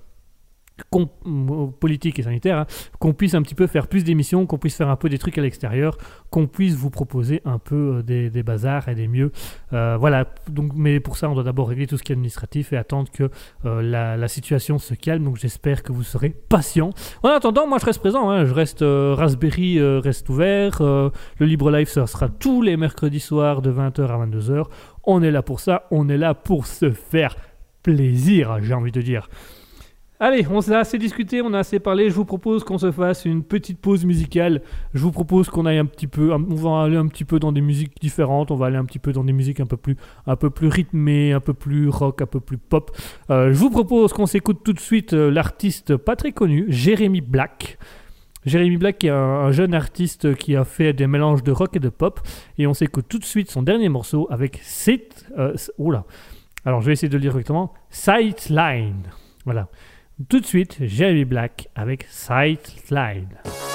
politique 1.80 2.20
et 2.20 2.24
sanitaire, 2.24 2.60
hein, 2.60 2.66
qu'on 2.99 3.14
puisse 3.14 3.34
un 3.34 3.41
petit 3.41 3.56
peu 3.56 3.68
faire 3.68 3.88
plus 3.88 4.03
d'émissions, 4.03 4.45
qu'on 4.45 4.58
puisse 4.58 4.76
faire 4.76 4.90
un 4.90 4.95
peu 4.95 5.10
des 5.10 5.18
trucs 5.18 5.38
à 5.38 5.41
l'extérieur, 5.41 5.98
qu'on 6.30 6.48
puisse 6.48 6.76
vous 6.76 6.90
proposer 6.90 7.41
un 7.45 7.60
peu 7.60 7.98
euh, 7.98 8.03
des, 8.03 8.30
des 8.30 8.44
bazars 8.44 8.90
et 8.90 8.95
des 8.95 9.08
mieux. 9.08 9.32
Euh, 9.74 9.98
voilà, 9.99 10.26
donc, 10.49 10.72
mais 10.76 10.99
pour 10.99 11.18
ça, 11.18 11.30
on 11.30 11.34
doit 11.34 11.44
d'abord 11.44 11.70
régler 11.70 11.88
tout 11.88 11.98
ce 11.98 12.03
qui 12.03 12.12
est 12.12 12.16
administratif 12.16 12.74
et 12.74 12.78
attendre 12.78 13.10
que 13.12 13.30
euh, 13.66 13.82
la, 13.82 14.28
situation 14.28 14.80
se 14.80 14.94
calme. 14.94 15.26
Donc 15.26 15.38
j'espère 15.38 15.84
que 15.84 15.91
vous 15.91 16.03
serez 16.03 16.30
patient. 16.30 16.91
En 17.24 17.30
attendant, 17.30 17.68
moi 17.68 17.78
je 17.80 17.86
reste 17.86 17.99
présent, 17.99 18.30
hein, 18.30 18.45
je 18.45 18.53
reste 18.53 18.82
euh, 18.82 19.14
Raspberry 19.18 19.80
euh, 19.80 19.99
reste 19.99 20.30
ouvert. 20.30 20.82
euh, 20.82 21.10
le 21.38 21.45
Libre 21.45 21.72
Live, 21.72 21.90
ça 21.90 22.08
sera 22.08 22.30
tous 22.30 22.62
les 22.62 22.78
mercredis 22.78 23.20
soirs 23.20 23.62
de 23.62 23.72
20h 23.72 24.08
à 24.08 24.26
22h. 24.26 24.66
On 25.03 25.22
est 25.22 25.32
là 25.32 25.41
pour 25.41 25.60
ça, 25.60 25.88
on 25.91 26.08
est 26.10 26.18
là 26.18 26.34
pour 26.34 26.66
se 26.66 26.91
faire 26.91 27.36
plaisir, 27.84 28.60
j'ai 28.62 28.74
envie 28.74 28.91
de 28.91 29.02
dire. 29.02 29.28
Allez, 30.23 30.45
on 30.52 30.61
s'est 30.61 30.76
assez 30.76 30.99
discuté, 30.99 31.41
on 31.41 31.52
a 31.52 31.57
assez 31.57 31.80
parlé. 31.80 32.11
Je 32.11 32.14
vous 32.14 32.26
propose 32.26 32.64
qu'on 32.64 32.77
se 32.77 32.91
fasse 32.91 33.26
une 33.26 33.41
petite 33.41 33.80
pause 33.80 34.06
musicale. 34.06 34.61
Je 34.93 35.02
vous 35.02 35.11
propose 35.11 35.49
qu'on 35.49 35.65
aille 35.65 35.80
un 35.80 35.88
petit 35.88 36.06
peu, 36.06 36.31
on 36.31 36.38
va 36.38 36.84
aller 36.84 36.95
un 36.95 37.07
petit 37.07 37.26
peu 37.26 37.39
dans 37.39 37.52
des 37.52 37.61
musiques 37.61 37.99
différentes. 37.99 38.52
On 38.52 38.56
va 38.56 38.68
aller 38.68 38.77
un 38.77 38.85
petit 38.85 38.99
peu 38.99 39.14
dans 39.14 39.23
des 39.23 39.34
musiques 39.34 39.60
un 39.60 39.65
peu 39.65 39.77
plus, 39.77 39.98
un 40.27 40.35
peu 40.35 40.52
plus 40.52 40.68
rythmées, 40.68 41.34
un 41.34 41.39
peu 41.39 41.56
plus 41.56 41.89
rock, 41.89 42.22
un 42.22 42.27
peu 42.27 42.39
plus 42.39 42.60
pop. 42.60 42.95
Euh, 43.31 43.52
je 43.52 43.57
vous 43.57 43.72
propose 43.72 44.14
qu'on 44.14 44.27
s'écoute 44.27 44.60
tout 44.64 44.73
de 44.73 44.80
suite 44.80 45.14
euh, 45.14 45.31
l'artiste 45.31 45.98
pas 45.98 46.15
très 46.15 46.34
connu, 46.34 46.65
Jérémy 46.68 47.22
Black. 47.22 47.80
Jeremy 48.45 48.77
Black 48.77 49.03
est 49.03 49.10
un, 49.10 49.15
un 49.15 49.52
jeune 49.52 49.73
artiste 49.73 50.35
qui 50.35 50.56
a 50.56 50.65
fait 50.65 50.93
des 50.93 51.07
mélanges 51.07 51.41
de 51.41 51.52
rock 51.52 51.76
et 51.77 51.80
de 51.80 51.89
pop. 51.89 52.19
Et 52.60 52.68
on 52.68 52.76
s'écoute 52.76 53.06
tout 53.10 53.18
de 53.18 53.26
suite 53.26 53.49
son 53.49 53.64
dernier 53.64 53.89
morceau 53.89 54.27
avec 54.30 54.60
Sit. 54.61 55.26
Euh, 55.39 55.56
oula. 55.80 56.06
Alors 56.64 56.81
je 56.81 56.85
vais 56.85 56.93
essayer 56.93 57.10
de 57.10 57.15
le 57.15 57.22
dire 57.22 57.31
correctement. 57.31 57.73
Sightline. 57.89 59.02
Voilà. 59.45 59.68
Tout 60.27 60.41
de 60.41 60.45
suite, 60.45 60.77
Jeremy 60.81 61.26
Black 61.26 61.69
avec 61.76 62.06
Sightline. 62.10 63.30
Le 63.45 63.70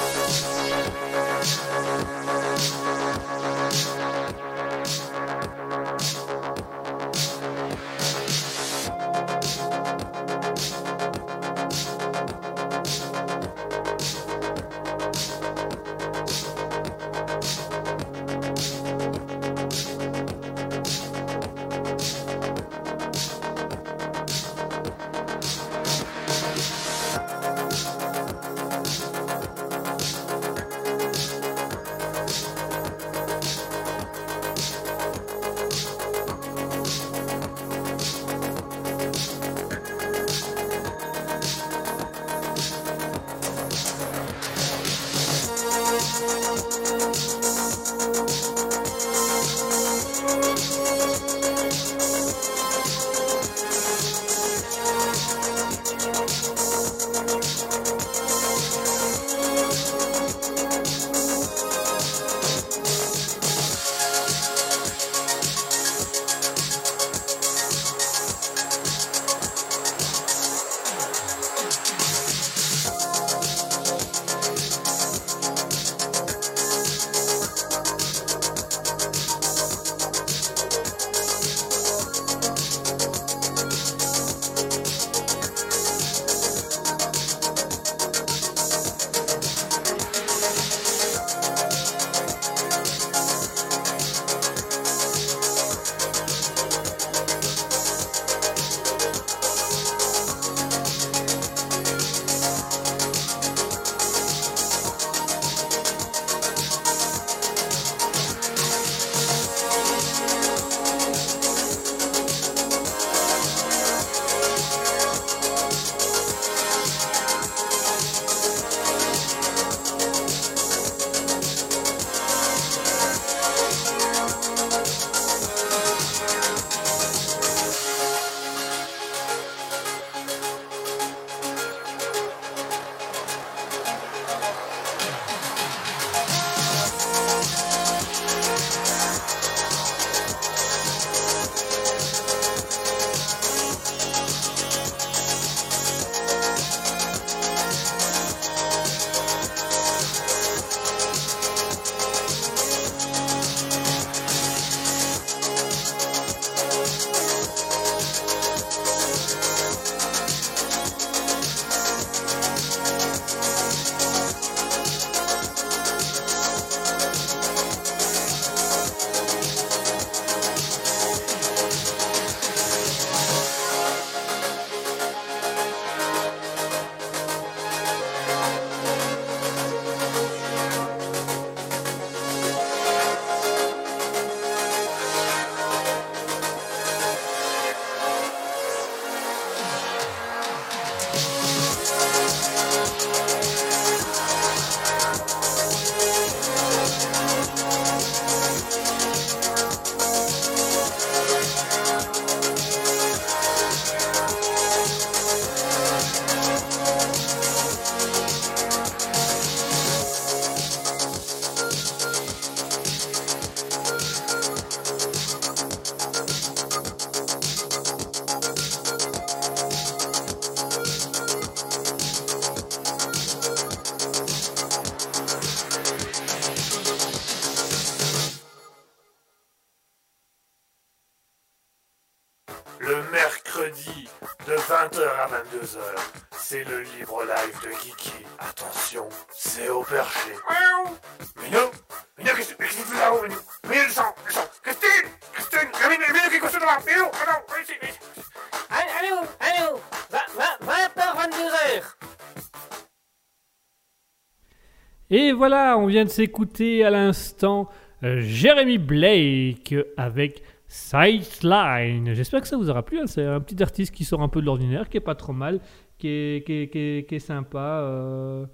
voilà, 255.37 255.77
on 255.77 255.85
vient 255.85 256.03
de 256.03 256.09
s'écouter 256.09 256.83
à 256.83 256.89
l'instant 256.89 257.69
euh, 258.03 258.19
Jeremy 258.21 258.77
Blake 258.77 259.75
avec 259.95 260.43
Sightline. 260.67 262.13
J'espère 262.13 262.41
que 262.41 262.47
ça 262.47 262.57
vous 262.57 262.69
aura 262.69 262.83
plu. 262.83 262.99
hein. 262.99 263.07
C'est 263.07 263.23
un 263.23 263.39
petit 263.39 263.61
artiste 263.63 263.93
qui 263.93 264.03
sort 264.03 264.21
un 264.21 264.27
peu 264.27 264.41
de 264.41 264.45
l'ordinaire, 264.45 264.89
qui 264.89 264.97
est 264.97 265.01
pas 265.01 265.15
trop 265.15 265.33
mal, 265.33 265.59
qui 265.97 266.09
est, 266.09 267.05
qui 267.07 267.19
sympa, 267.19 268.47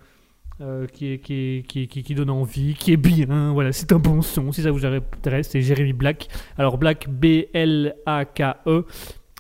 qui, 0.91 2.15
donne 2.15 2.29
envie, 2.29 2.75
qui 2.75 2.93
est 2.93 2.97
bien. 2.97 3.53
Voilà, 3.53 3.71
c'est 3.71 3.91
un 3.91 3.99
bon 3.99 4.21
son. 4.21 4.51
Si 4.51 4.61
ça 4.61 4.71
vous 4.71 4.85
intéresse, 4.85 5.49
c'est 5.49 5.61
Jeremy 5.61 5.93
Black. 5.93 6.27
Alors 6.57 6.77
Black, 6.77 7.09
B-L-A-K-E. 7.09 8.53
E. 8.67 8.85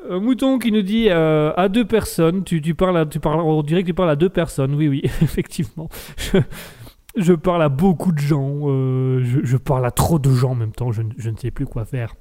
Euh, 0.10 0.20
Mouton 0.20 0.60
qui 0.60 0.74
nous 0.74 0.82
dit 0.82 1.08
euh, 1.10 1.54
à 1.56 1.70
deux 1.70 1.86
personnes, 1.86 2.44
tu, 2.44 2.62
tu 2.62 2.76
parles 2.76 3.08
tu 3.08 3.22
parles, 3.22 3.40
on 3.40 3.64
dirait 3.64 3.84
que 3.84 3.88
tu 3.88 3.94
parles 3.94 4.10
à 4.10 4.18
deux 4.18 4.28
personnes, 4.28 4.76
oui, 4.76 4.90
oui, 4.90 5.02
effectivement. 5.22 5.88
Je, 6.18 6.40
je 7.16 7.32
parle 7.32 7.64
à 7.64 7.70
beaucoup 7.70 8.12
de 8.12 8.20
gens, 8.20 8.68
je, 8.68 9.40
je 9.44 9.56
parle 9.56 9.86
à 9.86 9.92
trop 9.92 10.20
de 10.20 10.30
gens 10.30 10.52
en 10.52 10.56
même 10.56 10.74
temps, 10.74 10.92
je, 10.92 11.04
je 11.18 11.30
ne 11.30 11.38
sais 11.38 11.52
plus 11.52 11.66
quoi 11.66 11.86
faire. 11.86 12.16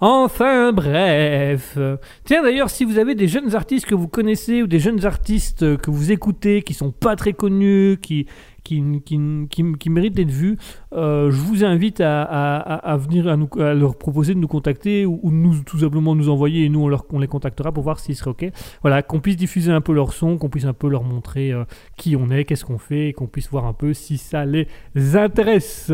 Enfin 0.00 0.72
bref. 0.72 1.78
Tiens 2.24 2.42
d'ailleurs, 2.42 2.70
si 2.70 2.84
vous 2.84 2.98
avez 2.98 3.14
des 3.14 3.28
jeunes 3.28 3.54
artistes 3.54 3.84
que 3.84 3.94
vous 3.94 4.08
connaissez 4.08 4.62
ou 4.62 4.66
des 4.66 4.78
jeunes 4.78 5.04
artistes 5.04 5.76
que 5.76 5.90
vous 5.90 6.10
écoutez 6.10 6.62
qui 6.62 6.72
sont 6.72 6.90
pas 6.90 7.16
très 7.16 7.34
connus, 7.34 7.98
qui, 8.00 8.26
qui, 8.62 9.90
méritent 9.90 10.14
d'être 10.14 10.30
vus, 10.30 10.56
euh, 10.94 11.30
je 11.30 11.36
vous 11.36 11.64
invite 11.64 12.00
à, 12.00 12.96
venir 12.98 13.28
à, 13.28 13.36
nous, 13.36 13.48
à 13.58 13.74
leur 13.74 13.96
proposer 13.96 14.34
de 14.34 14.38
nous 14.38 14.48
contacter 14.48 15.04
ou, 15.04 15.20
ou 15.22 15.30
nous 15.30 15.62
tout 15.64 15.80
simplement 15.80 16.14
nous 16.14 16.28
envoyer 16.28 16.64
et 16.64 16.68
nous 16.68 16.90
on 17.10 17.18
les 17.18 17.28
contactera 17.28 17.72
pour 17.72 17.82
voir 17.82 17.98
s'ils 17.98 18.16
seraient 18.16 18.30
ok. 18.30 18.50
Voilà, 18.82 19.02
qu'on 19.02 19.20
puisse 19.20 19.36
diffuser 19.36 19.72
un 19.72 19.80
peu 19.80 19.92
leur 19.92 20.12
son, 20.12 20.38
qu'on 20.38 20.48
puisse 20.48 20.64
un 20.64 20.72
peu 20.72 20.88
leur 20.88 21.02
montrer 21.02 21.52
euh, 21.52 21.64
qui 21.96 22.16
on 22.16 22.30
est, 22.30 22.44
qu'est-ce 22.44 22.64
qu'on 22.64 22.78
fait, 22.78 23.08
et 23.08 23.12
qu'on 23.12 23.26
puisse 23.26 23.50
voir 23.50 23.66
un 23.66 23.74
peu 23.74 23.92
si 23.92 24.16
ça 24.16 24.44
les 24.44 24.66
intéresse. 25.14 25.92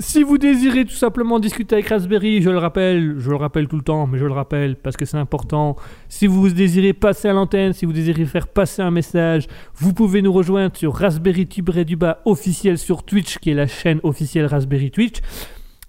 Si 0.00 0.24
vous 0.24 0.38
désirez 0.38 0.84
tout 0.84 0.94
simplement 0.94 1.38
discuter 1.38 1.76
avec 1.76 1.88
Raspberry, 1.88 2.42
je 2.42 2.50
le 2.50 2.58
rappelle, 2.58 3.14
je 3.18 3.30
le 3.30 3.36
rappelle 3.36 3.68
tout 3.68 3.76
le 3.76 3.82
temps, 3.82 4.08
mais 4.08 4.18
je 4.18 4.24
le 4.24 4.32
rappelle 4.32 4.74
parce 4.74 4.96
que 4.96 5.04
c'est 5.04 5.16
important. 5.16 5.76
Si 6.08 6.26
vous 6.26 6.48
désirez 6.48 6.92
passer 6.92 7.28
à 7.28 7.32
l'antenne, 7.32 7.72
si 7.72 7.86
vous 7.86 7.92
désirez 7.92 8.24
faire 8.24 8.48
passer 8.48 8.82
un 8.82 8.90
message, 8.90 9.46
vous 9.76 9.92
pouvez 9.92 10.20
nous 10.20 10.32
rejoindre 10.32 10.76
sur 10.76 10.92
Raspberry 10.94 11.46
Tubre 11.46 11.84
du 11.84 11.94
bas 11.94 12.20
officiel 12.24 12.76
sur 12.76 13.04
Twitch, 13.04 13.38
qui 13.38 13.50
est 13.50 13.54
la 13.54 13.68
chaîne 13.68 14.00
officielle 14.02 14.46
Raspberry 14.46 14.90
Twitch, 14.90 15.18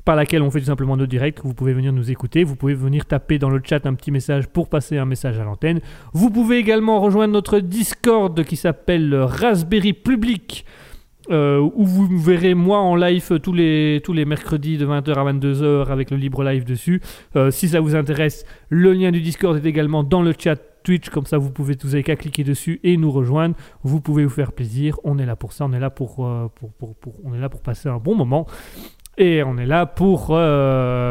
par 0.06 0.16
laquelle 0.16 0.44
on 0.44 0.52
fait 0.52 0.60
tout 0.60 0.68
simplement 0.68 0.96
nos 0.96 1.08
directs. 1.08 1.40
Vous 1.44 1.56
pouvez 1.56 1.74
venir 1.74 1.92
nous 1.92 2.12
écouter, 2.12 2.44
vous 2.44 2.56
pouvez 2.56 2.76
venir 2.76 3.08
taper 3.08 3.40
dans 3.40 3.50
le 3.50 3.60
chat 3.68 3.88
un 3.88 3.96
petit 3.96 4.12
message 4.12 4.46
pour 4.46 4.70
passer 4.70 5.00
un 5.00 5.06
message 5.06 5.40
à 5.40 5.44
l'antenne. 5.44 5.80
Vous 6.14 6.30
pouvez 6.30 6.58
également 6.58 7.02
rejoindre 7.02 7.34
notre 7.34 7.58
Discord 7.60 8.44
qui 8.44 8.56
s'appelle 8.56 9.16
Raspberry 9.16 9.94
Public. 9.94 10.64
Euh, 11.32 11.60
où 11.60 11.86
vous 11.86 12.08
me 12.08 12.20
verrez 12.20 12.54
moi 12.54 12.80
en 12.80 12.96
live 12.96 13.40
tous 13.40 13.54
les, 13.54 14.02
tous 14.04 14.14
les 14.14 14.26
mercredis 14.26 14.78
de 14.78 14.86
20h 14.86 15.14
à 15.14 15.32
22h 15.34 15.88
avec 15.90 16.12
le 16.12 16.18
libre 16.18 16.44
live 16.44 16.64
dessus. 16.66 17.02
Euh, 17.36 17.52
si 17.52 17.68
ça 17.70 17.80
vous 17.80 17.96
intéresse, 17.96 18.46
le 18.70 18.94
lien 18.94 19.12
du 19.12 19.22
Discord 19.22 19.58
est 19.58 19.68
également 19.68 20.04
dans 20.04 20.22
le 20.22 20.34
chat 20.38 20.56
Twitch, 20.84 21.10
comme 21.10 21.26
ça 21.26 21.38
vous 21.40 21.50
pouvez 21.52 21.76
avez 21.84 22.04
qu'à 22.04 22.16
cliquer 22.16 22.44
dessus 22.44 22.80
et 22.84 22.96
nous 22.98 23.10
rejoindre. 23.12 23.56
Vous 23.84 24.02
pouvez 24.02 24.24
vous 24.24 24.30
faire 24.30 24.52
plaisir. 24.52 25.00
On 25.04 25.18
est 25.18 25.26
là 25.26 25.36
pour 25.36 25.52
ça. 25.54 25.66
On 25.66 25.74
est 25.74 25.80
là 25.80 25.90
pour, 25.90 26.26
euh, 26.26 26.48
pour, 26.54 26.72
pour- 26.74 26.96
pour- 26.96 27.16
on 27.24 27.34
est 27.34 27.40
là 27.40 27.50
pour 27.50 27.62
passer 27.62 27.90
un 27.90 27.98
bon 27.98 28.16
moment. 28.16 28.46
Et 29.18 29.42
on 29.44 29.58
est 29.58 29.66
là 29.66 29.86
pour 29.86 30.34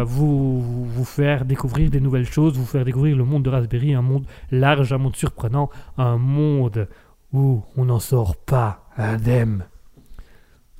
vous 0.04 0.84
vous 0.84 1.04
faire 1.04 1.44
découvrir 1.46 1.90
des 1.90 2.00
nouvelles 2.00 2.26
choses, 2.26 2.56
vous 2.56 2.66
faire 2.66 2.84
découvrir 2.84 3.16
le 3.16 3.24
monde 3.24 3.42
de 3.44 3.50
Raspberry, 3.50 3.94
un 3.94 4.02
monde 4.02 4.26
large, 4.50 4.92
un 4.92 4.98
monde 4.98 5.16
surprenant, 5.16 5.70
un 5.96 6.18
monde 6.18 6.86
où 7.32 7.62
on 7.76 7.86
n'en 7.86 7.98
sort 8.00 8.36
pas 8.36 8.84
indemne. 8.98 9.64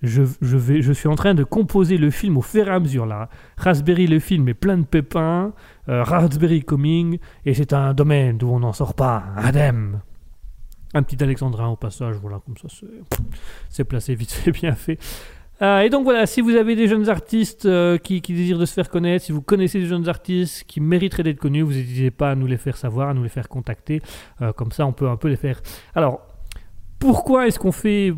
Je, 0.07 0.93
suis 0.93 1.09
en 1.09 1.15
train 1.15 1.35
de 1.35 1.45
composer 1.45 1.97
le 1.97 2.11
film 2.11 2.37
au 2.37 2.43
fur 2.43 2.69
et 2.69 2.71
à 2.71 2.79
mesure 2.79 3.07
là. 3.07 3.29
Raspberry 3.57 4.07
le 4.07 4.19
film 4.19 4.49
est 4.49 4.55
plein 4.55 4.77
de 4.77 4.85
pépins, 4.85 5.53
euh, 5.89 6.03
Raspberry 6.03 6.63
coming, 6.63 7.19
et 7.47 7.55
c'est 7.55 7.73
un 7.73 7.95
domaine 7.95 8.39
d'où 8.39 8.49
on 8.49 8.61
n'en 8.61 8.73
sort 8.73 8.95
pas 8.95 9.25
indemne. 9.37 10.01
Un 10.93 11.03
petit 11.03 11.23
alexandrin 11.23 11.69
au 11.69 11.77
passage, 11.77 12.17
voilà, 12.21 12.41
comme 12.45 12.57
ça 12.57 12.69
c'est- 13.71 13.85
placé 13.85 14.15
vite 14.15 14.33
fait, 14.33 14.53
bien 14.53 14.73
fait. 14.73 14.99
Euh, 15.63 15.81
et 15.81 15.89
donc 15.89 16.05
voilà, 16.05 16.27
si 16.27 16.41
vous 16.41 16.57
avez 16.57 16.75
des 16.77 16.89
jeunes 16.89 17.09
artistes 17.09 17.65
euh, 17.65 17.97
qui, 17.97 18.21
qui 18.21 18.35
désirent 18.35 18.59
de 18.59 18.67
se 18.67 18.75
faire 18.75 18.91
connaître, 18.91 19.25
si 19.25 19.33
vous 19.33 19.41
connaissez 19.43 19.79
des 19.81 19.87
jeunes 19.87 20.09
artistes 20.09 20.65
qui 20.65 20.81
mériteraient 20.81 21.23
d'être 21.23 21.39
connus, 21.39 21.63
vous 21.63 21.73
n'hésitez 21.73 22.11
pas 22.11 22.33
à 22.33 22.35
nous 22.35 22.47
les 22.47 22.57
faire 22.57 22.77
savoir, 22.77 23.09
à 23.09 23.15
nous 23.15 23.23
les 23.23 23.29
faire 23.29 23.49
contacter. 23.49 24.03
Comme 24.57 24.73
ça, 24.73 24.85
on 24.85 24.93
peut 24.93 25.09
un 25.09 25.17
peu 25.17 25.29
les 25.29 25.37
faire. 25.37 25.61
Alors, 25.95 26.34
pourquoi 27.05 27.47
est-ce 27.47 27.59
qu'on 27.59 27.71
fait. 27.71 28.15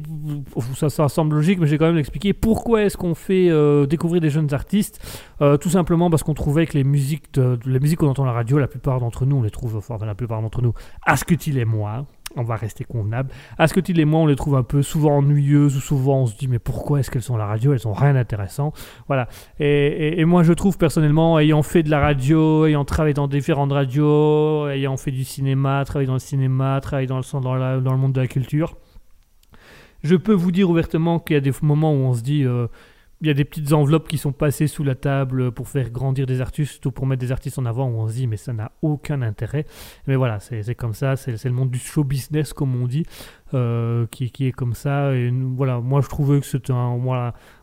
Ça, 0.75 1.09
semble 1.09 1.35
logique, 1.35 1.59
mais 1.59 1.67
j'ai 1.67 1.77
quand 1.77 1.87
même 1.87 1.97
l'expliquer. 1.97 2.33
Pourquoi 2.33 2.85
est-ce 2.85 2.97
qu'on 2.97 3.17
fait 3.17 3.51
euh, 3.51 3.85
découvrir 3.85 4.21
des 4.21 4.31
jeunes 4.31 4.55
artistes? 4.55 5.01
Euh, 5.41 5.57
Tout 5.57 5.71
simplement 5.71 6.09
parce 6.09 6.23
qu'on 6.23 6.35
trouvait 6.35 6.67
que 6.67 6.75
les 6.75 6.85
musiques, 6.85 7.25
les 7.67 7.81
musiques 7.81 7.99
qu'on 7.99 8.09
entend 8.09 8.23
à 8.23 8.27
la 8.27 8.33
radio, 8.33 8.59
la 8.59 8.69
plupart 8.69 9.01
d'entre 9.01 9.27
nous, 9.27 9.39
on 9.39 9.43
les 9.43 9.51
trouve, 9.51 9.75
enfin, 9.77 9.99
la 10.07 10.15
plupart 10.15 10.41
d'entre 10.41 10.63
nous, 10.63 10.73
Asketil 11.05 11.59
et 11.59 11.65
moi, 11.65 12.07
on 12.37 12.43
va 12.43 12.57
rester 12.57 12.85
convenable. 12.85 13.31
Asketil 13.59 13.99
et 13.99 14.05
moi, 14.05 14.21
on 14.21 14.27
les 14.27 14.37
trouve 14.37 14.57
un 14.57 14.63
peu 14.63 14.83
souvent 14.83 15.19
ennuyeuses 15.19 15.77
ou 15.77 15.81
souvent 15.81 16.21
on 16.21 16.27
se 16.27 16.37
dit, 16.37 16.49
mais 16.49 16.59
pourquoi 16.59 17.01
est-ce 17.01 17.11
qu'elles 17.11 17.23
sont 17.23 17.35
à 17.35 17.39
la 17.39 17.47
radio? 17.47 17.73
Elles 17.73 17.89
ont 17.89 17.93
rien 17.93 18.15
d'intéressant. 18.15 18.73
Voilà. 19.09 19.29
Et, 19.59 20.25
moi, 20.25 20.43
je 20.43 20.53
trouve 20.53 20.79
personnellement, 20.79 21.39
ayant 21.39 21.63
fait 21.63 21.83
de 21.83 21.91
la 21.91 22.01
radio, 22.01 22.67
ayant 22.67 22.85
travaillé 22.85 23.15
dans 23.15 23.29
différentes 23.29 23.73
radios, 23.73 24.69
ayant 24.69 24.97
fait 24.97 25.11
du 25.11 25.25
cinéma, 25.25 25.85
travaillé 25.85 26.07
dans 26.07 26.15
le 26.15 26.19
cinéma, 26.19 26.81
travaillé 26.81 27.07
dans 27.07 27.19
le, 27.19 27.81
dans 27.81 27.93
le 27.93 27.99
monde 27.99 28.13
de 28.13 28.21
la 28.21 28.27
culture, 28.27 28.77
je 30.03 30.17
peux 30.17 30.33
vous 30.33 30.53
dire 30.53 30.71
ouvertement 30.71 31.19
qu'il 31.19 31.35
y 31.35 31.37
a 31.37 31.41
des 31.41 31.53
moments 31.63 31.93
où 31.93 31.99
on 31.99 32.15
se 32.15 32.23
dit, 32.23 32.45
euh, 32.45 32.69
il 33.23 33.29
y 33.29 33.31
a 33.31 33.35
des 33.35 33.45
petites 33.45 33.73
enveloppes 33.73 34.09
qui 34.09 34.19
sont 34.19 34.33
passées 34.33 34.67
sous 34.67 34.85
la 34.85 34.95
table 34.95 35.51
pour 35.53 35.69
faire 35.69 35.91
grandir 35.91 36.27
des 36.27 36.41
artistes 36.41 36.85
ou 36.85 36.91
pour 36.91 37.07
mettre 37.07 37.21
des 37.21 37.33
artistes 37.33 37.59
en 37.59 37.65
avant 37.65 37.89
où 37.89 37.99
on 37.99 38.09
se 38.09 38.15
dit, 38.15 38.27
mais 38.27 38.37
ça 38.37 38.53
n'a 38.53 38.73
aucun 38.83 39.23
intérêt. 39.23 39.65
Mais 40.07 40.17
voilà, 40.17 40.39
c'est 40.41 40.75
comme 40.75 40.93
ça, 40.93 41.17
c'est 41.17 41.43
le 41.45 41.53
monde 41.53 41.71
du 41.71 41.79
show 41.79 42.05
business, 42.05 42.53
comme 42.53 42.77
on 42.81 42.87
dit, 42.87 43.07
euh, 43.55 44.07
qui, 44.11 44.31
qui 44.31 44.47
est 44.47 44.53
comme 44.53 44.75
ça. 44.75 45.15
Et 45.15 45.31
voilà, 45.31 45.81
moi 45.81 46.01
je 46.01 46.09
trouvais 46.09 46.41
que 46.41 46.47
c'était 46.47 46.73
un. 46.73 46.97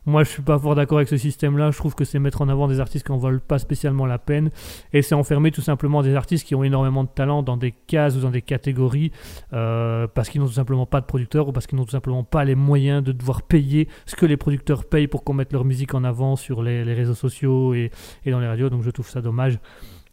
Moi 0.05 0.23
je 0.23 0.29
suis 0.29 0.41
pas 0.41 0.57
fort 0.57 0.75
d'accord 0.75 0.97
avec 0.97 1.09
ce 1.09 1.17
système-là. 1.17 1.71
Je 1.71 1.77
trouve 1.77 1.95
que 1.95 2.05
c'est 2.05 2.19
mettre 2.19 2.41
en 2.41 2.49
avant 2.49 2.67
des 2.67 2.79
artistes 2.79 3.05
qui 3.05 3.11
en 3.11 3.17
valent 3.17 3.39
pas 3.45 3.59
spécialement 3.59 4.05
la 4.05 4.17
peine. 4.17 4.49
Et 4.93 5.01
c'est 5.01 5.15
enfermer 5.15 5.51
tout 5.51 5.61
simplement 5.61 6.01
des 6.01 6.15
artistes 6.15 6.45
qui 6.45 6.55
ont 6.55 6.63
énormément 6.63 7.03
de 7.03 7.09
talent 7.09 7.43
dans 7.43 7.57
des 7.57 7.71
cases 7.71 8.15
ou 8.15 8.21
dans 8.21 8.31
des 8.31 8.41
catégories 8.41 9.11
euh, 9.53 10.07
parce 10.07 10.29
qu'ils 10.29 10.41
n'ont 10.41 10.47
tout 10.47 10.53
simplement 10.53 10.85
pas 10.85 11.01
de 11.01 11.05
producteurs 11.05 11.47
ou 11.47 11.51
parce 11.51 11.67
qu'ils 11.67 11.77
n'ont 11.77 11.85
tout 11.85 11.91
simplement 11.91 12.23
pas 12.23 12.45
les 12.45 12.55
moyens 12.55 13.03
de 13.03 13.11
devoir 13.11 13.41
payer 13.41 13.87
ce 14.05 14.15
que 14.15 14.25
les 14.25 14.37
producteurs 14.37 14.85
payent 14.85 15.07
pour 15.07 15.23
qu'on 15.23 15.33
mette 15.33 15.53
leur 15.53 15.65
musique 15.65 15.93
en 15.93 16.03
avant 16.03 16.35
sur 16.35 16.63
les, 16.63 16.85
les 16.85 16.93
réseaux 16.93 17.13
sociaux 17.13 17.73
et, 17.73 17.91
et 18.25 18.31
dans 18.31 18.39
les 18.39 18.47
radios. 18.47 18.69
Donc 18.69 18.83
je 18.83 18.89
trouve 18.89 19.09
ça 19.09 19.21
dommage. 19.21 19.59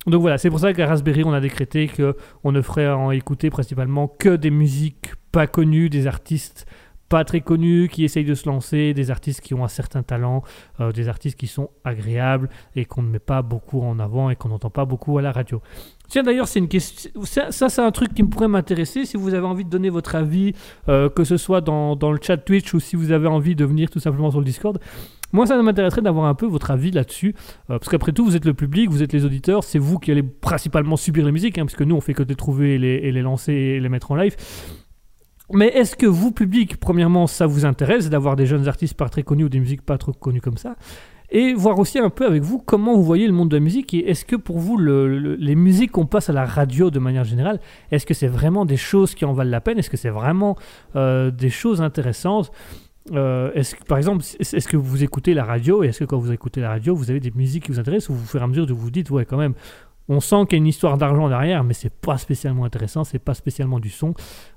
Donc 0.07 0.23
voilà, 0.23 0.39
c'est 0.39 0.49
pour 0.49 0.61
ça 0.61 0.73
qu'à 0.73 0.87
Raspberry, 0.87 1.25
on 1.25 1.33
a 1.33 1.41
décrété 1.41 1.89
qu'on 1.89 2.53
ne 2.53 2.63
ferait 2.63 2.89
en 2.89 3.11
écouter 3.11 3.51
principalement 3.51 4.09
que 4.09 4.35
des 4.35 4.51
musiques 4.51 5.13
pas 5.32 5.47
connues, 5.47 5.90
des 5.90 6.07
artistes 6.07 6.66
pas 7.11 7.24
très 7.24 7.40
connus 7.40 7.89
qui 7.90 8.05
essayent 8.05 8.24
de 8.24 8.36
se 8.36 8.48
lancer, 8.48 8.94
des 8.94 9.11
artistes 9.11 9.40
qui 9.40 9.52
ont 9.52 9.65
un 9.65 9.69
certain 9.69 10.05
talent, 10.05 10.44
euh, 10.78 10.93
des 10.93 11.09
artistes 11.09 11.36
qui 11.36 11.48
sont 11.48 11.69
agréables 11.85 12.48
et 12.77 12.85
qu'on 12.85 13.02
ne 13.02 13.09
met 13.09 13.19
pas 13.19 13.43
beaucoup 13.43 13.82
en 13.82 13.98
avant 13.98 14.31
et 14.31 14.36
qu'on 14.36 14.48
n'entend 14.48 14.70
pas 14.70 14.85
beaucoup 14.85 15.19
à 15.19 15.23
la 15.23 15.32
radio. 15.32 15.61
Tiens, 16.09 16.23
d'ailleurs, 16.23 16.47
c'est 16.47 16.61
une 16.61 16.69
question. 16.69 17.11
Ça, 17.24 17.51
c'est 17.51 17.82
un 17.82 17.90
truc 17.90 18.15
qui 18.15 18.23
me 18.23 18.28
pourrait 18.28 18.48
m'intéresser. 18.48 19.07
Si 19.07 19.16
vous 19.16 19.35
avez 19.35 19.47
envie 19.47 19.65
de 19.65 19.70
donner 19.70 19.90
votre 19.90 20.15
avis, 20.15 20.55
euh, 20.89 21.09
que 21.09 21.24
ce 21.24 21.36
soit 21.36 21.61
dans, 21.61 21.97
dans 21.97 22.12
le 22.12 22.19
chat 22.23 22.36
Twitch 22.36 22.73
ou 22.74 22.81
si 22.81 22.94
vous 22.94 23.11
avez 23.11 23.27
envie 23.27 23.57
de 23.57 23.65
venir 23.65 23.90
tout 23.90 24.01
simplement 24.01 24.31
sur 24.31 24.39
le 24.39 24.47
Discord, 24.47 24.78
moi, 25.32 25.47
ça 25.47 25.61
m'intéresserait 25.61 26.02
d'avoir 26.02 26.27
un 26.27 26.35
peu 26.35 26.47
votre 26.47 26.70
avis 26.70 26.93
là-dessus. 26.93 27.35
euh, 27.70 27.78
parce 27.78 27.89
qu'après 27.89 28.12
tout, 28.12 28.24
vous 28.24 28.36
êtes 28.36 28.44
le 28.44 28.55
public, 28.55 28.89
vous 28.89 29.02
êtes 29.02 29.12
les 29.12 29.24
auditeurs, 29.24 29.65
c'est 29.65 29.78
vous 29.78 29.98
qui 29.98 30.12
allez 30.12 30.23
principalement 30.23 30.97
subir 30.97 31.24
les 31.24 31.32
musiques, 31.32 31.59
hein, 31.59 31.66
parce 31.66 31.78
nous, 31.81 31.97
on 31.97 32.01
fait 32.01 32.15
que 32.15 32.23
les 32.23 32.36
trouver 32.36 32.78
les, 32.78 32.94
et 32.94 33.11
les 33.11 33.23
lancer 33.23 33.52
et 33.52 33.81
les 33.81 33.89
mettre 33.89 34.12
en 34.12 34.16
live. 34.16 34.36
Mais 35.52 35.68
est-ce 35.68 35.97
que 35.97 36.06
vous, 36.06 36.31
public, 36.32 36.77
premièrement, 36.78 37.27
ça 37.27 37.47
vous 37.47 37.64
intéresse 37.64 38.09
d'avoir 38.10 38.36
des 38.36 38.47
jeunes 38.47 38.68
artistes 38.68 38.94
pas 38.94 39.09
très 39.09 39.22
connus 39.22 39.44
ou 39.44 39.48
des 39.48 39.60
musiques 39.60 39.82
pas 39.82 39.98
trop 39.98 40.12
connues 40.12 40.40
comme 40.40 40.56
ça? 40.56 40.77
Et 41.32 41.55
voir 41.55 41.78
aussi 41.78 41.98
un 42.01 42.10
peu 42.10 42.27
avec 42.27 42.43
vous 42.43 42.59
comment 42.59 42.97
vous 42.97 43.05
voyez 43.05 43.27
le 43.28 43.32
monde 43.32 43.48
de 43.51 43.56
la 43.56 43.60
musique 43.60 43.94
et 43.94 44.10
est-ce 44.10 44.24
que 44.24 44.35
pour 44.35 44.59
vous 44.59 44.77
le- 44.77 45.16
le- 45.16 45.36
les 45.36 45.55
musiques 45.55 45.93
qu'on 45.93 46.05
passe 46.06 46.28
à 46.28 46.32
la 46.32 46.44
radio 46.44 46.90
de 46.90 46.98
manière 46.98 47.22
générale 47.22 47.60
est-ce 47.93 48.05
que 48.05 48.14
c'est 48.14 48.27
vraiment 48.27 48.64
des 48.64 48.77
choses 48.77 49.14
qui 49.14 49.24
en 49.24 49.32
valent 49.32 49.51
la 49.51 49.60
peine? 49.60 49.78
Est-ce 49.78 49.90
que 49.90 49.97
c'est 49.97 50.09
vraiment 50.10 50.56
euh, 50.97 51.31
des 51.31 51.51
choses 51.51 51.82
intéressantes? 51.82 52.51
Euh, 53.12 53.51
par 53.86 53.98
exemple 53.98 54.24
est- 54.40 54.55
est-ce 54.55 54.66
que 54.68 54.77
vous 54.77 55.05
écoutez 55.05 55.32
la 55.35 55.44
radio 55.44 55.85
et 55.85 55.86
est-ce 55.89 56.01
que 56.01 56.05
quand 56.05 56.18
vous 56.18 56.32
écoutez 56.32 56.60
la 56.60 56.68
radio 56.68 56.97
vous 56.97 57.10
avez 57.10 57.20
des 57.20 57.31
musiques 57.31 57.64
qui 57.66 57.70
vous 57.72 57.78
intéressent 57.78 58.10
ou 58.10 58.14
au 58.14 58.27
fur 58.27 58.40
et 58.40 58.44
à 58.44 58.47
mesure 58.48 58.66
de 58.66 58.72
vous 58.72 58.90
dites 58.90 59.10
ouais 59.10 59.24
quand 59.24 59.39
même 59.39 59.55
on 60.11 60.19
sent 60.19 60.45
qu'il 60.49 60.53
y 60.53 60.55
a 60.57 60.59
une 60.59 60.66
histoire 60.66 60.99
d'argent 60.99 61.28
derrière, 61.28 61.62
mais 61.62 61.73
c'est 61.73 61.93
pas 61.93 62.19
spécialement 62.19 62.65
intéressant, 62.65 63.05
c'est 63.05 63.20
pas 63.20 63.32
spécialement 63.32 63.78
du 63.78 63.91
son. 63.91 64.12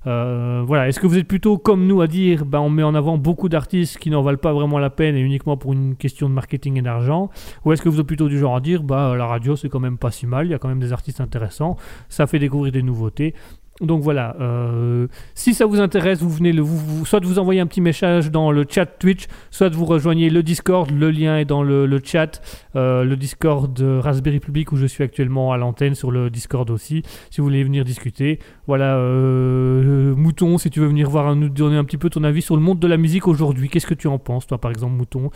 Euh, 0.07 0.63
voilà, 0.65 0.87
est-ce 0.87 0.99
que 0.99 1.05
vous 1.05 1.19
êtes 1.19 1.27
plutôt 1.27 1.59
comme 1.59 1.85
nous 1.85 2.01
à 2.01 2.07
dire, 2.07 2.43
bah, 2.43 2.59
on 2.59 2.71
met 2.71 2.81
en 2.81 2.95
avant 2.95 3.19
beaucoup 3.19 3.49
d'artistes 3.49 3.99
qui 3.99 4.09
n'en 4.09 4.23
valent 4.23 4.39
pas 4.39 4.51
vraiment 4.51 4.79
la 4.79 4.89
peine 4.89 5.15
et 5.15 5.21
uniquement 5.21 5.55
pour 5.55 5.73
une 5.73 5.95
question 5.95 6.27
de 6.27 6.33
marketing 6.33 6.79
et 6.79 6.81
d'argent, 6.81 7.29
ou 7.65 7.71
est-ce 7.71 7.83
que 7.83 7.89
vous 7.89 7.99
êtes 7.99 8.07
plutôt 8.07 8.29
du 8.29 8.39
genre 8.39 8.55
à 8.55 8.61
dire, 8.61 8.81
bah 8.81 9.15
la 9.15 9.27
radio 9.27 9.55
c'est 9.55 9.69
quand 9.69 9.79
même 9.79 9.99
pas 9.99 10.09
si 10.09 10.25
mal, 10.25 10.47
il 10.47 10.49
y 10.49 10.53
a 10.55 10.57
quand 10.57 10.69
même 10.69 10.79
des 10.79 10.91
artistes 10.91 11.21
intéressants, 11.21 11.77
ça 12.09 12.25
fait 12.25 12.39
découvrir 12.39 12.71
des 12.71 12.81
nouveautés. 12.81 13.35
Donc 13.81 14.03
voilà, 14.03 14.35
euh, 14.39 15.07
si 15.33 15.55
ça 15.55 15.65
vous 15.65 15.79
intéresse, 15.79 16.21
vous 16.21 16.29
venez 16.29 16.53
le, 16.53 16.61
vous, 16.61 17.05
soit 17.05 17.19
vous 17.23 17.39
envoyez 17.39 17.59
un 17.59 17.65
petit 17.65 17.81
message 17.81 18.29
dans 18.29 18.51
le 18.51 18.65
chat 18.69 18.85
Twitch, 18.85 19.25
soit 19.49 19.69
vous 19.69 19.85
rejoignez 19.85 20.29
le 20.29 20.43
Discord, 20.43 20.91
le 20.91 21.09
lien 21.09 21.39
est 21.39 21.45
dans 21.45 21.63
le, 21.63 22.01
chat, 22.03 22.39
euh, 22.75 23.03
le 23.03 23.17
Discord 23.17 23.77
Raspberry 23.79 24.39
Public 24.39 24.71
où 24.71 24.77
je 24.77 24.85
suis 24.85 25.03
actuellement 25.03 25.53
à 25.53 25.57
l'antenne 25.57 25.95
sur 25.95 26.11
le 26.11 26.29
Discord 26.29 26.69
aussi, 26.69 27.01
si 27.31 27.41
vous 27.41 27.47
voulez 27.47 27.63
venir 27.63 27.83
discuter. 27.83 28.37
Voilà, 28.67 28.95
euh, 28.97 30.13
Mouton, 30.15 30.59
si 30.59 30.69
tu 30.69 30.79
veux 30.79 30.87
venir 30.87 31.09
voir, 31.09 31.35
nous 31.35 31.49
donner 31.49 31.77
un 31.77 31.83
petit 31.83 31.97
peu 31.97 32.11
ton 32.11 32.23
avis 32.23 32.43
sur 32.43 32.55
le 32.55 32.61
monde 32.61 32.79
de 32.79 32.87
la 32.87 32.97
musique 32.97 33.27
aujourd'hui, 33.27 33.69
qu'est-ce 33.69 33.87
que 33.87 33.95
tu 33.95 34.07
en 34.07 34.19
penses, 34.19 34.45
toi 34.45 34.59
par 34.59 34.69
exemple, 34.69 34.93
Mouton? 34.93 35.31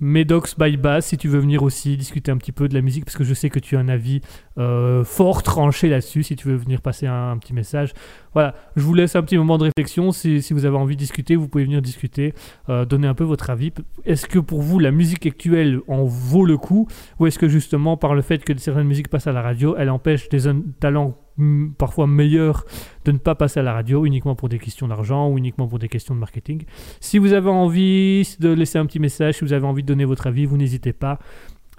Medox 0.00 0.56
by 0.58 0.76
Bass, 0.76 1.06
si 1.06 1.16
tu 1.16 1.28
veux 1.28 1.38
venir 1.38 1.62
aussi 1.62 1.96
discuter 1.96 2.32
un 2.32 2.38
petit 2.38 2.52
peu 2.52 2.68
de 2.68 2.74
la 2.74 2.80
musique, 2.80 3.04
parce 3.04 3.16
que 3.16 3.24
je 3.24 3.34
sais 3.34 3.50
que 3.50 3.58
tu 3.58 3.76
as 3.76 3.80
un 3.80 3.88
avis 3.88 4.20
euh, 4.58 5.04
fort 5.04 5.42
tranché 5.42 5.88
là-dessus, 5.88 6.22
si 6.22 6.36
tu 6.36 6.48
veux 6.48 6.56
venir 6.56 6.80
passer 6.80 7.06
un, 7.06 7.36
petit 7.38 7.52
message. 7.52 7.92
Voilà, 8.32 8.54
je 8.76 8.82
vous 8.82 8.94
laisse 8.94 9.14
un 9.16 9.22
petit 9.22 9.36
moment 9.36 9.58
de 9.58 9.64
réflexion. 9.64 10.12
Si, 10.12 10.42
si 10.42 10.52
vous 10.52 10.64
avez 10.64 10.76
envie 10.76 10.96
de 10.96 11.00
discuter, 11.00 11.36
vous 11.36 11.48
pouvez 11.48 11.64
venir 11.64 11.82
discuter, 11.82 12.34
euh, 12.68 12.84
donner 12.84 13.06
un 13.06 13.14
peu 13.14 13.24
votre 13.24 13.50
avis. 13.50 13.72
Est-ce 14.04 14.26
que 14.26 14.38
pour 14.38 14.62
vous, 14.62 14.78
la 14.78 14.90
musique 14.90 15.26
actuelle 15.26 15.80
en 15.86 16.04
vaut 16.04 16.44
le 16.44 16.56
coup? 16.56 16.88
Ou 17.18 17.26
est-ce 17.26 17.38
que 17.38 17.48
justement, 17.48 17.96
par 17.96 18.14
le 18.14 18.22
fait 18.22 18.44
que 18.44 18.56
certaines 18.58 18.86
musiques 18.86 19.08
passent 19.08 19.26
à 19.26 19.32
la 19.32 19.42
radio, 19.42 19.76
elle 19.78 19.90
empêche 19.90 20.28
des 20.28 20.50
talents 20.80 21.16
parfois 21.78 22.06
meilleurs 22.06 22.64
de 23.04 23.12
ne 23.12 23.18
pas 23.18 23.34
passer 23.34 23.60
à 23.60 23.62
la 23.62 23.72
radio 23.72 24.04
uniquement 24.04 24.34
pour 24.34 24.48
des 24.48 24.58
questions 24.58 24.88
d'argent 24.88 25.28
ou 25.28 25.38
uniquement 25.38 25.68
pour 25.68 25.78
des 25.78 25.88
questions 25.88 26.14
de 26.14 26.20
marketing 26.20 26.64
Si 27.00 27.18
vous 27.18 27.32
avez 27.32 27.50
envie 27.50 28.36
de 28.38 28.50
laisser 28.50 28.78
un 28.78 28.86
petit 28.86 28.98
message, 28.98 29.36
si 29.36 29.44
vous 29.44 29.52
avez 29.52 29.66
envie 29.66 29.82
de 29.82 29.88
donner 29.88 30.04
votre 30.04 30.26
avis, 30.26 30.46
vous 30.46 30.56
n'hésitez 30.56 30.92
pas. 30.92 31.18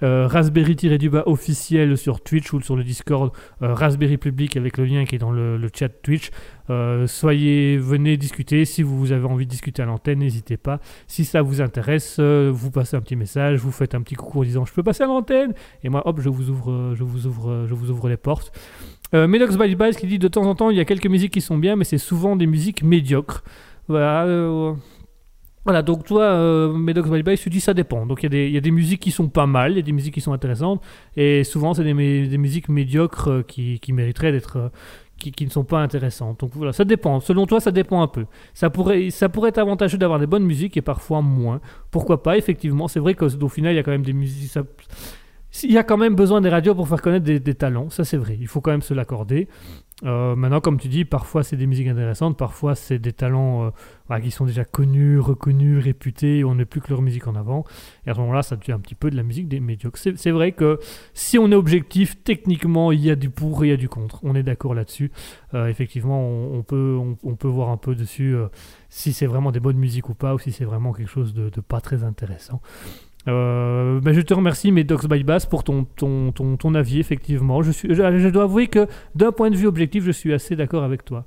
Euh, 0.02 0.26
Raspberry-du-bas 0.26 1.24
officiel 1.26 1.96
sur 1.96 2.20
Twitch 2.20 2.52
ou 2.52 2.60
sur 2.60 2.74
le 2.74 2.82
Discord 2.82 3.32
euh, 3.62 3.72
Raspberry 3.72 4.16
Public 4.16 4.56
avec 4.56 4.76
le 4.76 4.84
lien 4.84 5.04
qui 5.04 5.14
est 5.14 5.18
dans 5.18 5.30
le, 5.30 5.60
chat 5.72 5.88
Twitch. 5.88 6.30
Euh, 6.70 7.06
soyez, 7.06 7.76
venez 7.76 8.16
discuter. 8.16 8.64
Si 8.64 8.82
vous 8.82 9.12
avez 9.12 9.26
envie 9.26 9.46
de 9.46 9.50
discuter 9.50 9.82
à 9.82 9.84
l'antenne, 9.84 10.18
n'hésitez 10.18 10.56
pas. 10.56 10.80
Si 11.06 11.24
ça 11.24 11.42
vous 11.42 11.60
intéresse, 11.60 12.18
vous 12.18 12.70
passez 12.70 12.96
un 12.96 13.00
petit 13.00 13.16
message, 13.16 13.60
vous 13.60 13.70
faites 13.70 13.94
un 13.94 14.02
petit 14.02 14.16
coucou 14.16 14.40
en 14.40 14.44
disant 14.44 14.64
je 14.64 14.72
peux 14.72 14.82
passer 14.82 15.04
à 15.04 15.06
l'antenne 15.06 15.54
et 15.84 15.88
moi 15.88 16.02
hop 16.06 16.20
je 16.20 16.28
vous 16.28 16.50
ouvre, 16.50 16.94
je 16.94 17.04
vous 17.04 17.26
ouvre, 17.26 17.66
je 17.68 17.74
vous 17.74 17.90
ouvre 17.90 18.08
les 18.08 18.16
portes. 18.16 18.52
Euh, 19.14 19.28
Medox 19.28 19.56
by 19.58 19.74
Bass 19.74 19.96
qui 19.96 20.06
dit 20.06 20.18
de 20.18 20.28
temps 20.28 20.44
en 20.46 20.54
temps 20.54 20.70
il 20.70 20.76
y 20.76 20.80
a 20.80 20.84
quelques 20.84 21.06
musiques 21.06 21.32
qui 21.32 21.40
sont 21.42 21.58
bien 21.58 21.76
mais 21.76 21.84
c'est 21.84 21.98
souvent 21.98 22.36
des 22.36 22.46
musiques 22.46 22.82
médiocres. 22.82 23.42
Voilà. 23.88 24.24
euh, 24.24 24.74
donc 25.82 26.04
toi, 26.04 26.22
euh, 26.24 26.72
Medox 26.72 27.08
by 27.10 27.22
Bass, 27.22 27.40
tu 27.40 27.50
dis 27.50 27.60
ça 27.60 27.74
dépend. 27.74 28.06
Donc 28.06 28.22
il 28.22 28.34
y, 28.34 28.50
y 28.50 28.56
a 28.56 28.60
des 28.60 28.70
musiques 28.70 29.00
qui 29.00 29.10
sont 29.10 29.28
pas 29.28 29.46
mal, 29.46 29.72
il 29.72 29.76
y 29.76 29.78
a 29.78 29.82
des 29.82 29.92
musiques 29.92 30.14
qui 30.14 30.20
sont 30.20 30.32
intéressantes, 30.32 30.82
et 31.16 31.44
souvent 31.44 31.74
c'est 31.74 31.84
des, 31.84 32.26
des 32.26 32.38
musiques 32.38 32.68
médiocres 32.68 33.28
euh, 33.30 33.42
qui, 33.42 33.78
qui 33.80 33.92
mériteraient 33.92 34.32
d'être. 34.32 34.56
euh, 34.56 34.68
qui, 35.18 35.30
qui 35.30 35.44
ne 35.44 35.50
sont 35.50 35.62
pas 35.62 35.78
intéressantes. 35.80 36.40
Donc 36.40 36.50
voilà, 36.54 36.72
ça 36.72 36.84
dépend. 36.84 37.20
Selon 37.20 37.46
toi, 37.46 37.60
ça 37.60 37.70
dépend 37.70 38.02
un 38.02 38.08
peu. 38.08 38.24
Ça 38.54 38.70
pourrait, 38.70 39.10
ça 39.10 39.28
pourrait 39.28 39.50
être 39.50 39.58
avantageux 39.58 39.96
d'avoir 39.96 40.18
des 40.18 40.26
bonnes 40.26 40.42
musiques 40.44 40.76
et 40.76 40.82
parfois 40.82 41.22
moins. 41.22 41.60
Pourquoi 41.92 42.24
pas, 42.24 42.36
effectivement. 42.36 42.88
C'est 42.88 42.98
vrai 42.98 43.14
qu'au 43.14 43.48
final, 43.48 43.72
il 43.72 43.76
y 43.76 43.78
a 43.78 43.84
quand 43.84 43.92
même 43.92 44.02
des 44.04 44.14
musiques. 44.14 44.50
Il 45.62 45.72
y 45.72 45.78
a 45.78 45.84
quand 45.84 45.98
même 45.98 46.14
besoin 46.14 46.40
des 46.40 46.48
radios 46.48 46.74
pour 46.74 46.88
faire 46.88 47.02
connaître 47.02 47.24
des, 47.24 47.54
talents, 47.54 47.90
ça 47.90 48.04
c'est 48.04 48.16
vrai, 48.16 48.36
il 48.40 48.46
faut 48.46 48.60
quand 48.60 48.70
même 48.70 48.82
se 48.82 48.94
l'accorder. 48.94 49.48
Euh, 50.04 50.34
maintenant, 50.34 50.60
comme 50.60 50.80
tu 50.80 50.88
dis, 50.88 51.04
parfois 51.04 51.44
c'est 51.44 51.56
des 51.56 51.66
musiques 51.66 51.86
intéressantes, 51.86 52.36
parfois 52.36 52.74
c'est 52.74 52.98
des 52.98 53.12
talents 53.12 53.72
euh, 54.10 54.18
qui 54.18 54.30
sont 54.30 54.46
déjà 54.46 54.64
connus, 54.64 55.20
reconnus, 55.20 55.82
réputés, 55.82 56.42
on 56.42 56.56
n'est 56.56 56.64
plus 56.64 56.80
que 56.80 56.88
leur 56.88 57.02
musique 57.02 57.26
en 57.28 57.36
avant. 57.36 57.64
Et 58.06 58.10
à 58.10 58.14
ce 58.14 58.20
moment-là, 58.20 58.42
ça 58.42 58.56
devient 58.56 58.72
un 58.72 58.80
petit 58.80 58.94
peu 58.96 59.10
de 59.10 59.16
la 59.16 59.22
musique 59.22 59.46
des 59.46 59.60
médiocres. 59.60 59.98
C'est 59.98 60.30
vrai 60.30 60.52
que 60.52 60.80
si 61.14 61.38
on 61.38 61.52
est 61.52 61.54
objectif, 61.54 62.22
techniquement, 62.24 62.90
il 62.90 63.00
y 63.00 63.10
a 63.10 63.16
du 63.16 63.30
pour 63.30 63.62
et 63.62 63.68
il 63.68 63.70
y 63.70 63.74
a 63.74 63.76
du 63.76 63.88
contre. 63.88 64.18
On 64.24 64.34
est 64.34 64.42
d'accord 64.42 64.74
là-dessus. 64.74 65.12
Euh, 65.54 65.68
effectivement, 65.68 66.26
on, 66.26 66.62
peut, 66.62 66.98
on, 67.22 67.36
peut 67.36 67.48
voir 67.48 67.68
un 67.68 67.76
peu 67.76 67.94
dessus 67.94 68.34
si 68.88 69.12
c'est 69.12 69.26
vraiment 69.26 69.52
des 69.52 69.60
bonnes 69.60 69.78
musiques 69.78 70.08
ou 70.08 70.14
pas, 70.14 70.34
ou 70.34 70.38
si 70.38 70.50
c'est 70.50 70.64
vraiment 70.64 70.92
quelque 70.92 71.10
chose 71.10 71.32
de 71.32 71.48
pas 71.60 71.80
très 71.80 72.02
intéressant. 72.02 72.60
Euh, 73.28 74.00
ben, 74.00 74.12
je 74.12 74.20
te 74.20 74.34
remercie, 74.34 74.72
Medox 74.72 75.06
by 75.06 75.22
Bass, 75.22 75.46
pour 75.46 75.64
ton, 75.64 75.84
ton, 75.96 76.32
ton, 76.32 76.56
ton 76.56 76.74
avis, 76.74 76.98
effectivement. 76.98 77.62
Je, 77.62 77.70
suis, 77.70 77.94
je, 77.94 78.28
dois 78.28 78.44
avouer 78.44 78.66
que 78.66 78.86
d'un 79.14 79.32
point 79.32 79.50
de 79.50 79.56
vue 79.56 79.66
objectif, 79.66 80.04
je 80.04 80.10
suis 80.10 80.32
assez 80.32 80.56
d'accord 80.56 80.82
avec 80.82 81.04
toi. 81.04 81.24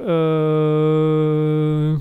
Euh... 0.00 1.96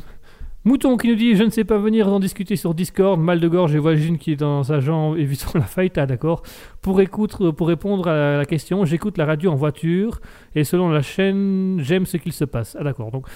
Mouton 0.65 0.95
qui 0.95 1.10
nous 1.10 1.15
dit 1.15 1.35
Je 1.35 1.43
ne 1.43 1.49
sais 1.49 1.65
pas 1.65 1.77
venir 1.77 2.07
en 2.07 2.19
discuter 2.19 2.55
sur 2.55 2.73
Discord, 2.73 3.19
mal 3.19 3.39
de 3.41 3.47
gorge 3.49 3.76
et 3.76 3.80
voisine 3.80 4.18
qui 4.18 4.31
est 4.31 4.38
dans 4.38 4.64
sa 4.64 4.80
jambe 4.80 5.18
évitant 5.18 5.51
la 5.55 5.61
fight. 5.65 5.97
Ah, 5.97 6.05
d'accord. 6.05 6.41
Pour, 6.81 7.01
écoute, 7.01 7.51
pour 7.51 7.68
répondre 7.68 8.07
à 8.07 8.38
la 8.38 8.45
question, 8.45 8.85
j'écoute 8.85 9.18
la 9.18 9.26
radio 9.26 9.51
en 9.51 9.55
voiture 9.55 10.22
et 10.55 10.64
selon 10.64 10.89
la 10.89 11.01
chaîne, 11.01 11.77
j'aime 11.80 12.05
ce 12.05 12.18
qu'il 12.18 12.34
se 12.34 12.45
passe. 12.45 12.77
Ah, 12.80 12.84
d'accord. 12.84 13.11
Donc. 13.11 13.27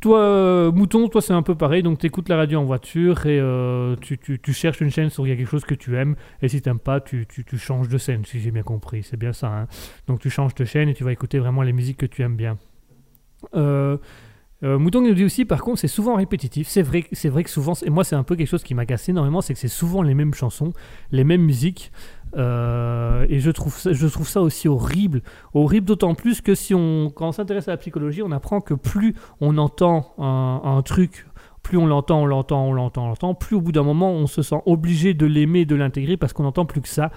Toi, 0.00 0.18
euh, 0.20 0.72
Mouton, 0.72 1.08
toi 1.08 1.20
c'est 1.20 1.34
un 1.34 1.42
peu 1.42 1.54
pareil, 1.54 1.82
donc 1.82 1.98
tu 1.98 2.06
écoutes 2.06 2.30
la 2.30 2.36
radio 2.36 2.58
en 2.58 2.64
voiture 2.64 3.26
et 3.26 3.38
euh, 3.38 3.96
tu, 4.00 4.16
tu- 4.16 4.52
cherches 4.54 4.80
une 4.80 4.90
chaîne 4.90 5.10
sur 5.10 5.26
y 5.26 5.32
a 5.32 5.36
quelque 5.36 5.46
chose 5.50 5.66
que 5.66 5.74
tu 5.74 5.94
aimes, 5.98 6.16
et 6.40 6.48
si 6.48 6.62
t'aimes 6.62 6.78
pas, 6.78 7.00
tu, 7.02 7.26
tu- 7.28 7.44
changes 7.58 7.88
de 7.88 7.98
scène, 7.98 8.24
si 8.24 8.40
j'ai 8.40 8.50
bien 8.50 8.62
compris, 8.62 9.02
c'est 9.02 9.18
bien 9.18 9.34
ça. 9.34 9.48
hein. 9.48 9.66
Donc 10.06 10.20
tu 10.20 10.30
changes 10.30 10.54
de 10.54 10.64
chaîne 10.64 10.88
et 10.88 10.94
tu 10.94 11.04
vas 11.04 11.12
écouter 11.12 11.38
vraiment 11.38 11.60
les 11.60 11.74
musiques 11.74 11.98
que 11.98 12.06
tu 12.06 12.22
aimes 12.22 12.36
bien. 12.36 12.56
Euh, 13.54 13.98
euh, 14.62 14.78
Mouton 14.78 15.02
nous 15.02 15.14
dit 15.14 15.24
aussi, 15.24 15.44
par 15.46 15.62
contre, 15.62 15.80
c'est 15.80 15.88
souvent 15.88 16.16
répétitif. 16.16 16.68
C'est 16.68 16.82
vrai, 16.82 17.04
c'est 17.12 17.30
vrai 17.30 17.44
que 17.44 17.50
souvent, 17.50 17.74
et 17.84 17.90
moi 17.90 18.04
c'est 18.04 18.16
un 18.16 18.22
peu 18.24 18.36
quelque 18.36 18.48
chose 18.48 18.62
qui 18.62 18.74
m'agace 18.74 19.08
énormément, 19.08 19.40
c'est 19.42 19.54
que 19.54 19.60
c'est 19.60 19.68
souvent 19.68 20.02
les 20.02 20.14
mêmes 20.14 20.34
chansons, 20.34 20.72
les 21.12 21.24
mêmes 21.24 21.42
musiques. 21.42 21.92
Euh, 22.36 23.26
et 23.28 23.40
je 23.40 23.50
trouve, 23.50 23.76
ça, 23.76 24.40
aussi 24.40 24.68
horrible. 24.68 25.22
Horrible 25.54 25.86
d'autant 25.86 26.14
plus 26.14 26.40
que 26.40 26.54
si 26.54 26.74
on, 26.74 27.10
quand 27.14 27.28
on 27.28 27.32
s'intéresse 27.32 27.68
à 27.68 27.72
la 27.72 27.76
psychologie, 27.76 28.22
on 28.22 28.30
apprend 28.32 28.60
que 28.60 28.74
plus 28.74 29.14
on 29.40 29.58
entend 29.58 30.14
un, 30.18 30.60
un 30.64 30.82
truc, 30.82 31.26
plus 31.62 31.78
on 31.78 31.86
l'entend, 31.86 32.22
on 32.22 32.26
l'entend, 32.26 32.66
on 32.66 32.72
l'entend, 32.72 33.04
on 33.04 33.08
l'entend, 33.08 33.34
plus 33.34 33.56
au 33.56 33.60
bout 33.60 33.72
d'un 33.72 33.82
moment 33.82 34.12
on 34.12 34.26
se 34.26 34.42
sent 34.42 34.62
obligé 34.66 35.14
de 35.14 35.26
l'aimer, 35.26 35.64
de 35.64 35.74
l'intégrer 35.74 36.16
parce 36.16 36.32
qu'on 36.32 36.44
n'entend 36.44 36.64
plus 36.64 36.80
que 36.80 36.88
ça. 36.88 37.10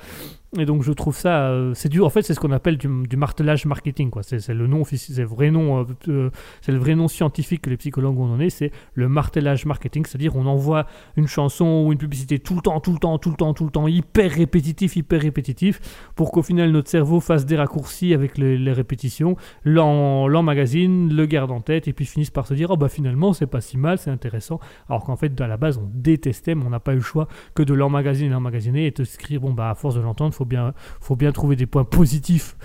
Et 0.60 0.66
donc 0.66 0.84
je 0.84 0.92
trouve 0.92 1.18
ça, 1.18 1.48
euh, 1.48 1.74
c'est 1.74 1.90
dur. 1.90 2.06
En 2.06 2.10
fait, 2.10 2.22
c'est 2.22 2.36
ce 2.36 2.40
qu'on 2.40 2.52
appelle 2.52 2.78
du, 2.78 3.18
martelage 3.18 3.66
marketing. 3.66 4.12
Quoi. 4.12 4.22
C'est, 4.24 4.48
le 4.50 4.68
nom 4.68 4.84
vrai 5.24 5.50
nom, 5.50 5.86
euh, 6.08 6.30
c'est 6.62 6.72
le 6.72 6.78
vrai 6.78 6.94
nom 6.96 7.08
scientifique 7.08 7.62
que 7.62 7.70
les 7.70 7.78
psychologues 7.78 8.20
ont 8.20 8.28
donné. 8.28 8.50
C'est 8.50 8.72
le 8.94 9.10
martelage 9.10 9.66
marketing, 9.66 10.06
c'est-à-dire 10.06 10.36
on 10.36 10.46
envoie 10.46 10.86
une 11.18 11.28
chanson 11.28 11.86
ou 11.86 11.92
une 11.92 11.98
publicité 11.98 12.38
tout 12.38 12.56
le 12.56 12.62
temps, 12.62 12.80
tout 12.80 12.94
le 12.94 13.00
temps, 13.00 13.18
tout 13.18 13.32
le 13.32 13.36
temps, 13.36 13.54
tout 13.54 13.66
le 13.66 13.72
temps, 13.72 13.88
hyper 13.88 14.32
répétitif, 14.32 14.96
hyper 14.96 15.22
répétitif, 15.22 15.80
pour 16.16 16.32
qu'au 16.32 16.44
final 16.44 16.72
notre 16.72 16.90
cerveau 16.90 17.20
fasse 17.20 17.46
des 17.46 17.56
raccourcis 17.56 18.14
avec 18.14 18.38
les, 18.38 18.74
répétitions, 18.74 19.36
l'emmagasine, 19.66 21.14
le 21.14 21.26
garde 21.26 21.52
en 21.52 21.62
tête, 21.62 21.88
et 21.88 21.94
puis 21.94 22.06
finisse 22.06 22.30
par 22.30 22.46
se 22.46 22.54
dire 22.54 22.70
oh 22.72 22.78
bah 22.78 22.90
finalement 22.90 23.34
c'est 23.34 23.48
pas 23.48 23.62
si 23.62 23.78
mal, 23.78 23.98
c'est 23.98 24.12
intéressant. 24.12 24.60
Alors 24.90 25.04
qu'en 25.04 25.16
fait 25.16 25.40
à 25.42 25.48
la 25.48 25.58
base 25.58 25.78
on 25.78 25.90
détestait, 25.94 26.54
mais 26.54 26.66
on 26.66 26.70
n'a 26.70 26.80
pas 26.80 26.94
eu 26.94 26.98
le 26.98 27.02
choix 27.02 27.28
que 27.56 27.64
de 27.64 27.74
l'emmagasiner, 27.74 28.30
l'emmagasiner 28.30 28.86
et 28.88 28.92
de 28.92 29.04
se 29.04 29.18
dire 29.18 29.42
bon 29.42 29.54
bah 29.54 29.70
à 29.70 29.76
force 29.76 29.96
de 29.96 30.02
l'entendre, 30.02 30.34
faut 30.34 30.43
bien, 30.46 30.74
faut 31.00 31.16
bien 31.16 31.32
trouver 31.32 31.56
des 31.56 31.66
points 31.66 31.86
positifs 31.86 32.56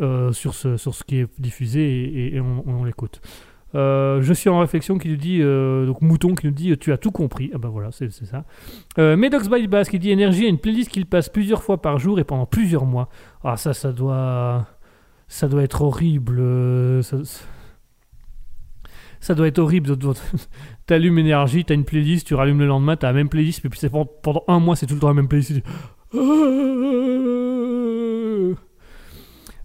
euh, 0.00 0.32
sur, 0.32 0.54
ce, 0.54 0.76
sur 0.76 0.94
ce 0.94 1.04
qui 1.04 1.18
est 1.18 1.28
diffusé 1.38 2.34
et, 2.34 2.40
on, 2.40 2.64
on 2.66 2.84
l'écoute. 2.84 3.20
Euh, 3.74 4.20
je 4.20 4.32
suis 4.32 4.48
en 4.48 4.58
réflexion 4.58 4.98
qui 4.98 5.08
nous 5.08 5.16
dit, 5.16 5.38
euh, 5.40 5.86
donc 5.86 6.02
Mouton 6.02 6.34
qui 6.34 6.46
nous 6.46 6.52
dit, 6.52 6.76
tu 6.78 6.92
as 6.92 6.98
tout 6.98 7.12
compris. 7.12 7.50
Ah 7.54 7.58
bah 7.58 7.68
voilà, 7.68 7.90
c'est 7.92 8.10
ça. 8.10 8.44
Euh, 8.98 9.16
Medox 9.16 9.48
by 9.48 9.66
Bass 9.68 9.88
qui 9.88 9.98
dit, 9.98 10.10
Énergie 10.10 10.46
a 10.46 10.48
une 10.48 10.58
playlist 10.58 10.90
qu'il 10.90 11.06
passe 11.06 11.28
plusieurs 11.28 11.62
fois 11.62 11.80
par 11.80 11.98
jour 11.98 12.18
et 12.18 12.24
pendant 12.24 12.46
plusieurs 12.46 12.84
mois. 12.84 13.08
Ah 13.44 13.56
ça, 13.56 13.72
ça 13.72 13.92
doit, 13.92 14.66
ça 15.28 15.48
doit 15.48 15.62
être 15.62 15.82
horrible. 15.82 16.42
ça, 19.20 19.34
doit 19.34 19.46
être 19.46 19.58
horrible. 19.58 19.96
T'allumes 20.86 21.18
Énergie, 21.18 21.64
t'as 21.64 21.74
une 21.74 21.84
playlist, 21.84 22.26
tu 22.26 22.34
rallumes 22.34 22.58
le 22.58 22.66
lendemain, 22.66 22.96
t'as 22.96 23.08
la 23.08 23.12
même 23.12 23.28
playlist, 23.28 23.62
mais 23.62 23.70
puis 23.70 23.80
pendant 24.22 24.44
un 24.48 24.58
mois, 24.58 24.74
c'est 24.74 24.86
tout 24.86 24.94
le 24.94 25.00
temps 25.00 25.08
la 25.08 25.14
même 25.14 25.28
playlist. 25.28 25.62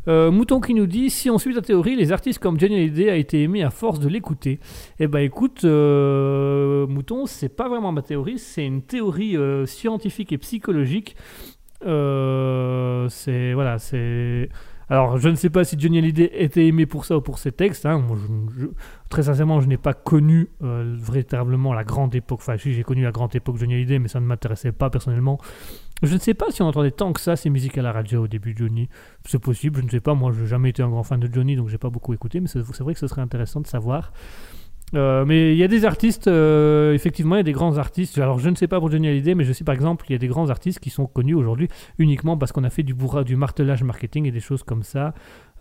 Euh, 0.07 0.29
Mouton 0.29 0.61
qui 0.61 0.75
nous 0.75 0.85
dit 0.85 1.09
si 1.09 1.31
on 1.31 1.39
suit 1.39 1.55
ta 1.55 1.61
théorie, 1.61 1.95
les 1.95 2.11
artistes 2.11 2.37
comme 2.37 2.59
Johnny 2.59 2.75
Hallyday 2.75 3.09
a 3.09 3.15
été 3.15 3.41
aimé 3.41 3.63
à 3.63 3.71
force 3.71 3.99
de 3.99 4.07
l'écouter. 4.07 4.59
Eh 4.99 5.07
ben 5.07 5.19
écoute, 5.19 5.63
euh, 5.63 6.85
Mouton, 6.85 7.25
c'est 7.25 7.49
pas 7.49 7.67
vraiment 7.67 7.91
ma 7.91 8.03
théorie, 8.03 8.37
c'est 8.37 8.65
une 8.65 8.83
théorie 8.83 9.35
euh, 9.35 9.65
scientifique 9.65 10.31
et 10.31 10.37
psychologique. 10.37 11.15
C'est 11.81 13.53
voilà, 13.53 13.79
c'est. 13.79 14.49
Alors, 14.89 15.17
je 15.17 15.29
ne 15.29 15.35
sais 15.35 15.49
pas 15.49 15.63
si 15.63 15.79
Johnny 15.79 15.97
Hallyday 15.97 16.29
était 16.33 16.67
aimé 16.67 16.85
pour 16.85 17.05
ça 17.05 17.17
ou 17.17 17.21
pour 17.21 17.39
ses 17.39 17.51
textes. 17.51 17.85
hein. 17.87 18.05
Je- 18.55 18.61
je- 18.61 18.67
très 19.09 19.23
sincèrement, 19.23 19.59
je 19.59 19.67
n'ai 19.67 19.77
pas 19.77 19.93
connu 19.93 20.49
euh, 20.63 20.95
véritablement 20.99 21.73
la 21.73 21.83
grande 21.83 22.13
époque. 22.13 22.39
Enfin, 22.41 22.57
si, 22.57 22.73
j'ai 22.73 22.83
connu 22.83 23.01
la 23.03 23.11
grande 23.11 23.35
époque 23.35 23.57
Johnny 23.57 23.73
Hallyday, 23.73 23.97
mais 23.99 24.07
ça 24.07 24.19
ne 24.19 24.25
m'intéressait 24.25 24.71
pas 24.71 24.89
personnellement. 24.91 25.39
Je 26.03 26.13
ne 26.13 26.19
sais 26.19 26.33
pas 26.33 26.47
si 26.51 26.61
on 26.61 26.67
entendait 26.67 26.91
tant 26.91 27.13
que 27.13 27.21
ça 27.21 27.35
ces 27.35 27.49
musiques 27.49 27.77
à 27.77 27.81
la 27.81 27.91
radio 27.93 28.23
au 28.25 28.27
début 28.27 28.53
de 28.53 28.59
Johnny. 28.59 28.89
C'est 29.25 29.39
possible, 29.39 29.79
je 29.79 29.85
ne 29.85 29.89
sais 29.89 30.01
pas. 30.01 30.13
Moi, 30.13 30.31
je 30.33 30.41
n'ai 30.41 30.47
jamais 30.47 30.69
été 30.69 30.83
un 30.83 30.89
grand 30.89 31.03
fan 31.03 31.19
de 31.19 31.33
Johnny, 31.33 31.55
donc 31.55 31.69
j'ai 31.69 31.77
pas 31.79 31.89
beaucoup 31.89 32.13
écouté. 32.13 32.39
Mais 32.39 32.47
c'est 32.47 32.59
vrai 32.81 32.93
que 32.93 32.99
ce 32.99 33.07
serait 33.07 33.21
intéressant 33.21 33.61
de 33.61 33.67
savoir. 33.67 34.11
Euh, 34.93 35.25
mais 35.25 35.53
il 35.53 35.57
y 35.57 35.63
a 35.63 35.67
des 35.67 35.83
artistes, 35.83 36.27
euh, 36.27 36.93
effectivement, 36.93 37.35
il 37.35 37.39
y 37.39 37.41
a 37.41 37.43
des 37.43 37.51
grands 37.51 37.77
artistes. 37.77 38.17
Alors, 38.19 38.39
je 38.39 38.49
ne 38.49 38.55
sais 38.55 38.67
pas 38.67 38.79
pour 38.79 38.91
Johnny 38.91 39.07
Hallyday, 39.07 39.35
mais 39.35 39.43
je 39.43 39.51
sais 39.51 39.63
par 39.63 39.75
exemple, 39.75 40.05
il 40.09 40.13
y 40.13 40.15
a 40.15 40.19
des 40.19 40.27
grands 40.27 40.49
artistes 40.49 40.79
qui 40.79 40.89
sont 40.89 41.07
connus 41.07 41.33
aujourd'hui 41.33 41.67
uniquement 41.97 42.37
parce 42.37 42.51
qu'on 42.51 42.63
a 42.63 42.69
fait 42.69 42.83
du 42.83 42.93
bourra, 42.93 43.23
du 43.23 43.35
martelage 43.35 43.83
marketing 43.83 44.25
et 44.25 44.31
des 44.31 44.39
choses 44.39 44.63
comme 44.63 44.83
ça. 44.83 45.13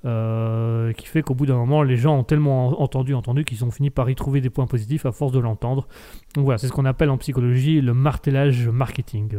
euh, 0.04 0.92
qui 0.92 1.06
fait 1.06 1.22
qu'au 1.22 1.34
bout 1.34 1.46
d'un 1.46 1.56
moment, 1.56 1.82
les 1.82 1.96
gens 1.96 2.18
ont 2.18 2.24
tellement 2.24 2.80
entendu, 2.82 3.14
entendu 3.14 3.44
qu'ils 3.44 3.64
ont 3.64 3.70
fini 3.70 3.90
par 3.90 4.10
y 4.10 4.14
trouver 4.14 4.40
des 4.40 4.50
points 4.50 4.66
positifs 4.66 5.06
à 5.06 5.12
force 5.12 5.32
de 5.32 5.38
l'entendre. 5.38 5.88
Donc 6.34 6.44
voilà, 6.44 6.58
c'est 6.58 6.68
ce 6.68 6.72
qu'on 6.72 6.84
appelle 6.84 7.10
en 7.10 7.18
psychologie 7.18 7.80
le 7.80 7.94
martelage 7.94 8.68
marketing. 8.68 9.30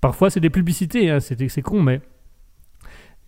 Parfois, 0.00 0.30
c'est 0.30 0.40
des 0.40 0.50
publicités, 0.50 1.10
hein, 1.10 1.20
c'est 1.20 1.62
con, 1.62 1.82
mais 1.82 2.00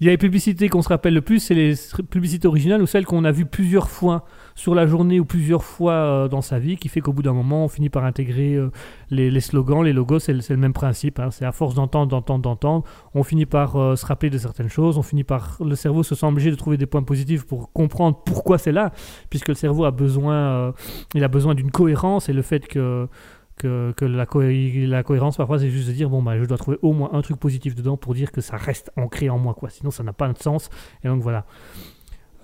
il 0.01 0.07
y 0.07 0.09
a 0.09 0.11
les 0.11 0.19
publicités 0.19 0.69
qu'on 0.69 0.83
se 0.83 0.89
rappelle 0.89 1.15
le 1.15 1.21
plus, 1.21 1.39
c'est 1.39 1.55
les 1.55 1.75
publicités 2.11 2.49
originales 2.49 2.83
ou 2.83 2.87
celles 2.87 3.07
qu'on 3.07 3.25
a 3.25 3.31
vues 3.31 3.47
plusieurs 3.47 3.89
fois 3.89 4.25
sur 4.57 4.75
la 4.75 4.85
journée 4.85 5.21
ou 5.21 5.25
plusieurs 5.25 5.63
fois 5.63 5.93
euh, 5.93 6.29
dans 6.29 6.41
sa 6.41 6.59
vie, 6.59 6.77
qui 6.77 6.89
fait 6.89 7.01
qu'au 7.01 7.13
bout 7.13 7.23
d'un 7.23 7.33
moment, 7.33 7.65
on 7.65 7.69
finit 7.69 7.89
par 7.89 8.05
intégrer 8.05 8.55
euh, 8.55 8.71
les, 9.11 9.41
slogans, 9.41 9.85
les 9.85 9.93
logos, 9.93 10.19
c'est 10.19 10.33
le, 10.33 10.57
même 10.57 10.73
principe. 10.73 11.21
hein. 11.21 11.31
c'est 11.31 11.45
à 11.45 11.53
force 11.53 11.75
d'entendre, 11.75 12.09
d'entendre, 12.09 12.43
d'entendre, 12.43 12.85
on 13.15 13.23
finit 13.23 13.47
par 13.47 13.77
euh, 13.77 13.95
se 13.95 14.05
rappeler 14.05 14.29
de 14.29 14.39
certaines 14.39 14.69
choses, 14.69 14.99
on 14.99 15.03
finit 15.03 15.25
par 15.25 15.59
le 15.65 15.77
cerveau 15.77 16.03
se 16.03 16.17
sent 16.17 16.27
obligé 16.27 16.51
de 16.51 16.57
trouver 16.57 16.77
des 16.77 16.87
points 16.87 17.05
positifs 17.05 17.47
pour 17.47 17.73
comprendre 17.73 18.21
pourquoi 18.27 18.59
c'est 18.59 18.73
là, 18.73 18.93
puisque 19.31 19.49
le 19.49 19.55
cerveau 19.55 19.85
a 19.85 19.93
besoin, 19.93 20.75
a 21.15 21.29
besoin 21.29 21.55
d'une 21.55 21.71
cohérence 21.71 22.29
et 22.29 22.33
le 22.33 22.43
fait 22.43 22.67
que 22.67 23.07
que, 23.57 24.05
la, 24.05 24.27
cohé- 24.27 24.87
la 24.87 25.03
cohérence 25.03 25.37
parfois 25.37 25.59
c'est 25.59 25.71
juste 25.71 25.89
de 25.89 25.93
dire 25.93 26.11
bon 26.11 26.23
bah 26.23 26.39
je 26.39 26.45
dois 26.45 26.59
trouver 26.59 26.79
au 26.83 26.93
moins 26.93 27.11
un 27.13 27.23
truc 27.23 27.39
positif 27.39 27.75
dedans 27.75 27.97
pour 27.97 28.15
dire 28.15 28.33
que 28.33 28.41
ça 28.41 28.57
reste 28.57 28.91
ancré 28.97 29.31
en 29.31 29.39
moi 29.39 29.55
quoi. 29.55 29.71
Sinon 29.71 29.91
ça 29.91 30.03
n'a 30.03 30.13
pas 30.13 30.33
de 30.33 30.39
sens. 30.39 30.69
Et 31.05 31.09
donc 31.09 31.23
voilà. 31.23 31.45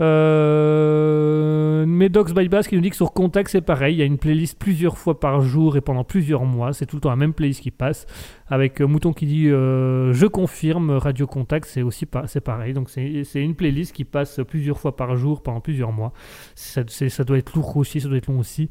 Euh, 0.01 1.85
Medox 1.87 2.33
by 2.33 2.49
Bass 2.49 2.69
qui 2.69 2.77
nous 2.77 2.81
dit 2.81 2.91
que 2.91 2.97
sur 2.97 3.13
Contact 3.13 3.51
c'est 3.51 3.61
pareil, 3.61 3.97
il 3.97 3.99
y 3.99 4.03
a 4.03 4.05
une 4.05 4.19
playlist 4.19 4.57
plusieurs 4.57 4.97
fois 4.97 5.19
par 5.19 5.41
jour 5.41 5.77
et 5.77 5.81
pendant 5.81 6.05
plusieurs 6.05 6.45
mois, 6.45 6.73
c'est 6.73 6.87
tout 6.87 6.95
le 6.95 7.01
temps 7.01 7.11
la 7.11 7.17
même 7.17 7.35
playlist 7.35 7.61
qui 7.61 7.73
passe, 7.73 8.07
avec 8.47 8.81
euh, 8.81 8.87
Mouton 8.87 9.13
qui 9.13 9.27
dit 9.27 9.49
euh, 9.49 10.13
je 10.13 10.27
confirme, 10.27 10.93
Radio 10.93 11.27
Contact 11.27 11.67
c'est 11.67 11.83
aussi 11.83 12.07
pas, 12.07 12.27
pareil, 12.45 12.75
donc 12.75 12.91
c'est 12.91 13.43
une 13.43 13.57
playlist 13.57 13.93
qui 13.93 14.05
passe 14.05 14.41
plusieurs 14.47 14.79
fois 14.79 14.95
par 14.95 15.17
jour 15.17 15.43
pendant 15.43 15.61
plusieurs 15.61 15.91
mois, 15.91 16.13
ça, 16.55 16.83
ça 16.87 17.25
doit 17.25 17.39
être 17.39 17.57
lourd 17.57 17.77
aussi, 17.77 18.01
ça 18.01 18.07
doit 18.07 18.19
être 18.19 18.29
long 18.29 18.39
aussi. 18.39 18.71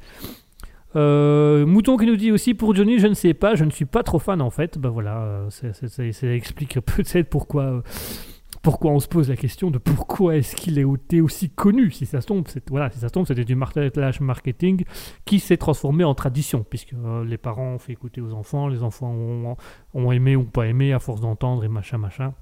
Euh, 0.96 1.66
Mouton 1.66 1.98
qui 1.98 2.06
nous 2.06 2.16
dit 2.16 2.32
aussi 2.32 2.54
pour 2.54 2.74
Johnny, 2.76 3.00
je 3.00 3.08
ne 3.08 3.14
sais 3.14 3.34
pas, 3.34 3.56
je 3.56 3.66
ne 3.66 3.72
suis 3.72 3.86
pas 3.86 4.04
trop 4.04 4.20
fan 4.20 4.42
en 4.42 4.50
fait. 4.50 4.78
Ben 4.78 4.90
voilà, 4.90 5.22
euh, 5.22 5.50
ça 5.50 6.28
explique 6.28 6.80
peut-être 6.96 7.30
pourquoi, 7.30 7.64
euh, 7.64 7.82
pourquoi 8.62 8.92
on 8.92 9.00
se 9.00 9.08
pose 9.08 9.30
la 9.30 9.36
question 9.36 9.70
de 9.70 9.78
pourquoi 9.78 10.38
est-ce 10.38 10.56
qu'il 10.56 10.80
été 10.80 11.22
aussi 11.22 11.50
connu. 11.50 11.92
Si 11.92 12.06
ça 12.06 12.22
se 12.22 12.28
tombe, 12.28 12.48
voilà, 12.70 12.90
si 12.90 13.00
ça 13.00 13.10
tombe, 13.10 13.28
c'était 13.28 13.46
du 13.46 13.56
martelage 13.56 14.22
marketing 14.22 14.86
qui 15.26 15.40
s'est 15.40 15.58
transformé 15.58 16.04
en 16.04 16.16
tradition, 16.16 16.66
puisque 16.68 16.96
les 17.26 17.38
parents 17.38 17.74
ont 17.74 17.80
fait 17.80 17.94
écouter 17.94 18.22
aux 18.22 18.34
enfants, 18.34 18.68
les 18.68 18.82
enfants 18.82 19.12
ont, 19.12 19.58
ont 19.94 20.12
aimé 20.12 20.36
ou 20.36 20.44
pas 20.44 20.68
aimé 20.68 20.94
à 20.94 21.00
force 21.00 21.22
d'entendre 21.22 21.64
et 21.64 21.68
machin 21.68 21.98
machin. 21.98 22.34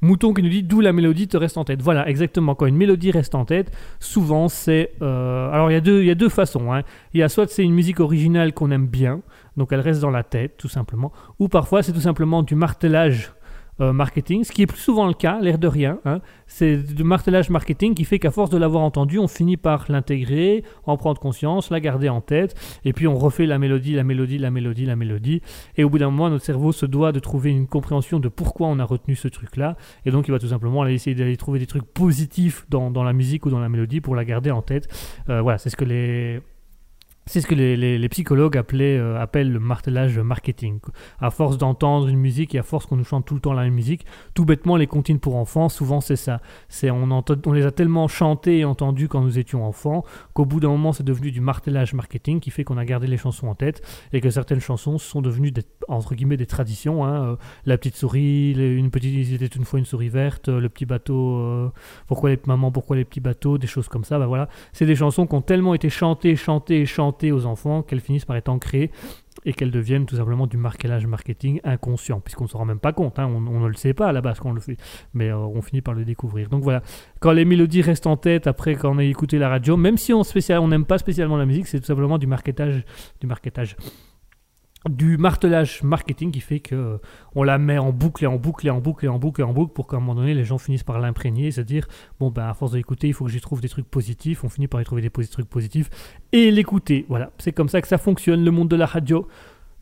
Mouton 0.00 0.34
qui 0.34 0.42
nous 0.42 0.48
dit 0.48 0.62
d'où 0.62 0.80
la 0.80 0.92
mélodie 0.92 1.28
te 1.28 1.36
reste 1.36 1.56
en 1.56 1.64
tête. 1.64 1.80
Voilà, 1.82 2.08
exactement. 2.08 2.54
Quand 2.54 2.66
une 2.66 2.76
mélodie 2.76 3.10
reste 3.10 3.34
en 3.34 3.44
tête, 3.44 3.70
souvent 4.00 4.48
c'est. 4.48 4.92
euh, 5.02 5.50
alors 5.50 5.70
il 5.70 5.74
y, 5.74 5.76
a 5.76 5.80
deux- 5.80 6.02
y 6.04 6.10
a 6.10 6.14
deux 6.14 6.28
façons. 6.28 6.72
hein. 6.72 6.82
Il 7.14 7.20
y 7.20 7.22
a 7.22 7.28
soit 7.28 7.48
c'est 7.50 7.62
une 7.64 7.74
musique 7.74 8.00
originale 8.00 8.52
qu'on 8.52 8.70
aime 8.70 8.86
bien, 8.86 9.20
donc 9.56 9.72
elle 9.72 9.80
reste 9.80 10.00
dans 10.00 10.10
la 10.10 10.22
tête, 10.22 10.56
tout 10.58 10.68
simplement, 10.68 11.12
ou 11.38 11.48
parfois 11.48 11.82
c'est 11.82 11.92
tout 11.92 12.00
simplement 12.00 12.42
du 12.42 12.54
martelage 12.54 13.32
euh, 13.80 13.92
marketing, 13.92 14.44
ce 14.44 14.52
qui 14.52 14.62
est 14.62 14.66
plus 14.66 14.78
souvent 14.78 15.06
le 15.06 15.14
cas, 15.14 15.40
l'air 15.40 15.58
de 15.58 15.66
rien. 15.68 15.98
hein. 16.04 16.20
C'est 16.46 16.76
du 16.76 17.04
martelage 17.04 17.50
marketing 17.50 17.94
qui 17.94 18.04
fait 18.04 18.18
qu'à 18.18 18.30
force 18.30 18.50
de 18.50 18.58
l'avoir 18.58 18.82
entendu, 18.82 19.18
on 19.18 19.28
finit 19.28 19.56
par 19.56 19.86
l'intégrer, 19.88 20.62
en 20.84 20.96
prendre 20.96 21.20
conscience, 21.20 21.70
la 21.70 21.80
garder 21.80 22.08
en 22.08 22.20
tête, 22.20 22.54
et 22.84 22.92
puis 22.92 23.08
on 23.08 23.16
refait 23.16 23.46
la 23.46 23.58
mélodie, 23.58 23.94
la 23.94 24.04
mélodie, 24.04 24.38
la 24.38 24.50
mélodie, 24.50 24.86
la 24.86 24.96
mélodie, 24.96 25.40
et 25.76 25.84
au 25.84 25.90
bout 25.90 25.98
d'un 25.98 26.10
moment, 26.10 26.30
notre 26.30 26.44
cerveau 26.44 26.72
se 26.72 26.86
doit 26.86 27.12
de 27.12 27.18
trouver 27.18 27.50
une 27.50 27.66
compréhension 27.66 28.20
de 28.20 28.28
pourquoi 28.28 28.68
on 28.68 28.78
a 28.78 28.84
retenu 28.84 29.16
ce 29.16 29.28
truc-là, 29.28 29.76
et 30.04 30.10
donc 30.10 30.28
il 30.28 30.30
va 30.30 30.38
tout 30.38 30.48
simplement 30.48 30.82
aller 30.82 30.94
essayer 30.94 31.16
d'aller 31.16 31.36
trouver 31.36 31.58
des 31.58 31.66
trucs 31.66 31.84
positifs 31.84 32.66
dans, 32.68 32.90
dans 32.90 33.02
la 33.02 33.12
musique 33.12 33.46
ou 33.46 33.50
dans 33.50 33.60
la 33.60 33.68
mélodie 33.68 34.00
pour 34.00 34.14
la 34.14 34.24
garder 34.24 34.50
en 34.50 34.62
tête. 34.62 34.88
Euh, 35.28 35.40
voilà, 35.42 35.58
c'est 35.58 35.70
ce 35.70 35.76
que 35.76 35.84
les 35.84 36.40
c'est 37.26 37.40
ce 37.40 37.46
que 37.46 37.54
les, 37.54 37.76
les- 37.76 38.08
psychologues 38.08 38.56
appelaient, 38.56 38.98
euh, 38.98 39.20
appellent 39.20 39.50
le 39.50 39.58
martelage 39.58 40.18
marketing. 40.18 40.78
À 41.20 41.30
force 41.30 41.56
d'entendre 41.58 42.08
une 42.08 42.18
musique 42.18 42.54
et 42.54 42.58
à 42.58 42.62
force 42.62 42.86
qu'on 42.86 42.96
nous 42.96 43.04
chante 43.04 43.24
tout 43.24 43.34
le 43.34 43.40
temps 43.40 43.52
la 43.54 43.62
même 43.64 43.74
musique, 43.74 44.04
tout 44.34 44.44
bêtement, 44.44 44.76
les 44.76 44.86
comptines 44.86 45.18
pour 45.18 45.36
enfants, 45.36 45.68
souvent 45.68 46.00
c'est 46.00 46.16
ça. 46.16 46.40
C'est 46.68 46.90
on, 46.90 47.08
on 47.46 47.52
les 47.52 47.66
a 47.66 47.70
tellement 47.70 48.08
chantés 48.08 48.58
et 48.58 48.64
entendus 48.64 49.08
quand 49.08 49.22
nous 49.22 49.38
étions 49.38 49.64
enfants 49.66 50.04
qu'au 50.34 50.44
bout 50.44 50.60
d'un 50.60 50.68
moment, 50.68 50.92
c'est 50.92 51.02
devenu 51.02 51.30
du 51.32 51.40
martelage 51.40 51.94
marketing 51.94 52.40
qui 52.40 52.50
fait 52.50 52.62
qu'on 52.64 52.76
a 52.78 52.84
gardé 52.84 53.06
les 53.06 53.16
chansons 53.16 53.48
en 53.48 53.54
tête 53.54 53.82
et 54.12 54.20
que 54.20 54.30
certaines 54.30 54.60
chansons 54.60 54.98
sont 54.98 55.22
devenues 55.22 55.50
des, 55.50 55.62
entre 55.88 56.14
guillemets 56.14 56.36
des 56.36 56.46
traditions. 56.46 57.04
hein. 57.04 57.24
Euh, 57.24 57.36
la 57.66 57.78
petite 57.78 57.96
souris, 57.96 58.54
les- 58.54 58.74
une 58.74 58.90
petite, 58.90 59.14
il 59.14 59.34
était 59.42 59.46
une 59.56 59.64
fois 59.64 59.78
une 59.78 59.84
souris 59.86 60.08
verte, 60.10 60.48
euh, 60.48 60.60
le 60.60 60.68
petit 60.68 60.86
bateau, 60.86 61.70
pourquoi 62.06 62.30
les 62.30 62.38
maman, 62.46 62.70
pourquoi 62.70 62.96
les 62.96 63.04
petits 63.04 63.20
bateaux, 63.20 63.58
des 63.58 63.66
choses 63.66 63.88
comme 63.88 64.04
ça. 64.04 64.18
Bah 64.18 64.26
voilà, 64.26 64.48
c'est 64.72 64.86
des 64.86 64.96
chansons 64.96 65.26
qui 65.26 65.34
ont 65.34 65.40
tellement 65.42 65.74
été 65.74 65.88
chantées, 65.88 66.36
chantées 66.36 66.82
et 66.82 66.86
aux 67.22 67.46
enfants 67.46 67.82
qu'elles 67.82 68.00
finissent 68.00 68.24
par 68.24 68.36
être 68.36 68.48
ancrées 68.48 68.90
et 69.44 69.52
qu'elles 69.52 69.70
deviennent 69.70 70.06
tout 70.06 70.16
simplement 70.16 70.46
du 70.46 70.56
marquelage 70.56 71.06
marketing 71.06 71.60
inconscient, 71.64 72.20
puisqu'on 72.20 72.44
ne 72.44 72.48
se 72.48 72.56
rend 72.56 72.64
même 72.64 72.78
pas 72.78 72.92
compte, 72.92 73.18
hein, 73.18 73.26
on, 73.26 73.60
ne 73.60 73.68
le 73.68 73.74
sait 73.74 73.94
pas 73.94 74.08
à 74.08 74.12
la 74.12 74.20
base 74.20 74.38
quand 74.38 74.50
on 74.50 74.54
le 74.54 74.60
fait, 74.60 74.76
mais 75.12 75.28
euh, 75.28 75.36
on 75.36 75.60
finit 75.60 75.82
par 75.82 75.94
le 75.94 76.04
découvrir. 76.04 76.48
Donc 76.48 76.62
voilà, 76.62 76.82
quand 77.20 77.32
les 77.32 77.44
mélodies 77.44 77.82
restent 77.82 78.06
en 78.06 78.16
tête 78.16 78.46
après 78.46 78.74
quand 78.74 78.94
on 78.94 78.98
a 78.98 79.04
écouté 79.04 79.38
la 79.38 79.48
radio, 79.48 79.76
même 79.76 79.96
si 79.96 80.12
on 80.12 80.22
spécial, 80.22 80.60
on 80.60 80.68
n'aime 80.68 80.86
pas 80.86 80.98
spécialement 80.98 81.36
la 81.36 81.46
musique, 81.46 81.66
c'est 81.66 81.80
tout 81.80 81.86
simplement 81.86 82.18
du 82.18 82.26
marketage, 82.26 82.84
du 83.20 83.26
marketage, 83.26 83.76
du 84.88 85.16
martelage 85.16 85.82
marketing 85.82 86.30
qui 86.30 86.40
fait 86.40 86.60
que 86.60 86.74
euh, 86.74 86.98
on 87.34 87.42
la 87.42 87.58
met 87.58 87.78
en 87.78 87.92
boucle 87.92 88.24
et 88.24 88.26
en 88.26 88.36
boucle 88.36 88.66
et 88.66 88.70
en 88.70 88.80
boucle 88.80 89.06
et 89.06 89.08
en 89.08 89.18
boucle 89.18 89.40
et 89.40 89.44
en 89.44 89.52
boucle 89.52 89.72
pour 89.72 89.86
qu'à 89.86 89.96
un 89.96 90.00
moment 90.00 90.14
donné 90.14 90.34
les 90.34 90.44
gens 90.44 90.58
finissent 90.58 90.82
par 90.84 90.98
l'imprégner, 90.98 91.50
c'est-à-dire 91.50 91.86
bon 92.20 92.30
ben 92.30 92.48
à 92.48 92.54
force 92.54 92.72
d'écouter 92.72 93.08
il 93.08 93.14
faut 93.14 93.24
que 93.24 93.30
j'y 93.30 93.40
trouve 93.40 93.60
des 93.60 93.68
trucs 93.68 93.88
positifs, 93.88 94.44
on 94.44 94.48
finit 94.48 94.68
par 94.68 94.80
y 94.80 94.84
trouver 94.84 95.02
des 95.02 95.10
trucs 95.10 95.48
positifs 95.48 95.88
et 96.32 96.50
l'écouter. 96.50 97.06
Voilà, 97.08 97.30
c'est 97.38 97.52
comme 97.52 97.68
ça 97.68 97.80
que 97.80 97.88
ça 97.88 97.98
fonctionne 97.98 98.44
le 98.44 98.50
monde 98.50 98.68
de 98.68 98.76
la 98.76 98.86
radio. 98.86 99.26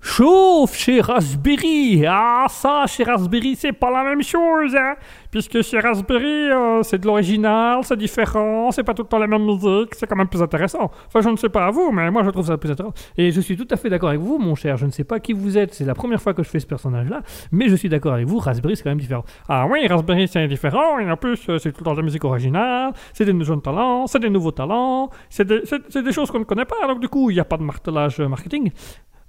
Chauffe 0.04 0.76
chez 0.76 1.00
Raspberry 1.00 2.04
Ah 2.08 2.46
ça, 2.48 2.86
chez 2.88 3.04
Raspberry, 3.04 3.54
c'est 3.54 3.72
pas 3.72 3.88
la 3.88 4.02
même 4.02 4.20
chose, 4.20 4.74
hein 4.74 4.96
Puisque 5.30 5.62
chez 5.62 5.78
Raspberry, 5.78 6.50
euh, 6.50 6.82
c'est 6.82 6.98
de 6.98 7.06
l'original, 7.06 7.78
c'est 7.84 7.96
différent, 7.96 8.72
c'est 8.72 8.82
pas 8.82 8.94
tout 8.94 9.04
le 9.04 9.08
temps 9.08 9.20
la 9.20 9.28
même 9.28 9.44
musique, 9.44 9.94
c'est 9.94 10.08
quand 10.08 10.16
même 10.16 10.26
plus 10.26 10.42
intéressant. 10.42 10.90
Enfin, 11.06 11.20
je 11.20 11.28
ne 11.28 11.36
sais 11.36 11.48
pas 11.48 11.66
à 11.66 11.70
vous, 11.70 11.92
mais 11.92 12.10
moi 12.10 12.24
je 12.24 12.30
trouve 12.30 12.44
ça 12.44 12.58
plus 12.58 12.72
intéressant. 12.72 12.92
Et 13.16 13.30
je 13.30 13.40
suis 13.40 13.56
tout 13.56 13.68
à 13.70 13.76
fait 13.76 13.88
d'accord 13.90 14.08
avec 14.08 14.20
vous, 14.20 14.38
mon 14.38 14.56
cher, 14.56 14.76
je 14.76 14.86
ne 14.86 14.90
sais 14.90 15.04
pas 15.04 15.20
qui 15.20 15.32
vous 15.32 15.56
êtes, 15.56 15.72
c'est 15.72 15.84
la 15.84 15.94
première 15.94 16.20
fois 16.20 16.34
que 16.34 16.42
je 16.42 16.48
fais 16.48 16.58
ce 16.60 16.66
personnage-là, 16.66 17.22
mais 17.52 17.68
je 17.68 17.76
suis 17.76 17.88
d'accord 17.88 18.14
avec 18.14 18.26
vous, 18.26 18.40
Raspberry 18.40 18.76
c'est 18.76 18.82
quand 18.82 18.90
même 18.90 18.98
différent. 18.98 19.24
Ah 19.48 19.68
oui, 19.70 19.86
Raspberry 19.86 20.26
c'est 20.26 20.48
différent, 20.48 20.98
et 20.98 21.08
en 21.08 21.16
plus 21.16 21.38
euh, 21.48 21.58
c'est 21.58 21.70
tout 21.70 21.78
le 21.78 21.84
temps 21.84 21.92
de 21.92 21.98
la 21.98 22.02
musique 22.02 22.24
originale, 22.24 22.92
c'est 23.12 23.24
des 23.24 23.44
jeunes 23.44 23.62
talents, 23.62 24.08
c'est 24.08 24.18
des 24.18 24.30
nouveaux 24.30 24.52
talents, 24.52 25.10
c'est 25.30 25.46
des, 25.46 25.62
des 26.02 26.12
choses 26.12 26.28
qu'on 26.32 26.40
ne 26.40 26.44
connaît 26.44 26.64
pas, 26.64 26.88
donc 26.88 26.98
du 26.98 27.08
coup 27.08 27.30
il 27.30 27.34
n'y 27.34 27.40
a 27.40 27.44
pas 27.44 27.56
de 27.56 27.62
martelage 27.62 28.18
euh, 28.18 28.26
marketing. 28.26 28.72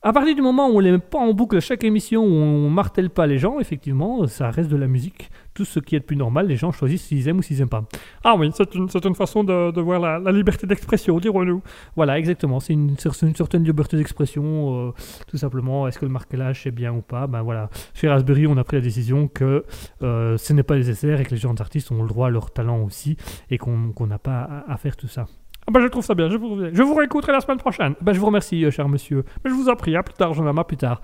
À 0.06 0.12
partir 0.12 0.36
du 0.36 0.42
moment 0.42 0.68
où 0.68 0.76
on 0.76 0.80
les 0.80 0.92
met 0.92 0.98
pas 0.98 1.20
en 1.20 1.34
boucle 1.34 1.56
à 1.56 1.62
chaque 1.62 1.86
émission, 1.86 2.26
où 2.26 2.28
on 2.28 2.70
martèle 2.70 3.10
pas 3.10 3.26
les 3.26 3.38
gens, 3.38 3.62
effectivement, 3.62 4.28
ça 4.28 4.50
reste 4.50 4.70
de 4.70 4.76
la 4.76 4.88
musique. 4.88 5.30
Tout 5.54 5.64
ce 5.64 5.80
qui 5.80 5.96
est 5.96 6.02
de 6.02 6.04
plus 6.04 6.18
normal, 6.18 6.48
les 6.48 6.58
gens 6.58 6.74
choisissent 6.74 7.04
s'ils 7.04 7.26
aiment 7.30 7.38
ou 7.38 7.42
s'ils 7.42 7.62
aiment 7.62 7.70
pas. 7.70 7.86
Ah 8.22 8.36
oui, 8.38 8.52
c'est 8.54 8.76
une, 8.76 8.90
une 9.02 9.16
façon 9.16 9.46
de, 9.46 9.72
de 9.72 9.80
voir 9.82 10.02
la, 10.02 10.20
la 10.20 10.32
liberté 10.34 10.68
d'expression, 10.68 11.18
dirons-nous. 11.20 11.62
Voilà, 11.96 12.20
exactement. 12.20 12.60
C'est 12.60 12.74
une, 12.74 12.96
cer- 12.96 13.26
une 13.26 13.34
certaine 13.34 13.64
liberté 13.64 13.96
d'expression, 13.96 14.90
euh, 14.90 14.92
tout 15.28 15.38
simplement. 15.38 15.88
Est-ce 15.88 16.00
que 16.00 16.06
le 16.06 16.12
marquelage 16.12 16.64
c'est 16.64 16.72
bien 16.72 16.92
ou 16.94 17.02
pas? 17.02 17.26
Ben 17.28 17.42
voilà. 17.42 17.70
Chez 17.94 18.10
Raspberry, 18.10 18.46
on 18.46 18.58
a 18.58 18.64
pris 18.66 18.76
la 18.76 18.82
décision 18.82 19.30
que 19.30 19.64
euh, 20.02 20.38
ce 20.38 20.52
n'est 20.52 20.64
pas 20.64 20.76
nécessaire 20.76 21.22
et 21.22 21.24
que 21.24 21.32
les 21.32 21.38
gens 21.38 21.56
artistes 21.62 21.92
ont 21.94 22.02
le 22.02 22.10
droit 22.10 22.28
à 22.28 22.30
leur 22.30 22.52
talent 22.52 22.84
aussi 22.84 23.16
et 23.50 23.58
qu'on 23.58 23.94
n'a 24.06 24.20
pas 24.20 24.42
à, 24.68 24.74
à 24.74 24.76
faire 24.76 24.98
tout 24.98 25.08
ça. 25.08 25.28
Ah 25.68 25.72
bah 25.72 25.80
je 25.81 25.88
trouve 25.88 26.03
ça 26.03 26.14
bien, 26.14 26.30
je 26.30 26.38
vous, 26.38 26.60
je 26.73 26.84
vous 26.84 26.94
réécouterai 26.94 27.31
la 27.31 27.40
semaine 27.41 27.57
prochaine. 27.57 27.95
Ben, 28.02 28.14
je 28.14 28.19
vous 28.19 28.26
remercie, 28.26 28.65
euh, 28.65 28.72
cher 28.72 28.90
monsieur. 28.90 29.23
Je 29.45 29.52
vous 29.52 29.69
en 29.69 29.76
prie, 29.76 29.95
à 29.95 30.03
plus 30.03 30.14
tard, 30.14 30.31
à 30.57 30.68
plus 30.68 30.77
tard. 30.77 31.02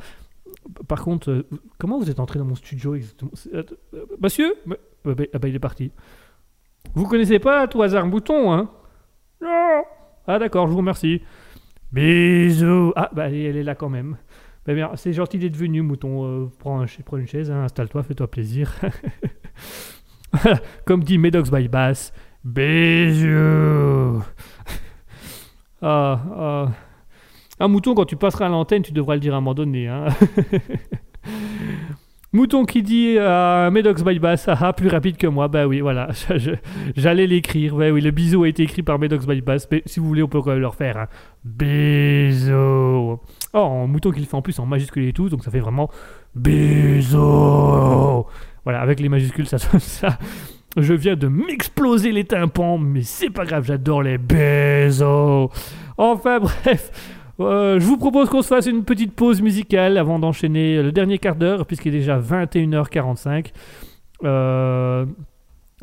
Par 0.87 1.03
contre, 1.03 1.31
euh, 1.31 1.47
comment 1.77 1.97
vous 1.97 2.09
êtes 2.09 2.19
entré 2.19 2.39
dans 2.39 2.45
mon 2.45 2.55
studio 2.55 2.95
exactement? 2.95 3.31
Euh, 3.53 3.63
Monsieur? 4.21 4.53
Ben- 4.65 4.77
ah 5.33 5.39
ben, 5.39 5.47
il 5.47 5.55
est 5.55 5.59
parti. 5.59 5.91
Vous 6.93 7.05
connaissez 7.05 7.39
pas 7.39 7.61
à 7.61 7.67
tout 7.67 7.81
hasard 7.81 8.05
Mouton, 8.05 8.51
hein? 8.51 8.69
Non 9.41 9.83
Ah 10.27 10.39
d'accord, 10.39 10.67
je 10.67 10.71
vous 10.71 10.77
remercie. 10.77 11.21
Bisous. 11.91 12.91
Ah 12.95 13.09
bah 13.13 13.29
elle 13.29 13.55
est 13.55 13.63
là 13.63 13.75
quand 13.75 13.89
même. 13.89 14.17
Ben 14.65 14.75
bien, 14.75 14.91
c'est 14.95 15.13
gentil 15.13 15.39
d'être 15.39 15.55
venu, 15.55 15.81
Mouton. 15.81 16.51
Prends 16.59 16.85
une 17.17 17.27
chaise, 17.27 17.49
hein, 17.49 17.63
installe-toi, 17.63 18.03
fais-toi 18.03 18.27
plaisir. 18.29 18.71
Comme 20.85 21.03
dit 21.03 21.17
Medox 21.17 21.49
by 21.49 21.67
Bass. 21.67 22.13
Bisous. 22.43 24.23
ah, 25.81 26.19
ah. 26.35 26.67
Ah, 27.59 27.67
Mouton, 27.67 27.93
quand 27.93 28.05
tu 28.05 28.15
passeras 28.15 28.45
à 28.45 28.49
l'antenne, 28.49 28.83
tu 28.83 28.93
devras 28.93 29.15
le 29.15 29.19
dire 29.19 29.33
à 29.33 29.37
un 29.37 29.41
moment 29.41 29.53
donné. 29.53 29.89
Hein. 29.89 30.05
Mouton 32.31 32.63
qui 32.63 32.83
dit 32.83 33.17
à 33.17 33.69
Medox 33.71 34.03
by 34.03 34.19
Bass, 34.19 34.47
ah, 34.47 34.57
ah, 34.61 34.71
plus 34.71 34.87
rapide 34.87 35.17
que 35.17 35.27
moi. 35.27 35.49
Bah 35.49 35.67
oui, 35.67 35.81
voilà, 35.81 36.09
j'allais 36.95 37.27
l'écrire. 37.27 37.75
Ouais, 37.75 37.91
oui, 37.91 37.99
le 37.99 38.11
bisou 38.11 38.43
a 38.43 38.47
été 38.47 38.63
écrit 38.63 38.83
par 38.83 38.99
Medox 38.99 39.25
by 39.25 39.41
Bass, 39.41 39.67
mais 39.69 39.83
si 39.85 39.99
vous 39.99 40.07
voulez, 40.07 40.23
on 40.23 40.29
peut 40.29 40.41
quand 40.41 40.51
même 40.51 40.59
le 40.59 40.67
refaire. 40.67 40.95
Hein. 40.95 41.07
Bisou. 41.43 43.19
Oh, 43.53 43.87
Mouton 43.87 44.11
qui 44.11 44.21
le 44.21 44.25
fait 44.25 44.37
en 44.37 44.41
plus 44.41 44.57
en 44.59 44.65
majuscule 44.65 45.05
et 45.05 45.13
tout, 45.13 45.27
donc 45.27 45.43
ça 45.43 45.51
fait 45.51 45.59
vraiment 45.59 45.89
bisou. 46.35 47.17
Voilà, 48.63 48.79
avec 48.79 49.01
les 49.01 49.09
majuscules, 49.09 49.47
ça 49.47 49.57
sonne 49.57 49.79
ça. 49.81 50.17
Je 50.81 50.93
viens 50.93 51.15
de 51.15 51.27
m'exploser 51.27 52.11
les 52.11 52.23
tympans, 52.23 52.77
mais 52.77 53.01
c'est 53.01 53.29
pas 53.29 53.45
grave, 53.45 53.65
j'adore 53.65 54.03
les 54.03 54.17
bisous. 54.17 55.49
Enfin 55.97 56.39
bref, 56.39 56.91
euh, 57.39 57.79
je 57.79 57.85
vous 57.85 57.97
propose 57.97 58.29
qu'on 58.29 58.41
se 58.41 58.47
fasse 58.47 58.67
une 58.67 58.83
petite 58.83 59.13
pause 59.13 59.41
musicale 59.41 59.97
avant 59.97 60.19
d'enchaîner 60.19 60.81
le 60.81 60.91
dernier 60.91 61.17
quart 61.17 61.35
d'heure, 61.35 61.65
puisqu'il 61.65 61.95
est 61.95 61.99
déjà 61.99 62.19
21h45. 62.19 63.47
Euh, 64.23 65.05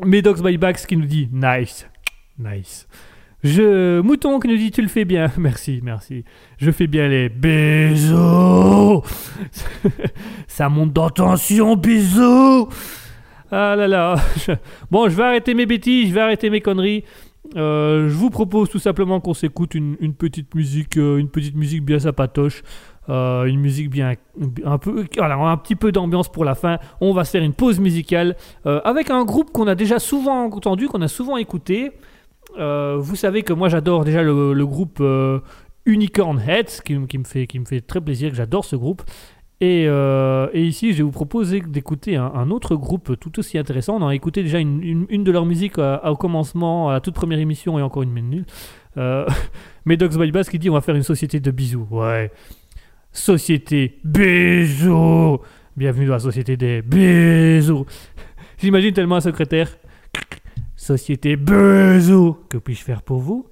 Medox 0.03 0.41
by 0.41 0.57
Bax 0.57 0.85
qui 0.85 0.97
nous 0.97 1.05
dit 1.05 1.29
nice, 1.31 1.87
nice. 2.37 2.87
Je, 3.43 4.01
Mouton 4.01 4.39
qui 4.39 4.47
nous 4.47 4.57
dit 4.57 4.71
tu 4.71 4.81
le 4.81 4.87
fais 4.87 5.05
bien, 5.05 5.31
merci, 5.37 5.79
merci. 5.83 6.23
Je 6.57 6.71
fais 6.71 6.87
bien 6.87 7.07
les 7.07 7.29
bisous. 7.29 9.03
Ça 10.47 10.69
monte 10.69 10.93
dans 10.93 11.09
tension, 11.09 11.75
bisous. 11.75 12.69
Ah 13.51 13.75
là 13.75 13.87
là. 13.87 14.15
Bon, 14.91 15.09
je 15.09 15.15
vais 15.15 15.23
arrêter 15.23 15.53
mes 15.53 15.65
bêtises, 15.65 16.09
je 16.09 16.13
vais 16.13 16.21
arrêter 16.21 16.49
mes 16.49 16.61
conneries. 16.61 17.03
Euh, 17.55 18.09
je 18.09 18.13
vous 18.13 18.29
propose 18.29 18.69
tout 18.69 18.79
simplement 18.79 19.21
qu'on 19.21 19.33
s'écoute 19.33 19.73
une, 19.73 19.95
petite 20.13 20.53
musique, 20.53 20.97
euh, 20.97 21.17
une 21.17 21.29
petite 21.29 21.55
musique 21.55 21.83
bien 21.83 21.99
sapatoche, 21.99 22.63
euh, 23.09 23.45
une 23.45 23.59
musique 23.59 23.89
bien, 23.89 24.15
un 24.65 24.77
peu, 24.77 25.05
voilà, 25.17 25.35
un 25.35 25.57
petit 25.57 25.75
peu 25.75 25.91
d'ambiance 25.91 26.29
pour 26.29 26.43
la 26.43 26.55
fin. 26.55 26.77
On 26.99 27.13
va 27.13 27.23
se 27.23 27.31
faire 27.31 27.43
une 27.43 27.53
pause 27.53 27.79
musicale 27.79 28.35
avec 28.65 29.09
un 29.09 29.23
groupe 29.23 29.51
qu'on 29.51 29.67
a 29.67 29.75
déjà 29.75 29.99
souvent 29.99 30.45
entendu, 30.45 30.87
qu'on 30.87 31.01
a 31.01 31.07
souvent 31.07 31.37
écouté. 31.37 31.91
Vous 32.57 33.15
savez 33.15 33.43
que 33.43 33.53
moi 33.53 33.69
j'adore 33.69 34.03
déjà 34.03 34.23
le, 34.23 34.53
le 34.53 34.65
groupe 34.65 35.01
Unicorn 35.85 36.41
Heads, 36.45 36.81
qui, 36.83 36.97
qui 37.07 37.17
me 37.17 37.23
fait, 37.23 37.47
qui 37.47 37.59
me 37.59 37.65
fait 37.65 37.79
très 37.79 38.01
plaisir, 38.01 38.29
que 38.29 38.35
j'adore 38.35 38.65
ce 38.65 38.75
groupe. 38.75 39.03
Et, 39.59 39.85
euh, 39.87 40.47
et 40.53 40.63
ici, 40.63 40.91
je 40.93 40.97
vais 40.97 41.03
vous 41.03 41.11
proposer 41.11 41.61
d'écouter 41.61 42.15
un, 42.15 42.51
autre 42.51 42.75
groupe 42.75 43.19
tout 43.19 43.39
aussi 43.39 43.57
intéressant. 43.57 43.97
On 43.99 44.07
a 44.07 44.13
écouté 44.13 44.43
déjà 44.43 44.59
une, 44.59 45.05
une- 45.09 45.23
de 45.23 45.31
leurs 45.31 45.45
musiques 45.47 45.79
euh, 45.79 45.97
au 46.03 46.15
commencement, 46.15 46.89
à 46.89 46.93
la 46.93 46.99
toute 47.01 47.15
première 47.15 47.39
émission, 47.39 47.79
et 47.79 47.81
encore 47.81 48.03
une 48.03 48.11
minute. 48.11 48.47
Euh, 48.97 49.25
Medox 49.85 50.17
by 50.17 50.31
Bass 50.31 50.49
qui 50.49 50.59
dit 50.59 50.69
on 50.69 50.73
va 50.73 50.81
faire 50.81 50.95
une 50.95 51.03
société 51.03 51.39
de 51.39 51.49
bisous. 51.49 51.87
Ouais. 51.89 52.31
Société 53.11 53.97
bisous. 54.03 55.39
Bienvenue 55.75 56.05
dans 56.05 56.13
la 56.13 56.19
société 56.19 56.55
des 56.55 56.83
bisous. 56.83 57.85
J'imagine 58.59 58.93
tellement 58.93 59.15
un 59.15 59.21
secrétaire. 59.21 59.69
Société 60.75 61.35
bisous. 61.35 62.37
Que 62.49 62.57
puis-je 62.57 62.83
faire 62.83 63.01
pour 63.01 63.21
vous? 63.21 63.47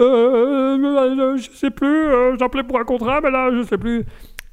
Euh, 0.00 1.36
je 1.36 1.48
sais 1.56 1.70
plus, 1.70 1.86
euh, 1.86 2.36
j'appelais 2.38 2.64
pour 2.64 2.80
un 2.80 2.84
contrat, 2.84 3.20
mais 3.20 3.30
là, 3.30 3.50
je 3.56 3.62
sais 3.62 3.78
plus. 3.78 4.04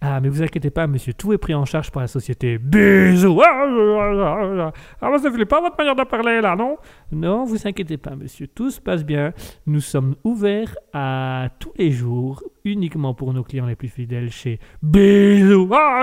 Ah, 0.04 0.20
mais 0.20 0.30
vous 0.30 0.42
inquiétez 0.42 0.72
pas, 0.72 0.88
monsieur, 0.88 1.14
tout 1.14 1.32
est 1.32 1.38
pris 1.38 1.54
en 1.54 1.64
charge 1.64 1.92
par 1.92 2.02
la 2.02 2.08
société. 2.08 2.58
Bisous 2.58 3.40
Ah, 3.44 4.72
ah, 5.00 5.12
bah, 5.12 5.18
c'est 5.22 5.46
pas 5.46 5.62
votre 5.62 5.78
manière 5.78 5.96
de 5.96 6.04
parler, 6.04 6.42
là, 6.42 6.56
non? 6.56 6.78
Non, 7.12 7.44
vous 7.46 7.68
inquiétez 7.68 7.98
pas, 7.98 8.16
monsieur, 8.16 8.48
tout 8.48 8.72
se 8.72 8.82
passe 8.82 9.06
bien. 9.06 9.32
Nous 9.68 9.80
sommes 9.80 10.16
ouverts 10.24 10.76
à 10.92 11.50
tous 11.60 11.72
les 11.78 11.92
jours, 11.92 12.44
uniquement 12.66 13.14
pour 13.14 13.32
nos 13.32 13.44
clients 13.44 13.68
les 13.68 13.76
plus 13.76 13.90
fidèles 13.90 14.32
chez 14.32 14.60
Bisous. 14.82 15.70
Ah, 15.72 16.02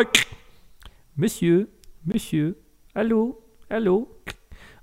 Monsieur, 1.17 1.69
monsieur, 2.07 2.57
allô, 2.95 3.41
allô. 3.69 4.09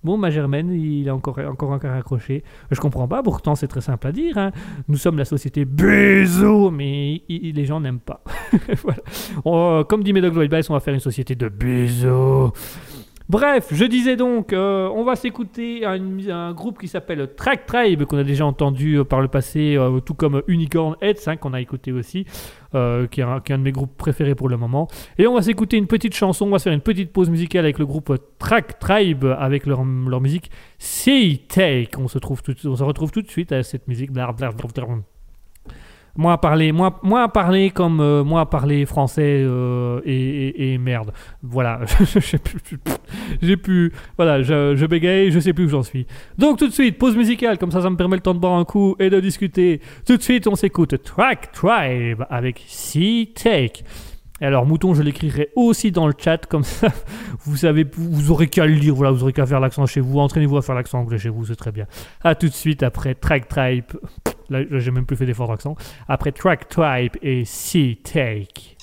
Bon, 0.05 0.17
ma 0.17 0.29
Germaine, 0.29 0.71
il 0.71 1.07
est 1.07 1.11
encore, 1.11 1.39
encore 1.39 1.71
encore 1.71 1.91
accroché. 1.91 2.43
Je 2.69 2.79
comprends 2.79 3.07
pas, 3.07 3.23
pourtant 3.23 3.55
c'est 3.55 3.67
très 3.67 3.81
simple 3.81 4.05
à 4.05 4.11
dire. 4.11 4.37
hein. 4.37 4.51
Nous 4.87 4.97
sommes 4.97 5.17
la 5.17 5.25
société 5.25 5.65
Bisous, 5.65 6.69
mais 6.69 7.23
les 7.27 7.65
gens 7.65 7.79
n'aiment 7.79 7.99
pas. 7.99 8.23
Voilà. 9.43 9.83
Comme 9.85 10.03
dit 10.03 10.13
Medoc 10.13 10.35
Lloyd 10.35 10.53
on 10.69 10.73
va 10.73 10.79
faire 10.79 10.93
une 10.93 10.99
société 10.99 11.33
de 11.35 11.49
bisous. 11.49 12.51
Bref, 13.27 13.69
je 13.71 13.85
disais 13.85 14.17
donc, 14.17 14.53
euh, 14.53 14.87
on 14.93 15.03
va 15.03 15.15
s'écouter 15.15 15.83
un, 15.83 15.99
un 16.29 16.53
groupe 16.53 16.79
qui 16.79 16.87
s'appelle 16.87 17.33
Track 17.35 17.65
Tribe, 17.65 18.03
qu'on 18.03 18.19
a 18.19 18.23
déjà 18.23 18.45
entendu 18.45 18.99
euh, 18.99 19.03
par 19.03 19.19
le 19.19 19.27
passé, 19.27 19.75
euh, 19.75 19.99
tout 19.99 20.13
comme 20.13 20.43
Unicorn 20.47 20.95
Heads, 21.01 21.27
hein, 21.27 21.35
qu'on 21.35 21.53
a 21.53 21.59
écouté 21.59 21.91
aussi, 21.91 22.25
qui, 22.73 22.77
est 22.77 23.23
un, 23.23 23.39
qui 23.39 23.51
est 23.51 23.55
un 23.55 23.57
de 23.57 23.63
mes 23.63 23.71
groupes 23.71 23.97
préférés 23.97 24.35
pour 24.35 24.47
le 24.47 24.57
moment. 24.57 24.87
Et 25.17 25.25
on 25.25 25.33
va 25.33 25.41
s'écouter 25.41 25.77
une 25.77 25.87
petite 25.87 26.13
chanson, 26.13 26.45
on 26.45 26.51
va 26.51 26.59
faire 26.59 26.73
une 26.73 26.81
petite 26.81 27.11
pause 27.11 27.31
musicale 27.31 27.63
avec 27.63 27.79
le 27.79 27.87
groupe 27.87 28.13
Track 28.37 28.77
Tribe, 28.77 29.25
avec 29.25 29.65
leur, 29.65 29.83
leur 29.83 30.21
musique 30.21 30.51
Sea 30.77 31.41
Take. 31.47 31.97
On 31.97 32.07
se, 32.07 32.19
trouve 32.19 32.41
on 32.65 32.75
se 32.75 32.83
retrouve 32.83 33.11
tout 33.11 33.23
de 33.23 33.29
suite 33.29 33.51
à 33.51 33.63
cette 33.63 33.87
musique. 33.87 34.11
Blablabla. 34.11 35.14
Moi 36.17 36.31
à 36.31 36.37
parler, 36.37 36.71
moi, 36.71 36.99
moi 37.03 37.23
à 37.23 37.27
parler 37.27 37.71
comme 37.71 37.99
euh, 37.99 38.23
moi 38.23 38.41
à 38.41 38.45
parler 38.45 38.85
français 38.85 39.41
euh, 39.43 39.99
et, 40.05 40.77
merde. 40.77 41.11
Voilà, 41.43 41.81
je 41.99 42.19
sais 42.19 42.37
plus, 42.37 42.59
j'ai 43.41 43.57
plus, 43.57 43.91
voilà, 44.15 44.41
je, 44.41 44.75
je 44.75 44.85
bégaye, 44.85 45.31
je 45.31 45.39
sais 45.39 45.51
plus 45.51 45.65
où 45.65 45.69
j'en 45.69 45.83
suis. 45.83 46.07
Donc 46.37 46.57
tout 46.57 46.67
de 46.67 46.73
suite, 46.73 46.97
pause 46.97 47.17
musicale, 47.17 47.57
comme 47.57 47.71
ça 47.71 47.81
ça 47.81 47.89
me 47.89 47.97
permet 47.97 48.15
le 48.15 48.21
temps 48.21 48.33
de 48.33 48.39
boire 48.39 48.53
un 48.53 48.63
coup 48.63 48.95
et 48.99 49.09
de 49.09 49.19
discuter. 49.19 49.81
Tout 50.05 50.15
de 50.15 50.21
suite, 50.21 50.47
on 50.47 50.55
s'écoute 50.55 51.03
Track 51.03 51.51
Tribe 51.51 52.23
avec 52.29 52.63
Sea 52.67 53.33
Take. 53.35 53.83
Et 54.41 54.45
alors 54.45 54.65
Mouton, 54.65 54.93
je 54.93 55.01
l'écrirai 55.01 55.49
aussi 55.55 55.91
dans 55.91 56.07
le 56.07 56.13
chat, 56.17 56.45
comme 56.45 56.63
ça 56.63 56.89
vous 57.45 57.57
savez, 57.57 57.85
vous 57.95 58.31
aurez 58.31 58.47
qu'à 58.47 58.65
le 58.65 58.73
lire, 58.73 58.95
voilà, 58.95 59.11
vous 59.11 59.23
aurez 59.23 59.33
qu'à 59.33 59.45
faire 59.45 59.59
l'accent 59.59 59.85
chez 59.85 60.01
vous, 60.01 60.19
entraînez-vous 60.19 60.57
à 60.57 60.61
faire 60.61 60.75
l'accent 60.75 60.99
anglais 60.99 61.17
chez 61.17 61.29
vous, 61.29 61.45
c'est 61.45 61.55
très 61.55 61.71
bien. 61.71 61.87
À 62.23 62.35
tout 62.35 62.47
de 62.47 62.53
suite 62.53 62.83
après 62.83 63.15
Track 63.15 63.47
Tribe. 63.47 63.85
Là, 64.49 64.63
j'ai 64.71 64.91
même 64.91 65.05
plus 65.05 65.15
fait 65.15 65.25
d'effort 65.25 65.47
d'accent. 65.47 65.75
Après 66.07 66.31
Track 66.31 66.69
Tribe 66.69 67.13
et 67.21 67.45
Sea 67.45 67.99
Take. 68.03 68.74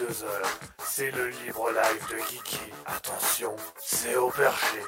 22h. 0.00 0.24
C'est 0.78 1.10
le 1.14 1.28
libre 1.28 1.70
live 1.70 2.06
de 2.10 2.24
Kiki. 2.26 2.60
Attention, 2.86 3.54
c'est 3.78 4.16
au 4.16 4.30
perché. 4.30 4.78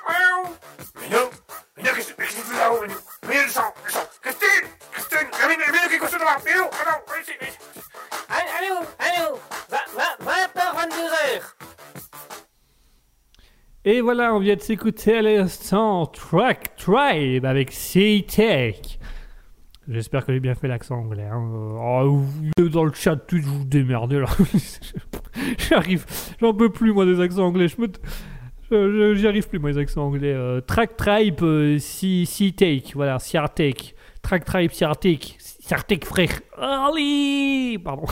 Minou 1.01 1.29
Minou, 1.77 1.89
qu'est-ce 1.95 2.15
qu'est-ce 2.15 2.37
que 2.37 2.41
tu 2.41 2.47
fais 2.47 2.59
là-haut, 2.59 2.81
Minou 2.83 2.95
Minou, 3.29 3.43
le 3.45 3.49
sang, 3.51 3.75
le 3.85 3.91
sang 3.91 4.01
Christine 4.23 4.69
Christine 4.93 5.29
Minou, 5.49 5.73
Minou, 5.73 5.89
qu'est-ce 5.89 6.01
que 6.01 6.07
tu 6.07 6.19
fais 6.19 6.25
là 6.25 6.39
Minou, 6.45 6.65
attends, 6.65 7.03
viens 7.09 7.23
ici, 7.23 7.33
ici. 7.43 7.59
Allô, 8.59 8.77
allô, 8.99 9.39
20h, 10.25 10.89
22h. 10.89 11.43
Et 13.85 14.01
voilà, 14.01 14.33
on 14.35 14.39
vient 14.39 14.55
de 14.57 14.61
s'écouter 14.61 15.19
à 15.19 15.23
l'instant 15.23 16.07
Track 16.07 16.77
Tribe 16.77 17.45
avec 17.45 17.73
C-Tech. 17.73 18.99
J'espère 19.89 20.25
que 20.25 20.33
j'ai 20.33 20.39
bien 20.41 20.55
fait 20.55 20.69
l'accent 20.69 20.95
anglais. 20.95 21.27
hein. 21.27 21.51
Oh, 21.53 22.23
dans 22.59 22.85
le 22.85 22.93
chat, 22.93 23.17
tout 23.17 23.39
vous 23.43 23.65
démerdez 23.65 24.19
là. 24.19 24.27
J'arrive, 25.71 26.05
j'en 26.41 26.53
peux 26.55 26.71
plus 26.71 26.93
moi 26.93 27.05
des 27.07 27.21
accents 27.21 27.47
anglais. 27.47 27.69
Je 27.69 27.77
me, 27.81 29.15
j'y 29.15 29.27
arrive 29.27 29.49
plus 29.49 29.59
moi 29.59 29.71
les 29.71 29.79
accents 29.79 30.05
anglais. 30.07 30.33
Euh, 30.33 30.61
Track 30.61 30.97
Tribe, 30.97 31.43
euh, 31.43 31.79
C- 31.79 32.25
C-Tech, 32.27 32.93
voilà, 32.95 33.19
Ciartech. 33.19 33.95
Track 34.23 34.45
Tribe, 34.45 34.71
Ciartech, 34.71 35.37
Ciartech 35.39 36.05
frère. 36.05 36.41
Allez, 36.59 37.79
pardon. 37.83 38.05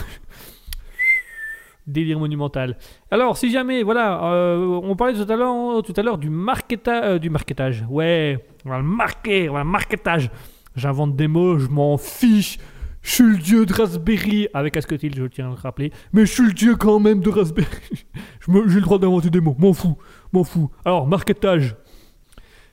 Délire 1.87 2.19
monumental. 2.19 2.77
Alors, 3.09 3.37
si 3.37 3.51
jamais, 3.51 3.81
voilà, 3.83 4.23
euh, 4.33 4.79
on 4.83 4.95
parlait 4.95 5.13
tout 5.13 5.31
à 5.31 5.35
l'heure, 5.35 5.81
tout 5.83 5.93
à 5.97 6.01
l'heure 6.03 6.17
du 6.17 6.29
marketa- 6.29 7.03
euh, 7.03 7.19
du 7.19 7.29
marketage. 7.29 7.83
Ouais, 7.89 8.43
on 8.65 8.69
va 8.69 8.77
le 8.77 8.83
marquer, 8.83 9.49
on 9.49 9.53
va 9.53 9.59
le 9.63 9.69
marketage. 9.69 10.29
J'invente 10.75 11.15
des 11.15 11.27
mots, 11.27 11.57
je 11.59 11.67
m'en 11.67 11.97
fiche. 11.97 12.57
Je 13.01 13.11
suis 13.11 13.23
le 13.23 13.37
dieu 13.37 13.65
de 13.65 13.73
Raspberry, 13.73 14.47
avec 14.53 14.77
Asketil, 14.77 15.15
je 15.15 15.23
tiens 15.25 15.47
à 15.47 15.49
le 15.49 15.55
rappeler. 15.55 15.91
Mais 16.13 16.25
je 16.25 16.31
suis 16.31 16.45
le 16.45 16.53
dieu 16.53 16.75
quand 16.75 16.99
même 16.99 17.19
de 17.19 17.29
Raspberry. 17.29 17.67
J'ai 18.47 18.75
le 18.75 18.81
droit 18.81 18.99
d'inventer 18.99 19.29
des 19.29 19.41
mots, 19.41 19.55
m'en 19.57 19.73
fous, 19.73 19.97
m'en 20.31 20.43
fous. 20.43 20.69
Alors, 20.85 21.07
marketage. 21.07 21.75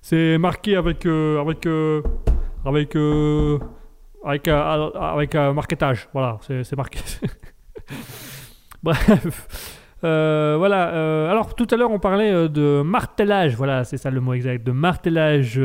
C'est 0.03 0.39
marqué 0.39 0.77
avec, 0.77 1.07
euh, 1.07 1.41
avec, 1.41 1.67
euh, 1.67 2.03
avec, 2.65 2.95
euh, 2.97 3.59
avec, 4.25 4.49
euh, 4.49 4.91
avec 4.95 5.35
euh, 5.35 5.53
marketage. 5.53 6.09
Voilà, 6.13 6.39
c'est 6.47 6.77
marqué. 6.77 6.99
Bref. 8.83 9.75
Euh, 10.05 10.55
voilà. 10.59 10.91
euh, 10.95 11.29
alors 11.29 11.57
tout 11.57 11.67
à 11.73 11.77
l'heure 11.77 11.91
on 11.91 11.99
parlait 11.99 12.49
de 12.49 12.83
martelage. 12.83 13.57
Voilà, 13.57 13.83
c'est 13.83 13.97
ça 13.97 14.11
le 14.11 14.21
mot 14.21 14.33
exact, 14.33 14.65
de 14.65 14.71
martelage 14.73 15.61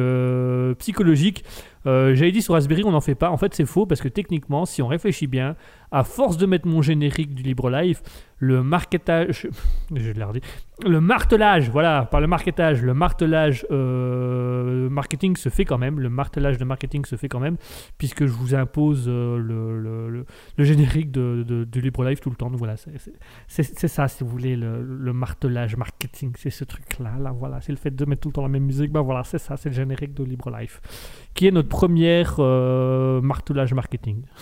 psychologique. 0.80 1.44
Euh, 1.85 2.15
J'avais 2.15 2.31
dit 2.31 2.41
sur 2.41 2.53
Raspberry 2.53 2.84
on 2.85 2.91
n'en 2.91 3.01
fait 3.01 3.15
pas. 3.15 3.30
En 3.30 3.38
fait 3.38 3.53
c'est 3.53 3.65
faux 3.65 3.85
parce 3.85 4.01
que 4.01 4.07
techniquement, 4.07 4.65
si 4.65 4.81
on 4.81 4.88
réfléchit 4.88 5.27
bien, 5.27 5.55
à 5.91 6.03
force 6.03 6.38
de 6.38 6.45
mettre 6.45 6.68
mon 6.68 6.81
générique 6.81 7.34
du 7.35 7.43
Libre 7.43 7.69
Life, 7.69 8.01
le 8.39 8.64
marketage, 8.64 9.47
je 9.95 10.11
l'ai 10.11 10.23
redit, 10.23 10.41
le 10.85 10.99
martelage, 10.99 11.69
voilà, 11.69 12.05
par 12.05 12.19
le 12.19 12.27
marketage, 12.27 12.81
le 12.81 12.93
martelage 12.93 13.65
euh, 13.72 14.89
marketing 14.89 15.35
se 15.38 15.49
fait 15.49 15.65
quand 15.65 15.77
même. 15.77 15.99
Le 15.99 16.10
martelage 16.10 16.57
de 16.57 16.65
marketing 16.65 17.05
se 17.05 17.15
fait 17.15 17.30
quand 17.30 17.39
même 17.39 17.57
puisque 17.97 18.26
je 18.26 18.31
vous 18.31 18.55
impose 18.55 19.05
euh, 19.07 19.38
le, 19.38 20.26
générique 20.64 21.11
de, 21.11 21.65
du 21.65 21.81
Libre 21.81 22.03
Life 22.05 22.22
tout 22.22 22.30
le 22.30 22.35
temps. 22.35 22.49
Donc 22.49 22.57
voilà, 22.60 22.76
c'est- 22.77 23.88
ça, 23.88 24.07
si 24.07 24.23
vous 24.23 24.30
voulez, 24.30 24.55
le, 24.55 24.81
le 24.84 25.14
martelage 25.14 25.76
marketing. 25.77 26.34
C'est 26.38 26.49
ce 26.49 26.64
truc-là. 26.64 27.11
Là, 27.19 27.31
voilà, 27.31 27.61
c'est 27.61 27.72
le 27.72 27.77
fait 27.77 27.91
de 27.95 28.05
mettre 28.05 28.22
tout 28.22 28.30
le 28.30 28.34
temps 28.34 28.41
la 28.41 28.47
même 28.47 28.64
musique. 28.65 28.91
Ben 28.91 29.01
voilà, 29.01 29.23
c'est 29.23 29.38
ça, 29.38 29.57
c'est 29.57 29.69
le 29.69 29.76
générique 29.76 30.14
de 30.14 30.23
Libre 30.23 30.49
Life, 30.57 30.81
qui 31.34 31.47
est 31.47 31.51
notre 31.51 31.69
première 31.69 32.35
euh, 32.39 33.22
martelage 33.22 33.73
marketing. 33.73 34.23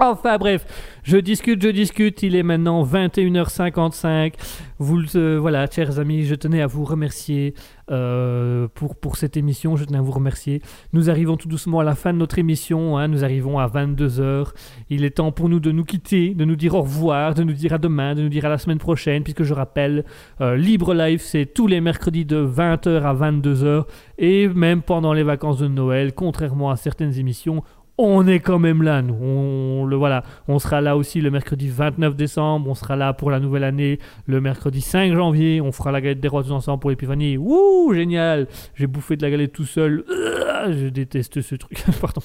Enfin 0.00 0.38
bref, 0.38 0.64
je 1.02 1.16
discute, 1.16 1.60
je 1.60 1.70
discute. 1.70 2.22
Il 2.22 2.36
est 2.36 2.44
maintenant 2.44 2.84
21h55. 2.84 4.34
Vous, 4.80 5.16
euh, 5.16 5.38
voilà, 5.40 5.66
chers 5.68 5.98
amis, 5.98 6.24
je 6.24 6.36
tenais 6.36 6.62
à 6.62 6.68
vous 6.68 6.84
remercier 6.84 7.54
euh, 7.90 8.68
pour, 8.74 9.16
cette 9.16 9.36
émission. 9.36 9.76
Je 9.76 9.84
tenais 9.84 9.98
à 9.98 10.02
vous 10.02 10.12
remercier. 10.12 10.62
Nous 10.92 11.10
arrivons 11.10 11.36
tout 11.36 11.48
doucement 11.48 11.80
à 11.80 11.84
la 11.84 11.96
fin 11.96 12.12
de 12.12 12.18
notre 12.18 12.38
émission. 12.38 12.96
hein. 12.96 13.08
Nous 13.08 13.24
arrivons 13.24 13.58
à 13.58 13.66
22h. 13.66 14.52
Il 14.88 15.04
est 15.04 15.16
temps 15.16 15.32
pour 15.32 15.48
nous 15.48 15.58
de 15.58 15.72
nous 15.72 15.84
quitter, 15.84 16.34
de 16.34 16.44
nous 16.44 16.54
dire 16.54 16.74
au 16.74 16.82
revoir, 16.82 17.34
de 17.34 17.42
nous 17.42 17.54
dire 17.54 17.72
à 17.72 17.78
demain, 17.78 18.14
de 18.14 18.22
nous 18.22 18.28
dire 18.28 18.44
à 18.44 18.48
la 18.48 18.58
semaine 18.58 18.78
prochaine, 18.78 19.24
puisque 19.24 19.42
je 19.42 19.52
rappelle, 19.52 20.04
euh, 20.40 20.56
Libre 20.56 20.94
Live, 20.94 21.20
c'est 21.22 21.46
tous 21.46 21.66
les 21.66 21.80
mercredis 21.80 22.24
de 22.24 22.36
20h 22.36 23.02
à 23.02 23.14
22h, 23.14 23.84
et 24.18 24.46
même 24.46 24.82
pendant 24.82 25.12
les 25.12 25.24
vacances 25.24 25.58
de 25.58 25.66
Noël, 25.66 26.12
contrairement 26.14 26.70
à 26.70 26.76
certaines 26.76 27.18
émissions. 27.18 27.64
On 28.00 28.28
est 28.28 28.38
quand 28.38 28.60
même 28.60 28.84
là, 28.84 29.02
nous. 29.02 29.16
On, 29.20 29.84
le, 29.84 29.96
voilà. 29.96 30.22
on 30.46 30.60
sera 30.60 30.80
là 30.80 30.96
aussi 30.96 31.20
le 31.20 31.32
mercredi 31.32 31.68
29 31.68 32.14
décembre. 32.14 32.70
On 32.70 32.74
sera 32.74 32.94
là 32.94 33.12
pour 33.12 33.30
la 33.30 33.40
nouvelle 33.40 33.64
année 33.64 33.98
le 34.26 34.40
mercredi 34.40 34.80
5 34.80 35.12
janvier. 35.14 35.60
On 35.60 35.72
fera 35.72 35.90
la 35.90 36.00
galette 36.00 36.20
des 36.20 36.28
rois 36.28 36.44
tous 36.44 36.52
ensemble 36.52 36.78
pour 36.80 36.90
l'épiphanie. 36.90 37.36
Wouh, 37.36 37.92
génial. 37.92 38.46
J'ai 38.76 38.86
bouffé 38.86 39.16
de 39.16 39.22
la 39.22 39.30
galette 39.32 39.52
tout 39.52 39.64
seul. 39.64 40.04
Euh, 40.08 40.72
Je 40.72 40.88
déteste 40.88 41.40
ce 41.40 41.56
truc. 41.56 41.84
Pardon. 42.00 42.22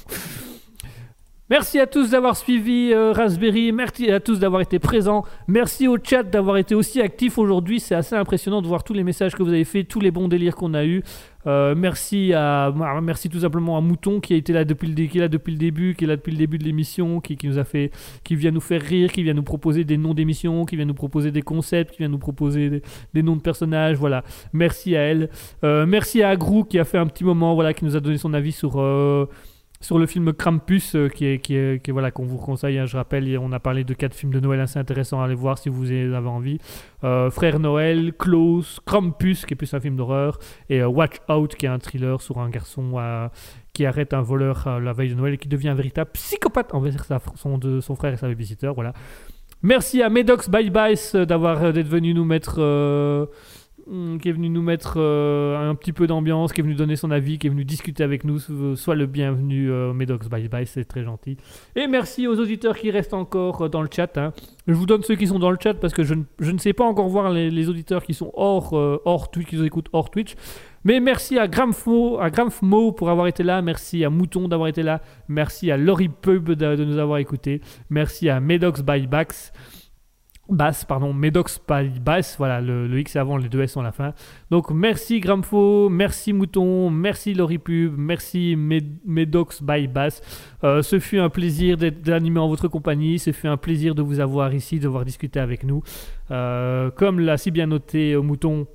Merci 1.50 1.80
à 1.80 1.88
tous 1.88 2.12
d'avoir 2.12 2.38
suivi 2.38 2.92
euh, 2.94 3.12
Raspberry, 3.12 3.72
merci 3.74 4.10
à 4.10 4.20
tous 4.20 4.40
d'avoir 4.40 4.62
été 4.62 4.80
présents, 4.80 5.26
merci 5.48 5.90
au 5.90 5.98
chat 6.02 6.24
d'avoir 6.24 6.56
été 6.58 6.74
aussi 6.74 7.02
actif 7.02 7.38
aujourd'hui, 7.38 7.82
c'est 7.82 7.94
assez 7.94 8.16
impressionnant 8.16 8.62
de 8.62 8.68
voir 8.68 8.84
tous 8.84 8.94
les 8.94 9.04
messages 9.04 9.36
que 9.36 9.44
vous 9.44 9.50
avez 9.50 9.66
fait, 9.66 9.84
tous 9.84 10.00
les 10.00 10.10
bons 10.10 10.30
délires 10.30 10.56
qu'on 10.56 10.74
a 10.74 10.86
eu. 11.46 11.76
merci 11.76 12.34
à 12.34 12.74
merci 13.02 13.30
tout 13.30 13.40
simplement 13.40 13.78
à 13.78 13.82
Mouton 13.82 14.20
qui 14.20 14.34
a 14.34 14.38
été 14.38 14.54
là 14.54 14.66
depuis 14.66 14.88
le 14.88 14.94
qui 15.08 15.18
est 15.18 15.22
là 15.22 15.28
depuis 15.28 15.52
le 15.52 15.58
début, 15.58 15.96
qui 15.96 16.06
est 16.06 16.08
là 16.08 16.16
depuis 16.16 16.32
le 16.32 16.38
début 16.38 16.58
de 16.58 16.64
l'émission, 16.64 17.20
qui, 17.20 17.38
qui 17.38 17.48
nous 17.48 17.58
a 17.58 17.64
fait 17.64 17.92
qui 18.24 18.36
vient 18.36 18.52
nous 18.52 18.62
faire 18.62 18.82
rire, 18.82 19.12
qui 19.12 19.24
vient 19.24 19.34
nous 19.34 19.44
proposer 19.44 19.84
des 19.84 19.98
noms 19.98 20.14
d'émissions, 20.14 20.66
qui 20.66 20.76
vient 20.76 20.86
nous 20.86 20.94
proposer 20.94 21.32
des 21.32 21.42
concepts, 21.42 21.92
qui 21.92 22.00
vient 22.00 22.10
nous 22.10 22.20
proposer 22.20 22.70
des, 22.70 22.82
des 23.14 23.24
noms 23.24 23.36
de 23.36 23.42
personnages, 23.42 23.98
voilà. 23.98 24.24
Merci 24.54 24.96
à 24.96 25.02
elle. 25.02 25.30
Euh, 25.64 25.86
merci 25.86 26.24
à 26.24 26.30
Agrou 26.30 26.64
qui 26.64 26.80
a 26.80 26.86
fait 26.86 26.98
un 26.98 27.08
petit 27.08 27.24
moment 27.24 27.56
voilà 27.56 27.74
qui 27.74 27.86
nous 27.86 27.96
a 27.96 28.00
donné 28.00 28.18
son 28.18 28.34
avis 28.34 28.52
sur 28.52 28.80
euh, 28.80 29.28
sur 29.84 30.00
le 30.00 30.06
film 30.06 30.32
Krampus, 30.32 30.96
euh, 30.96 31.10
qui 31.10 31.26
est, 31.26 31.40
qui 31.40 31.56
est, 31.56 31.84
qui 31.84 31.92
voilà, 31.92 32.10
qu'on 32.10 32.24
vous 32.24 32.38
conseille, 32.38 32.80
hein, 32.80 32.86
je 32.86 32.96
rappelle, 32.96 33.38
on 33.38 33.52
a 33.52 33.60
parlé 33.60 33.84
de 33.84 33.94
quatre 33.94 34.14
films 34.16 34.32
de 34.32 34.40
Noël 34.40 34.62
assez 34.62 34.80
intéressants 34.80 35.22
à 35.22 35.26
aller 35.26 35.36
voir 35.36 35.58
si 35.58 35.68
vous 35.68 35.92
avez 35.92 36.16
envie. 36.28 36.58
Euh, 37.04 37.30
Frère 37.30 37.60
Noël, 37.60 38.14
Klaus, 38.18 38.80
Krampus, 38.86 39.46
qui 39.46 39.54
est 39.54 39.58
plus 39.58 39.74
un 39.74 39.82
film 39.82 39.98
d'horreur, 39.98 40.40
et 40.70 40.82
euh, 40.82 40.88
Watch 40.88 41.18
Out, 41.30 41.56
qui 41.56 41.66
est 41.66 41.70
un 41.70 41.80
thriller 41.80 42.22
sur 42.22 42.40
un 42.40 42.50
garçon 42.50 42.74
qui 43.74 43.86
arrête 43.86 44.14
un 44.14 44.22
voleur 44.22 44.80
la 44.80 44.94
veille 44.94 45.10
de 45.10 45.16
Noël 45.16 45.34
et 45.34 45.38
qui 45.38 45.50
devient 45.50 45.70
un 45.70 45.76
véritable 45.76 46.12
psychopathe 46.14 46.74
envers 46.74 47.04
sa, 47.04 47.20
son, 47.36 47.58
de, 47.58 47.82
son 47.82 47.96
frère 47.96 48.14
et 48.14 48.18
sa 48.18 48.28
babysitter. 48.28 48.72
Voilà. 48.74 48.94
Merci 49.64 50.02
à 50.02 50.10
Medox 50.10 50.50
Bye 50.50 50.70
Bye 50.70 50.96
d'avoir 51.28 51.74
d'être 51.74 51.88
venu 51.88 52.14
nous 52.14 52.26
mettre. 52.26 52.60
Hmm, 53.88 54.18
qui 54.18 54.30
est 54.30 54.32
venu 54.32 54.50
nous 54.50 54.62
mettre 54.62 54.96
euh, 54.98 55.70
un 55.70 55.76
petit 55.76 55.94
peu 55.94 56.08
d'ambiance, 56.08 56.54
qui 56.54 56.62
est 56.62 56.64
venu 56.64 56.76
donner 56.76 56.96
son 56.96 57.12
avis, 57.12 57.38
qui 57.38 57.48
est 57.48 57.50
venu 57.50 57.66
discuter 57.66 58.04
avec 58.04 58.24
nous. 58.24 58.40
Sois 58.76 58.96
le 58.96 59.06
bienvenu, 59.06 59.72
euh, 59.72 59.94
Medox 59.94 60.28
Bye 60.30 60.48
Bye, 60.48 60.68
c'est 60.68 60.86
très 60.86 61.04
gentil. 61.04 61.38
Et 61.76 61.88
merci 61.88 62.28
aux 62.28 62.40
auditeurs 62.40 62.78
qui 62.78 62.92
restent 62.92 63.14
encore 63.14 63.64
euh, 63.64 63.70
dans 63.70 63.82
le 63.82 63.90
chat. 63.94 64.18
hein. 64.18 64.34
Je 64.68 64.74
vous 64.74 64.86
donne 64.86 65.04
ceux 65.04 65.16
qui 65.16 65.28
sont 65.28 65.40
dans 65.40 65.52
le 65.52 65.58
chat 65.62 65.74
parce 65.74 65.94
que 65.94 66.04
je, 66.04 66.14
ne- 66.14 66.24
je 66.40 66.52
ne 66.52 66.58
sais 66.58 66.74
pas 66.74 66.86
encore 66.86 67.08
voir 67.10 67.32
les, 67.32 67.70
auditeurs 67.70 68.04
qui 68.04 68.14
sont 68.14 68.32
hors, 68.36 68.78
euh, 68.78 69.02
hors 69.06 69.30
Twitch, 69.32 69.48
qui 69.48 69.58
nous 69.58 69.66
écoutent 69.66 69.90
hors 69.94 70.10
Twitch. 70.10 70.36
Mais 70.86 71.00
merci 71.00 71.40
à 71.40 71.48
Gramfmo, 71.48 72.20
à 72.20 72.30
Gramfmo 72.30 72.92
pour 72.92 73.10
avoir 73.10 73.28
été 73.28 73.44
là. 73.44 73.62
Merci 73.62 74.04
à 74.04 74.10
Mouton 74.10 74.48
d'avoir 74.48 74.68
été 74.68 74.84
là. 74.84 75.02
Merci 75.28 75.72
à 75.72 75.78
Laurie 75.78 76.10
Pub 76.10 76.52
de, 76.52 76.84
nous 76.84 76.98
avoir 76.98 77.20
écoutés. 77.20 77.62
Merci 77.90 78.30
à 78.30 78.40
Medox 78.40 78.82
by 78.82 79.08
Bax. 79.08 79.54
Bass, 80.50 80.84
pardon, 80.84 81.14
Medox 81.14 81.58
by 81.68 82.00
Bass, 82.02 82.36
voilà, 82.38 82.60
le, 82.60 83.00
X 83.00 83.16
avant, 83.16 83.38
les 83.38 83.48
deux 83.48 83.62
S 83.62 83.78
à 83.78 83.82
la 83.82 83.94
fin. 83.94 84.14
Donc 84.52 84.72
merci 84.72 85.22
Gramfo, 85.22 85.88
merci 85.90 86.34
Mouton, 86.34 86.90
merci 86.90 87.34
Laurie 87.34 87.60
Pub, 87.60 87.96
merci 87.98 88.56
Med- 88.58 88.98
Medox 89.06 89.64
by 89.64 89.88
Bass. 89.88 90.22
Euh, 90.66 90.82
ce 90.82 91.00
fut 91.00 91.18
un 91.20 91.30
plaisir 91.30 91.78
d'animer 91.78 92.40
en 92.40 92.50
votre 92.50 92.68
compagnie, 92.68 93.20
ce 93.20 93.32
fut 93.32 93.48
un 93.48 93.56
plaisir 93.56 93.96
de 93.96 94.02
vous 94.02 94.20
avoir 94.20 94.54
ici, 94.54 94.80
de 94.80 94.88
voir 94.90 95.06
discuter 95.06 95.40
avec 95.40 95.64
nous. 95.64 95.82
Euh, 96.30 96.92
comme 96.92 97.22
l'a 97.22 97.38
si 97.38 97.50
bien 97.50 97.68
noté 97.68 98.12
euh, 98.12 98.22
Mouton, 98.22 98.68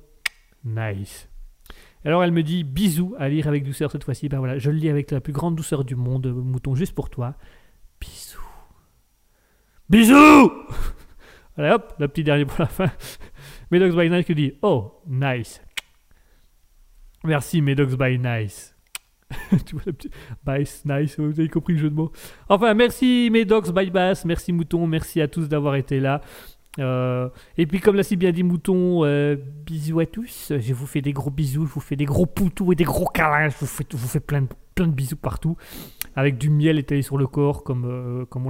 nice. 0.65 1.29
Alors 2.03 2.23
elle 2.23 2.31
me 2.31 2.41
dit 2.41 2.63
bisous 2.63 3.13
à 3.19 3.29
lire 3.29 3.47
avec 3.47 3.63
douceur 3.63 3.91
cette 3.91 4.03
fois-ci. 4.03 4.27
Ben 4.27 4.39
voilà, 4.39 4.57
je 4.57 4.71
le 4.71 4.77
lis 4.77 4.89
avec 4.89 5.11
la 5.11 5.21
plus 5.21 5.33
grande 5.33 5.55
douceur 5.55 5.85
du 5.85 5.95
monde, 5.95 6.33
Mouton, 6.33 6.73
juste 6.73 6.95
pour 6.95 7.11
toi. 7.11 7.35
Bisous. 8.01 8.41
Bisous 9.87 10.51
Allez 11.59 11.71
hop, 11.71 11.93
le 11.99 12.07
petit 12.07 12.23
dernier 12.23 12.45
pour 12.45 12.57
la 12.57 12.67
fin. 12.67 12.89
Medox 13.71 13.93
by 13.93 14.09
Nice 14.09 14.25
qui 14.25 14.33
dit 14.33 14.53
Oh, 14.61 15.01
nice. 15.05 15.61
Merci 17.25 17.61
Medox 17.61 17.97
by 17.97 18.17
Nice. 18.17 18.73
tu 19.65 19.75
vois 19.75 19.83
le 19.85 19.91
petit 19.91 20.09
Bass, 20.43 20.83
nice, 20.85 21.19
vous 21.19 21.37
avez 21.37 21.49
compris 21.49 21.73
le 21.73 21.79
jeu 21.79 21.89
de 21.89 21.95
mots. 21.95 22.13
Enfin, 22.47 22.73
merci 22.73 23.29
Medox 23.29 23.71
by 23.71 23.89
Bass, 23.89 24.23
merci 24.23 24.53
Mouton, 24.53 24.87
merci 24.87 25.19
à 25.19 25.27
tous 25.27 25.49
d'avoir 25.49 25.75
été 25.75 25.99
là. 25.99 26.21
Euh, 26.79 27.27
et 27.57 27.67
puis, 27.67 27.81
comme 27.81 27.97
l'a 27.97 28.03
si 28.03 28.15
bien 28.15 28.31
dit 28.31 28.43
Mouton, 28.43 29.03
euh, 29.03 29.35
bisous 29.65 29.99
à 29.99 30.05
tous. 30.05 30.53
Je 30.57 30.73
vous 30.73 30.87
fais 30.87 31.01
des 31.01 31.11
gros 31.11 31.29
bisous, 31.29 31.65
je 31.65 31.73
vous 31.73 31.81
fais 31.81 31.97
des 31.97 32.05
gros 32.05 32.25
poutous 32.25 32.71
et 32.71 32.75
des 32.75 32.85
gros 32.85 33.07
câlins. 33.07 33.49
Je 33.49 33.57
vous 33.59 33.67
fais, 33.67 34.19
plein 34.21 34.41
de 34.41 34.85
bisous 34.85 35.17
partout. 35.17 35.57
Avec 36.19 36.37
du 36.37 36.49
miel 36.49 36.77
étalé 36.77 37.01
sur 37.01 37.17
le 37.17 37.27
corps, 37.27 37.63
comme, 37.63 37.85
euh, 37.85 38.25
comme 38.25 38.47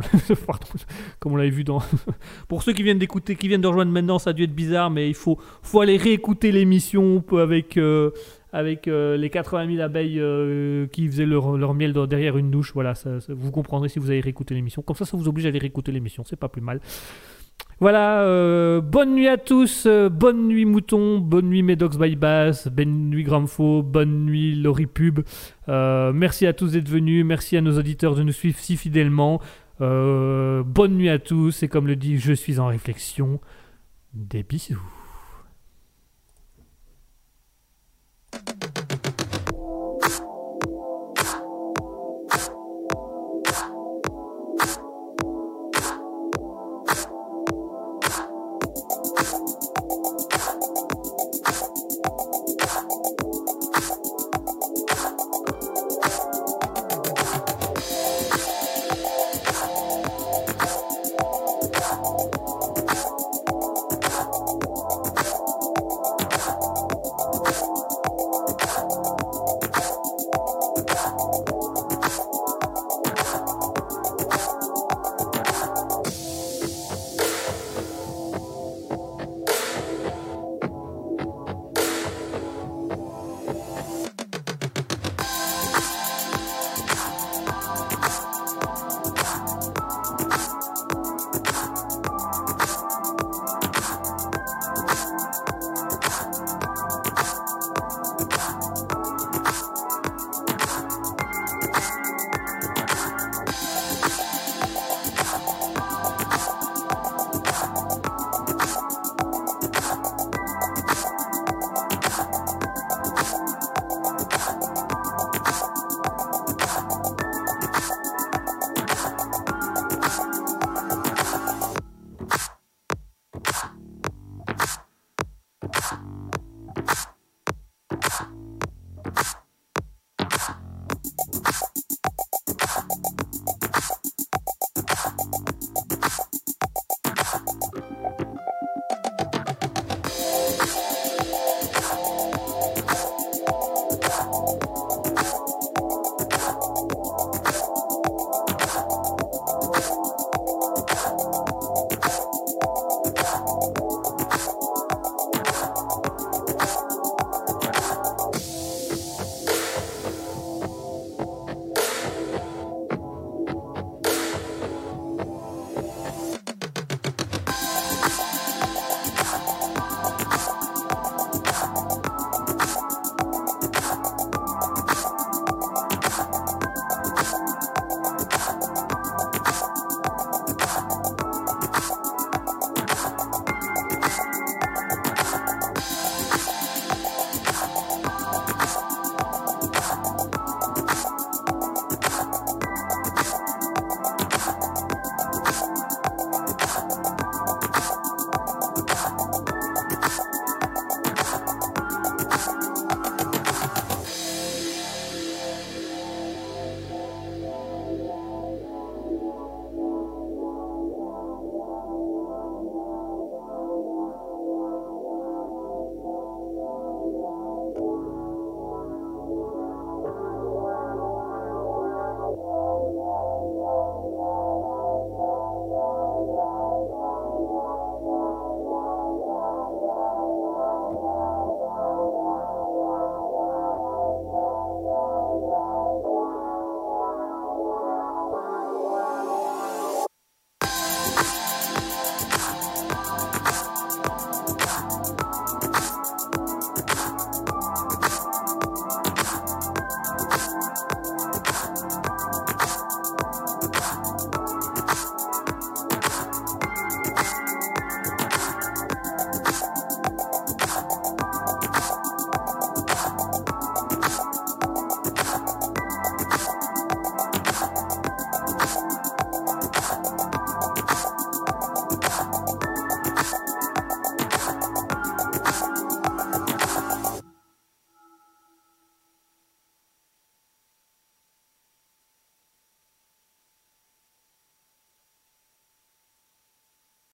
on 1.26 1.36
l'avait 1.36 1.50
vu 1.52 1.64
dans. 1.64 1.82
Pour 2.48 2.64
ceux 2.64 2.74
qui 2.74 2.82
viennent 2.82 2.98
d'écouter, 2.98 3.36
qui 3.36 3.48
viennent 3.48 3.62
de 3.62 3.68
rejoindre 3.68 3.92
maintenant, 3.92 4.18
ça 4.18 4.32
a 4.32 4.34
dû 4.34 4.44
être 4.44 4.56
bizarre, 4.56 4.90
mais 4.90 5.08
il 5.08 5.14
faut, 5.14 5.38
faut 5.62 5.80
aller 5.80 5.98
réécouter 5.98 6.52
l'émission 6.52 7.24
avec, 7.32 7.78
euh, 7.78 8.10
avec 8.52 8.88
euh, 8.88 9.18
les 9.18 9.30
80 9.30 9.76
000 9.76 9.82
abeilles 9.82 10.20
euh, 10.20 10.88
qui 10.88 11.08
faisaient 11.08 11.26
leur, 11.26 11.74
miel 11.74 11.94
derrière 12.08 12.38
une 12.38 12.52
douche. 12.52 12.74
Voilà, 12.74 12.94
vous 13.30 13.52
comprendrez 13.52 13.90
si 13.90 14.00
vous 14.00 14.10
avez 14.10 14.22
réécouté 14.22 14.56
l'émission. 14.56 14.82
Comme 14.82 14.96
ça, 14.96 15.06
ça 15.06 15.18
vous 15.18 15.28
oblige 15.28 15.46
à 15.46 15.50
aller 15.50 15.60
réécouter 15.60 15.92
l'émission, 15.92 16.24
c'est 16.26 16.36
pas 16.36 16.50
plus 16.50 16.62
mal. 16.62 16.80
Voilà, 17.80 18.24
euh, 18.24 18.82
bonne 18.82 19.16
nuit 19.16 19.28
à 19.28 19.38
tous, 19.38 19.88
bonne 19.88 20.48
nuit 20.48 20.66
Mouton, 20.66 21.20
bonne 21.20 21.48
nuit 21.48 21.64
Medox 21.64 21.98
by 21.98 22.16
Bass, 22.18 22.68
bonne 22.68 23.10
nuit 23.10 23.24
Gramfo, 23.24 23.84
bonne 23.84 24.26
nuit 24.26 24.56
Laurie 24.56 24.88
Pub. 24.88 25.22
Merci 25.68 26.46
à 26.46 26.54
tous 26.54 26.74
d'être 26.74 26.90
venus, 26.90 27.24
merci 27.26 27.56
à 27.56 27.62
nos 27.62 27.78
auditeurs 27.78 28.16
de 28.16 28.24
nous 28.24 28.34
suivre 28.34 28.58
si 28.58 28.76
fidèlement. 28.76 29.40
Bonne 29.80 30.96
nuit 30.96 31.10
à 31.10 31.20
tous, 31.20 31.64
et 31.64 31.70
comme 31.70 31.88
le 31.88 31.96
dit 31.96 32.18
Je 32.18 32.34
suis 32.34 32.60
en 32.60 32.68
réflexion, 32.68 33.40
des 34.14 34.44
bisous. 34.44 34.99